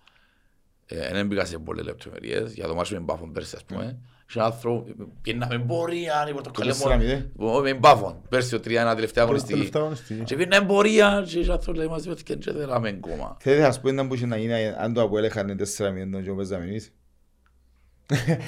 Ε, 0.89 1.13
Δεν 1.13 1.27
μπήκα 1.27 1.45
σε 1.45 1.59
πολλές 1.59 1.85
λεπτομέρειες 1.85 2.53
για 2.55 2.67
το 2.67 2.75
μάτσο 2.75 2.95
με 2.95 3.01
μπάφον 3.01 3.33
πέρσι 3.33 3.57
ας 3.57 3.65
πούμε. 3.65 3.99
Είχε 4.29 4.39
έναν 4.39 4.53
άνθρωπο, 4.53 4.87
πιέναμε 5.23 5.59
πορεία, 5.59 6.27
είπα 6.29 6.41
το 6.41 6.51
καλέ 6.51 6.71
τέσσερα 6.71 6.97
μηδέν. 6.97 7.31
μόνο. 7.35 7.61
Με 7.61 7.75
μπάφον, 7.75 8.21
πέρσι 8.29 8.51
το 8.51 8.57
3-1 8.57 8.61
τελευταία 8.95 9.25
αγωνιστική. 9.25 9.53
Τελευταία 9.53 9.83
αγωνιστική. 9.83 10.23
Και 10.23 10.37
πιέναμε 10.37 10.67
πορεία 10.67 11.25
και 11.29 11.39
είχε 11.39 11.53
άνθρωπο 11.53 11.79
λέει 11.79 11.87
μας 11.87 12.23
και 12.23 12.37
δεν 12.37 12.55
θέλαμε 12.55 12.89
ακόμα. 12.89 13.37
Θέλετε 13.41 13.63
να 13.63 13.67
σας 13.73 13.81
πω 13.81 13.89
έναν 13.89 14.09
που 14.09 14.15
είχε 14.15 14.27
να 14.27 14.37
γίνει 14.37 14.55
αν 14.79 14.93
το 14.93 15.03
Αποέλ 15.03 15.25
έχανε 15.25 15.57
τέσσερα 15.57 15.91
μηδέν 15.91 16.25
και 16.25 16.31
παίζαμε 16.33 16.65
εμείς. 16.65 16.93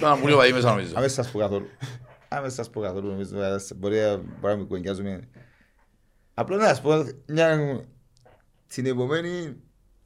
Τώρα 0.00 0.16
μου 0.16 0.24
λέει 0.24 0.34
ο 0.34 0.36
Παδί 0.36 0.52
μέσα 0.52 0.68
νομίζω. 0.70 0.92
Άμεσα 0.96 1.22
σας 1.22 1.32
πω 1.32 1.38
καθόλου. 1.38 1.66
Άμεσα 2.28 2.54
σας 2.54 2.70
πω 2.70 2.80
καθόλου. 2.80 3.08
Νομίζω 3.08 3.30
ότι 3.54 3.74
μπορεί 3.74 3.96
να- 3.98 4.16
μπορεί 4.16 4.26
να 4.52 4.56
μην 4.56 4.66
κουβεντιάζουμε. 4.66 5.28
Απλά 6.34 6.56
να 6.56 6.66
σας 6.66 6.80
πω 6.80 7.04
μια... 7.26 7.80
Την 8.74 8.86
επομένη 8.86 9.56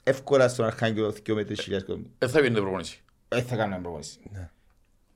εύκολα 0.03 0.49
στον 0.49 0.65
Αρχάγγελο 0.67 1.13
θυκιο 1.13 1.35
με 1.35 1.45
τρεις 1.45 1.61
χιλιάδες 1.61 1.87
κόσμο. 1.89 2.05
Δεν 2.19 2.29
θα 2.29 2.41
πιέντε 2.41 2.61
προπονήσεις. 2.61 3.01
Δεν 3.29 3.43
θα 3.43 3.57
κάνουμε 3.57 3.79
προπονήση. 3.83 4.19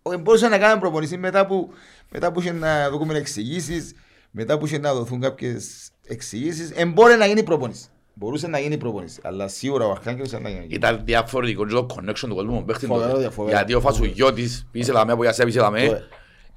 Όχι, 0.02 0.16
μπορούσα 0.18 0.48
να 0.48 0.58
κάνουμε 0.58 0.80
προπονήση 0.80 1.16
μετά 1.16 1.46
που, 1.46 1.70
μετά 2.10 2.32
που 2.32 2.40
είχε 2.40 2.52
να 2.52 2.90
δούμε 2.90 3.14
εξηγήσεις, 3.18 3.94
μετά 4.30 4.58
που 4.58 4.66
είχε 4.66 4.78
να 4.78 4.94
δοθούν 4.94 5.20
κάποιες 5.20 5.90
εξηγήσεις, 6.06 6.70
ε, 6.74 6.86
μπορεί 6.86 7.16
να 7.16 7.26
γίνει 7.26 7.42
προπονήση. 7.42 7.86
Μπορούσε 8.14 8.46
να 8.46 8.58
γίνει 8.58 8.76
προπονήση, 8.76 9.20
αλλά 9.22 9.48
σίγουρα 9.48 9.86
ο 9.86 9.90
Αρχάγγελος 9.90 10.30
δεν 10.30 10.40
θα 10.42 10.48
γίνει. 10.48 10.66
Ήταν 10.68 11.02
διαφορετικό 11.04 11.66
και 11.66 11.72
το 11.74 11.86
connection 11.94 12.28
του 12.28 12.34
κόσμου 12.34 12.54
με 12.54 12.62
παίχτη 12.64 12.86
Φοβερό, 12.86 13.08
τότε. 13.08 13.20
διαφορετικό. 13.20 13.58
Γιατί 13.58 13.74
ο 13.74 13.80
Φασουγιώτης 13.80 14.66
πήγε 14.70 14.92
λαμέ 14.92 15.12
από 15.12 15.24
Ιασέα 15.24 15.44
πήγε 15.46 15.60
λαμέ. 15.60 15.86
Το- 15.86 15.98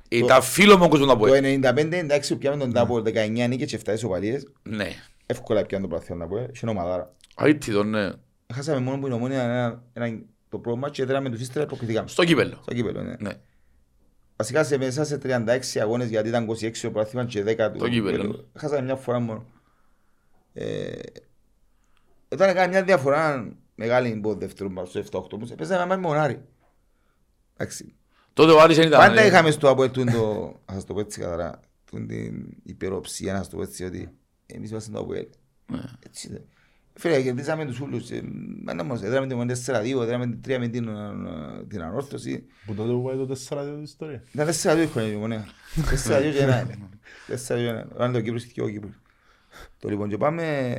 Ήταν 0.09 0.41
φίλο 0.41 0.77
μου 0.77 0.83
ο 0.85 0.87
κόσμος 0.87 1.07
να 1.07 1.17
πω. 1.17 1.27
Το 1.27 1.33
95-96 1.33 2.27
που 2.27 2.37
πιάμε 2.37 2.57
τον 2.57 2.73
Τάπο 2.73 3.01
19 3.01 3.47
νίκες 3.47 3.69
και 3.69 3.75
7 3.75 3.93
ισοπαλίες, 3.93 4.47
Ναι. 4.63 4.87
εύκολα 5.25 5.65
πιάνε 5.65 5.87
τον 5.87 5.91
Πραθιόν 5.97 6.17
να 6.17 6.27
πω, 6.27 6.47
είχε 6.53 6.67
ομαδάρα. 6.67 7.13
Αίτη 7.41 7.71
τον, 7.71 7.89
ναι. 7.89 8.11
Χάσαμε 8.53 8.79
μόνο 8.79 8.99
που 8.99 9.07
η 9.07 9.11
Ομόνια 9.11 9.41
ένα, 9.43 9.83
ένα, 9.93 10.19
το 10.49 10.59
πρώτο 10.59 10.77
μάτσο 10.77 10.93
και 10.93 11.01
έδραμε 11.01 11.29
τους 11.29 11.41
ύστερα 11.41 11.65
προκριθήκαμε. 11.65 12.07
Στο 12.07 12.23
κύπελο. 12.23 12.59
Στο 12.61 12.73
κύπελο, 12.73 13.01
ναι. 13.03 13.15
Ναι. 13.19 13.31
Βασικά 14.35 14.63
σε 14.63 14.77
μέσα 14.77 15.03
σε 15.05 15.19
36 15.23 15.59
αγώνες 15.81 16.09
γιατί 16.09 16.27
ήταν 16.27 16.47
26 16.49 16.71
ο 16.85 16.91
Πραθιόν 16.91 17.25
και 17.27 17.43
10 17.43 17.45
του. 17.73 17.79
Το 17.79 17.89
κύπελλο, 17.89 17.89
κύπελλου. 17.89 18.31
ναι. 18.53 18.59
Χάσαμε 18.59 18.81
μια 18.81 18.95
φορά 18.95 19.19
μόνο. 19.19 19.45
Ε, 20.53 20.99
όταν 22.29 22.49
έκανε 22.49 22.67
μια 22.67 22.83
διαφορά 22.83 23.53
μεγάλη 23.75 24.11
από 24.11 24.27
το 24.29 24.35
δεύτερο 24.35 24.69
μάτσο, 24.69 25.03
στο 25.03 25.19
7-8 25.23 25.31
όμως, 25.31 25.53
παίζαμε 25.53 25.95
με 25.95 26.01
μονάρι. 26.01 26.41
Εντάξει. 27.57 27.93
Τότε 28.33 28.51
ο 28.51 28.61
Άρης 28.61 28.75
δεν 28.77 28.87
ήταν. 28.87 28.99
Πάντα 28.99 29.21
ε, 29.21 29.27
είχαμε 29.27 29.51
στο 29.51 29.69
Αποέλ 29.69 29.91
τούν 29.91 30.11
το, 30.11 30.53
ας 30.65 30.75
σας 30.75 30.85
το 30.85 30.93
πω 30.93 30.99
έτσι 30.99 31.19
καθαρά, 31.19 31.59
τούν 31.85 32.07
την 32.07 32.57
υπεροψία, 32.63 33.31
να 33.31 33.37
σας 33.37 33.49
το 33.49 33.55
πω 33.55 33.63
έτσι, 33.63 33.83
ότι 33.83 34.09
εμείς 34.45 34.69
είμαστε 34.69 34.91
το 34.91 34.99
Αποέλ. 34.99 35.27
Ναι. 35.71 35.81
Έτσι 36.05 36.27
είναι. 36.27 36.45
Φίλε, 36.99 37.21
κερδίσαμε 37.21 37.65
τους 37.65 37.79
ούλους. 37.79 38.09
ε, 38.09 38.21
Μάνα 38.63 38.83
μας, 38.83 39.03
έδραμε 39.03 39.27
την 39.27 39.37
Μονέ 39.37 39.55
4-2, 39.65 40.01
έδραμε 40.01 40.25
την 40.25 40.41
3 40.41 40.59
με 40.59 40.67
την, 40.67 40.87
ε, 40.87 41.65
την 41.67 41.81
ανόρθωση. 41.81 42.43
Που 42.65 42.73
τότε 42.73 42.91
που 42.91 43.03
πάει 43.03 43.15
το 43.15 43.25
4-2 43.25 43.79
της 43.81 43.89
ιστορίας. 43.89 44.21
Ήταν 44.33 44.47
4-2 44.47 44.81
η 44.81 44.87
χρόνια 44.87 45.11
η 45.11 45.15
Μονέ. 45.15 45.45
4-2 45.75 46.31
και 46.31 46.43
ένα. 46.43 46.67
4-2 47.27 47.63
και 47.63 47.67
ένα. 47.67 47.87
Όταν 47.93 48.13
το 48.13 48.21
Κύπρος 48.21 48.43
και 48.45 48.61
ο 48.61 48.69
Κύπρος. 48.69 48.93
Το 49.79 49.89
λοιπόν 49.89 50.09
και 50.09 50.17
πάμε 50.17 50.75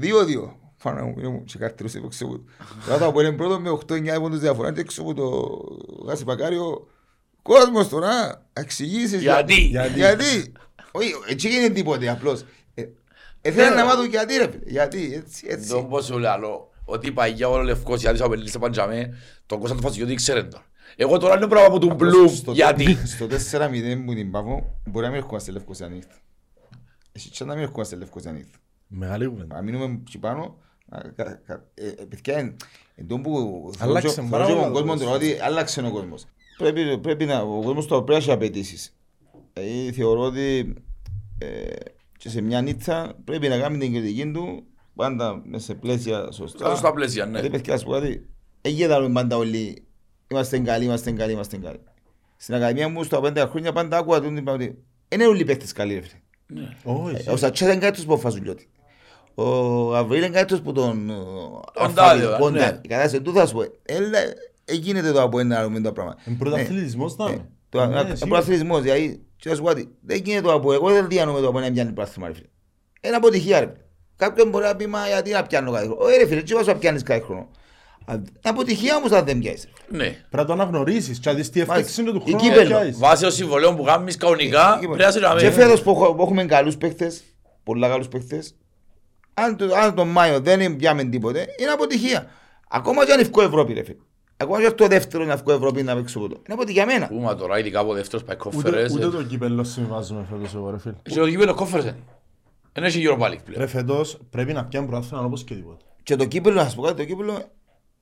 2-2. 0.00 0.54
Φάνα 0.76 1.04
μου, 1.04 1.14
είναι 1.18 1.28
μου, 1.28 1.44
και 1.44 1.58
καρτερούς 1.58 1.94
είπε 1.94 2.06
έξω 2.06 2.26
μου. 2.26 2.44
Τώρα 2.86 2.98
το 2.98 3.04
Αποέλ 3.06 3.26
είναι 3.26 3.36
πρώτο 3.36 3.60
με 3.60 3.70
8-9 3.70 4.20
πόντους 4.20 4.40
διαφορά 4.40 4.72
και 4.72 4.80
έξω 4.80 5.02
από 5.02 5.14
το 5.14 5.58
Γάσι 6.06 6.24
Πακάριο. 6.24 6.86
Κόσμος 7.42 7.88
τώρα, 7.88 8.46
εξηγήσεις. 8.52 9.22
Γιατί; 9.22 9.54
Γιατί. 9.54 9.98
Γιατί. 9.98 10.52
Όχι, 10.92 11.12
έτσι 11.28 11.48
γίνεται 11.48 11.72
τίποτε 11.72 12.08
απλώς. 12.08 12.44
Ε, 13.42 13.48
ε, 13.48 13.52
Θέλω 13.52 13.74
να 13.74 13.84
μάθω 13.84 14.04
γιατί 14.04 14.36
ρε 14.36 14.50
φίλε. 14.50 14.62
Γιατί, 14.66 15.12
έτσι, 15.14 15.46
Τον 15.46 15.58
έτσι. 15.58 15.86
πώς 15.88 16.04
σου 16.04 16.18
λέω, 16.18 16.70
ότι 16.84 17.12
παγιά 17.12 17.48
ο 17.48 17.62
Λευκός 17.62 18.00
γιατί 18.00 18.22
ο 18.22 18.24
Απελής 18.24 18.58
παντζαμέ, 18.58 19.14
τον 19.46 19.60
Κώστα 19.60 19.76
του 19.76 19.82
Φασιώτη 19.82 20.14
ξέρει 20.14 20.48
τώρα. 20.48 20.64
Εγώ 20.96 21.18
τώρα 21.18 21.36
είναι 21.36 21.46
πράγμα 21.46 21.66
από 21.66 21.78
τον 21.78 21.94
Μπλουμ, 21.96 22.28
Στο- 22.28 22.52
γιατί. 22.52 22.98
Στο 23.06 23.26
4-0 23.26 24.04
που 24.06 24.14
την 24.14 24.30
πάω, 24.30 24.62
μπορεί 24.86 25.04
να 25.04 25.10
μην 25.10 25.20
ερχόμαστε 25.20 25.50
λευκός 25.52 25.80
ανοιχτά. 25.80 26.14
Εσύ 27.12 27.28
και 27.30 27.44
να 27.44 27.54
μην 27.54 27.62
ερχόμαστε 27.62 27.96
λευκός 27.96 28.26
ανοιχτά. 28.26 28.58
Μεγάλη 28.86 29.26
κουβέντα. 29.26 29.54
Να 29.56 29.62
μείνουμε 29.62 29.84
εκεί 30.06 30.18
πάνω. 30.18 30.56
να- 30.92 31.00
κα- 31.16 31.40
κα- 31.46 31.64
ε, 31.74 31.86
ε, 31.86 32.04
Παιδιά, 32.08 32.36
εν- 32.38 32.56
εν 32.94 33.06
τω 33.06 33.18
που 33.18 33.70
Άλλαξε 33.78 34.08
θεωρώ- 34.08 34.30
πάρα 34.30 34.44
θεωρώ 34.46 34.60
πολλά 34.60 34.72
τον 34.72 34.80
κόσμο 34.80 34.94
το 34.96 35.04
τώρα 35.04 35.16
ότι 35.16 35.38
άλλαξε 35.42 35.80
ο 35.86 35.90
κόσμος. 35.90 36.24
Πρέπει, 36.58 36.98
πρέπει 36.98 37.24
να, 37.24 37.40
ο 37.40 37.62
κόσμος 37.62 37.86
τώρα 37.86 38.02
πρέπει 38.02 38.18
να 38.18 38.24
έχει 38.24 38.32
απαιτήσεις. 38.32 38.96
Δηλαδή 39.52 39.92
θεωρώ 39.92 40.20
ότι 40.20 40.74
ε, 41.38 41.46
και 42.20 42.28
σε 42.28 42.40
μια 42.40 42.60
νύχτα 42.60 43.14
πρέπει 43.24 43.48
να 43.48 43.58
κάνει 43.58 43.78
την 43.78 43.92
κριτική 43.92 44.30
του 44.30 44.62
πάντα 44.94 45.42
μέσα 45.44 45.64
σε 45.64 45.74
πλαίσια 45.74 46.30
σωστά. 46.32 46.64
Κάτω 46.64 46.76
στα 46.76 46.92
πλαίσια, 46.92 47.24
ναι. 47.24 47.30
Δηλαδή, 47.30 47.50
παιδιά, 47.50 47.74
ας 47.74 47.84
πω 47.84 47.90
κάτι, 47.92 48.28
έγινε 48.60 49.08
πάντα 49.12 49.36
όλοι, 49.36 49.86
είμαστε 50.28 50.58
καλοί, 50.58 50.84
είμαστε 50.84 51.10
καλοί, 51.10 51.32
είμαστε 51.32 51.56
καλοί. 51.56 51.80
Στην 52.36 52.54
Ακαδημία 52.54 52.88
μου, 52.88 53.02
στα 53.04 53.20
πέντε 53.20 53.40
χρόνια, 53.40 53.72
πάντα 53.72 53.98
άκουα 53.98 54.20
τον 54.20 54.36
είπα 54.36 54.52
ότι 54.52 54.64
δεν 55.08 55.20
είναι 55.20 55.28
όλοι 55.28 55.40
οι 55.40 55.44
παίχτες 55.44 55.72
καλοί, 55.72 55.94
ρε 55.94 56.00
φίλε. 56.00 56.20
Ναι. 56.46 56.76
Όχι. 56.84 57.30
Ο 57.30 57.36
Σατσές 57.36 57.68
είναι 57.72 57.80
κάτι 57.80 58.04
που 58.04 58.18
φασουλιώτη. 58.18 58.68
Ο 59.34 59.96
Αβρίλ 59.96 60.18
είναι 60.22 60.28
κάτι 60.28 60.60
που 60.60 60.72
τον... 60.72 61.06
Τον 61.74 61.94
τάδε, 61.94 62.36
τον 62.38 62.52
ναι. 62.52 62.58
τάδε. 62.58 62.80
Η 62.84 62.88
κατάσταση 62.88 63.22
του 63.22 63.32
θα 63.32 63.46
σου 63.46 63.54
πω. 63.54 63.62
Έλα, 63.82 64.18
ε, 64.64 64.74
γίνεται 64.74 65.12
το 65.12 65.22
από 65.22 65.38
ένα 65.38 65.58
άλλο 65.58 65.70
με 65.70 65.80
το 65.80 65.92
πράγμα. 65.92 66.16
Είναι 66.26 66.36
πρωταθλητισμός 66.36 67.16
Ναι. 67.16 67.24
να 67.24 67.30
Ε, 67.30 67.34
είναι. 67.34 67.48
το- 67.68 67.86
Ναι, 67.86 67.96
ε, 67.98 68.00
σίγουρα. 68.00 68.26
Πρωταθλητισμός, 68.26 68.82
δηλαδή, 68.82 69.22
και 69.40 69.48
να 69.48 69.54
σου 69.54 69.62
πω 69.62 69.68
κάτι, 69.68 69.88
δεν 70.00 70.20
γίνεται 70.24 70.40
το 70.46 70.52
από 70.52 70.72
εγώ 70.72 70.90
δεν 70.90 71.08
διανοούμε 71.08 71.40
το 71.40 71.48
από 71.48 71.58
ένα 71.58 71.70
πιάνει 71.72 71.92
πρωτάθλημα, 71.92 72.28
ρε 72.28 72.34
φίλε. 72.34 72.46
Είναι 73.00 73.16
αποτυχία, 73.16 73.60
ρε 73.60 73.66
φίλε. 73.66 73.78
Κάποιον 74.16 74.48
μπορεί 74.48 74.64
να 74.64 74.76
πει, 74.76 74.86
μα 74.86 75.06
γιατί 75.06 75.30
να 75.30 75.42
πιάνω 75.42 75.72
κάθε 75.72 75.84
χρόνο. 75.86 76.00
Όχι 76.04 76.16
ρε 76.16 76.26
φίλε, 76.26 76.42
τι 76.42 76.52
vas 76.60 76.64
να 76.64 76.74
πιάνεις 76.76 77.02
κάθε 77.02 77.20
χρόνο. 77.20 77.48
Α, 78.04 78.14
Είναι 78.14 78.24
αποτυχία 78.42 78.96
όμως 78.96 79.10
αν 79.12 79.24
δεν 79.24 79.38
πιάσεις. 79.38 79.64
ρε 79.64 79.70
φίλε. 79.88 79.98
Ναι. 80.04 80.08
Πρέπει 80.10 80.26
να 80.36 80.44
το 80.44 80.52
αναγνωρίσεις 80.52 81.18
και 81.18 81.28
να 81.28 81.34
δεις 81.34 81.50
τι 81.50 81.60
έφτιαξε 81.60 82.02
είναι 82.02 82.10
του 82.10 82.16
Η 82.16 82.30
χρόνου 82.30 82.36
να 82.36 82.42
κύπελλο. 82.50 82.68
πιάσεις. 82.68 82.98
Βάσει 82.98 83.22
των 83.22 83.32
συμβολέων 83.32 83.76
που 83.76 83.82
κάνεις 83.82 84.16
κανονικά, 84.16 84.78
Λοιπόν, 84.80 84.96
πρέπει 84.96 85.20
να 85.20 85.28
σε 85.30 85.36
Και 85.38 85.46
να 85.46 85.52
φέτος 85.52 85.82
που 85.82 85.90
έχω- 85.90 86.14
που 86.14 86.22
έχουμε 86.22 86.44
καλούς 86.44 86.76
παίχτες, 86.76 87.22
πολλά 87.64 87.88
καλούς 87.88 88.08
παίχτες, 88.08 88.54
αν, 89.34 89.56
το, 89.56 89.74
αν 89.74 89.94
τον 89.94 90.08
Μάιο 90.08 90.40
δεν 90.40 90.76
πιάμε 90.76 91.04
τίποτε, 91.04 91.46
είναι 91.60 91.70
αποτυχία. 91.70 92.26
Ακόμα 92.68 93.06
και 93.06 93.12
αν 93.12 93.20
ευκώ 93.20 93.42
Ευρώπη 93.42 93.72
ρε 93.72 93.82
φίλε. 93.84 93.98
Ακόμα 94.42 94.60
και 94.60 94.66
αν 94.66 94.74
το 94.74 94.86
δεύτερο 94.86 95.22
είναι 95.22 95.32
ευκώ 95.32 95.52
Ευρώπη 95.52 95.82
να 95.82 95.94
παίξω 95.94 96.18
εδώ. 96.18 96.26
Είναι 96.34 96.42
αποτυχία 96.54 96.86
μένα. 96.86 97.06
Πούμε 97.08 97.34
τώρα, 97.34 97.58
ειδικά 97.58 97.80
από 97.80 97.94
δεύτερος 97.94 98.24
πάει 98.24 98.36
Ούτε, 98.36 98.50
κόφερες. 98.50 98.92
ούτε 98.94 99.08
το 99.10 99.22
κύπελλο 99.22 99.64
συμβάζουμε 99.64 100.26
φέτος 100.30 100.54
εγώ 100.54 100.70
ρε 100.70 100.78
φίλε. 100.78 100.94
Και 101.02 101.14
το 101.14 101.28
κύπελο 101.28 101.54
κόφερες 101.54 101.84
είναι. 101.84 101.96
Δεν 102.72 102.84
έχει 102.84 103.02
Europa 103.08 103.24
League 103.26 103.38
πλέον. 103.44 103.60
Ρε 103.60 103.66
φέτος 103.66 104.18
πρέπει 104.30 104.52
να 104.52 104.64
πιάνει 104.64 104.86
πρωτάθλημα 104.86 105.24
όπως 105.24 105.44
και 105.44 105.54
τίποτα. 105.54 105.84
Και 106.02 106.16
το 106.16 106.24
κύπελο, 106.24 106.54
να 106.54 106.62
σας 106.64 106.74
πω 106.74 106.82
κάτι, 106.82 106.96
το 106.96 107.04
κύπελο 107.04 107.42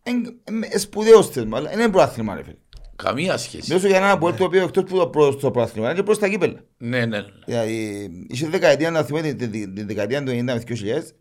είναι 0.02 0.78
σπουδαίος 0.78 1.28
θέσμα, 1.28 1.56
αλλά 1.56 1.72
είναι 1.72 1.88
προάθλημα 1.88 2.34
ρε 2.34 2.42
φίλε. 2.42 2.56
Καμία 2.96 3.36
σχέση. 3.36 3.64
Μιλήσω 3.68 3.86
για 3.88 3.96
ένα 3.96 4.10
από 4.10 4.32
το 4.32 4.44
οποίος 4.44 4.64
εκτός 4.64 4.84
που 4.84 4.96
το 4.96 5.06
προς 5.06 5.36
το 5.36 5.50
προάθλημα, 5.50 5.86
είναι 5.86 5.96
και 5.96 6.02
προς 6.02 6.18
τα 6.18 6.28
κύπελα. 6.28 6.60
Ναι, 6.78 7.06
ναι. 7.06 7.18
Δηλαδή, 7.46 8.08
είχε 8.28 8.48
δεκαετία, 8.48 8.90
να 8.90 9.02
θυμάται 9.02 9.32
τη- 9.32 9.48
τη 9.48 9.68
τη 9.72 9.82
δεκαετία 9.82 10.22
του 10.24 10.30
90 10.30 10.42
με 10.44 10.58
2000, 10.58 11.14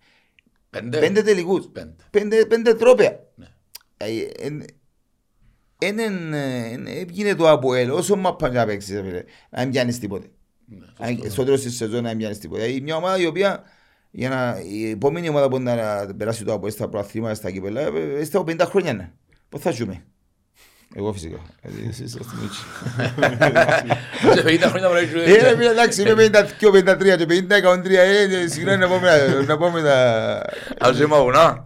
Πέντε. 0.69 0.99
πέντε 0.99 1.22
τελικούς, 1.22 1.65
Πέντε. 1.72 1.95
πέντε, 2.10 2.45
πέντε 2.45 2.73
τρόπια. 2.73 3.19
Ναι. 5.81 5.87
Ε, 5.87 5.89
ε, 5.89 5.89
Εν 5.89 5.99
εν- 5.99 6.33
εν- 6.33 6.87
έβγινε 6.87 7.35
το 7.35 7.49
Αποέλ, 7.49 7.89
όσο 7.91 8.15
μαπά 8.15 8.49
να 8.49 8.65
παίξεις, 8.65 8.95
ρε 8.95 9.01
φίλε, 9.03 9.23
να 9.49 9.61
μην 9.61 9.71
πιάνεις 9.71 9.99
τίποτε. 9.99 10.27
Ναι, 10.65 10.85
Αν- 10.99 11.23
Στο 11.31 11.43
τέλος 11.43 11.61
της 11.61 11.75
σεζόν 11.75 12.03
να 12.03 12.09
μην 12.09 12.17
πιάνεις 12.17 12.39
τίποτε. 12.39 12.61
Δηλαδή, 12.63 12.81
Μια 12.81 12.95
ομάδα 12.95 13.17
η 13.19 13.25
οποία, 13.25 13.63
για 14.11 14.29
να, 14.29 14.57
η 14.71 14.89
επόμενη 14.89 15.29
ομάδα 15.29 15.47
που 15.49 15.59
να 15.59 15.75
περάσει 16.17 16.43
το 16.43 16.53
Αποέλ 16.53 16.71
στα 16.71 16.87
προαθλήματα, 16.89 17.33
στα 17.35 17.51
κύπελα, 17.51 17.81
ε, 17.81 18.19
είστε 18.21 18.37
από 18.37 18.51
50 18.51 18.65
χρόνια, 18.65 18.93
ναι. 18.93 19.11
Πώς 19.49 19.61
θα 19.61 19.71
ζούμε; 19.71 20.03
Εγώ 20.95 21.13
φυσικά. 21.13 21.37
Γιατί 21.61 21.87
εσείς 21.89 22.05
είστε 22.05 22.19
μίτσι. 22.41 22.61
Σε 24.35 24.43
50 24.45 24.69
χρόνια 24.69 24.87
μπορεί 24.89 25.05
να 25.13 25.21
Ε, 25.21 25.41
ρε 25.41 25.55
φίλε, 25.55 25.69
εντάξει, 25.69 26.01
είμαι 26.01 26.13
52, 26.13 26.71
53 26.71 27.17
και 27.17 27.25
50, 27.25 27.57
103, 27.57 27.91
ε, 27.91 28.47
συγγνώμη 28.47 28.77
να 28.77 28.87
πούμε, 28.87 29.43
να 29.47 29.57
πούμε 29.57 29.81
τα... 29.81 30.41
Ας 30.79 30.99
είμαι 30.99 31.15
αγωνά. 31.15 31.61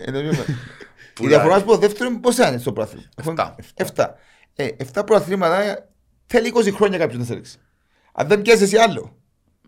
Ε, 1.25 1.27
δεν 1.27 1.37
είμαι. 1.37 1.37
Η 1.37 1.39
Πουλάει. 1.39 1.39
διαφορά 1.39 1.53
μας 1.53 1.61
από 1.61 1.71
το 1.71 1.77
δεύτερο 1.77 2.09
είναι 2.09 2.19
πόσα 2.19 2.47
είναι 2.49 2.57
στο 2.57 2.73
πρόθυμα. 2.73 3.03
Εφτά. 3.15 3.55
Εφτά. 3.75 4.15
Ε, 4.55 4.67
εφτά 4.77 5.03
προαθλήματα 5.03 5.87
θέλει 6.25 6.51
20 6.55 6.71
χρόνια 6.73 6.97
κάποιος 6.97 7.19
να 7.19 7.25
σε 7.25 7.33
ρίξει. 7.33 7.57
Αν 8.13 8.27
δεν 8.27 8.41
πιάσεις 8.41 8.61
εσύ 8.61 8.77
άλλο. 8.77 9.15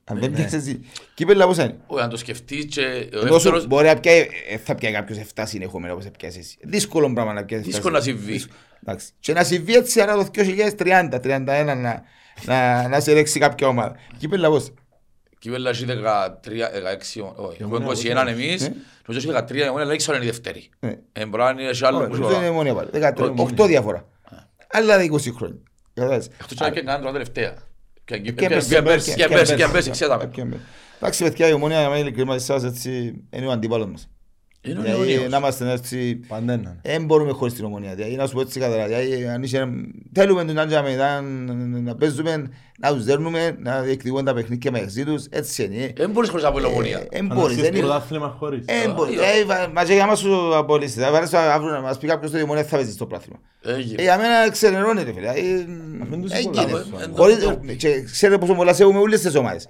Αν 0.04 0.20
δεν 0.20 0.32
πιάσεις 0.32 0.54
εσύ. 0.54 0.80
Κύπελα 1.14 1.46
πόσα 1.46 1.64
είναι. 1.64 1.78
Όχι, 1.88 2.04
αν 2.04 2.10
το 2.10 2.18
σκεφτείς 2.18 2.66
και 2.66 2.82
ο 2.82 3.20
Ενώ 3.20 3.28
σου 3.28 3.32
δεύτερος 3.32 3.68
μπορεί 3.68 3.88
να 3.88 4.00
πιάει, 4.00 4.28
ε, 4.50 4.58
θα 4.58 4.76
πιάει 4.76 4.92
κάποιος 4.92 5.18
7 5.18 5.44
συνεχόμενα 5.46 5.94
όπως 5.94 6.06
θα 6.06 6.12
πιάσεις 6.12 6.40
εσύ. 6.40 6.58
Δύσκολο 6.62 7.14
πράγμα 7.14 7.34
να 7.34 7.44
πιάσεις. 7.46 7.66
Δύσκολο 7.66 7.96
να 7.96 8.02
συμβεί. 8.02 8.44
Εντάξει. 8.84 9.08
Και 9.20 9.34
να 9.34 9.44
συμβεί 9.44 9.76
έτσι 9.76 10.02
ανά 10.02 10.16
το 10.16 10.28
2030, 10.32 11.20
31 11.20 11.76
να, 11.78 12.04
να, 12.46 12.88
να 12.88 13.00
σε 13.00 13.14
ρίξει 13.14 13.40
κάποια 13.40 13.68
ομάδα. 13.68 13.96
Κύπελα 14.18 14.50
πώς. 14.50 14.72
Κύπελλα 15.44 15.70
έχει 15.70 15.86
13, 15.88 15.92
16, 15.92 17.34
όχι, 17.36 17.58
Και 17.58 17.64
έχουμε 17.64 17.80
μόνο 17.80 17.92
21 17.92 18.06
εγώ, 18.06 18.30
εμείς, 18.30 18.64
ε. 18.64 18.76
νομίζω 19.08 19.32
έχει 19.32 19.46
13, 19.50 19.56
εγώ 19.56 19.82
είναι 19.82 19.94
η 20.22 20.26
δεύτερη. 20.26 20.70
Ε. 20.80 20.94
Ε, 21.12 21.26
μπορεί 21.26 21.44
να 21.44 21.50
είναι 21.50 21.74
σε 21.74 21.86
άλλο 21.86 21.98
Όχι, 21.98 22.08
που 22.08 22.14
αυτό 22.14 22.36
είναι 22.38 22.46
σου 22.46 22.54
μόνη 22.54 22.74
πάλι. 22.74 22.90
13, 22.94 23.36
Όχι. 23.38 23.54
8 23.62 23.66
διαφορά. 23.68 24.08
Άλλα 24.72 24.98
20 25.02 25.34
χρόνια. 25.36 25.60
Κατάλαβες. 25.94 26.26
Εκτός 26.26 26.58
και 26.58 26.64
να 26.64 26.70
κάνει 26.70 27.00
τώρα 27.00 27.12
τελευταία. 27.12 27.54
Και 28.06 28.18
Και 28.18 28.32
και 28.32 28.48
πέρσι, 28.48 28.82
πέρσι, 28.82 29.14
και 29.14 29.28
πέρσι, 29.28 29.56
και 29.56 29.68
πέρσι, 29.72 29.90
ξέραμε. 29.90 30.26
Και 30.26 30.44
πέρσι. 30.44 30.66
Εντάξει, 30.98 31.24
παιδιά, 31.24 31.48
η 31.48 31.54
ομόνια, 31.54 31.78
να 31.78 31.84
είμαι 31.84 32.00
ειλικρινής 32.00 32.30
μαζί 32.30 32.46
σας, 32.46 32.64
έτσι, 32.64 33.24
είναι 33.30 33.48
ο 33.48 33.52
αντίπαλος 33.52 33.88
μας. 33.88 34.10
Είναι 34.66 34.80
ο 34.80 34.82
Δηλαδή, 34.82 35.12
Ιωνίος. 35.12 35.30
να 35.32 35.38
είμαστε 35.38 35.72
έτσι, 35.72 36.16
Πάντα 36.28 36.54
είναι. 36.54 36.80
δεν 36.82 37.06
μπορούμε 37.06 37.32
χωρίς 37.32 37.54
την 37.54 37.66
ομονία. 37.66 37.96
Δηλαδή, 37.96 38.16
να 38.16 38.28
σου 38.28 38.34
πω 38.34 38.42
έτσι 38.42 38.60
κατά, 38.60 38.86
δηλαδή, 38.86 39.28
αν 39.28 39.44
είσαι, 39.44 39.68
θέλουμε 40.14 40.46
τον 40.46 40.60
Άντζα 40.60 40.82
μετά 40.82 41.22
να 41.84 41.96
παίζουμε, 41.96 42.48
να 42.80 42.94
τους 42.94 43.04
δέρνουμε, 43.04 43.56
να 43.60 43.82
διεκδικούν 43.82 44.26
τα 44.26 44.34
παιχνίδια 44.34 44.72
μαζί 44.72 45.04
τους, 45.04 45.26
έτσι 45.30 45.64
είναι. 45.64 45.94
Δεν 45.98 46.10
μπορείς 46.10 46.30
χωρίς 46.30 46.46
από 46.46 46.68
ομονία. 46.68 47.08
Δεν 47.12 47.26
μπορείς, 47.34 47.56
δεν 47.56 47.66
είναι. 47.72 47.80
πρωτάθλημα 47.80 48.36
χωρίς. 48.40 48.66
Δεν 48.66 48.94
μπορείς. 48.94 49.18
Ε, 49.20 49.40
Ε, 49.42 49.46
βα- 49.46 49.70
Μας 49.74 49.90
για 49.90 50.06
μας 50.08 50.20
σου 50.20 50.56
απολύσεις. 50.58 51.04
Θα 51.04 51.12
βάλεις 51.12 51.34
αύριο 51.34 51.72
να 51.72 51.82
μας 51.82 51.98
πει 51.98 52.08
κάποιος 52.08 52.32
ότι 52.32 52.40
η 52.40 52.44
ομονία 52.44 52.64
θα 52.64 52.76
παίζει 52.76 52.92
στο 52.92 53.06
πράθυμα. 53.06 53.40
Έγινε. 53.66 53.96
Ε, 54.02 54.04
για 54.04 54.18
μένα 54.18 54.50
ξενερώνεται, 54.52 55.14
φίλε. 55.14 55.28
Ε, 55.30 55.66
δεν 56.10 56.22
τους 56.22 56.32
έγινε. 56.32 56.62
υπολάβω. 56.62 57.14
Χωρίς- 57.16 57.58
και 57.78 58.02
Ξέρετε 58.12 58.38
πόσο 58.40 58.54
πολλά 58.56 58.74
σέβομαι 58.74 59.00
όλες 59.00 59.22
τις 59.22 59.36
ομάδες. 59.36 59.70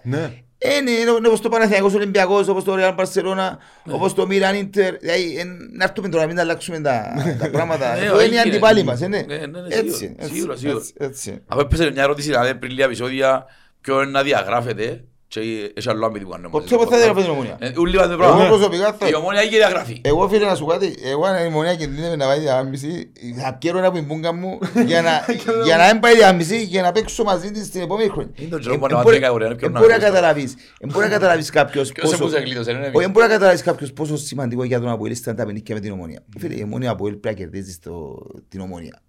Ναι. 0.67 0.73
Ε, 0.73 0.81
ναι, 0.81 0.91
είναι 0.91 1.11
είναι 1.11 1.27
όπως 1.27 1.41
το 1.41 1.49
Παναθηναϊκός 1.49 1.93
Ολυμπιακός, 1.93 2.47
όπως 2.47 2.63
το 2.63 2.75
Real 2.77 2.95
Barcelona, 2.95 3.57
όπως 3.85 4.13
το 4.13 4.27
Milan 4.29 4.53
Inter. 4.63 4.97
Δηλαδή, 4.99 5.37
ε, 5.39 5.43
να 5.71 5.83
έρθουμε 5.83 6.09
τώρα, 6.09 6.25
μην 6.25 6.35
τα 6.35 6.41
αλλάξουμε 6.41 6.79
τα 6.79 7.13
τα 7.39 7.49
πράγματα. 7.49 7.93
Ναι, 7.95 7.99
Αυτό 8.01 8.13
είναι 8.23 8.35
οι 8.35 8.37
έγινε. 8.37 8.39
αντιπάλοι 8.39 8.83
μας, 8.83 9.01
ε, 9.01 9.07
ναι. 9.07 9.21
Ναι, 9.27 9.35
ναι, 9.35 9.45
ναι, 9.45 9.75
Έτσι, 9.75 9.95
σίγουρα, 9.97 10.15
έτσι, 10.23 10.33
σίγουρα, 10.35 10.55
σίγουρα. 10.55 10.77
έτσι, 10.77 10.93
έτσι. 10.97 11.41
Αφού 11.47 11.59
έπαιζε 11.61 11.91
μια 11.91 12.03
ερώτηση 12.03 12.27
δηλαδή, 12.27 12.55
πριν 12.55 12.71
λίγα 12.71 12.85
επεισόδια, 12.85 13.45
ποιο 13.81 14.01
είναι 14.01 14.11
να 14.11 14.23
διαγράφεται 14.23 14.85
και 14.85 14.99
έχει 15.39 15.89
άλλο 15.89 16.05
αμυντικό 16.05 16.33
ανέμο. 16.33 16.49
Ποτέ 16.51 16.75
ποτέ 16.75 16.89
δεν 16.97 16.99
έγραφε 17.01 17.21
την 17.21 17.29
ομονία. 17.31 17.57
Ε, 17.59 17.71
Ούλοι 17.79 17.95
είπαν 17.95 18.07
το 18.07 18.13
Εγώ 18.13 18.21
πράγμα. 18.23 18.45
προσωπικά 18.47 18.93
θα... 18.93 19.07
Η 19.07 19.15
ομόνια 19.15 19.41
έχει 19.41 19.49
διαγραφεί. 19.55 20.01
Εγώ 20.03 20.29
φίλε 20.29 20.45
να 20.45 20.55
σου 20.55 20.65
πω 20.65 20.71
κάτι, 20.71 20.95
εγώ 21.03 21.25
αν 21.25 21.45
η 21.45 21.49
μονία 21.49 21.75
κινδύνευε 21.75 22.15
να 22.15 22.25
πάει 22.25 22.39
διάμιση, 22.39 23.11
θα 23.41 23.53
πιέρω 23.53 23.77
ένα 23.77 23.91
πιμπούγκα 23.91 24.33
μου 24.33 24.59
για 24.85 25.01
να, 25.01 25.25
για 25.65 25.77
να 25.77 25.85
μην 25.91 25.99
πάει 26.01 26.15
διάμιση 26.15 26.63
για 26.63 26.81
να 26.81 26.91
παίξω 26.91 27.23
μαζί 27.23 27.51
της 27.51 27.69
την 27.69 27.81
επόμενη 27.81 28.09
χρονιά. 28.09 28.31
Είναι 28.35 28.49
το 28.49 28.59
τζόμπο 28.59 28.75
Ε, 28.75 28.79
να 28.79 28.85
ε, 28.87 28.89
βάλει 28.89 29.03
μπορεί- 29.03 29.19
κατηγορία, 29.19 29.47
είναι 29.47 29.55
πιο 29.55 29.67
ε, 29.67 29.69
μπορεί 29.69 29.83
να 29.83 29.89
νωρίς. 29.97 30.05
καταλάβεις, 30.05 30.53
ε, 30.79 30.87
μπορεί 30.87 31.05
να 31.05 31.11
καταλάβεις 31.11 31.49
κάποιος 31.49 31.91
Ποιος 31.91 32.09
σε 32.09 32.17
πόσο... 32.17 32.25
πούσε 32.29 32.39
γλίτωσε, 32.43 32.71
είναι 32.71 32.79
Όχι, 32.85 32.97
δεν 32.99 33.09
μπορεί 33.11 33.25
να 33.27 33.31
καταλάβεις 33.33 33.61
κάποιος 33.61 33.93
πόσο 33.93 34.17
σημαντικό 34.17 34.63
για 34.63 34.79
τον 34.79 34.89
Αποέλ 34.89 35.11
ήταν 35.11 35.35
τα 35.35 35.45
παιχνίδια 35.45 35.75
με 35.75 35.81
την 35.81 35.91
ομονία. 35.91 36.19
Φίλε, 36.39 36.53
η 36.55 36.61
ομονία 36.63 36.91
Αποέλ 36.91 37.13
πρέπει 37.15 37.35
να 37.35 37.41
κερδίζει 37.43 37.71
στο- 37.71 38.25
την 38.49 38.59
ομονία. 38.61 39.01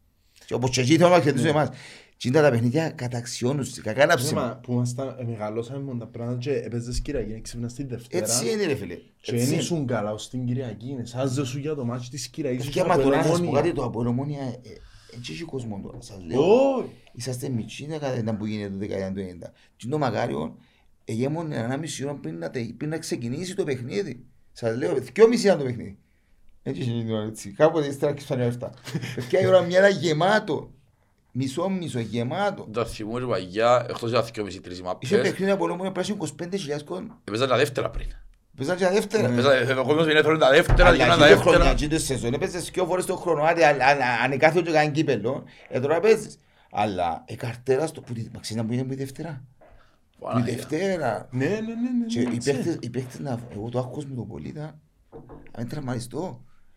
Και 0.46 0.54
όπως 0.54 0.70
και 0.70 0.80
εκεί 0.80 0.96
θέλουμε 0.96 1.16
να 1.16 1.22
κερδίσουμε 1.22 1.50
εμάς. 1.50 1.68
Και 2.24 2.30
είναι 2.30 2.40
τα 2.40 2.50
παιχνίδια 2.50 2.90
καταξιώνουν, 2.90 3.66
κακά 3.82 4.06
να 4.06 4.16
ψήμα. 4.16 4.40
Θέμα 4.40 4.56
που 4.62 4.72
ήμασταν- 4.72 5.20
ε, 5.20 5.24
μεγαλώσαμε 5.24 5.92
με 5.92 5.98
τα 5.98 6.06
πράγματα 6.06 6.38
και 6.38 6.50
έπαιζες 6.52 7.00
Κυριακή, 7.00 7.32
έξυπνας 7.32 7.72
την 7.74 7.88
Δευτέρα. 7.88 8.24
Έτσι 8.24 8.50
είναι 8.50 8.64
ρε 8.64 8.74
φίλε. 8.74 8.94
Και 8.94 9.02
Έτσι 9.32 9.36
δεν 9.36 9.46
είναι. 9.52 9.62
ήσουν 9.62 9.86
καλά 9.86 10.12
ως 10.12 10.28
την 10.28 10.46
Κυριακή, 10.46 10.96
εσάζε 11.00 11.44
σου 11.44 11.58
για 11.58 11.74
το 11.74 11.84
μάτσο 11.84 12.10
της 12.10 12.28
Κυριακής. 12.28 12.68
Και 12.68 12.80
άμα 12.80 12.96
τώρα 12.98 13.16
να 13.16 13.22
σας 13.22 13.40
πω 13.40 13.50
κάτι, 13.50 13.72
το 13.72 13.84
Αποέλ 13.84 14.06
ομόνια, 14.06 14.40
ε, 14.42 14.68
ε, 14.68 15.16
έτσι 15.16 15.32
έχει 15.32 15.42
κόσμος 15.42 15.80
τώρα, 15.82 16.00
σας 16.00 16.18
λέω. 16.26 16.40
Όχι. 16.76 16.88
Είσαστε 17.12 17.48
μητσί 17.48 17.86
να 17.86 17.98
κατά 17.98 18.36
που 18.36 18.46
γίνεται 18.46 18.70
το 18.70 18.78
δεκαετία 18.78 19.12
του 19.12 19.20
90. 19.20 19.52
Και 19.76 19.86
το 19.88 19.98
μακάριο 19.98 20.56
εγέμονε 21.04 21.56
ένα 21.56 21.76
μισή 21.76 22.04
ώρα 22.04 22.14
πριν 22.14 22.38
να, 22.38 22.50
τε- 22.50 22.72
πριν 22.76 22.90
να 22.90 22.98
ξεκινήσει 22.98 23.54
το 23.54 23.64
παιχνίδι. 23.64 24.24
Σας 24.52 24.76
λέω, 24.76 24.94
δυο 24.94 25.28
μισή 25.28 25.46
ήταν 25.46 25.58
το 25.58 25.64
παιχνίδι. 25.64 25.98
Έτσι 26.62 26.90
είναι 26.90 27.24
έτσι. 27.28 27.50
Κάποτε 27.52 27.86
ύστερα 27.86 28.12
ξεφανεί 28.12 28.42
αυτά. 28.44 28.70
Παιδιά 29.14 29.40
η 29.40 29.46
ώρα 29.46 29.60
μια 29.62 29.88
era 29.88 29.92
γεμάτο. 30.00 30.72
Μισό 31.36 31.68
μισό 31.68 31.98
γεμάτο. 31.98 32.68
Τα 32.72 32.84
θυμούμαι 32.86 33.20
και 33.20 33.26
παγιά, 33.26 33.86
εκτός 33.88 34.10
για 34.10 34.22
δυόμισι 34.22 34.60
τρεις 34.60 34.74
Είχε 34.78 34.86
μάπες, 34.86 35.10
παιχνίδι 35.10 35.50
από 35.50 35.64
όλο 35.64 35.76
μου 35.76 35.92
πράσινο 35.92 36.16
25.000 36.20 36.82
κόσμο. 36.84 37.18
έπαιζαν 37.24 37.48
τα 37.48 37.56
δεύτερα 37.56 37.90
πριν. 37.90 38.06
Παίζαν 38.56 38.76
και 38.76 38.84
τα 38.84 38.90
δεύτερα. 38.90 39.28
Έπαιζαν- 39.28 39.78
Ο 39.78 39.84
κόσμος 39.84 40.04
είναι 40.10 40.20
τα 40.22 40.50
δεύτερα, 40.50 40.88
Αλλά 40.88 40.96
γίναν 40.96 41.10
εκείνη 41.10 41.28
τα 41.28 41.34
το 41.34 41.40
χρονιά, 41.40 41.58
δεύτερα. 41.58 41.70
εκείνη 41.70 41.88
το 41.88 41.98
σεζόν, 41.98 42.32
έπαιζες 42.34 42.70
δυο 42.70 42.84
φορές 42.86 43.04
το 43.06 43.16
χρόνο, 43.16 43.42
άντε, 43.42 43.66
αν- 43.66 43.80
αν- 43.82 44.00
αν 44.24 44.32
εκάθεται 44.32 44.62
και 44.62 44.70
κάνει 44.72 44.90
κύπελλο, 44.90 45.44
ε, 45.68 45.80
τώρα 45.80 46.00
παίζεις. 46.00 46.38
Αλλά 46.70 47.24
η 47.26 47.34
καρτέρα 47.36 47.86
στο 47.86 48.00
που 48.00 48.12
τη- 48.12 48.28
μα 48.34 48.40
ξέρεις 48.40 48.62
να 48.62 48.68
που 48.68 48.72
είναι 48.74 48.84
που 48.84 48.92
η 48.92 48.96
Δευτέρα. 48.96 49.42
Που 50.18 50.26
η 50.28 50.32
Παναγία. 50.32 50.54
Δευτέρα. 50.54 51.28
Ναι, 51.30 51.44
ναι, 51.46 51.52
ναι, 51.52 51.56
ναι, 51.60 52.06
Και 52.08 52.20
ναι, 52.20 52.30
οι 52.30 52.34
έτσι. 52.34 52.52
παίχτες, 52.52 52.76
οι 52.80 52.90
παίχτες 52.90 53.18
να, 53.20 53.38
εγώ 53.52 53.68
το 53.68 53.78
άκουσα 53.78 54.06
με 54.08 54.14
τον 54.14 54.28
πολίτα, 54.28 54.78
αν 55.52 55.68
μην 55.84 56.00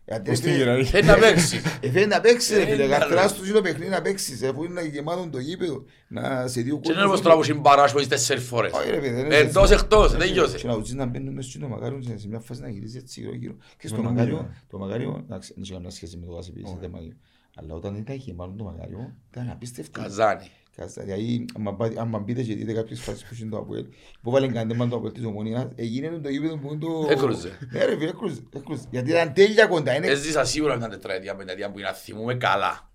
τραυματιστώ. 0.08 0.30
Ε, 0.30 0.30
Ως 0.32 0.40
την 0.40 0.52
Κυριακή. 0.52 0.84
Θέλει 0.84 1.06
να 1.06 1.14
παίξει. 1.18 1.60
Ε, 1.80 1.90
θέλει 1.90 2.06
να 2.06 2.20
παίξει 2.20 2.54
ρε 2.54 2.62
Ε, 2.62 2.66
φίλε, 2.66 2.86
ναι, 2.86 2.96
καρτεράς 2.96 3.30
ρε. 3.32 3.38
τους 3.38 3.46
είναι 3.48 3.56
το 3.56 3.62
παιχνίδι 3.62 3.90
να 3.90 4.02
παίξεις, 4.02 4.42
αφού 4.42 4.64
είναι 4.64 4.82
γεμάτο 4.86 5.28
το 5.32 5.38
γήπεδο, 5.38 5.84
να 6.08 6.46
σε 6.46 6.60
δύο 6.60 6.80
Και 6.80 6.92
είναι 6.92 7.04
όπως 7.04 7.20
τώρα 7.20 7.36
που 7.36 7.42
συμπαράς 7.42 7.92
που 7.92 7.98
είσαι 7.98 8.08
τέσσερις 8.08 8.44
φορές. 8.44 8.72
Όχι, 8.72 8.90
ρε 8.90 8.96
παιδί, 9.00 9.10
δεν 9.14 9.24
είναι 9.24 9.36
Εντός 9.36 9.70
έτσι. 9.70 9.74
εκτός, 9.84 10.16
δεν 10.16 10.28
γιώσε. 10.32 10.56
Και 10.56 10.66
να 10.66 10.74
ουτσίς 10.74 10.94
να 10.94 11.06
μπαίνουν 11.06 11.34
μέσα 11.34 11.50
στο 11.50 11.68
μακάριο 11.68 12.02
σε 12.02 12.18
σε 12.18 12.28
μια 12.28 12.40
φάση 12.40 12.60
να 12.60 12.68
γυρίζει 12.68 12.98
έτσι 12.98 13.20
γύρω 13.20 13.34
γύρω. 13.34 13.54
Και 13.78 13.88
στο 13.88 14.02
Μα 14.02 14.10
μακάριο, 14.10 14.36
νομίζω. 14.36 14.54
το 14.70 14.78
μακάριο, 14.78 15.22
εντάξει, 15.24 15.52
δεν 15.54 15.62
έχει 15.62 15.72
καμία 15.72 15.90
σχέση 15.90 16.16
με 16.16 16.26
το 16.26 16.32
γάσιπι, 16.32 16.62
σε 16.66 16.76
θέμα 16.80 16.98
γύρω. 17.00 17.16
Αλλά 17.56 17.74
όταν 17.74 17.94
ήταν 17.96 18.16
γεμάτο 18.16 18.52
το 18.56 18.64
μακάριο, 18.64 19.14
ήταν 19.30 19.50
απίστευτο. 19.50 20.00
Καζάνι. 20.00 20.50
Κάτσε, 20.78 21.02
Δηλαδή, 21.02 21.44
άμα 21.56 21.74
πά- 21.74 21.98
άμα 21.98 22.18
μπείτε 22.18 22.42
και 22.42 22.54
δείτε 22.54 22.72
κάποιες 22.72 23.00
φάσεις 23.00 23.24
που 23.24 23.36
είναι 23.40 23.50
το 23.50 23.56
Αποέλ, 23.58 23.84
που 24.22 24.30
βάλουν 24.30 24.52
καντέμα 24.52 24.88
το 24.88 24.96
Αποέλ 24.96 25.12
της 25.12 25.24
Ομονίας, 25.24 25.66
έγινε 25.74 26.08
το 26.08 26.28
γήπεδο 26.28 26.56
που 26.58 26.68
είναι 26.72 26.78
το... 26.78 27.06
Έκρουζε. 27.10 27.58
Ναι 27.70 27.84
ρε 27.84 27.96
φίλε, 27.96 28.08
έκρουζε, 28.08 28.40
έκρουζε. 28.56 28.82
Γιατί 28.90 29.10
ήταν 29.10 29.32
τέλεια 29.32 29.66
κοντά, 29.66 29.94
είναι... 29.96 30.06
Έζησα 30.06 30.44
σίγουρα 30.44 30.76
μια 30.76 30.88
τετραετία, 30.88 31.34
πενταετία 31.36 31.70
που 31.70 31.78
είναι 31.78 31.88
να 31.88 31.94
θυμούμε 31.94 32.34
καλά. 32.34 32.90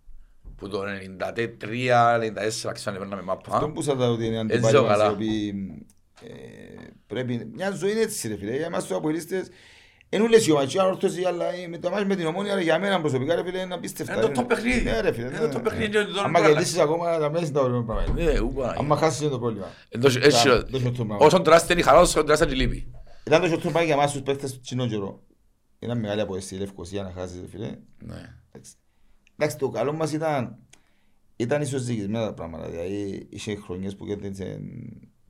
Που 0.55 0.67
το 0.69 0.81
93, 1.19 2.67
94 2.69 2.71
ξανεπέρναμε 2.73 3.23
Αυτό 3.31 3.51
μάπα. 3.51 3.71
που 3.71 3.81
σας 3.81 3.95
λέω 3.97 4.11
ότι 4.11 4.25
είναι 4.25 4.39
Έτσι 4.39 4.53
αντιπάλοι 4.55 4.75
ζω 4.75 4.83
μας, 4.83 4.91
καλά. 4.97 5.09
οι 5.09 5.13
οποίοι 5.13 5.53
ε, 6.27 6.31
πρέπει... 7.07 7.49
Μια 7.53 7.71
ζωή 7.71 7.91
είναι 7.91 7.99
έτσι 8.01 8.27
ρε 8.27 8.35
φίλε, 8.37 8.55
για 8.55 8.65
εμάς 8.65 8.83
τους 8.85 8.95
Αποελίστες, 8.97 9.47
είναι 10.13 10.23
όλες 10.23 10.47
οι 10.47 10.51
ομάδες, 10.51 10.73
η 10.73 10.79
όρθωση, 10.79 11.23
αλλά 11.23 11.53
ε, 11.53 11.67
με 11.67 11.77
το 11.77 11.89
μάτς 11.89 12.05
με 12.05 12.15
την 12.15 12.25
Ομόνια, 12.25 12.55
ρε, 12.55 12.61
για 12.61 12.79
μένα 12.79 12.99
προσωπικά 13.01 13.35
ρε 13.35 13.43
φίλε, 13.43 13.59
είναι 13.59 13.73
απίστευτα. 13.73 14.13
Είναι 14.13 14.21
το 14.21 14.27
ρε. 14.27 14.33
top 14.41 14.47
παιχνίδι. 14.47 14.81
Ναι 14.83 14.99
ρε 15.01 15.11
φίλε, 15.11 15.27
Είναι 15.27 15.39
ναι, 15.39 15.47
το 15.47 15.47
top 15.47 15.53
ναι. 15.55 15.61
παιχνίδι 15.69 15.89
και 15.91 16.03
το 16.03 16.19
Άμα 16.23 16.39
άλλο 16.39 16.47
κερδίσεις 16.47 16.77
ακόμα, 16.77 17.17
τα 17.19 17.29
μέσα 17.31 17.43
είναι 17.45 17.53
τα 17.53 17.61
ωραία 17.61 17.81
πράγματα. 17.83 18.13
Ναι, 18.23 18.39
ούπα. 18.39 18.75
Άμα 18.77 18.95
χάσεις 18.97 19.21
είναι 19.21 19.29
το 19.29 19.39
πρόβλημα. 19.39 19.67
Εντός- 19.89 20.15
έτσι, 20.15 20.47
Τα- 20.47 20.65
το 20.65 20.79
σωτό 20.79 21.05
πράγμα. 21.05 21.25
Όσον 21.25 21.43
τεράστια 21.43 21.71
είναι 21.75 21.81
η 21.81 21.83
χαρά, 21.87 21.99
όσον 21.99 22.23
τεράστια 22.25 22.47
είναι 22.47 22.55
η 22.63 22.65
λύπη. 22.65 22.91
Ήταν 23.25 23.41
το 23.41 23.47
σωτό 23.47 23.59
πράγμα 23.61 23.81
για 23.83 23.93
εμάς 23.93 24.11
τους 24.11 24.21
παίχτες 24.21 24.59
κοινό 24.63 24.87
καιρό. 24.87 25.23
Ήταν 25.79 25.99
μεγάλη 25.99 26.21
αποαίσθηση 26.21 26.55
η 26.55 26.57
Λευκοσία 26.59 27.03
να 27.03 27.11
χάσεις 27.15 27.39
ρε 27.41 27.47
φίλε. 27.47 27.69
Ναι. 28.03 28.35
Εντάξει. 28.51 28.73
Εντάξει, 29.37 29.57
το 29.57 29.69
καλό 29.69 29.93
μας 29.93 30.13
ήταν, 30.13 30.57
ήταν 31.35 31.61
ισοζυγισμένα 31.61 32.25
τα 32.25 32.33
πράγματα. 32.33 32.69
Δηλαδή, 32.69 33.27
είχε 33.29 33.55
χρονιές 33.55 33.95
που 33.95 34.05
κέρδισε 34.05 34.59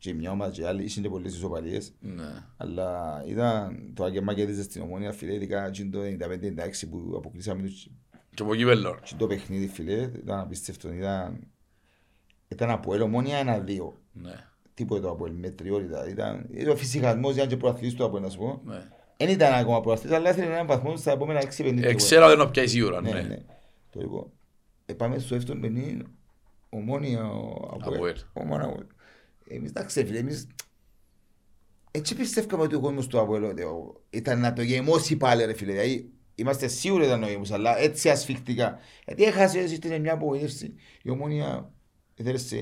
και 0.03 0.09
η 0.09 0.13
μια 0.13 0.31
ομάδα 0.31 0.51
και 0.51 0.61
η 0.61 0.63
άλλη, 0.65 0.83
είχε 0.83 1.01
και 1.01 1.09
πολλές 1.09 1.35
ισοπαλίες. 1.35 1.93
Ναι. 1.99 2.23
Αλλά 2.57 3.23
ήταν 3.27 3.91
το 3.93 4.03
αγγεμά 4.03 4.33
κέρδισε 4.33 4.63
στην 4.63 4.81
ομόνια, 4.81 5.11
φίλε, 5.11 5.33
ειδικά 5.33 5.69
και 5.69 5.85
το 5.85 5.99
95-96 6.03 6.87
που 6.89 7.13
αποκλείσαμε 7.17 7.61
τους- 7.61 7.87
Και 8.33 8.43
από 8.43 8.53
εκεί 8.53 8.65
βέλο. 8.65 8.99
και 9.03 9.13
το 9.17 9.27
παιχνίδι, 9.27 9.67
φίλε, 9.67 9.93
ήταν 9.93 10.39
απίστευτο. 10.39 10.93
Ήταν, 10.93 11.39
ήταν 12.47 12.69
από 12.69 12.93
ελ 12.93 13.01
ομόνια 13.01 13.37
ένα-δύο. 13.37 13.97
Ναι. 14.13 14.33
Τίποτε 14.73 15.01
το 15.01 15.09
από 15.09 15.25
ελ, 15.25 15.33
με 15.33 15.49
τριότητα. 15.49 16.07
Ήταν, 16.09 16.47
ήταν 16.51 16.69
ο 16.73 16.75
φυσικασμός, 16.75 17.35
ήταν 17.35 17.47
και 17.47 17.57
προαθλής 17.57 17.93
του 17.93 18.03
από 18.05 18.17
ελ, 18.17 18.23
να 18.23 18.29
σου 18.29 18.37
πω. 18.37 18.61
Ναι. 18.65 18.81
Δεν 19.17 19.29
ήταν 19.29 19.53
ακόμα 19.53 19.81
προαθλής, 19.81 20.13
αλλά 20.13 20.29
ήθελε 20.29 20.45
έναν 20.53 20.67
βαθμό 20.67 20.95
στα 20.97 21.11
επόμενα 21.11 21.39
6 21.39 21.63
παιχνίδια. 21.63 21.89
Ε, 21.89 21.93
Ξέρω 21.93 22.27
δεν 22.27 22.39
είναι 22.39 22.49
πια 22.49 22.67
σίγουρα. 22.67 23.01
Ναι, 23.01 23.11
Ναι. 23.11 23.21
ναι. 23.21 23.37
Το 23.89 23.99
λοιπόν. 23.99 24.31
Ε, 24.85 24.93
πάμε 24.93 25.19
στο 25.19 25.35
δεύτερο 25.35 25.59
παιχνίδι, 25.59 26.01
ομόνια 26.69 27.25
ο 27.25 27.69
Αποέλ. 27.73 27.95
Αποέλ. 27.95 28.15
Ομόνια 28.33 28.65
Αποέλ. 28.65 28.85
Εμείς 29.55 29.69
εντάξει 29.69 30.05
φίλε, 30.05 30.17
εμείς 30.17 30.47
έτσι 31.91 32.15
πιστεύκαμε 32.15 32.63
ότι 32.63 32.75
ο 32.75 32.79
κόσμος 32.79 33.07
του 33.07 33.19
Αποέλ 33.19 33.43
ότι 33.43 33.61
ο- 33.61 34.01
ήταν 34.09 34.39
να 34.39 34.53
το 34.53 34.61
γεμώσει 34.61 35.17
πάλι 35.17 35.45
ρε 35.45 35.53
φίλε. 35.53 35.71
Δηλαδή, 35.71 36.09
είμαστε 36.35 36.67
σίγουροι 36.67 37.05
ήταν 37.05 37.19
νοήμους, 37.19 37.51
αλλά 37.51 37.77
έτσι 37.79 38.09
ασφιχτικά. 38.09 38.79
Γιατί 39.05 39.23
έχασε 39.23 39.59
εσύ 39.59 39.75
στην 39.75 40.01
μια 40.01 40.13
απογοήτευση. 40.13 40.73
Η 41.03 41.09
ομόνια 41.09 41.71
έδερσε, 42.15 42.55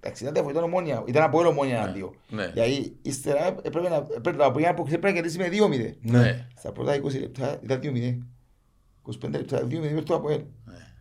εντάξει 0.00 0.22
ήταν 0.22 0.34
διαφορετικό, 0.34 0.50
ήταν 0.50 0.62
ομόνια, 0.64 1.04
ήταν 1.06 1.22
από 1.22 1.38
όλο 1.38 1.48
ομόνια 1.48 1.82
ένα 1.82 1.92
δύο. 1.92 2.14
Ναι. 2.28 2.50
Γιατί 2.54 2.96
ύστερα 3.02 3.46
έπρεπε 3.46 3.88
να, 3.88 3.94
έπρεπε 4.16 4.36
να, 4.36 4.44
από 4.44 4.58
μια 4.58 4.70
αποκρισία 4.70 4.98
πρέπει 4.98 5.14
να 5.16 5.20
κερδίσει 5.22 5.38
με 5.38 5.48
2-0. 5.76 5.94
Ναι. 6.00 6.46
Στα 6.56 6.72
πρώτα 6.72 7.00
20 7.02 7.20
λεπτά 7.20 7.60
ήταν 7.62 7.80
2-0. 7.82 8.18
25 9.22 9.30
λεπτά, 9.30 9.62
2-0 9.66 9.70
υπέρ 9.70 10.02
του 10.04 10.14
Αποέλ. 10.14 10.42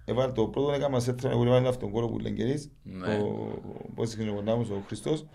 Έβαλε 0.10 0.32
το 0.32 0.48
πρώτο 0.48 0.72
έκανα 0.72 1.00
σε 1.00 1.10
έτρεμα 1.10 1.36
που 1.36 1.44
έβαλε 1.44 1.68
αυτόν 1.68 1.92
κόλλο 1.92 2.08
που 2.10 2.20
Λεγγερής, 2.20 2.72
Ναι. 2.84 3.16
ο 3.16 3.60
πώς 3.96 4.14
είναι 4.14 4.30
ο 4.32 4.34
κοντάμος, 4.34 4.70
ο 4.70 4.84
Χριστός. 4.88 5.26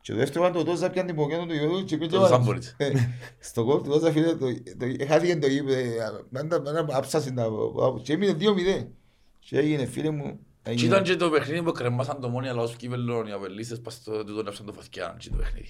Και 0.00 0.12
το 0.12 0.18
δεύτερος 0.18 0.48
ήταν 0.48 0.64
το 0.64 0.70
Τόζα 0.70 0.90
πιάνε 0.90 1.06
την 1.06 1.16
ποκέτο 1.16 1.46
του 1.46 1.54
Ιωδού 1.54 1.84
και 1.84 1.96
πήγε 1.96 2.10
Το 2.16 2.26
Ζάμποριτς. 2.26 2.74
Ε, 2.76 2.92
Στο 3.38 3.64
κόλ 3.64 3.80
του 3.82 3.90
Τόζα 3.90 4.10
φίλε, 4.12 4.26
το- 4.34 4.36
το- 4.78 5.06
χάθηκε 5.06 5.36
το 5.36 5.46
γήπεδο, 5.46 5.78
ε, 5.78 5.94
πάντα 6.32 6.62
πάντα 6.62 6.86
άψασε 6.90 7.30
τα... 7.30 7.46
Και 8.02 8.12
έμεινε 8.12 8.32
2-0. 8.38 8.86
Και 9.38 9.58
έγινε 9.58 9.86
φίλε 9.86 10.10
μου, 10.10 10.38
Και 10.62 10.70
έγινε- 10.70 10.86
ήταν 10.92 11.02
και 11.02 11.16
το 11.16 11.30
παιχνίδι 11.30 11.62
που 11.62 11.72
κρεμάσαν 11.72 12.20
το 12.20 12.28
μόνοι 12.28 12.48
αλλά 12.48 12.62
ως 12.62 12.74
κύβελον 12.76 13.26
οι 13.26 13.32
απελίστες 13.32 13.80
πας 13.80 13.94
στο 13.94 14.24
τούτο 14.24 14.42
νεύσαν 14.42 14.66
το 14.66 14.72
φαθκιάν 14.72 15.16
και 15.16 15.30
το 15.30 15.36
παιχνίδι. 15.36 15.68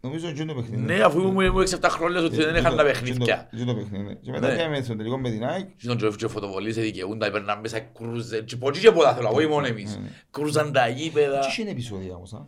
Νομίζω 0.00 0.28
ότι 0.28 0.42
είναι 0.42 0.52
το 0.52 0.60
παιχνίδι. 0.60 0.82
Ναι, 0.82 1.00
αφού 1.02 1.20
μου 1.20 1.40
ήμουν 1.40 1.62
6-7 1.66 1.78
χρόνια 1.88 2.20
ότι 2.20 2.36
δεν 2.36 2.54
είχαν 2.56 2.76
τα 2.76 2.82
παιχνίδια. 2.84 3.48
Είναι 3.54 3.64
το 3.64 3.74
παιχνίδι, 3.74 4.04
ναι. 4.04 4.14
Και 4.14 4.30
μετά 4.30 4.48
Ναι. 4.48 4.54
πήγαμε 4.54 4.82
στον 4.82 4.96
τελικό 4.96 5.18
με 5.18 5.30
την 5.30 5.44
ΑΕΚ. 5.44 5.66
Και 5.76 5.86
τον 5.86 5.96
Τζοφ 5.96 6.16
και 6.16 6.28
φωτοβολίες 6.28 6.74
δικαιούντα, 6.76 7.26
έπαιρναν 7.26 7.60
μέσα 7.60 7.78
κρούζε, 7.80 8.40
και 8.42 8.56
πολλοί 8.56 8.78
και 8.78 8.90
πολλά 8.90 9.14
θέλω, 9.14 9.30
όχι 9.32 9.46
μόνο 9.46 9.66
εμείς. 9.66 10.00
Κρούζαν 10.30 10.72
τα 10.72 10.88
γήπεδα. 10.88 11.38
Τι 11.40 11.62
είναι 11.62 11.70
επεισόδια 11.70 12.14
όμως, 12.14 12.32
α; 12.32 12.46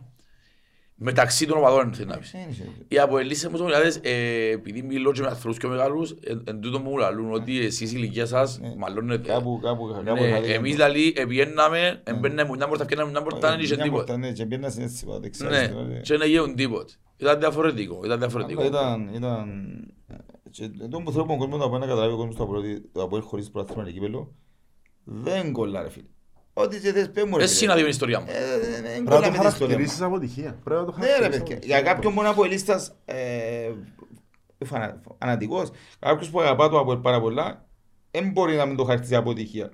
Μεταξύ 1.03 1.45
των 1.47 1.57
ομαδών 1.57 1.93
θέλει 1.93 2.07
να 2.07 2.17
πεις. 2.17 2.31
Δεν 2.31 2.41
είναι. 2.41 2.71
Οι 2.87 2.99
αποελίσσες 2.99 3.49
μου 3.49 3.57
ομιλιάδες, 3.61 3.99
ε, 4.01 4.49
επειδή 4.51 4.81
μιλώ 4.81 5.11
και 5.11 5.21
με 5.21 5.27
ανθρώπους 5.27 5.57
πιο 5.59 5.69
μεγάλους, 5.69 6.11
εν 6.23 6.43
εν 6.47 6.59
τούτο 6.61 6.79
μου 6.79 6.97
λαλούν 6.97 7.33
ότι 7.33 7.65
εσείς 7.65 7.91
η 7.91 7.93
ηλικία 7.97 8.25
σας 8.25 8.59
Ναι. 8.59 8.73
μαλώνετε. 8.77 9.31
Κάπου, 9.31 9.59
κάπου, 9.63 9.87
κάπου. 10.05 10.21
Ναι, 10.21 10.27
είχα 10.27 10.41
δει 10.41 10.51
Εμείς 10.51 10.69
το- 10.71 10.75
δηλαδή 10.77 11.13
επιέναμε, 11.15 12.01
εμπαίναμε 12.03 12.55
μια 12.55 12.67
πόρτα, 12.67 12.83
φτιάναμε 12.83 13.09
μια 13.11 13.21
πόρτα, 13.21 13.49
δεν 13.49 13.59
είχε 13.59 13.75
Μια 13.75 13.83
τίποτα. 13.83 14.03
πόρτα, 14.03 14.17
ναι, 14.17 14.31
και 14.31 14.45
μπαίνας 14.45 14.77
έτσι, 14.77 15.05
πάω 15.05 15.19
δεξιά, 15.19 15.49
Ναι, 15.49 15.55
αριστερά, 15.57 15.81
ναι. 15.81 15.99
και 15.99 16.17
δεν 16.17 16.21
έγινε 16.21 16.53
τίποτα. 16.53 16.93
Ήταν 17.21 17.39
διαφορετικό, 17.39 17.93
ήταν 17.95 18.05
Αλλά 18.11 18.17
διαφορετικό. 18.17 18.63
Ήταν, 18.65 19.09
ήταν... 19.13 19.47
Και 20.49 20.67
το 20.89 21.01
που 21.01 21.11
θέλω 21.11 21.25
που 21.25 21.33
ο 21.33 21.37
κόσμος 21.37 21.59
να 21.59 21.69
πάει 21.69 21.79
να 21.79 21.85
καταλάβει 21.85 22.13
ο 22.13 22.17
κόσμος 22.17 22.35
το 22.35 22.43
Αποέλ 22.43 22.59
ότι 22.59 22.89
το 22.93 23.01
Αποέλ 23.03 23.21
χωρίς 23.21 23.49
πρωτάθλημα 23.51 23.87
και 23.87 23.91
κύπελλο 23.93 24.33
δεν 25.03 25.51
κολλά 25.51 25.81
ρε 25.81 25.89
φίλε. 25.89 26.07
Ό,τι 26.53 26.79
και 26.79 26.91
θες 26.91 27.09
πες 27.11 27.23
μου 27.23 27.37
ρε 27.37 27.43
Εσύ 27.43 27.55
φίλε. 27.55 27.67
να 27.67 27.73
δεις 27.73 27.83
την 27.83 27.91
ιστορία 27.91 28.19
μου. 28.19 28.25
Ε, 28.29 28.59
δεν 28.59 28.81
Πρέπει 28.81 29.03
κολλά 29.03 29.19
να 29.19 29.31
με 29.31 29.37
το 29.37 29.39
την 29.39 29.47
ιστορία 29.47 29.47
μου. 29.47 29.49
χαρακτηρίσεις 29.49 30.01
αποτυχία. 30.01 30.59
Πρέπει 30.63 30.79
να 30.79 30.85
το 30.85 30.93
Ναι 30.97 31.05
ρε 31.05 31.11
χαρακτηρίσεις 31.11 31.39
παιδιά, 31.43 31.55
αποτυχία. 31.55 31.77
για 31.77 31.93
κάποιον 31.93 32.13
μόνο 32.13 32.29
Αποελίστας 32.29 32.95
ε, 33.05 33.71
φανα- 34.65 35.01
φανατικός, 35.19 35.69
κάποιος 35.99 36.29
που 36.29 36.41
αγαπά 36.41 36.69
το 36.69 36.79
Αποέλ 36.79 36.97
πάρα 36.97 37.19
πολλά, 37.21 37.67
δεν 38.11 38.31
μπορεί 38.31 38.55
να 38.55 38.65
μην 38.65 38.75
το 38.75 38.83
χαρακτηρίζει 38.83 39.15
αποτυχία. 39.19 39.69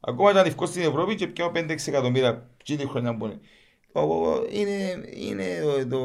Ακόμα 0.00 0.32
και 0.32 0.38
αν 0.38 0.46
ευκώ 0.46 0.66
στην 0.66 0.82
Ευρώπη 0.82 1.14
και 1.14 1.26
πιάω 1.26 1.50
5-6 1.54 1.76
εκατομμύρια 1.86 2.50
και 2.62 2.76
τη 2.76 2.86
χρονιά 2.88 3.16
που 3.16 3.24
είναι. 3.24 3.40
Ο- 3.94 4.00
ο- 4.00 4.44
Είναι, 4.50 5.04
είναι 5.28 5.44
το, 5.62 5.96
το, 5.96 6.00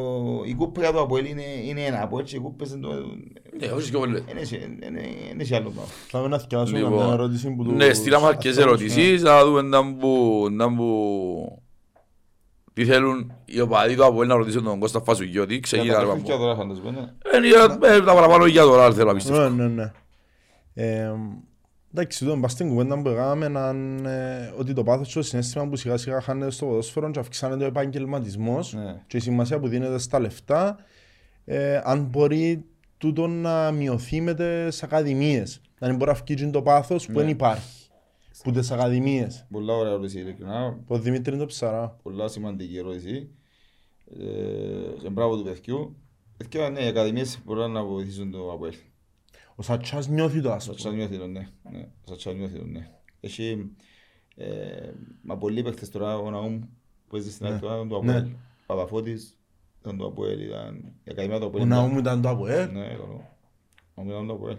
η 0.45 0.53
κούπα 0.53 0.81
για 0.81 0.91
το 0.91 0.99
Αποέλ 1.01 1.26
είναι, 1.26 1.43
είναι 1.65 1.81
ένα 1.81 2.01
Αποέλ 2.03 2.26
και 2.26 2.35
οι 2.35 2.39
κούπες 2.39 2.72
είναι 2.72 2.81
το... 2.88 2.93
Ναι, 3.59 3.68
όχι 3.68 3.91
και 3.91 3.97
πολύ. 3.97 4.23
Είναι 4.31 4.43
σε- 4.43 4.55
είναι- 4.55 5.01
είναι 5.31 5.43
σε 5.43 5.55
άλλο 5.55 5.69
πράγμα. 5.69 5.91
Πάμε 6.11 6.27
να 6.27 6.39
θυκιάσουμε 6.39 6.80
Λοιπόν, 6.80 6.97
καμιά 6.99 7.14
ερώτηση 7.14 7.49
που 7.55 7.64
τους 7.64 7.73
Ναι, 7.73 7.93
στείλαμε 7.93 8.27
αρκετές 8.27 8.57
ανθρώπους, 8.57 8.81
ερωτήσεις, 8.81 9.22
θα 9.22 9.45
δούμε 9.45 9.61
να 9.61 9.95
που, 9.95 10.45
να 10.51 10.73
που... 10.76 11.61
Τι 12.73 12.85
θέλουν 12.85 13.31
οι 13.45 13.59
οπαδοί 13.59 13.95
του 13.95 14.05
Αποέλ 14.05 14.27
να 14.27 14.35
ρωτήσουν 14.35 14.64
τον 14.64 14.80
Κώστα 14.80 15.01
Φασουγιώτη, 15.01 15.51
Για 15.53 15.61
ξεκινά 15.61 15.93
τα 15.93 15.99
ρε 15.99 16.05
παιχνίδια 16.05 16.31
παμπό. 16.34 16.43
τώρα 16.43 16.55
φαντάζομαι, 16.55 16.91
ναι. 16.91 17.14
Ε, 17.31 17.47
για- 17.47 17.77
ε, 17.95 18.01
Τα 18.01 18.14
παραπάνω 18.14 18.45
για 18.45 18.61
τώρα 18.61 18.91
θέλω 18.93 19.07
να 19.07 19.14
πιστεύω. 19.14 19.49
Ναι, 19.49 19.68
ναι, 19.68 19.68
ναι. 19.68 19.91
Ε, 21.98 22.02
Εντάξει, 22.02 22.26
τώρα 22.26 22.40
πας 22.40 22.52
στην 22.52 22.69
κουβέντα 22.69 23.02
που 23.02 23.10
έκαναμε 23.10 23.60
αν, 23.60 24.06
ε, 24.06 24.53
ότι 24.57 24.74
το 24.74 24.84
πάθος 24.84 25.07
και 25.07 25.14
το 25.14 25.22
συνέστημα 25.22 25.68
που 25.68 25.76
σιγά 25.76 25.98
σιγά 25.98 26.22
χάνεται 26.22 26.52
στο 26.52 26.65
ποδόσφαιρο 26.65 27.11
και 27.11 27.19
αυξάνεται 27.19 27.64
ο 27.64 27.68
επαγγελματισμός 27.68 28.74
Ναι. 28.74 29.02
και 29.07 29.18
η 29.18 29.19
σημασία 29.19 29.60
που 29.60 29.68
δίνεται 29.68 29.98
στα 29.98 30.19
λεφτά 30.19 30.78
ε, 31.45 31.82
αν 31.84 32.03
μπορεί 32.03 32.65
τούτο 32.98 33.28
να 33.28 33.72
μειωθεί 33.72 34.22
με 34.22 34.34
τις 34.34 34.84
ακαδημίες. 34.84 35.61
Να 35.80 35.88
μην 35.88 35.95
μπορεί 35.98 36.11
να 36.11 36.18
βγει 36.28 36.49
το 36.49 36.61
πάθος 36.61 37.06
που 37.06 37.11
Ναι. 37.11 37.19
δεν 37.19 37.30
υπάρχει. 37.30 37.90
Που 38.44 38.52
τις 38.52 38.72
ακαδημίες. 38.72 39.45
Πολλά 39.52 39.74
ωραία 39.74 39.91
ερώτηση, 39.91 40.19
ειλικρινά. 40.19 40.80
Που 40.86 40.95
ο 40.95 40.99
Δημήτρη 40.99 41.32
είναι 41.32 41.41
το 41.41 41.48
ψαρά. 41.48 41.98
Πολλά 42.03 42.28
σημαντική 42.28 42.78
ερώτηση. 42.78 43.30
Ε, 44.19 45.02
και 45.02 45.10
μπράβο 45.10 45.38
του 45.38 45.44
παιδιού. 45.44 45.95
Παιδιά, 46.38 46.69
ναι, 46.69 46.80
οι 46.80 46.88
ακαδημίες 46.88 47.40
μπορούν 47.45 47.72
να 47.72 47.84
βοηθήσουν 47.84 48.32
το 48.32 48.52
Αποέλ. 48.52 48.74
Ο 49.59 49.63
Σατσάς 49.63 50.07
νιώθει 50.07 50.41
το 50.41 50.49
Ο 50.49 50.53
άσπρο. 50.53 50.73
Σατσάς 50.73 50.93
νιώθει 50.93 51.17
το, 51.17 51.27
ναι. 51.27 51.47
ναι. 51.71 51.79
Ο 51.79 52.07
Σατσάς 52.07 52.35
νιώθει 52.35 52.57
το, 52.57 52.65
ναι. 52.65 52.89
Έχει 53.19 53.71
ε, 54.35 54.89
μα 55.21 55.38
πολλοί 55.38 55.63
παίκτες 55.63 55.89
τώρα, 55.89 56.17
ο 56.17 56.29
Ναούμ 56.29 56.61
που 57.07 57.15
έζησε 57.15 57.31
στην 57.34 57.45
Ναι. 57.45 57.51
άλλη 57.51 57.61
τώρα, 57.61 57.75
ήταν 57.75 57.88
το 57.89 58.01
Ναι. 58.01 58.11
Αποέλ. 58.17 58.31
Παπαφώτης 58.65 59.38
ήταν 59.81 59.97
το 59.97 60.05
Αποέλ, 60.05 60.39
ήταν 60.41 60.75
η 61.03 61.11
Ακαδημία 61.11 61.39
του 61.39 61.45
Αποέλ. 61.45 61.63
Ο 61.63 61.65
ήταν- 61.65 61.77
Ναούμ 61.79 61.97
ήταν 61.97 62.21
το 62.21 62.29
ΑΠΟΕΛ. 62.29 62.71
Ναι, 62.71 62.88
καλό. 62.88 63.29
Ο 63.93 64.03
Ναούμ 64.03 64.09
ήταν 64.09 64.27
το 64.27 64.34
Αποέλ. 64.34 64.57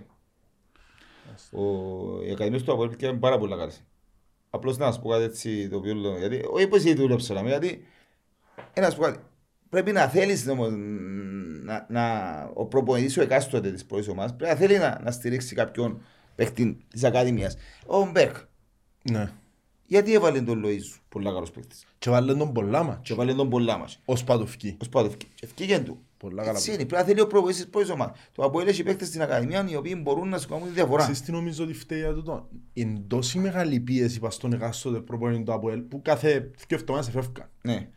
Ο- 1.52 2.22
Οι 2.26 2.30
Ακαδημίες 2.30 2.62
του 2.62 2.72
Αποέλ 2.72 2.96
πήγαν 2.96 3.18
πάρα 3.18 3.38
πολλά 3.38 3.56
καλά. 3.56 3.72
Απλώς 4.50 4.76
να 4.78 4.86
σας 4.86 5.00
πω 5.00 5.08
κάτι 5.08 5.22
έτσι 5.22 5.68
το 5.68 5.76
οποίο 5.76 5.94
λέω, 5.94 6.18
γιατί 6.18 6.42
όχι 6.50 6.66
πως 6.68 6.78
εσύ 6.78 6.94
δούλεψα, 6.94 7.38
αλλά 7.38 7.48
γιατί 7.48 7.82
ε, 8.72 8.80
να 8.80 8.90
σου 8.90 8.96
πω 8.96 9.02
κάτι. 9.02 9.18
Πρέπει 9.68 9.92
να 9.92 10.06
θέλεις 10.08 10.48
όμως, 10.48 10.68
να, 11.68 11.86
να, 11.88 12.50
ο 12.54 12.64
προπονητής 12.66 13.16
ο 13.16 13.22
εκάστοτε 13.22 13.70
της 13.72 13.84
πρώτης 13.84 14.08
ομάδας 14.08 14.36
πρέπει 14.36 14.52
να 14.52 14.58
θέλει 14.58 14.78
να, 14.78 15.00
να 15.04 15.10
στηρίξει 15.10 15.54
κάποιον 15.54 16.00
παίκτη 16.34 16.78
της 16.88 17.04
Ακαδημίας. 17.04 17.56
Ο 17.86 18.10
Μπέρκ. 18.10 18.36
Ναι. 19.10 19.30
Γιατί 19.86 20.12
έβαλε 20.12 20.40
τον 20.40 20.62
Λοΐζου, 20.64 21.00
πολλά 21.08 21.32
καλός 21.32 21.50
παίκτης. 21.50 21.86
Και 21.98 22.10
βάλε 22.10 22.34
τον 22.34 22.52
πολλά 22.52 22.82
μας. 22.82 22.98
Και 23.02 23.12
έβαλε 23.12 23.34
τον 23.34 23.48
πολλά 23.48 23.78
μας. 23.78 24.00
Ως 24.04 24.24
παντοφκή. 24.24 24.76
Ως 24.80 24.88
πάντο 24.88 25.06
ευκαι- 25.06 25.28
ευκήγεν 25.42 25.84
του. 25.84 25.98
Πολλά 26.16 26.42
καλά 26.44 26.56
Έτσι 26.56 26.68
είναι. 26.68 26.76
Πρέπει 26.84 26.94
να 26.94 27.02
θέλει 27.04 27.20
ο 27.20 27.26
προπονητής 27.26 27.62
της 27.62 27.70
πρώτης 27.70 27.90
ομάδας. 27.90 28.18
Το 28.32 28.42
Αποέλ 28.42 28.66
έχει 28.66 28.82
παίκτες 28.82 29.08
στην 29.08 29.22
Ακαδημία 29.22 29.66
οι 29.68 29.76
οποίοι 29.76 30.00
μπορούν 30.02 30.28
να 30.28 30.38
σου 30.38 30.48
κάνουν 30.48 30.66
τη 30.66 30.72
διαφορά. 30.72 31.02
Ξέρεις 31.02 31.20
τι 31.22 31.32
νομίζω 31.32 31.64
ότι 31.64 31.72
φταίει 31.72 31.98
για 31.98 32.12
τούτο; 32.14 32.48
Είναι 32.72 33.02
τόση 33.06 33.38
μεγάλη 33.38 33.80
πίεση 33.80 34.18
πας 34.20 34.34
στον 34.34 34.52
εκάστοτε 34.52 35.00
προπονητή 35.00 35.42
του 35.42 35.52
ΑΠΟΕΛ 35.52 35.80
που 35.80 36.02
κάθε 36.02 36.50
δύο 36.68 36.78
εβδομάδες 36.78 37.10
φεύγαν. 37.10 37.48
Ναι. 37.62 37.88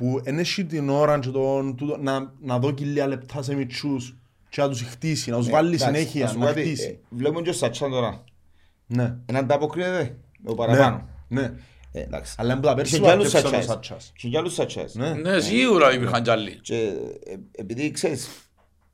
Που 0.00 0.20
δεν 0.22 0.38
έχει 0.38 0.64
την 0.64 0.88
ώρα 0.88 1.18
και 1.18 1.28
τον, 1.28 1.76
τούτο, 1.76 1.96
να, 1.96 2.32
να 2.40 2.58
δω 2.58 2.74
λίγα 2.78 3.06
λεπτά 3.06 3.42
σε 3.42 3.54
μητσούς 3.54 4.16
και 4.48 4.60
να 4.60 4.68
τους 4.68 4.82
χτίσει, 4.82 5.30
να 5.30 5.36
τους 5.36 5.46
Ναι, 5.46 5.52
βάλει 5.52 5.74
εντάξει, 5.74 5.84
συνέχεια, 5.84 6.28
σου 6.28 6.38
να 6.38 6.40
πω 6.40 6.46
κάτι, 6.46 6.60
χτίσει. 6.60 6.86
ε, 6.88 7.16
Βλέπουμε 7.16 7.42
και 7.42 7.50
ο 7.50 7.52
Σατσάν 7.52 7.90
τώρα. 7.90 8.24
Ναι. 8.86 9.16
Εν 9.26 9.36
ανταποκρίνεται 9.36 10.18
το 10.44 10.54
παραπάνω. 10.54 11.08
Ναι. 11.28 11.40
ναι. 11.40 11.52
Ε, 11.92 12.00
εντάξει. 12.00 12.34
Αλλά 12.38 12.52
είναι 12.52 12.60
που 12.60 12.66
τα 12.66 12.74
πέρσι 12.74 12.94
Είχε 12.94 13.04
κι 13.04 13.10
άλλους 13.10 13.30
βάρκεψαν 13.30 13.58
ο 13.60 13.62
Σατσάς. 13.62 13.74
Σατσάς. 13.74 14.12
Είχε 14.16 14.28
κι 14.28 14.36
άλλους 14.36 14.54
Σατσάς. 14.54 14.94
Ναι. 14.94 15.12
Ναι, 15.14 15.40
σίγουρα 15.40 15.94
υπήρχαν 15.94 16.22
κι 16.22 16.30
άλλοι. 16.30 16.58
Και 16.62 16.76
ε, 17.24 17.34
επειδή 17.52 17.90
ξέρεις, 17.90 18.28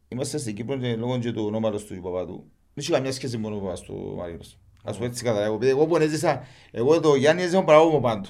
είμαστε 0.09 0.39
στην 0.39 0.55
Κύπρο 0.55 0.77
και 0.77 0.97
λόγω 0.97 1.19
και 1.19 1.33
του 1.33 1.45
ονόματος 1.47 1.85
του 1.85 2.01
Παπάτου, 2.01 2.33
δεν 2.35 2.75
έχει 2.77 2.91
καμιά 2.91 3.13
σχέση 3.13 3.37
μόνο 3.37 3.55
με 3.55 3.61
ο 3.61 3.65
Παπάς 3.65 3.81
του 3.81 4.15
Μαρίνος. 4.19 4.59
Ας 4.85 4.99
πω 4.99 5.05
έτσι 5.05 5.25
καταλάβω. 5.25 5.55
Επειδή 5.55 5.71
εγώ 5.71 5.87
που 5.87 5.97
έζησα, 5.97 6.43
εγώ 6.71 7.01
το 7.01 7.15
Γιάννης 7.15 7.43
έζησα 7.45 7.59
τον 7.59 7.67
παράγω 7.67 7.89
μου 7.91 8.01
πάντου. 8.01 8.29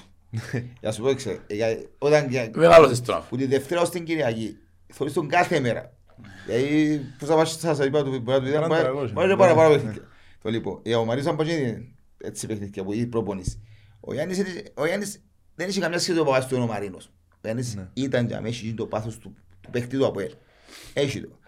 Για 0.53 0.63
να 0.81 0.91
σου 0.93 1.03
πω 1.03 1.09
έξε, 1.09 1.41
όταν 1.99 2.29
για- 2.31 2.51
Μεγάλωσες 2.55 3.01
τώρα. 3.01 3.21
που 3.29 3.37
τη 3.37 3.47
Δευτέρα 3.47 3.81
ως 3.81 3.91
την 3.91 4.05
Κυριακή, 4.05 4.57
θωρείς 4.93 5.13
τον 5.13 5.29
κάθε 5.29 5.61
μέρα. 5.61 5.93
Γιατί 6.47 7.01
πώς 7.19 7.29
θα 7.29 7.35
πας 7.35 7.59
σας 7.59 7.79
είπα 7.79 8.03
του 8.05 8.21
μπορεί 8.21 8.39
να 8.39 8.41
του 8.41 8.55
Έναν 8.55 8.71
ήταν 8.71 8.79
τραγούδι. 8.83 9.13
μπορεί 9.13 9.29
να 9.29 9.37
παραπάνω 9.37 9.75
παιχνίδια. 9.75 10.03
Το 10.43 10.51
λοιπόν, 10.51 10.81
για 10.85 10.99
ο 10.99 11.05
Μαρίνος 11.05 11.31
αν 11.31 11.37
πάει 11.37 11.89
έτσι 12.19 12.47
παιχνίδια 12.47 12.85
που 12.85 12.93
η 12.93 13.07
προπονήσει. 13.07 13.63
Ο 14.01 14.13
Γιάννης, 14.13 14.39
είναι- 14.39 14.63
ο 14.75 14.87
Γιάννης 14.87 15.23
δεν 15.55 15.69
είχε 15.69 15.81
καμιά 15.81 15.99
σχέση 15.99 16.19
με 16.19 16.25
το 16.25 16.31
παπάς 16.31 16.47
του 16.47 16.55
είναι 16.55 16.65
ο 16.65 16.67
Μαρίνος. 16.67 17.07
Ο 17.31 17.39
Γιάννης 17.43 17.75
Ναι. 17.75 17.89
ήταν 17.95 18.27
για 18.27 18.41
μέσα, 18.41 18.61
είχε 18.65 18.75
το 18.75 18.87
πάθος 18.87 19.19
του, 19.19 19.35
του 19.61 19.71
παίχτη 19.71 19.97
του 19.97 20.07
Αποέλ. 20.07 20.33
Έχει 20.93 21.21
το. 21.21 21.39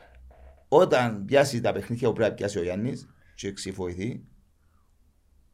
Όταν 0.68 1.24
πιάσει 1.24 1.60
τα 1.60 1.72
παιχνίδια 1.72 2.08
που 2.08 2.14
πρέπει 2.14 2.30
να 2.30 2.36
πιάσει 2.36 2.58
ο 2.58 2.62
Γιάννης 2.62 3.08
και 3.34 3.52
ξεφοηθεί, 3.52 4.20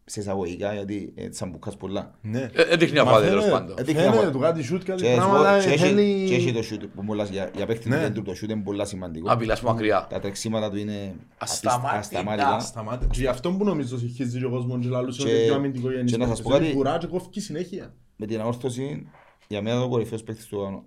σε 0.07 0.21
εισαγωγικά 0.21 0.73
γιατί 0.75 1.13
έτσι 1.15 1.39
σαν 1.39 1.51
μπουκάς 1.51 1.77
πολλά. 1.77 2.15
Ναι. 2.23 2.51
Ε, 2.55 2.65
Δεν 2.65 2.79
δείχνει 2.79 2.99
αφάδες 2.99 3.29
τέλος 3.29 3.45
Φαίνεται- 3.45 3.61
πάντων. 3.63 3.77
Ε, 3.79 3.83
δείχνει 3.83 4.01
Φαίνεται 4.01 4.17
αφάδε. 4.19 4.33
του 4.33 4.39
κάτι 4.39 4.63
σούτ, 4.63 4.83
κάτι 4.83 5.03
Και 5.03 5.09
σου 5.09 5.15
πω, 5.15 5.21
πράγματα. 5.23 5.61
και 5.63 5.69
έχει- 5.69 5.79
θέλει- 5.79 6.29
και 6.29 6.35
έχει 6.35 6.53
το 6.53 6.61
shoot 6.71 6.85
που 6.95 7.03
μου 7.03 7.13
λες 7.15 7.29
για, 7.29 7.51
για 7.57 7.67
παίχτη 7.67 7.83
του 7.83 7.89
Ναι. 7.89 8.01
κέντρου, 8.03 8.23
το 8.23 8.33
shoot 8.33 8.49
είναι 8.49 8.63
πολλά 8.63 8.85
σημαντικό. 8.85 9.33
Απειλάς 9.33 9.61
μακριά. 9.63 10.07
Τα 10.11 10.21
τρεξίματα 10.21 10.71
του 10.71 10.77
είναι 10.77 11.15
Ασταμάτητα. 11.39 11.99
ασταμάτητα. 11.99 12.59
Σταμάτε. 12.61 13.07
Και 13.11 13.21
γι' 13.21 13.27
αυτό 13.27 13.53
που 13.53 13.65
νομίζω 13.65 13.99
συγχύζει 13.99 14.45
ο 14.45 14.51
κόσμος 14.51 14.79
και 14.83 14.89
λαλούσε 14.89 15.23
Και- 15.23 15.29
ότι 15.29 15.37
είναι 15.37 15.45
πιο 15.45 15.55
αμυντικό 15.55 15.91
γεννής 15.91 16.13
και 16.13 16.19
να 16.19 16.27
σας 16.27 16.37
παίκτης. 16.37 16.45
πω 16.53 16.59
κάτι- 16.59 16.65
Είναι 16.65 16.75
κουρά 16.75 16.99
και 16.99 17.07
κόφκει 17.07 17.41
συνέχεια. 17.41 17.95
Με 18.17 18.27
την 18.27 18.41
αόρθωση, 18.41 19.07
για 19.49 19.63
μένα 19.63 19.81
το 19.81 19.89
κορυφαίος 19.89 20.23
παίχτης 20.23 20.47
του 20.47 20.61
αγώνα. 20.61 20.83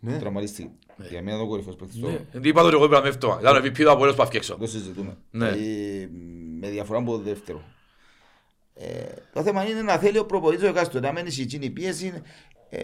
Ναι. 0.00 0.18
Τραυματίστηκε. 0.18 0.68
Για 1.10 1.22
μένα 1.22 1.38
το 1.38 1.46
κορυφαίος 1.46 1.76
παίχτης 1.76 1.96
του 1.96 2.02
Ναι, 2.06 2.12
αγώνα. 2.12 2.26
γιατί 2.32 2.48
είπα 2.48 2.62
το 2.62 2.68
εγώ 2.68 2.84
είπα 2.84 3.00
με 3.02 3.08
αυτό. 3.08 3.38
Ήταν 3.40 3.56
ο 3.56 3.58
MVP 3.58 3.82
του 3.84 3.90
Αποέλος 3.90 4.14
που 4.14 4.22
αυκέξω. 4.22 4.56
Το 4.56 4.66
συζητούμε. 4.66 5.16
Ναι. 5.30 5.50
Δηλαδή, 5.50 6.08
με 6.60 6.68
διαφορά 6.68 6.98
από 6.98 7.10
το 7.10 7.18
δεύτερο. 7.18 7.62
Ε, 8.80 8.86
το 9.32 9.42
θέμα 9.42 9.68
είναι 9.68 9.82
να 9.82 9.96
θέλει 9.96 10.18
ο 10.18 10.24
προπονητής 10.26 10.64
ο 10.64 10.68
εκάστοτε, 10.68 11.06
να 11.06 11.12
μένει 11.12 11.30
σε 11.30 11.42
εκείνη 11.42 11.64
η 11.66 11.70
πίεση. 11.70 12.22
Ε, 12.70 12.78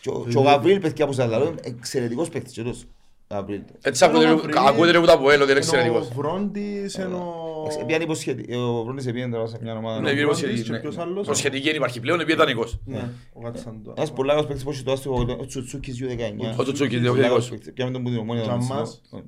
και 0.00 0.08
ο- 0.10 0.26
και 0.30 0.38
ο 0.38 0.40
Γαβρίλ, 0.40 0.80
παιδιά 0.80 1.06
που 1.06 1.12
σας 1.12 1.28
λέω, 1.28 1.46
είναι 1.46 1.60
εξαιρετικός 1.62 2.28
παίκτης. 2.28 2.52
και 2.52 2.62
τόσο. 2.62 2.84
Απρίλιο. 3.32 3.64
Έτσι 3.82 4.04
ακούγεται- 4.04 4.56
ακούγεται 4.56 4.96
από 4.98 5.06
τα 5.06 5.12
Αποέλ 5.12 5.40
ότι 5.40 5.50
είναι 5.50 5.58
εξαιρετικός. 5.60 6.06
Ο 6.08 6.12
Βρόντις, 6.14 6.94
είναι 6.94 7.14
ο... 7.14 7.66
Επιάνε 7.80 8.04
υποσχέτη. 8.04 8.54
Ο 8.56 8.82
Βρόνης 8.84 9.06
επιάνε 9.06 9.32
τώρα 9.34 9.46
σε 9.46 9.58
μια 9.62 9.76
ομάδα. 9.76 10.00
Ναι, 10.00 10.08
ο 10.08 10.12
είναι 10.12 10.20
Βρόντις 10.20 10.38
υποσχετική, 10.40 10.66
και 10.66 10.72
ναι. 10.72 10.80
ποιος 10.80 10.98
άλλος; 10.98 11.26
Προσχετική 11.26 11.66
δεν 11.66 11.74
υπάρχει 11.76 12.00
πλέον, 12.00 12.20
επειδή 12.20 12.32
ήταν 12.32 12.46
νοικός. 12.46 12.78
Ναι, 12.84 13.08
ο 13.32 13.40
Κατσαντό. 13.40 13.94
Ένας 13.96 14.12
πολλά 14.12 14.30
καλός 14.32 14.46
παίκτης 14.46 14.64
που 14.64 14.70
έχει 14.70 14.82
το 14.82 14.92
άστρο, 14.92 15.26
ο 15.40 15.46
Τσουτσούκης 15.46 15.98
U19. 16.02 16.54
Ο 16.58 16.62
Τσουτσούκης, 16.62 16.96
Πολύ 16.98 17.08
ο 17.18 17.22
καλός 17.22 17.46
20. 17.46 17.50
παίκτης. 17.50 17.72
Πιάμε 17.72 17.90
τον 17.90 18.02
που 18.02 18.08
την 18.10 18.18
ομόνια. 18.18 18.42
Ο 18.42 18.46
τον 18.46 18.58
Τζαμάς. 18.58 19.00
Μισό. 19.12 19.24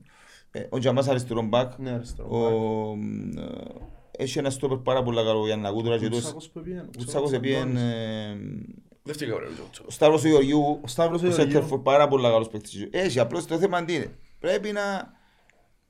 Ε, 0.51 0.67
Ο 0.71 0.79
Τζαμάς 0.79 1.09
αριστερόν 1.09 1.49
μπακ. 1.49 1.73
Ναι, 4.23 4.23
αριστερό. 4.23 4.23
Ο, 4.23 4.23
μ, 4.23 4.23
ε, 4.23 4.23
Έχει 4.23 4.39
ένα 4.39 4.51
στόπερ 4.51 4.79
πάρα 4.79 5.03
πολύ 5.03 5.17
καλό 5.17 5.47
για 5.47 5.57
να 5.57 5.69
ακούω 5.69 5.83
τώρα 5.83 5.99
και 5.99 6.09
τόσο. 6.09 6.21
Κουτσάκος 6.21 6.51
που 6.51 6.61
πήγαινε, 6.61 6.89
Ο 7.01 7.05
Τσάκος 7.05 7.33
επίεν... 7.33 7.75
Δεν 9.03 9.15
φταίει 9.15 9.29
κάποιο. 9.29 9.49
Ο 9.87 9.91
Σταύρος 9.91 10.25
ο 10.25 10.29
Γεωργιού. 10.29 10.81
Ο 10.83 10.87
Σταύρος 10.87 11.23
ο 11.23 11.27
Ο 11.27 11.29
Γεωργιού. 11.29 11.53
Σέντερφορ 11.53 11.79
πάρα 11.79 12.09
πολύ 12.09 12.23
καλός 12.23 12.49
παίκτης. 12.49 12.89
Έχει 12.91 13.19
απλώς 13.19 13.47
το 13.47 13.59
θέμα 13.59 13.85
τι 13.85 13.95
είναι. 13.95 14.19
Πρέπει 14.39 14.73
να 14.73 15.13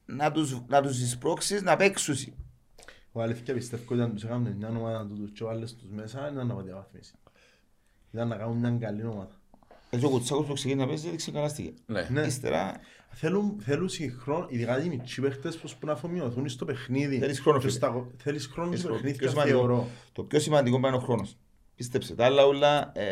να 0.04 0.32
τους, 0.32 0.62
να 0.66 0.82
τους 0.82 1.00
εισπρώξεις 1.00 1.62
να 1.62 1.76
παίξουν. 1.76 2.16
Ο 3.12 3.22
αλήθεια 3.22 3.54
πιστεύω 3.54 3.82
ότι 3.88 4.02
αν 4.02 4.12
τους 4.12 4.24
έκαναν 4.24 4.54
μια 4.58 4.68
ομάδα 4.68 5.06
του 5.06 5.14
τους 5.14 5.30
και 5.30 5.44
βάλες 5.44 5.74
τους 5.74 5.90
μέσα 5.90 6.30
ήταν 6.32 6.46
να 6.46 6.54
διαβαθμίσει. 6.54 7.14
Ήταν 8.12 8.28
να 8.28 8.36
κάνουν 8.36 8.56
μια 8.56 8.70
καλή 8.70 9.04
ομάδα. 9.04 9.40
Έτσι 9.90 10.06
ο 10.06 10.08
Κουτσάκος 10.08 10.46
που 10.46 10.52
ξεκίνησε 10.52 10.84
να 10.84 10.90
παίζει 10.90 11.08
δεν 11.08 11.16
ξεκαλάστηκε. 11.16 11.72
Ναι. 11.86 12.08
Ναι. 12.10 12.20
Ύστερα 12.20 12.80
Θέλουν, 13.14 13.56
θέλουν 13.60 13.88
συγχρόν, 13.88 14.46
ειδικά 14.48 14.82
οι 14.84 14.88
μητσοί 14.88 15.20
παίχτες 15.20 15.56
πως 15.56 15.76
που 15.76 15.86
να 15.86 15.92
αφομοιωθούν 15.92 16.48
στο 16.48 16.64
παιχνίδι. 16.64 17.18
Θέλεις 17.18 17.40
χρόνο, 17.40 17.58
Και 17.58 17.64
φίλε. 17.66 17.76
στα- 17.76 18.06
Θέλεις 18.16 18.46
χρόνο 18.46 18.68
Θέλεις 18.68 18.80
στο 18.80 18.88
χρόνο. 18.88 19.00
παιχνίδι 19.02 19.18
Πιο 19.18 19.26
και 19.26 19.32
σημαντικό. 19.32 19.58
θεωρώ. 19.58 19.88
το 20.12 20.22
πιο 20.24 20.40
σημαντικό 20.40 20.76
είναι 20.76 20.96
ο 20.96 20.98
χρόνος. 20.98 21.36
Πίστεψε, 21.82 22.14
τα 22.14 22.24
άλλα 22.24 22.44
όλα, 22.46 22.92
ε, 22.94 23.02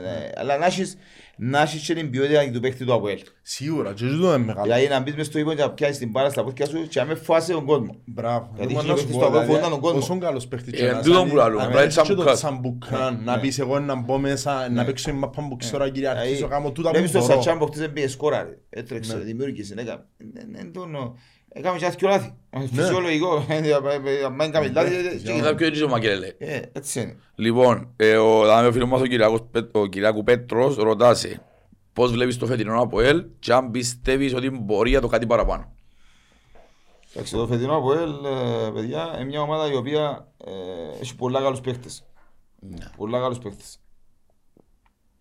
ναι, 0.00 0.28
αλλά 0.36 0.56
να 0.58 0.66
έχεις, 0.66 0.96
να 1.36 1.60
έχεις 1.62 1.86
και 1.86 1.94
την 1.94 2.10
ποιότητα 2.10 2.50
του 2.50 2.60
παίχτη 2.60 2.84
του 2.84 2.94
ΑΠΟΕΛ. 2.94 3.18
Σίγουρα, 3.42 3.92
και 3.92 4.06
ζητώ 4.08 4.26
είναι 4.34 4.38
μεγάλο. 4.38 4.62
Δηλαδή 4.62 4.88
να 4.88 5.00
μπεις 5.00 5.14
μες 5.14 5.26
στο 5.26 5.38
ύπο 5.38 5.52
και 5.54 5.62
να 5.62 5.70
πιάσεις 5.70 5.98
την 5.98 6.10
μπάλα 6.10 6.30
στα 6.30 6.44
πόδια 6.44 6.66
σου 6.66 6.86
και 6.88 7.00
να 7.00 7.06
με 7.06 7.14
φάσε 7.14 7.52
τον 7.52 7.64
κόσμο. 7.64 7.96
Μπράβο. 8.04 8.50
Γιατί 8.56 8.72
Εγώ 8.72 8.80
είχε 8.82 8.90
να 8.90 8.96
σου 8.96 9.04
παίχτες 9.04 9.16
πω, 9.16 9.20
στο 9.20 9.24
αγώνα 9.26 9.40
δηλαδή, 9.44 9.52
φωνάνε 9.62 9.72
τον 9.72 9.80
κόσμο. 9.82 9.98
Όσον 9.98 10.20
καλός 10.20 10.46
παίχτης 10.48 10.72
και 10.72 10.86
Ε, 10.86 10.92
να 10.92 11.02
τούτον 11.02 11.20
είσαι, 11.22 11.30
που 11.30 11.36
λαλούμε, 11.36 11.62
αν 11.62 11.68
πρέπει 11.70 11.84
έχεις 11.84 11.94
και 11.94 12.00
το 12.00 12.06
τσαμπουκάς. 12.14 12.38
τσαμπουκάν, 12.38 13.20
να 13.24 13.34
Ναι. 13.36 13.40
πεις 13.40 13.58
εγώ 13.58 13.78
να 13.78 13.94
μπω 14.00 14.18
μέσα, 14.18 14.68
να 14.70 14.84
παίξω 14.84 15.10
η 15.10 15.12
μαπά 15.12 15.42
μου 15.42 15.56
ξέρω 15.56 15.84
να 15.84 15.90
κυριαρχήσω, 15.90 16.48
κάνω 16.48 16.70
τούτα 16.72 16.88
που 16.88 16.94
Βλέπεις 16.94 17.12
τον 17.12 17.20
μπορώ. 17.20 17.32
Σατσάν 17.34 17.58
που 17.58 17.66
χτίζε 17.66 17.88
μπήκε 17.88 18.08
σκόρα 18.08 18.42
ρε. 18.42 18.58
Έτρεξε, 18.70 19.16
Ναι. 19.16 19.22
δημιούργησε, 19.22 19.74
έκαμε. 19.78 20.04
Ε, 21.52 21.58
ε, 21.58 21.62
τον- 21.62 21.62
Έκαμε 21.62 21.78
και 21.78 21.86
άθικιο 21.86 22.08
λάθη. 22.08 22.34
Ναι. 22.50 22.66
Φυσιολογικός. 22.66 23.44
Ε, 23.48 23.54
Αν 24.24 24.34
είναι 24.34 24.48
κάνει 24.48 24.68
λάθη, 24.68 24.94
ε, 24.94 25.16
Και 25.16 25.32
θα 25.42 25.54
πιο 25.54 25.66
έτσι 25.66 25.82
ο 25.82 25.88
Μακέλε. 25.88 26.26
ε, 26.38 26.60
έτσι 26.72 27.00
είναι. 27.00 27.16
Λοιπόν, 27.34 27.92
ε, 27.96 28.16
ο, 28.16 28.44
δάμε 28.44 28.68
ο 28.68 28.72
φίλος 28.72 28.88
μας 28.88 29.00
ο 29.00 29.06
Κυριάκος 29.06 29.42
Πέ- 29.50 29.76
ο 29.76 29.86
Κυριάκου 29.86 30.22
Πέτρος 30.22 30.76
ρωτάσε 30.76 31.42
πώς 31.92 32.12
βλέπεις 32.12 32.36
το 32.38 32.46
φετινό 32.46 32.80
ΑΠΟΕΛ 32.82 33.24
και 33.38 33.52
αν 33.52 33.70
πιστεύεις 33.70 34.34
ότι 34.34 34.50
μπορεί 34.50 34.90
να 34.90 35.00
το 35.00 35.06
κάτι 35.08 35.26
παραπάνω. 35.26 35.72
Εντάξει, 37.12 37.34
το 37.34 37.46
φετινό 37.46 37.76
ΑΠΟΕΛ, 37.76 38.10
ε, 38.24 38.70
παιδιά, 38.74 39.10
είναι 39.14 39.24
μια 39.24 39.40
ομάδα 39.40 39.72
η 39.72 39.74
οποία 39.74 40.28
ε, 40.44 41.00
έχει 41.00 41.16
πολλά 41.16 41.40
καλούς 41.40 41.60
παίχτες. 41.60 42.04
Πολλά 42.96 43.20
καλούς 43.20 43.38
παίχτες. 43.38 43.80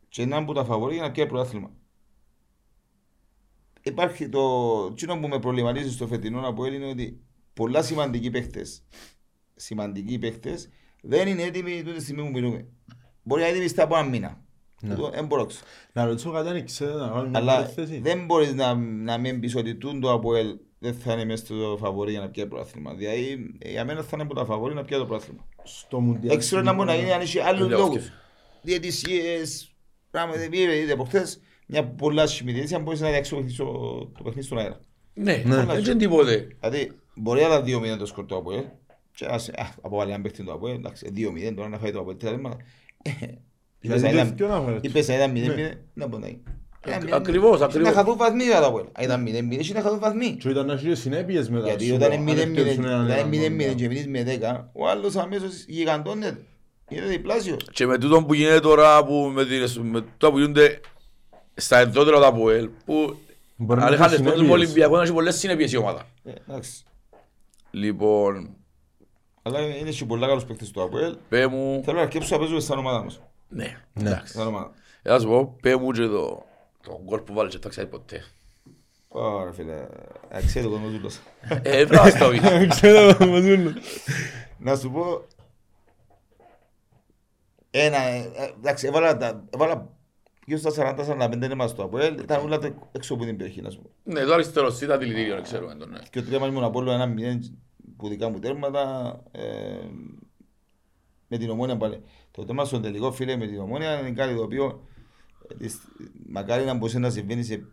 Και 0.09 0.21
είναι 0.21 0.41
που 0.45 0.53
τα 0.53 0.63
φαβορεί 0.63 0.93
για 0.93 1.03
να 1.03 1.11
πιάει 1.11 1.27
πρωτάθλημα. 1.27 1.69
Υπάρχει 3.81 4.29
το... 4.29 4.39
Εκείνο 4.91 5.19
που 5.19 5.27
με 5.27 5.39
προβληματίζει 5.39 5.91
στο 5.91 6.07
φετινό 6.07 6.47
ΑΠΟΕΛ 6.47 6.73
είναι 6.73 6.89
ότι 6.89 7.19
πολλά 7.53 7.81
σημαντικοί 7.83 8.29
παίχτες, 8.29 8.83
σημαντικοί 9.55 10.17
παίχτες, 10.19 10.69
δεν 11.01 11.27
είναι 11.27 11.43
έτοιμοι 11.43 11.83
τούτη 11.83 11.95
τη 11.97 12.03
στιγμή 12.03 12.21
που 12.23 12.29
μιλούμε. 12.31 12.65
Μπορεί 13.23 13.41
να 13.41 13.47
είναι 13.47 13.55
έτοιμοι 13.55 13.71
στα 13.71 13.83
από 13.83 13.97
ένα 13.97 14.07
μήνα. 14.09 14.43
Ναι. 14.81 14.95
Τούτο 14.95 15.09
Δεν 15.09 15.25
μπορώ. 15.25 15.47
Να 15.93 16.05
ρωτήσω 16.05 16.31
κάτι 16.31 16.49
αν 16.49 16.65
ξέρετε 16.65 16.97
να 16.97 17.07
κάνω 17.07 17.29
μια 17.29 17.39
Αλλά 17.39 17.55
παρέθεση. 17.55 17.99
δεν 17.99 18.25
μπορείς 18.25 18.53
να, 18.53 18.73
να 18.75 19.17
μην 19.17 19.39
πεις 19.39 19.55
ότι 19.55 19.75
τούν 19.75 19.99
το 19.99 20.11
ΑΠΟΕΛ 20.11 20.57
δεν 20.79 20.93
θα 20.93 21.13
είναι 21.13 21.25
μέσα 21.25 21.45
στο 21.45 21.77
φαβορή 21.79 22.11
για 22.11 22.19
να 22.19 22.29
πιάει 22.29 22.47
πρωτάθλημα. 22.47 22.93
Δηλαδή 22.93 23.55
για 23.65 23.85
μένα 23.85 24.01
θα 24.03 24.09
είναι 24.13 24.23
από 24.23 24.33
τα 24.35 24.45
φαβορή 24.45 24.73
να 24.73 24.83
πιάει 24.83 24.99
το 24.99 25.05
πρωτάθλημα. 25.05 25.47
Στο 25.63 25.99
Μουντιάλ. 25.99 26.27
Δεν 26.27 26.37
ξέρω 26.37 26.61
να 26.61 26.73
μπορεί 26.73 26.87
να 26.87 26.95
γίνει 26.95 27.11
αν 27.11 27.21
έχει 27.21 27.39
άλλους 27.39 27.67
Δεν 27.67 27.77
λόγους. 27.77 27.89
διαβάσκει. 27.93 28.13
Διαιτησίες, 28.61 29.75
πράγματα, 30.11 30.47
πήγε, 30.49 30.77
είδε 30.77 30.91
από 30.93 31.03
χθες 31.03 31.39
μια 31.71 31.83
πολλά 31.85 32.27
σχημή 32.27 32.51
διαιτησία 32.51 32.79
μπορείς 32.79 32.99
να 32.99 33.09
διαξιοποιηθείς 33.09 33.55
το, 33.55 33.65
το 34.17 34.23
παιχνίδι 34.23 34.41
στον 34.45 34.57
αέρα. 34.57 34.79
Ναι, 35.13 35.41
Ναι. 35.45 35.65
δεν 35.65 35.77
είναι 35.83 35.95
τίποτε. 35.95 36.47
Δηλαδή 36.59 36.91
μπορεί 37.15 37.41
να 37.41 37.47
ήταν 37.47 37.63
2-0 37.93 37.97
το 37.97 38.05
σκορ 38.05 38.25
του 38.25 38.35
ΑΠΟΕΛ 38.37 38.63
και 39.15 39.25
ας 39.29 39.49
α, 39.49 39.73
αποβάλει 39.81 40.09
έναν 40.09 40.21
παίχτη 40.21 40.43
του 40.43 40.51
ΑΠΟΕΛ, 40.51 40.75
εντάξει, 40.75 41.11
2-0 41.15 41.53
τώρα 41.55 41.69
να 41.69 41.77
φάει 41.77 41.91
το 41.91 41.99
ΑΠΟΕΛ 41.99 42.17
τρία 42.17 42.31
λέμματα. 42.31 42.57
Είπες 43.81 44.01
να 44.01 44.09
Γιατί 44.09 44.15
ήταν- 44.25 44.35
ποιο 44.35 44.47
να 44.47 44.61
φέρεις. 44.61 44.79
Είπες 44.83 45.07
να 45.07 45.15
ήταν 45.15 45.31
0-0, 45.31 45.55
Ναι. 45.55 45.71
να 45.93 46.07
μπορεί 46.07 46.21
να 46.21 46.27
είναι. 46.27 46.39
Ακ- 46.81 46.87
Ήταν 46.87 47.01
0-0. 47.09 47.15
ακριβώς, 47.15 47.55
Είχε 47.55 47.63
ακριβώς. 47.63 47.89
Να 47.89 47.95
χαθούν 47.95 48.17
βαθμοί 48.17 48.43
για 48.43 48.59
το 48.59 48.65
ΑΠΟΕΛ. 48.65 48.85
Αν 48.91 49.03
ήταν 49.03 49.21
0-0, 49.23 49.59
είχε 49.59 49.73
να 49.73 49.81
χαθούν 49.81 49.99
βαθμοί. 49.99 50.35
Και 50.39 50.49
ήταν 50.49 50.65
να 50.65 50.73
έχεις 50.73 50.99
συνέπειες 50.99 51.49
μετά. 51.49 51.65
Γιατί 51.67 51.85
σου 51.85 51.95
όταν 51.95 52.09
πω, 52.09 52.15
είναι 52.15 52.31
αν 52.31 52.37
0-0 52.37 52.41
εκτελέσουν 52.41 52.83
έναν 52.85 53.03
όταν 53.03 53.17
έναν 53.17 53.33
είναι 53.33 53.47
0-0 53.47 53.63
έναν. 53.63 53.75
και 53.75 53.87
μείνεις 53.87 54.07
με 54.07 54.23
10, 54.23 54.69
ο 54.73 54.87
άλλος 54.89 55.15
αμέσως 55.15 55.63
γιγαντώνεται. 55.67 56.37
Είναι 56.89 57.05
διπλάσιο. 57.05 57.57
Και 57.71 57.85
με 57.85 57.97
τούτο 57.97 58.23
που 58.23 58.33
γίνεται 58.33 58.59
τώρα, 58.59 59.05
που 59.05 59.13
με, 59.33 59.45
τις- 59.45 59.79
με 59.79 60.01
τούτα 60.01 60.31
που 60.31 60.37
γίνονται 60.39 60.79
στα 61.59 61.77
εντότερα 61.77 62.17
του 62.17 62.25
ΑΠΟΕΛ, 62.25 62.69
που 62.85 63.17
Μπορεί 63.55 63.79
να 63.79 63.85
αν 63.85 63.93
έχει 63.93 64.01
είχαν 64.01 64.15
τον 64.15 64.25
συνέπειες. 64.33 64.51
Ολυμπιακός 64.51 64.97
να 64.97 65.03
έχει 65.03 65.13
πολλές 65.13 65.35
συνέπειες 65.37 65.71
η 65.71 65.77
ομάδα. 65.77 66.05
Ε, 66.23 66.31
Εντάξει. 66.49 66.83
Λοιπόν, 67.71 68.55
Αλλά 69.41 69.59
είναι 69.59 69.89
και 69.89 70.05
πολλά 70.05 70.27
καλούς 70.27 70.45
παίκτες 70.45 70.71
του 70.71 70.81
ΑΠΟΕΛ. 70.83 71.17
πέ 71.29 71.47
μου... 71.47 71.81
Θέλω 71.83 71.97
να 71.97 72.03
αρκέψω 72.03 72.33
να 72.33 72.39
παίζουμε 72.39 72.59
σαν 72.59 72.77
ομάδα 72.77 73.03
μας. 73.03 73.21
Ναι, 73.49 73.77
Ναι. 73.93 74.09
εντάξει. 74.09 74.33
Σαν 74.33 74.47
ομάδα. 74.47 74.71
Ε, 75.01 75.09
θα 75.09 75.19
σου 75.19 75.27
πω, 75.27 75.55
πέ 75.61 75.75
μου 75.75 75.91
και 75.91 76.05
το, 76.05 76.45
το 76.83 77.01
γκολ 77.05 77.19
που 77.19 77.33
βάλεις 77.33 77.53
και 77.53 77.59
τα 77.59 77.69
ξέρεις 77.69 77.89
ποτέ. 77.89 78.23
Ωραία 79.07 79.51
φίλε, 79.51 79.87
αξίζει 80.29 80.63
το 80.65 80.69
κόσμο 80.71 80.87
ζούλος. 80.89 81.19
Ε, 81.49 81.85
πρέπει 81.85 81.95
να 81.95 82.09
στο 82.09 82.29
πει. 82.29 82.67
Ξέρω, 82.67 83.25
μας 83.27 83.41
δίνουν. 83.41 83.75
Να 84.57 84.75
σου 84.75 84.91
πω, 84.91 85.25
ένα, 87.71 87.97
ε, 87.97 88.17
ε, 88.35 88.51
εντάξει, 88.59 88.87
έβαλα, 88.87 89.17
τα- 89.17 89.43
έβαλα 89.49 89.89
γύρω 90.55 90.71
στα 90.71 90.95
40-45 91.29 91.33
είναι 91.33 91.55
μας 91.55 91.75
το 91.75 91.83
ΑΠΟΕΛ, 91.83 92.17
ήταν 92.19 92.43
όλα 92.43 92.57
τα- 92.59 92.89
έξω 92.91 93.13
από 93.13 93.25
την 93.25 93.37
περιοχή, 93.37 93.61
να 93.61 93.69
σου 93.69 93.81
πω. 93.81 93.89
Ναι, 94.03 94.23
το 94.23 94.33
αριστερό 94.33 94.77
ήταν 94.83 94.99
δηλητήριο, 94.99 95.33
δεν 95.33 95.43
ξέρουμε 95.43 95.75
τον. 95.75 95.89
ναι. 95.89 95.99
Και 96.11 96.19
ο 96.19 96.23
τρία 96.23 96.39
μας 96.39 96.49
ήμουν 96.49 96.63
από 96.63 96.79
όλο 96.79 96.91
ένα 96.91 97.05
μηδέν 97.05 97.59
που 97.97 98.07
δικά 98.07 98.29
μου 98.29 98.39
τέρματα, 98.39 99.13
ε, 99.31 99.41
με 101.27 101.37
την 101.37 101.49
ομόνια 101.49 101.77
πάλι. 101.77 102.01
Το 102.31 102.45
τέρμα 102.45 102.65
στον 102.65 102.81
τελικό 102.81 103.11
φίλε 103.11 103.35
με 103.35 103.47
την 103.47 103.59
ομόνια 103.59 103.99
είναι 103.99 104.11
κάτι 104.11 104.35
το 104.35 104.41
οποίο 104.41 104.87
ε, 105.47 105.55
δυσ- 105.57 105.81
μακάρι 106.29 106.65
να 106.65 106.73
μπορούσε 106.73 106.99
να 106.99 107.09
συμβαίνει 107.09 107.43
σε 107.43 107.65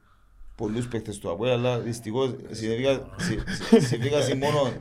πολλούς 0.56 0.88
παίκτες 0.88 1.18
του 1.18 1.30
ΑΠΟΕΛ, 1.30 1.52
αλλά 1.52 1.78
δυστυχώς 1.78 2.34
συνέβηκα- 2.50 3.14
συ- 3.16 3.48
συ- 3.48 3.80
συμβήκασε 3.82 4.34
μόνο 4.34 4.72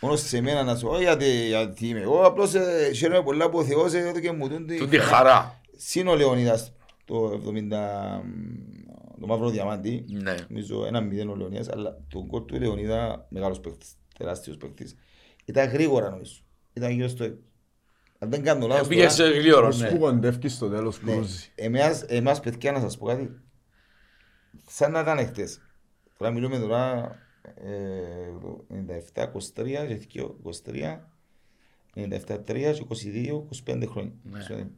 Μόνο 0.00 0.16
σε 0.16 0.40
μένα 0.40 0.62
να 0.62 0.76
σου 0.76 0.86
πω 0.86 1.00
γιατί, 1.00 1.46
γιατί 1.46 1.88
είμαι 1.88 2.00
εγώ, 2.00 2.22
απλώς 2.22 2.54
ε, 2.54 2.90
χαίρομαι 2.94 3.22
πολλά 3.22 3.50
που 3.50 3.58
ο 3.58 3.64
Θεός 3.64 3.92
έδωκε 3.92 4.32
μου 4.32 4.48
τον 4.48 4.66
Του 4.78 4.88
τη 4.88 4.98
χαρά. 4.98 5.60
Συν 5.76 6.08
ο 6.08 6.14
Λεωνίδας 6.14 6.72
το 7.04 7.40
70, 7.46 8.22
το 9.20 9.26
μαύρο 9.26 9.50
διαμάντι, 9.50 10.04
Ναι. 10.08 10.34
νομίζω 10.48 10.86
ένα 10.86 11.00
μηδέν 11.00 11.28
ο 11.28 11.34
Λεωνίδας, 11.34 11.68
αλλά 11.68 11.98
το 12.08 12.24
γκολ 12.24 12.44
του 12.44 12.60
Λεωνίδα, 12.60 13.26
μεγάλος 13.28 13.60
παίκτης, 13.60 13.96
τεράστιος 14.18 14.56
παίκτης, 14.56 14.96
ήταν 15.44 15.68
γρήγορα 15.68 16.10
νομίζω. 16.10 16.42
Ήταν 16.72 16.90
γύρω 16.90 17.08
στο... 17.08 17.24
Αν 18.18 18.30
δεν 18.30 18.42
κάνω 18.42 18.66
λάθος 18.66 18.88
Πήγε 18.88 19.08
σε 19.08 19.24
γλύωρο, 19.24 19.66
Ως 19.66 19.80
ναι. 19.80 19.88
που 19.90 19.98
κοντεύκεις 19.98 20.54
στο 20.54 20.68
τέλος 20.68 21.02
ναι. 21.02 21.12
κρούζει. 21.12 21.52
Εμάς, 21.54 22.02
εμάς 22.02 22.40
παιδιά 22.40 22.72
να 22.72 22.80
σας 22.80 22.98
πω 22.98 23.06
κάτι, 23.06 23.40
σαν 24.66 24.92
να 24.92 25.00
ήταν 25.00 25.26
χτες. 25.26 25.60
Τώρα 26.18 26.32
μιλούμε 26.32 26.58
τώρα 26.58 27.14
ε, 27.54 27.72
97, 29.14 29.32
23, 29.32 29.86
και 29.86 29.96
θκυο, 29.96 30.40
23, 30.64 30.98
97, 31.94 32.38
3 32.44 32.44
και 32.46 32.86
22, 33.66 33.72
25 33.72 33.86
χρόνια. 33.88 34.12
Ναι. 34.22 34.68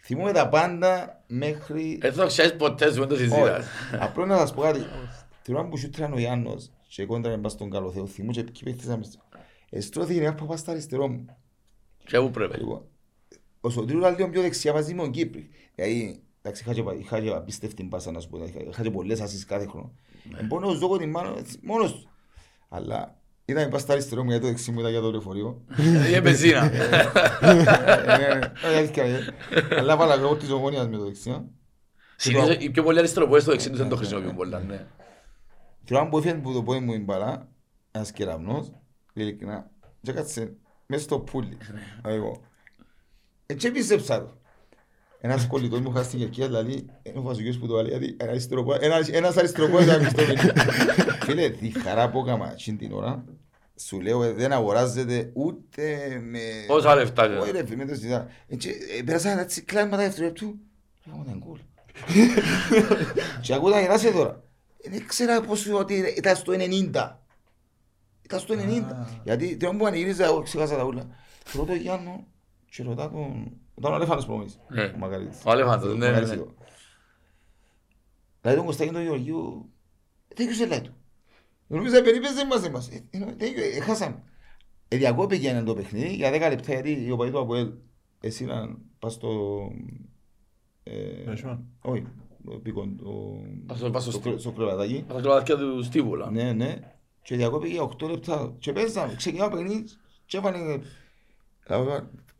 Θυμούμαι 0.00 0.32
τα 0.32 0.48
πάντα 0.48 1.22
μέχρι... 1.26 1.98
Δεν 2.00 2.14
το 2.14 2.26
ξέρεις 2.26 2.56
ποτέ 2.56 2.92
σου, 2.92 2.98
δεν 2.98 3.08
το 3.08 3.14
Όχι. 3.14 3.22
συζητάς. 3.22 3.66
Απλώς 4.00 4.28
να 4.28 4.36
σας 4.36 4.54
πω 4.54 4.60
κάτι. 4.62 4.80
Την 5.42 5.54
ώρα 5.54 5.68
που 5.68 5.76
σούτραν 5.76 6.12
ο 6.12 6.18
Ιάννος 6.18 6.70
και 6.88 7.04
κόντρα 7.06 7.30
με 7.30 7.38
πας 7.38 7.52
στον 7.52 7.70
καλό 7.70 7.90
Θεό, 7.92 8.06
θυμούν 8.06 8.32
και 8.32 8.42
ποιοι 8.44 8.62
παίχτες 8.64 8.88
άμεσα. 8.88 9.18
Εστρώθηκε 9.70 10.20
μια 10.20 10.34
παπά 10.34 10.56
στα 10.56 10.70
αριστερό 10.70 11.08
μου. 11.08 11.26
Και 12.04 12.18
πού 12.20 12.30
πρέπει. 12.30 12.58
Λοιπόν, 12.58 12.82
ο 13.60 13.70
Σωτήρου 13.70 13.98
ήταν 13.98 14.14
λίγο 14.16 14.28
πιο 14.28 14.40
δεξιά 14.42 14.72
μαζί 14.72 14.94
με 14.94 15.02
τον 15.02 15.10
Κύπρη. 15.10 15.48
Δηλαδή, 15.74 16.22
εντάξει, 16.42 16.62
είχα 16.62 16.72
και 16.74 16.82
πα- 16.82 16.94
είχα 16.94 17.20
και 17.20 17.30
απίστευτη 17.30 17.82
μπάσα 17.82 18.10
να 18.10 18.20
σου 18.20 18.28
πω, 18.28 18.44
είχα- 18.44 18.60
είχα 18.70 18.82
και 18.82 18.90
πολλές 18.90 19.20
ασίς 19.20 19.44
κάθε 19.44 19.66
χρόνο. 19.66 19.92
Ναι. 20.30 20.38
Ε, 20.38 20.42
Μπορεί 20.42 20.66
να 20.66 20.72
δω 20.72 20.96
την 20.98 21.10
μάνα 21.10 21.34
έτσι, 21.38 21.58
μόνος 21.62 21.92
του. 21.92 22.08
Αλλά 22.68 23.17
ήταν 23.48 23.66
η 23.66 23.70
πας 23.70 23.80
στα 23.80 23.92
αριστερό 23.92 24.22
μου, 24.22 24.30
γιατί 24.30 24.44
το 24.44 24.50
δεξί 24.50 24.70
μου 24.70 24.78
ήταν 24.78 24.90
για 24.90 25.00
το 25.00 25.10
λεωφορείο. 25.10 25.64
Είναι 26.08 26.20
πεζίνα. 26.22 26.72
Ε, 26.72 28.52
ε, 28.62 28.76
αλήθεια, 28.76 29.04
ε. 29.04 29.34
Αλλά 29.78 29.96
βάλα 29.96 30.16
λόγω 30.16 30.36
της 30.36 30.50
ομόνιας 30.50 30.88
με 30.88 30.96
το 30.96 31.04
δεξιά. 31.04 31.44
Συνήθως 32.16 32.56
οι 32.58 32.70
πιο 32.70 32.82
πολλοί 32.82 32.98
αριστερό 32.98 33.26
που 33.26 33.32
είναι 33.32 33.40
στο 33.40 33.50
δεξί 33.50 33.68
τους 33.70 33.78
δεν 33.78 33.88
το 33.88 33.96
χρησιμοποιούν 33.96 34.34
πολλά, 34.34 34.58
ναι. 34.58 34.86
Την 35.84 35.96
ώρα 35.96 36.08
που 36.08 36.18
έφυγε 36.18 36.34
που 36.34 36.52
το 36.52 36.62
πόδι 36.62 36.80
μου 36.80 36.92
η 36.92 36.98
μπαλά, 36.98 37.48
ένας 37.90 38.12
κεραυνός, 38.12 38.72
ειλικρινά, 39.12 39.70
και 40.02 40.12
κάτσε 40.12 40.56
μέσα 40.86 41.02
στο 41.02 41.18
πουλί. 41.18 41.56
Εγώ. 42.04 42.40
Έτσι 43.46 43.70
πίστεψα 43.70 44.20
το. 44.20 44.37
Ένας 45.20 45.46
κολλητός 45.46 45.80
μου 45.80 45.90
χάσει 45.90 46.06
στην 46.06 46.18
Κερκία, 46.18 46.46
δηλαδή, 46.46 46.72
είναι 47.02 47.18
ο 47.18 47.22
Βασιλιός 47.22 47.58
που 47.58 47.66
το 47.66 47.82
λέει, 47.82 47.90
γιατί 47.90 48.16
ένας 48.18 48.30
αριστεροπό- 48.32 48.82
ένας- 48.82 49.08
ένας 49.08 49.36
αριστεροπός 49.36 49.82
ήταν 49.84 50.00
μισθό 50.02 50.22
Φίλε, 51.24 51.48
τη 51.50 51.70
χαρά 51.80 52.10
που 52.10 52.18
έκανα 52.26 52.50
εκείνη 52.52 52.76
την 52.76 52.92
ώρα, 52.92 53.24
σου 53.80 54.00
λέω, 54.00 54.22
ε, 54.22 54.32
δεν 54.32 54.52
αγοράζεται 54.52 55.30
ούτε 55.34 56.08
με... 56.30 56.38
Πόσα 56.66 56.94
λεφτά 56.94 57.28
και- 57.28 57.34
Όχι 57.34 57.50
ρε, 57.50 57.66
φίλε, 57.66 57.76
δεν 57.76 57.88
το 57.88 57.94
συζητάω. 57.94 58.24
Έτσι, 58.48 58.74
ε, 58.98 59.02
Πέρασα 59.02 59.40
έτσι 59.40 59.62
κλάσματα 59.62 60.02
δευτερόλεπτου, 60.02 60.54
λέγαμε 61.04 61.24
ήταν 61.26 61.42
γκολ. 61.46 61.58
Και 63.42 63.54
ακούω 63.54 63.70
τα 63.70 63.80
γεράσια 63.80 64.12
τώρα. 64.12 64.42
Ε, 64.82 64.90
Δεν 64.90 65.06
ξέρα 65.06 65.40
πώς 65.40 65.66
ότι 65.68 66.14
ήταν 66.16 66.36
στο 66.36 66.52
90. 66.56 66.60
Ήταν 68.22 68.40
στο 68.40 68.54
90. 68.54 68.58
Γιατί 69.24 69.56
την 69.56 69.68
ώρα 69.68 69.76
που 69.76 69.84
πανηγύριζα, 69.84 70.24
εγώ 70.24 70.42
ξεχάσα 70.42 70.76
τα 70.76 70.84
ούλα. 70.84 71.06
Ρωτώ 71.54 71.74
Γιάννο 71.74 72.26
και 72.70 72.82
ρωτά 72.82 73.10
τον... 73.10 73.52
Ήταν 73.78 73.92
ο 73.92 73.94
Αλέφαντος 73.94 74.26
προμονής. 74.26 74.58
Ναι. 74.68 74.82
Ο 74.84 74.98
Μακαρίτης. 74.98 75.42
Ο 75.44 75.50
Αλέφαντος, 75.50 75.92
ναι, 75.92 75.98
ναι, 75.98 76.06
Μακαρίτης 76.06 76.28
ναι. 76.30 76.34
εδώ. 76.34 76.54
Δηλαδή 78.40 78.56
τον 78.58 78.66
Κωστάκη 78.66 78.92
τον 78.92 79.02
Γεωργίου, 79.02 79.70
τέτοιος 80.34 80.60
ελάει 80.60 80.80
του. 80.80 80.92
Νομίζω 81.66 82.02
περίπεζε 82.02 82.46
μας 82.46 82.64
εμάς. 82.64 82.88
Ε, 82.88 83.04
ε, 83.10 83.18
τέτοιο, 83.18 83.64
ε, 83.64 83.80
Χάσαμε. 83.80 84.22
Ε, 84.88 84.96
Διακόπηκε 84.96 85.62
το 85.66 85.74
παιχνίδι 85.74 86.14
για 86.14 86.30
10 86.30 86.32
λεπτά 86.48 86.72
γιατί 86.72 87.04
οι 87.06 87.10
οπαδοί 87.10 87.30
του 87.30 87.38
Αποέλ 87.38 87.72
έσυραν 88.20 88.78
πας 88.98 89.12
στο... 89.12 89.60
ε, 90.82 91.22
Νασιόν. 91.24 91.64
Όχι, 91.80 92.06
πήγον 92.62 92.96
το... 92.96 93.40
Πας 93.66 93.78
στο- 93.78 93.90
πας 93.90 94.02
στο 94.02 94.10
στο 94.10 94.20
στίβο. 94.20 94.28
κρε- 94.34 94.40
στο 94.40 94.52
κρεβατάκι. 94.52 95.04
Τα 95.08 95.20
κλωβάτια 95.20 95.56
του 95.56 95.82
Στίβουλα. 95.82 96.30
Ναι, 96.30 96.52
ναι. 96.52 96.78
Και 97.22 97.36
διακόπηκε 97.36 97.80
8 97.80 98.08
λεπτά. 98.10 98.54
Και 98.58 98.72
παίζαμε, 98.72 99.14
ξεκινάμε 99.14 99.56
παιχνίδι 99.56 99.84
και 100.26 100.36
έφανε... 100.36 100.80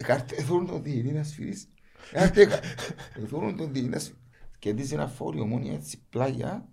Κάρτε, 0.05 0.35
εθώρουν 0.39 0.67
τον 0.67 0.83
διετή 0.83 1.13
να 1.13 1.23
σφυρίσεις. 1.23 1.69
Κάρτε, 2.13 2.49
εθώρουν 3.23 3.57
τον 3.57 3.73
διετή 3.73 3.89
να 3.89 3.99
σφυρίσει. 3.99 4.23
Κερδίζει 4.59 4.95
ένα 4.95 5.07
φόριο 5.09 5.45
μόνοι 5.47 5.71
έτσι 5.75 6.03
πλάγια 6.11 6.69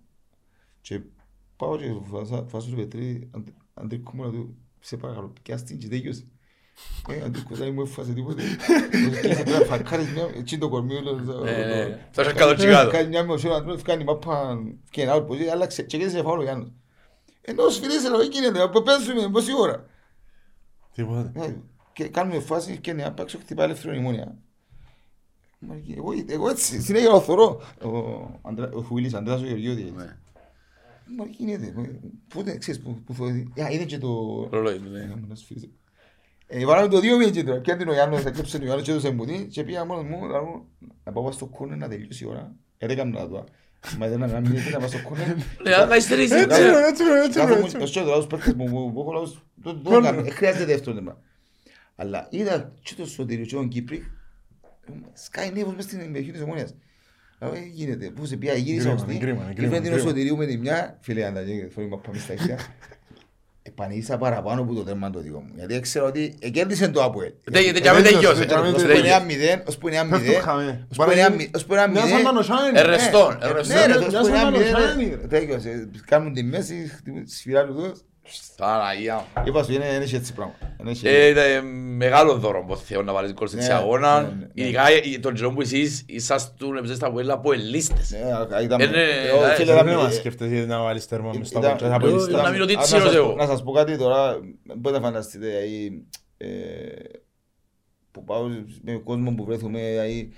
και 0.80 1.00
πάω 1.56 1.76
και 1.76 1.84
φάσα- 2.10 2.44
φάσω 2.48 2.68
του 2.70 2.76
Πετρί, 2.76 3.30
αντρίκω 3.74 4.10
μου 4.14 4.22
να 4.24 4.30
του, 4.30 4.56
σε 4.80 4.96
παρακαλώ, 4.96 5.32
πιάσ' 5.42 5.62
την 5.62 5.78
και 5.78 5.88
τέλειωσε. 5.88 6.26
Ε, 7.08 7.22
αντρίκω 7.22 7.54
δεν 7.54 7.72
μου 7.72 7.80
έφασε 7.82 8.12
τίποτε. 8.12 8.42
Και 9.22 9.28
πρέπει 9.28 9.50
να 9.50 9.58
φαρκάρεις 9.58 10.12
μια, 10.12 10.30
έτσι 10.34 10.58
το 10.58 10.68
κορμί 10.68 10.94
όλο. 10.94 11.10
το- 11.24 11.44
Ναι, 11.44 11.52
το- 11.52 11.66
ναι. 11.66 12.08
Θα 12.10 12.22
είσαι 12.22 12.32
κάτω 12.32 12.54
τσιγάδο. 12.54 12.90
Κάνει 12.90 13.08
μια 13.08 13.24
μεσόρα, 13.24 13.56
αντρώ, 13.56 13.78
κάνει 13.82 14.04
μάπα 14.04 14.58
και 14.90 15.02
ένα 15.02 15.12
άλλο 15.12 15.22
ποζί, 15.24 15.46
άλλαξε 15.48 15.82
και 15.82 15.96
κέρδισε 15.98 16.22
φάουλο 16.22 16.40
ο 16.40 16.44
Γιάννος. 16.44 16.72
Ενώ 17.40 17.68
σφυρίσε 17.68 18.08
λόγω 18.08 18.22
γίνεται, 18.22 18.62
από 18.62 18.82
πέσουμε, 18.82 19.28
πόση 19.30 19.50
ώρα. 19.60 19.86
Τίποτε. 20.94 21.62
Ε, 21.98 22.02
Και 22.02 22.08
κάνουμε 22.08 22.40
φάση 22.40 22.76
και 22.78 22.92
να 22.92 23.12
παίξω 23.12 23.38
χτυπά 23.38 23.64
ελεύθερο 23.64 23.94
ημόνια. 23.94 24.36
Μαρική, 25.58 25.94
Εγώ, 25.96 26.12
εγώ 26.28 26.48
έτσι, 26.48 26.80
συνέχεια 26.80 27.08
το 27.08 27.20
θωρώ. 27.20 27.60
Ο, 27.84 27.88
Αντρά, 28.42 28.70
ο 28.72 28.82
Φουίλης, 28.82 29.14
Αντράς 29.14 29.40
ο 29.40 29.44
Γεωργίου 29.44 29.74
διέτης. 29.74 29.92
Ναι. 29.92 30.16
Μα 31.16 31.24
γίνεται, 31.38 31.74
πότε, 32.34 32.56
ξέρεις 32.56 32.80
που, 32.80 33.02
που 33.06 33.14
θωρεί. 33.14 33.52
Α, 33.62 33.70
είδε 33.70 33.84
και 33.84 33.98
το... 33.98 34.08
Ρολόι 34.50 34.78
του, 34.78 34.88
ναι. 34.90 35.00
Ε, 35.00 35.06
μου 35.06 35.26
να 35.28 35.34
σφύριζε. 35.34 35.68
Ε, 36.46 36.64
βάλαμε 36.64 36.88
το 36.88 37.00
δύο 37.00 37.16
μήνες 37.16 37.44
τώρα, 37.44 37.60
πιάνε 37.60 37.90
ο 37.90 37.92
Γιάννος, 37.92 38.22
θα 38.22 38.30
κλέψε 38.30 38.56
ο 38.56 38.60
Γιάννος 38.64 38.84
και 38.84 38.90
έδωσε 38.90 39.08
εμπουδί 39.08 39.46
και 39.50 39.64
πήγα 39.64 39.84
μόνος 39.84 40.04
μου, 40.04 40.26
λέω, 40.26 40.66
να 41.04 41.12
πάω 41.12 41.32
στο 41.32 41.46
κόρνερ 41.46 41.78
να 41.78 41.88
τελειώσει 41.88 42.24
η 42.24 42.26
ώρα. 42.26 42.54
Ε, 42.78 42.86
δεν 42.86 42.96
έκανα 42.98 43.28
το. 43.28 43.44
Μα 43.98 44.08
δεν 44.08 44.22
έκανα 44.22 44.40
μήνες, 44.40 44.70
να 44.72 44.78
πάω 44.78 44.88
στο 44.88 44.98
κόρνερ. 45.08 45.26
Ναι, 45.36 45.74
αλλά 45.74 45.86
θα 45.86 45.96
υστερήσει. 45.96 46.34
Έτσι 46.34 46.60
ναι. 46.60 46.66
είναι, 46.68 46.86
έτσι 46.86 47.02
είναι, 47.02 47.18
έτσι 47.24 47.38
είναι, 47.38 47.48
Κάθε 47.48 47.58
μου, 47.58 47.64
έτσι 47.64 47.74
είναι. 47.76 47.84
ως 47.84 47.90
και 47.90 48.00
τώρα, 48.00 48.16
ως 48.16 48.26
παίκτες 48.26 48.54
μου, 48.54 48.64
που- 48.64 48.92
που 48.92 49.00
έχω 49.00 49.12
λαούς, 49.12 49.42
το- 49.62 49.76
το 49.76 49.96
έκανα, 49.96 50.26
ε, 50.26 50.30
χρειάζεται 50.30 50.64
δεύτερο 50.64 50.96
θέμα. 50.96 51.18
Αλλά 51.96 52.26
είδα 52.30 52.72
και 52.82 52.94
το 52.96 53.06
Σωτήριο 53.06 53.44
και 53.44 53.54
τον 53.54 53.68
Κύπρη, 53.68 54.10
σκάει 55.12 55.50
νεύος 55.50 55.74
μες 55.74 55.84
στην 55.84 55.98
περιοχή 56.12 56.30
της 56.32 56.40
Ομόνιας. 56.42 56.74
Λέω, 57.40 57.54
ε, 57.54 57.58
γίνεται, 57.72 58.10
πού 58.10 58.26
σε 58.26 58.36
πια 58.36 58.54
γύρισα 58.54 58.82
Κρίμα, 58.82 58.94
ως 58.94 59.02
είναι 59.02 59.12
τι, 59.12 59.18
κρίμα, 59.18 59.42
είναι 59.44 59.52
και 59.52 59.56
κρίμα, 59.60 59.72
φαίνεται 59.74 59.88
ο 59.88 59.92
κρίμα. 59.96 60.08
Σωτηρίου 60.08 60.36
με 60.36 60.46
τη 60.46 60.56
μια, 60.58 60.98
φίλε 61.00 61.24
αν 61.24 61.34
τα 61.34 61.42
γέγε, 61.42 61.68
θέλω 61.74 61.86
να 61.88 61.96
πάμε 61.98 62.18
στα 62.18 62.32
ίδια. 62.32 62.58
Επανήγησα 63.62 64.18
παραπάνω 64.18 64.62
από 64.62 64.74
το 64.74 64.82
τέρμα 64.82 65.10
το 65.10 65.20
δικό 65.20 65.40
μου, 65.40 65.50
γιατί 65.54 65.74
ήξερα 65.74 66.04
ότι 66.04 66.34
κέρδισε 66.52 66.88
το 66.88 67.02
Αποέλ. 67.04 67.32
Δεν 67.44 67.62
γίνεται, 67.62 67.78
για 67.80 67.92
να 67.92 67.98
μην 68.00 68.06
τελειώσει. 68.12 68.44
Για 68.44 68.56
να 68.56 68.62
μην 68.62 68.74
Ως 68.74 68.80
που 68.82 68.86
τελειώσει. 68.88 69.22
είναι 69.34 69.62
1-0, 69.62 69.62
ως 69.66 69.78
που 69.78 69.88
είναι 69.88 70.00
1-0, 70.00 70.08
Πέφτουν 70.10 70.40
χαμέ. 70.42 70.86
ως 70.90 70.96
που 70.96 71.10
είναι 71.10 71.26
1-0, 71.28 71.48
ως 71.54 71.64
που 71.64 71.72
είναι 71.72 71.82
1-0, 71.86 71.90
Μια 71.90 72.06
σαν 72.06 72.22
Μανοσάιν. 72.22 72.76
Ε, 72.76 72.80
ρε, 72.82 72.88
Ερεστών, 72.88 73.38
ναι, 73.38 73.46
ερεστών. 73.46 73.76
ναι, 73.76 73.86
ρε, 73.86 73.98
Μια 74.08 74.20
ως 74.20 74.28
που 74.28 74.34
σαν 74.36 74.54
είναι 74.54 74.64
1-0, 74.68 74.72
Μανοσάιν, 74.72 75.08
ρε. 75.10 75.16
ρε. 75.16 75.26
Τέλειωσε, 75.26 75.90
κάνουν 76.06 76.32
τη 76.32 76.42
μέση, 76.42 76.90
χτυπούν 76.96 77.24
τη 77.24 77.30
σφυρά 77.34 77.66
του 77.66 77.72
εδώ. 77.72 77.92
Παναγία 78.56 79.14
μου. 79.14 79.42
Είπα 79.46 79.62
σου, 79.62 79.72
είναι 79.72 79.84
είναι 79.86 80.04
έτσι 80.12 80.32
πράγμα. 80.34 80.54
Είναι 80.80 80.90
έτσι. 80.90 81.08
Ε, 81.08 81.28
είναι 81.28 81.60
μεγάλο 81.96 82.34
δώρο 82.38 82.64
που 82.64 82.76
θέλω 82.76 83.02
να 83.02 83.12
βάλεις 83.12 83.32
γκολ 83.32 83.48
σε 83.48 83.56
έτσι 83.56 83.68
Ναι, 83.68 83.74
αγώνα. 83.74 84.20
ναι, 84.22 84.28
ναι, 84.28 84.34
ναι. 84.34 84.46
Ειδικά 84.54 84.88
ε, 84.90 85.18
τον 85.20 85.34
καιρό 85.34 85.52
που 85.52 85.60
εσείς 85.60 86.02
είσαστε 86.06 86.66
έπαιζες 86.78 86.96
στα 86.96 87.06
Αποέλ 87.06 87.30
από 87.30 87.52
ελίστες. 87.52 88.10
Ναι, 88.10 88.32
α, 88.56 88.62
ήταν- 88.62 88.80
Ε, 88.80 88.86
ναι, 88.86 89.02
Εγώ, 89.02 89.46
ναι, 89.46 89.54
φίλε, 89.54 89.72
ναι, 89.72 89.72
ήταν- 89.80 89.86
Δεν 89.86 89.96
μας 89.96 90.12
ε, 90.14 90.18
σκέφτεσαι 90.18 90.64
να 90.66 90.82
βάλεις 90.82 91.06
τέρμα 91.06 91.32
μες 91.38 91.48
στα 91.48 91.58
ήταν- 91.58 91.70
πόντια, 91.72 91.88
θα 91.88 91.94
ήταν- 91.96 92.14
πεις 92.16 92.26
ήταν- 92.26 92.42
να 92.42 92.50
μην 92.50 92.58
ρωτήσει 92.58 92.76
να 92.78 92.84
σας 92.84 92.98
τσίρος 92.98 93.14
πω- 93.16 93.22
εγώ. 93.22 93.34
Να 93.34 93.46
σας 93.46 93.62
πω 93.62 93.72
κάτι 93.72 93.96
τώρα, 93.98 94.38
μπορείτε 94.76 95.00
να 95.00 95.06
φανταστείτε, 95.06 95.46
δηλαδή, 95.46 96.04
ε, 96.36 96.46
που 98.10 98.24
πάω 98.24 98.48
με 98.82 98.92
κόσμο 99.04 99.34
που 99.34 99.44
βρέθουμε, 99.44 99.80
δηλαδή, 99.80 100.32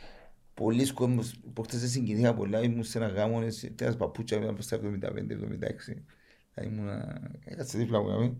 πολλοί 0.55 0.93
κόσμος, 0.93 1.35
που 1.55 1.62
χτες 1.62 1.81
δεν 1.81 1.89
συγκινήθηκα 1.89 2.35
πολλά, 2.35 2.60
ήμουν 2.62 2.85
σε 2.85 2.98
ένα 2.98 3.06
γάμο, 3.06 3.40
έτσι, 3.44 3.70
τέρας 3.70 3.97
παπούτσια, 3.97 4.36
ήμουν 4.39 4.55
προς 4.55 4.66
τα 4.66 4.77
75-76, 4.77 6.05
δηλαδή 6.59 6.81
ήμουν, 6.81 6.89
έκατσε 7.45 7.79
δίπλα 7.79 8.01
μου, 8.01 8.07
δηλαδή, 8.09 8.37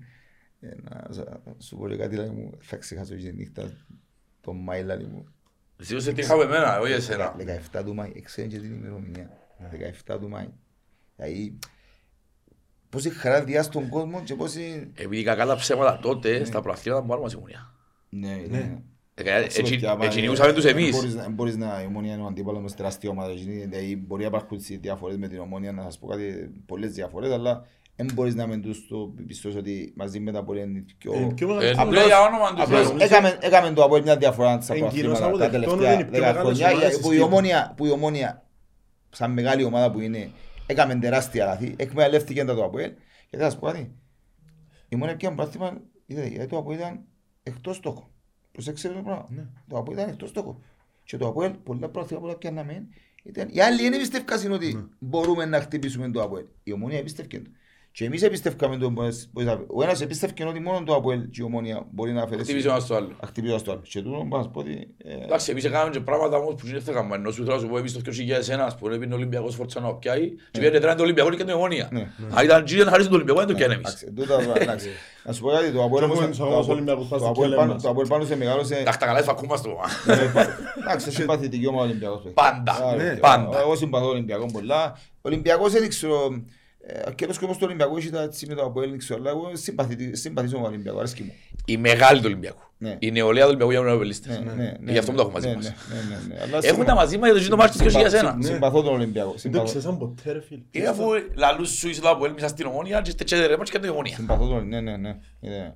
ε, 0.61 0.69
να 0.82 1.07
σα- 1.12 1.62
σου 1.62 1.77
πω 1.77 1.89
και 1.89 1.97
κάτι, 1.97 2.09
δηλαδή, 2.09 2.31
μου, 2.31 2.51
θα 2.61 2.77
ξεχάσω 2.77 3.15
και 3.15 3.28
τη 3.31 3.32
νύχτα, 3.36 3.73
το 4.40 4.53
Μάη, 4.53 4.81
δηλαδή 4.81 5.05
μου, 5.05 5.27
Εσύ 5.81 5.97
είσαι 5.97 6.12
τι 6.12 6.20
είχαμε 6.20 6.43
εμένα, 6.43 6.81
όχι 6.81 6.93
εσένα. 6.93 7.35
17 7.73 7.82
του 7.85 7.95
Μάη, 7.95 8.20
ξέρετε 8.23 8.55
και 8.57 8.61
την 8.62 8.74
ημερομηνία. 8.74 9.31
17 10.07 10.19
του 10.20 10.28
Μάη. 10.28 10.49
Δηλαδή, 11.16 11.59
πόση 12.89 13.11
χαρά 13.11 13.45
διά 13.45 13.62
στον 13.62 13.89
κόσμο 13.89 14.23
και 14.23 14.35
πόση... 14.35 14.93
Επειδή 14.95 15.23
κακά 15.23 15.47
τα 15.47 15.57
ψέματα 15.57 15.99
τότε, 15.99 16.45
στα 16.45 16.61
προαθλήματα 16.61 17.03
μου 17.05 17.12
άρμα 17.12 17.28
συμμονία. 17.28 17.74
Ναι, 18.09 18.43
ναι. 18.49 18.82
Εκινιούσαμε 20.01 20.53
τους 20.53 20.65
εμείς. 20.65 20.90
Μπορείς 20.97 21.15
να- 21.15 21.28
Μπορείς 21.28 21.57
να 21.57 21.82
η 21.82 21.86
ομόνια 21.86 22.12
είναι 22.15 22.23
ο 22.23 22.27
αντίπαλος 22.27 22.62
με 22.62 22.70
τεράστια 22.70 23.11
ομάδα. 23.11 23.32
δηλαδή, 23.35 23.66
Δηλαδή 23.66 23.97
μπορεί 23.97 24.23
να 24.23 24.28
υπάρχουν 24.28 24.59
τις 24.59 24.78
διαφορές 24.81 25.16
με 25.16 25.28
την 25.28 25.39
ομόνια, 25.39 25.73
να 25.73 25.82
σας 25.82 25.99
πω 25.99 26.07
κάτι, 26.07 26.51
πολλές 26.66 26.93
διαφορές, 26.93 27.31
αλλά 27.32 27.66
δεν 28.04 28.10
μπορείς 28.14 28.34
να 28.34 28.46
μεν 28.46 28.62
τους 28.62 28.86
το 28.88 29.14
πιστός 29.26 29.54
ότι 29.54 29.92
μαζί 29.96 30.20
με 30.20 30.32
τα 30.32 30.44
πολλά 30.44 30.60
είναι 30.60 30.84
πιο... 30.98 31.12
Ε, 31.12 31.32
πιο 31.34 31.50
Ε, 31.50 31.54
μεγάλο- 31.54 31.82
απλά 31.82 32.02
για 32.04 32.20
όνομα 32.20 32.54
του 32.54 32.62
Απλώς 32.62 32.86
Θεού. 32.88 32.96
έκαμε, 33.00 33.38
έκαμε 33.40 33.70
το 33.72 33.82
από 33.84 33.98
μια 34.00 34.16
διαφορά 34.16 34.60
στα 34.60 34.74
Εγκυρός 34.74 34.92
προαθλήματα 35.18 35.26
από 35.26 35.38
τα 35.38 35.48
δεχτών 35.48 35.78
τελευταία 35.78 35.92
είναι 35.92 36.02
οι 36.02 36.04
πιο 36.04 36.18
10 36.18 36.20
μεγάλες 36.20 36.40
χρόνια 36.42 36.68
ομάδες 36.70 36.90
για- 36.90 37.00
που 37.00 37.12
η 37.12 37.14
της 37.14 37.24
ομόνια, 37.24 37.72
που 37.76 37.86
η 37.86 37.90
ομόνια 37.90 38.46
σαν 39.10 39.32
μεγάλη 39.32 39.64
ομάδα 39.64 39.90
που 39.90 40.00
είναι 40.00 40.30
έκαμε 40.66 40.94
τεράστια 40.94 41.44
λάθη, 41.44 41.74
εκμεταλλεύτηκε 41.78 42.44
τα 42.44 42.54
το 42.54 42.64
Αποέλ 42.64 42.92
και 43.30 43.36
θα 43.36 43.44
σας 43.44 43.58
πω 43.58 43.66
κάτι. 43.66 43.92
Η 44.88 44.94
ομόνια 44.94 45.16
πια 45.16 45.34
πράθυμα, 45.34 45.80
είδατε, 46.06 46.26
γιατί 46.28 46.46
το 46.46 46.58
Αποέλ 46.58 46.78
ήταν 46.78 47.00
εκτός 47.42 47.76
στόχου. 47.76 48.04
Προσέξτε 48.52 48.88
το 48.88 49.00
πράγμα. 49.04 49.26
Το 49.68 49.78
Αποέλ 49.78 49.96
ήταν 49.98 50.08
εκτός 50.10 50.28
στόχου. 50.28 50.56
Και 51.04 51.16
το 51.16 51.26
Αποέλ, 51.26 51.50
πολλά 51.50 51.88
πράθυμα 51.88 52.20
που 52.20 52.26
τα 52.28 52.36
πιάνναμε, 52.36 52.86
ήταν, 53.22 53.48
οι 53.52 53.60
άλλοι 53.60 53.88
δεν 53.88 53.98
πιστεύκαν 53.98 54.52
ότι 54.52 54.88
μπορούμε 54.98 55.44
να 55.44 55.60
χτυπήσουμε 55.60 56.10
το 56.10 56.22
Αποέλ. 56.22 56.44
Η 56.62 56.72
ομόνια 56.72 56.98
εμπιστεύκε 56.98 57.38
το. 57.40 57.50
Και 57.98 58.04
εμείς 58.04 58.22
εμπιστεύκαμε 58.22 58.76
το 58.76 58.86
Αποέλ. 58.86 59.12
Ο 59.66 59.82
ένας 59.82 60.00
εμπιστεύκε 60.00 60.44
ότι 60.44 60.60
μόνο 60.60 60.82
το 60.84 60.94
Αποέλ 60.94 61.20
και 61.30 61.38
η 61.40 61.42
ομόνια 61.42 61.86
μπορεί 61.90 62.12
να 62.12 62.22
αφαιρέσει 62.22 62.44
Χτύπησε 62.44 62.68
ο 62.68 62.70
ένας 62.70 62.86
το 62.86 62.94
άλλο. 62.96 63.10
ακτιβίζοντας 63.20 63.62
το 63.62 63.70
άλλο. 63.70 63.80
Και 63.88 64.02
τούτο 64.02 64.16
μπορώ 64.24 64.36
να 64.36 64.42
σου 64.42 64.50
πω 64.50 64.60
ότι... 64.60 64.94
ε, 65.04 65.24
Εντάξει, 65.24 65.50
εμείς 65.50 65.64
έκαναμε 65.64 65.90
και 65.90 66.00
πράγματα 66.00 66.36
όμως 66.36 66.54
που 66.54 66.66
δεν 66.66 66.82
θέλαμε. 66.82 67.14
Ενώ 67.14 67.30
σου 67.30 67.42
θέλω 67.44 67.54
να 67.56 67.60
σου 67.62 67.68
πω, 67.68 67.78
εμείς 67.78 67.92
το 67.92 68.00
2001 68.04 68.70
που 68.78 68.88
έπαιρνε 68.88 69.14
ο 69.14 69.16
Ολυμπιακός 69.16 69.54
Φορτσά 69.54 69.80
να 69.80 69.94
πιάει 69.94 70.28
και 70.30 70.36
πήγαινε 70.58 70.78
τρένε 70.78 70.94
το 70.94 71.02
Ολυμπιακό 71.02 71.30
και 71.30 71.44
την 71.44 71.48
Ομόνια. 71.54 71.88
Ναι. 71.92 72.08
Αν 72.34 72.44
ήταν 72.44 72.64
τζίρι 72.64 72.84
να 72.84 72.90
χαρίσει 72.90 73.08
το 73.08 73.14
Ολυμπιακό, 73.14 73.38
δεν 73.38 73.48
το 73.48 73.54
πιάνε 73.54 73.74
εμείς. 73.74 73.86
εντάξει, 73.88 74.12
τούτα 74.12 74.44
τώρα, 74.46 74.60
εντάξει. 74.62 74.88
Να 75.24 75.32
σου 75.32 75.40
πω 75.42 75.48
κάτι, 75.48 75.70
το 75.70 75.82
Αποέλ 75.82 75.98
Και 75.98 76.04
όμως- 76.04 76.16
έχουμε 76.18 76.30
τους 76.30 76.40
αγώνες 76.40 76.56
το 76.56 76.62
Αποέλ- 76.62 76.70
Ολυμπιακούς, 76.70 77.08
πας 77.08 77.18
το 77.18 77.24
στο 77.24 77.28
Αποέλ 77.28 77.44
κέλεμα 77.48 77.60
πάνω- 77.62 77.72
μας. 77.72 77.82
το 77.82 77.88
Αποέλ 77.88 78.06
πάνω 78.08 78.24
σε 78.24 78.36
μεγάλωσε... 78.36 78.82
Τα 78.84 78.96
καλά 78.96 79.22
φακούμαστε. 79.22 79.68
Εντάξει, 80.80 81.10
συμπαθητική 81.10 81.66
ομάδα 81.66 81.84
Ολυμπιακός. 81.84 82.20
παιδί. 82.22 82.34
Πάντα, 82.34 82.72
Άρα, 82.82 82.96
ναι, 83.02 83.14
και- 83.14 83.20
πάντα. 83.20 83.60
Εγώ 83.60 83.76
συμπαθώ 83.76 84.08
Ολυμπιακό 84.08 84.46
πολλά. 84.52 84.98
Ο 85.12 85.20
Ολυμπιακός 85.28 85.72
δεν 85.72 85.82
ξέρω... 86.86 86.98
ε, 87.00 87.02
Αρκετός 87.06 87.38
κόσμος 87.38 87.56
του 87.56 87.64
Ολυμπιακού 87.66 87.96
έχει 87.96 88.10
τα 88.10 88.22
έτσι 88.22 88.46
με 88.46 88.55
το 88.55 88.62
Αποέλ, 88.64 88.88
δεν 88.90 88.98
ξέρω, 88.98 89.20
αλλά 89.20 89.30
εγώ 89.30 89.56
συμπαθητή- 89.56 90.16
συμπαθίζω 90.16 90.56
με 90.56 90.62
τον 90.62 90.72
Ολυμπιακό, 90.72 90.98
αρέσκει 90.98 91.22
μου. 91.22 91.32
Η 91.64 91.76
μεγάλη 91.76 92.18
του 92.18 92.24
Ολυμπιακού. 92.26 92.62
Ναι. 92.80 92.96
Η 92.98 93.10
νεολαία 93.10 93.42
του 93.42 93.48
Ολυμπιακού 93.48 93.70
για 93.70 93.80
να 93.80 93.84
είναι 93.86 93.94
Ναι, 93.94 94.00
οπελίστες. 94.00 94.40
ναι, 94.40 94.76
ναι, 94.80 94.92
Γι' 94.92 94.98
αυτό 94.98 95.10
που 95.12 95.16
τα 95.16 95.22
έχουμε 95.22 95.40
ναι, 95.40 95.55
μαζί 95.55 95.68
ναι, 95.68 95.74
μας. 95.74 96.09
ναι, 96.09 96.16
ναι, 96.16 96.34
ναι, 96.34 96.40
αλλά 96.42 96.56
Έχουν 96.56 96.62
συμπα- 96.68 96.84
τα 96.84 96.94
μαζί 96.94 97.18
μας 97.18 97.26
για 97.26 97.36
το 97.36 97.42
ζήτο 97.42 97.56
μάρτης 97.56 97.76
τους 97.82 97.92
2001. 97.94 98.36
συμπα- 98.40 98.42
Συμπαθώ 98.55 98.82
τον 98.82 98.92
Ολυμπιακό. 98.94 99.26
Δεν 99.28 99.34
το 99.34 99.40
συμπαθώ- 99.40 99.78
ξέραν 99.78 99.98
ποτέ 99.98 100.32
ρε 100.32 100.40
φίλε. 100.40 100.62
Ε, 100.70 100.86
αφού 100.86 101.05
λαλούς 101.34 101.70
σου 101.70 101.88
είσαι 101.88 102.00
το 102.00 102.09
Αποέλ, 102.09 102.32
μισά 102.32 102.48
στην 102.48 102.66
Ομόνια 102.66 103.00
και 103.00 103.09
είστε 103.10 103.24
και 103.24 103.46
ρε 103.46 103.56
μάτς 103.56 103.70
και 103.70 103.78
την 103.78 103.90
Ομόνια. 103.90 104.16
Συμπαθώ 104.16 104.48
τον, 104.48 104.68
ναι, 104.68 104.80
ναι, 104.80 104.96
ναι. 104.96 105.16
ναι. 105.40 105.74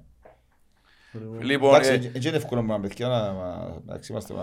Λοιπόν, 1.42 1.68
Εντάξει, 1.74 1.90
ε, 1.90 1.94
έτσι 2.14 2.28
είναι 2.28 2.36
εύκολο 2.36 2.62
πράγμα, 2.64 2.80
παιδιά, 2.88 3.08
να- 3.08 3.32
να- 3.32 3.74
εντάξει, 3.86 4.12
είμαστε 4.12 4.34
να 4.34 4.40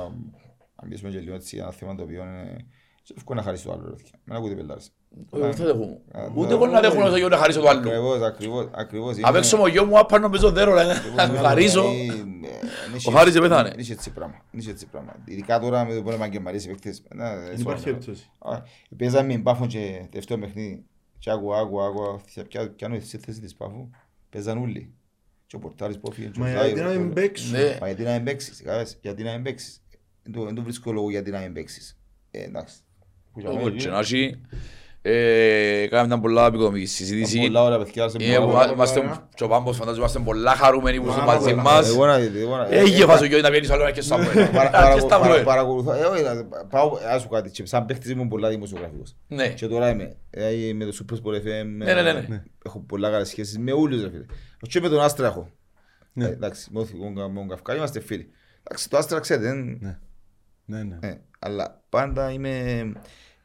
να 0.81 0.84
μιλήσουμε 0.84 1.10
και 1.11 1.19
λίγο 1.19 1.36
έτσι, 1.36 1.57
ένα 1.57 1.72
θέμα 1.72 1.95
το 1.95 2.03
οποίο 2.03 2.22
είναι 2.23 2.41
έτσι 2.99 3.14
εύκολο 3.18 3.40
να 3.40 3.45
χαρίσει 3.45 3.64
το 3.65 3.72
άλλο, 3.72 3.84
ρε 3.84 3.90
παιδιά. 3.95 4.11
Μην 4.23 4.36
ακούτε 4.38 4.56
πελάρες. 4.56 4.91
Εγώ 5.34 5.44
δεν 5.44 5.53
θα 5.56 5.64
δέχομαι. 5.65 5.98
Α, 6.11 6.30
Ούτε 6.36 6.48
ναι. 6.48 6.53
εγώ 6.53 6.65
να 6.68 6.80
δέχομαι 6.81 7.03
να 7.03 7.10
το 7.10 7.18
γιο 7.18 7.27
να 7.30 7.38
χαρίσω 7.38 7.60
το 7.61 7.68
άλλο. 7.68 7.80
Ακριβώς, 7.80 8.22
ακριβώς, 8.22 8.68
ακριβώς. 8.72 9.18
Απ' 9.22 9.36
έξω 9.36 9.57
μου 9.57 9.64
ο 9.64 9.68
γιο 9.68 9.86
μου 9.86 9.99
άπανο 9.99 10.30
παίζω 10.30 10.52
δέρο 10.52 10.73
να 10.73 10.84
να 11.15 11.27
χαρίσω. 11.40 11.81
Δηλαδή, 11.81 12.38
Ο 13.07 13.11
Χάρης 13.11 13.34
δεν 13.34 13.41
πέθανε. 13.41 13.69
Δεν 13.69 13.80
είχε 13.80 13.94
έτσι 13.94 14.11
πράγμα. 14.11 14.41
Δεν 14.52 14.60
είχε 14.60 14.72
έτσι 14.72 14.86
πράγμα. 14.86 15.15
Ειδικά 15.26 15.60
τώρα 15.60 15.86
με 15.86 15.95
το 15.95 16.02
πόνο 16.02 16.15
επαγγελματίες 16.15 16.65
παίκτες. 16.68 17.03
να, 17.15 17.30
Δεν 17.30 17.40
σοβαρά. 17.44 17.60
υπάρχει 17.60 17.84
περίπτωση. 17.84 18.30
Α, 18.40 18.61
Παίζαμε 18.98 19.34
με 19.34 19.40
Πάφο 19.41 19.65
και 19.68 20.06
τελευταίο 20.10 20.38
παιχνίδι. 20.40 20.84
Και 21.19 21.31
άκου, 21.31 21.53
άκου, 21.56 21.81
άκου. 21.81 22.19
Ποια- 22.48 22.69
Ποια 22.69 22.88
είναι 22.88 22.98
η 22.98 22.99
θέση 22.99 23.41
της 23.41 23.56
Πάφου. 23.56 23.90
Παίζαν 24.30 24.57
όλοι. 24.57 24.94
Και 25.48 25.56
ο 25.56 25.60
Πορτάρης 25.60 25.99
που 25.99 26.07
έφυγε. 26.11 26.27
και 26.27 26.40
ο 26.40 26.44
Μα 26.44 26.49
Ζάιρο, 26.49 26.65
γιατί 26.65 26.81
να 26.81 26.91
και 26.91 26.98
μην 26.98 27.10
ο- 27.10 27.14
παίξουν. 27.14 27.52
Ναι. 27.52 27.77
Μα 27.81 27.88
γιατί 27.88 28.03
να 28.03 28.11
μην 28.11 28.23
παίξεις. 28.23 28.57
κατάλαβες, 28.61 28.98
Γιατί 29.02 29.23
να 29.23 29.31
μην 29.31 29.44
παίξεις. 29.44 29.81
Δεν 30.23 30.34
το- 30.34 30.45
Δεν 30.45 30.56
το 30.56 30.61
βρίσκω 30.64 30.91
λόγο 30.91 31.10
γιατί 31.10 31.31
να 31.31 31.40
μην 31.40 31.53
παίξεις. 31.53 31.99
Ε, 32.31 32.44
εντάξει. 32.44 32.76
Που 33.34 33.40
για 33.40 33.49
μένα 35.04 35.14
Όπως 35.16 35.34
και 35.34 35.40
είναι- 35.40 35.74
να 35.74 35.80
έχει, 35.80 35.84
ε, 35.84 35.88
Κάναμε 35.88 36.08
μια 36.08 36.20
πολλά 36.20 36.46
επικοδομική 36.46 36.84
ήταν 36.84 36.94
συζήτηση. 36.96 37.40
πολλά 37.40 37.64
ωραία 37.64 37.78
παιδιά, 37.78 38.08
σε 38.10 38.18
Ε, 38.20 38.24
πολλά 38.26 38.40
που 38.46 38.52
ωραία. 38.52 38.66
μα- 38.68 38.74
Είμαστε 38.74 39.20
και 39.36 39.44
ο 39.44 39.48
Πάμπος 39.48 39.78
φαντάζομαι 39.78 40.00
είμαστε 40.02 40.20
πολλά 40.20 40.56
χαρούμενοι 40.56 41.02
που 41.02 41.08
είστε 41.08 41.20
Πάρα 41.20 41.34
μαζί 41.34 41.50
πολλά. 41.50 41.62
μας. 41.64 41.90
Εγώ 41.90 42.06
να 42.06 42.18
δείτε, 42.20 42.40
εγώ 42.40 42.58
να- 42.58 42.68
Έχει 42.70 43.02
ε, 43.02 43.06
φάσο 43.06 43.28
και 43.28 43.42
να 43.42 43.50
βγαίνεις 43.50 43.70
άλλο 43.70 43.82
ένα 43.82 43.92
και 43.92 44.02
στο 44.02 44.16
Σαμουέλ. 44.16 44.48
παρα- 44.48 44.70
Και 44.70 44.72
παρακολου- 44.72 45.00
στα 45.00 45.08
παρα- 45.08 45.28
Μπροέλ. 45.28 45.44
Παρακολουθώ, 45.44 45.94
ε, 45.94 46.04
όχι, 46.04 46.24
να- 46.24 46.66
πάω, 46.70 46.98
ας 47.14 47.22
σου 47.22 47.28
κάτι, 47.30 47.50
και 47.50 47.66
σαν 47.66 47.86
παίχτης 47.86 48.10
ήμουν 48.12 48.28
πολλά 48.28 48.50
δημοσιογραφικός. 48.50 49.16
Ναι. 49.28 49.48
Και 49.50 49.68
τώρα 49.68 49.90
είμαι, 49.90 50.16
ε, 50.30 50.74
με 50.74 50.86
το 50.86 50.92
Super 51.00 51.14
Sport 51.16 51.36
FM, 51.36 51.66
Ναι, 51.78 51.94
ναι, 51.94 52.02
ναι, 52.02 52.12
ναι. 52.28 52.44
έχω 52.66 52.80
πολλά 52.80 53.10
καλές 53.10 53.28
σχέσεις 53.28 53.58
με 53.58 53.72
όλους 53.72 54.02
ρε 54.02 54.10
φίλε. 54.10 54.26
Και 54.70 54.80
με 54.82 54.90
τον 54.90 55.00
Άστρα 55.02 55.28
έχω. 55.28 55.50
Ναι. 56.14 56.26
Ε, 56.26 56.30
Εντάξει, 56.30 56.70
με 56.74 56.86
τον- 56.86 57.32
με 57.32 57.40
τον 57.40 57.48
Καυκά 57.48 57.76
είμαστε 57.76 58.00
φίλοι. 58.00 58.30
Εντάξει, 58.64 58.90
το 58.90 58.98
Άστρα 58.98 59.20
ξέρετε, 59.20 59.48
δεν- 59.48 59.78
Ναι. 59.82 59.98
Ναι, 60.66 60.84
ναι. 60.84 60.98
ε, 61.08 61.18
αλλά 61.40 61.82
πάντα 61.90 62.32
είμαι... 62.32 62.52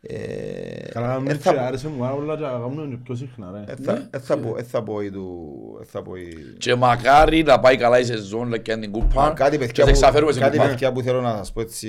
ε, 0.06 0.88
Καλά, 0.92 1.14
ε, 1.14 1.18
με 1.18 1.34
θα 1.34 1.50
και 1.50 1.56
πω- 1.56 1.64
άρεσε 1.64 1.88
μου 1.88 1.98
πάρα 1.98 2.14
πολλά 2.14 2.36
και 2.36 2.44
αγάπη 2.44 2.88
και 2.90 2.96
πιο 3.04 3.14
συχνά, 3.14 3.50
ρε. 3.66 3.72
ε, 3.72 3.76
θα- 3.82 4.08
ε, 4.10 4.18
θα 4.18 4.38
πω- 4.38 4.58
ε, 4.58 4.62
θα 4.62 4.82
πω 4.82 5.00
η 5.00 5.10
του- 5.10 5.78
ε, 5.82 5.84
θα 5.84 6.02
πω 6.02 6.14
η- 6.16 6.56
Και 6.58 6.74
μακάρι 6.74 7.42
να 7.42 7.60
πάει 7.60 7.76
καλά 7.76 7.98
η 7.98 8.04
σεζόν 8.04 8.52
like, 8.54 8.62
και 8.62 8.72
αν 8.72 8.80
την 8.80 8.90
Μα 8.94 8.98
κούπα 8.98 9.32
κάτι 9.36 9.50
και 9.58 9.64
παιδιά, 9.66 9.84
θα 9.84 9.90
που, 9.90 9.96
εξαφέρουμε 9.96 10.30
στην 10.32 10.44
κάτι 10.44 10.56
κούπα. 10.56 10.68
παιδιά 10.68 10.92
που 10.92 11.00
θέλω 11.00 11.20
να 11.20 11.36
σας 11.36 11.52
πω 11.52 11.60
έτσι 11.60 11.88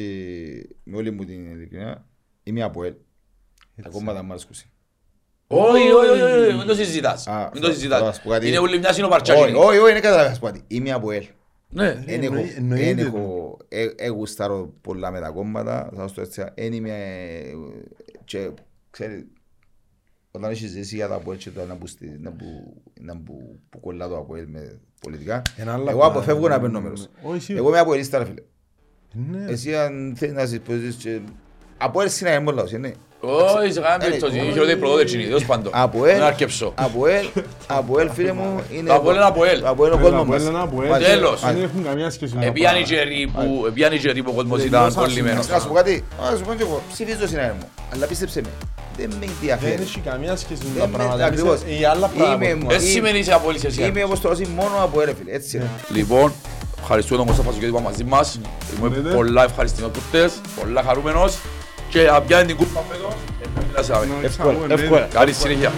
με 0.84 0.98
όλη 0.98 1.12
μου 1.12 1.24
την 1.26 1.52
ειλικρινία. 1.52 2.06
Είμαι 2.44 2.62
από 2.64 2.84
ελ. 2.84 2.94
Τα 3.82 3.90
κόμματα 3.90 4.24
μου 4.24 4.32
αρέσκουν. 4.32 4.56
Όχι, 5.48 5.92
όχι, 5.92 6.10
όχι, 6.10 6.22
όχι, 6.22 6.58
μην 6.58 6.68
το 6.68 6.74
συζητάς. 6.76 7.28
Α, 7.28 7.50
Μην 7.54 7.62
το 7.62 7.68
θα- 7.68 7.74
συζητάς. 7.74 8.02
θα 8.02 8.12
σου 8.14 8.22
πω 8.24 8.30
κάτι. 8.30 8.48
Είναι 8.48 8.58
όλοι 8.58 8.78
μια 8.78 8.88
Όχι, 8.88 8.96
συνοπαρτσάκινη. 8.96 9.58
όχι, 9.58 9.78
όχι, 9.78 9.92
δεν 9.94 10.02
καταλαβαίνεις 10.02 10.40
κάτι. 10.40 10.64
Είμαι 10.68 10.92
από 10.92 11.12
ελ. 11.12 11.26
Ναι. 11.70 11.88
Εν 12.06 12.24
έχω- 12.24 12.36
εννοεί- 12.36 12.58
εννοείται 12.58 12.90
εν 12.90 12.96
το. 12.98 13.02
έχω- 13.18 13.58
ε- 13.68 13.88
ε, 13.96 14.08
γουστάρω 14.08 14.74
πολλά 14.82 15.12
με 15.12 15.20
τα 15.20 15.30
κόμματα, 15.30 15.90
θα 15.96 16.02
σας 16.02 16.14
το 16.14 16.22
έτσι, 16.22 16.44
εν 16.54 16.74
είμαι, 16.74 16.90
ε, 16.90 17.52
και 18.26 18.50
ξέρει, 18.90 19.28
όταν 20.32 20.52
έχεις 20.52 20.72
ζήσει 20.72 20.96
για 20.96 21.08
τα 21.08 21.16
ΑΠΟΕΛ 21.16 21.38
και 21.38 21.50
το 21.50 21.66
να 21.66 21.76
που, 21.76 21.88
στη- 21.88 22.18
να 22.22 22.32
που, 22.32 22.82
να 23.00 23.18
που, 23.18 23.60
που 23.70 23.80
κολλά 23.80 24.08
το 24.08 24.18
ΑΠΟΕΛ 24.18 24.46
με 24.48 24.80
πολιτικά, 25.02 25.42
Ένα 25.58 25.74
άλλο 25.74 25.90
εγώ 25.90 26.00
πράγμα. 26.00 26.16
αποφεύγω 26.16 26.48
να 26.48 26.60
παίρνω 26.60 26.82
μέρος. 26.82 27.10
Όχι, 27.24 27.40
σίγουρα. 27.40 27.64
Εγώ 27.64 27.70
είμαι 27.74 27.80
ΑΠΟΕΛίστα 27.80 28.18
ρε 28.18 28.26
φίλε. 28.26 28.42
Ναι. 29.32 29.52
Εσύ 29.52 29.76
αν 29.76 30.14
θέλεις 30.18 30.34
να 30.36 30.46
συζητήσεις 30.46 31.22
και... 31.78 31.86
ΑΠΟΕΛ 31.86 32.10
συνάγει 32.10 32.40
μόνο 32.40 32.56
λαός, 32.58 32.72
ναι. 32.72 32.92
Όχι, 33.20 33.72
σε 33.74 33.80
κανένα 33.82 34.06
Ε, 34.06 34.08
περίπτωση. 34.08 34.38
ε, 34.38 34.46
Η 34.48 34.52
χειρότερη 34.52 34.78
προδότηση 34.80 35.16
είναι, 35.18 35.26
τέλος 35.26 35.46
πάντων. 35.46 35.72
ΑΠΟΕΛ, 35.76 36.20
Να 36.20 36.26
αρκεψώ. 36.26 36.72
ΑΠΟΕΛ, 36.76 37.26
ΑΠΟΕΛ 37.68 38.10
φίλε 38.12 38.32
μου 38.34 38.62
είναι... 38.72 38.88
Το 38.90 38.94
ΑΠΟΕΛ 38.96 39.16
είναι 39.16 39.26
ΑΠΟΕΛ. 39.26 39.60
Το 39.62 39.68
ΑΠΟΕΛ 39.68 39.92
είναι 39.94 40.02
ο 40.04 40.08
Έλα, 40.08 40.18
κόσμος 40.18 40.26
που 40.26 40.32
μας. 40.32 40.48
έλα, 40.48 40.68
που 40.68 40.82
έλα. 40.82 40.90
Μάλιστα. 40.92 41.14
Τέλος. 41.14 41.42
Δεν 41.42 41.62
έχουν 41.64 41.84
καμία 41.84 42.10
σχέση 42.10 42.34
με 42.36 42.42
τα 42.42 42.46
Επιάνει 42.48 42.80
πράγματα. 42.84 43.04
τζερί 43.04 43.32
που, 43.36 43.66
επιάνει 43.68 43.98
τζερί 43.98 44.24
που 44.24 44.30
ο 44.34 44.36
κόσμος 44.36 44.60
ήταν 44.64 44.72
Τελειώσαν 44.72 45.04
κολλημένος. 45.04 45.48
Να 45.48 45.60
σου 45.60 45.68
πω 45.68 45.74
κάτι, 45.74 46.04
να 46.32 46.38
σου 46.38 46.44
πω 46.44 46.54
και 46.54 46.64
εγώ, 46.64 46.82
ψηφίζω 46.92 47.28
συνάγει 47.28 47.52
μου. 47.60 47.68
Αλλά 47.94 48.06
πίστεψε 48.06 48.42
με, 48.42 48.50
δεν 48.98 49.10
με 49.10 49.16
Δεν 49.20 49.30
ενδιαφέρει. 49.40 49.82
έχει 49.82 50.00
καμία 50.00 50.36
σχέση 50.36 50.62
με 50.64 50.70
Δεν 50.74 50.82
τα 50.82 50.88
με- 50.88 50.98
πράγματα. 50.98 51.26
ακριβώς. 51.26 51.62
Εμείς, 51.62 51.82
ε, 51.82 51.88
άλλα 51.88 52.08
πράγματα. 52.08 52.46
Είμαι- 52.46 52.56
που 52.64 52.68
Δεν 52.68 52.82
μας- 52.82 52.90
σημαίνει 52.92 53.20
είσαι 53.20 53.34
απόλυτη 53.34 53.68
εσύ. 53.68 53.84
Είμαι 53.84 54.04
όπως 54.04 54.20
το 54.22 54.30
όσοι 54.30 54.46
μόνο 54.56 54.76
από 54.84 55.02
έλε 55.02 55.14
φίλε, 55.18 55.32
έτσι 55.32 55.58
είναι. 55.58 55.70
Λοιπόν, 55.94 56.34
ευχαριστούμε 56.82 57.18
τον 57.18 57.28
Κώστα 57.28 57.44
Φασοκιώτη 57.44 57.72
που 57.74 57.80
ήταν 57.80 57.92
μαζί 57.92 58.04
μας. 58.04 58.40
Είμαι 58.80 58.90
Λέτε. 58.96 59.16
πολλά 59.16 59.44
ευχαριστημένος 59.44 59.98
που 59.98 60.04
χτες, 60.08 60.32
πολλά 60.60 60.84
χαρούμενος 60.84 61.38
και 61.96 62.02
να 62.02 62.22
πιάνει 62.22 62.46
την 62.46 62.56
κούπα 62.56 62.84
φέτος. 62.90 63.14
Ευχαριστούμε. 63.68 64.04
Εννοείς, 64.04 64.26
Εύκολα, 64.26 64.50
αγώνα, 64.58 64.74
εύκολα. 64.74 65.08
Καλή 65.14 65.34
συνέχεια. 65.34 65.72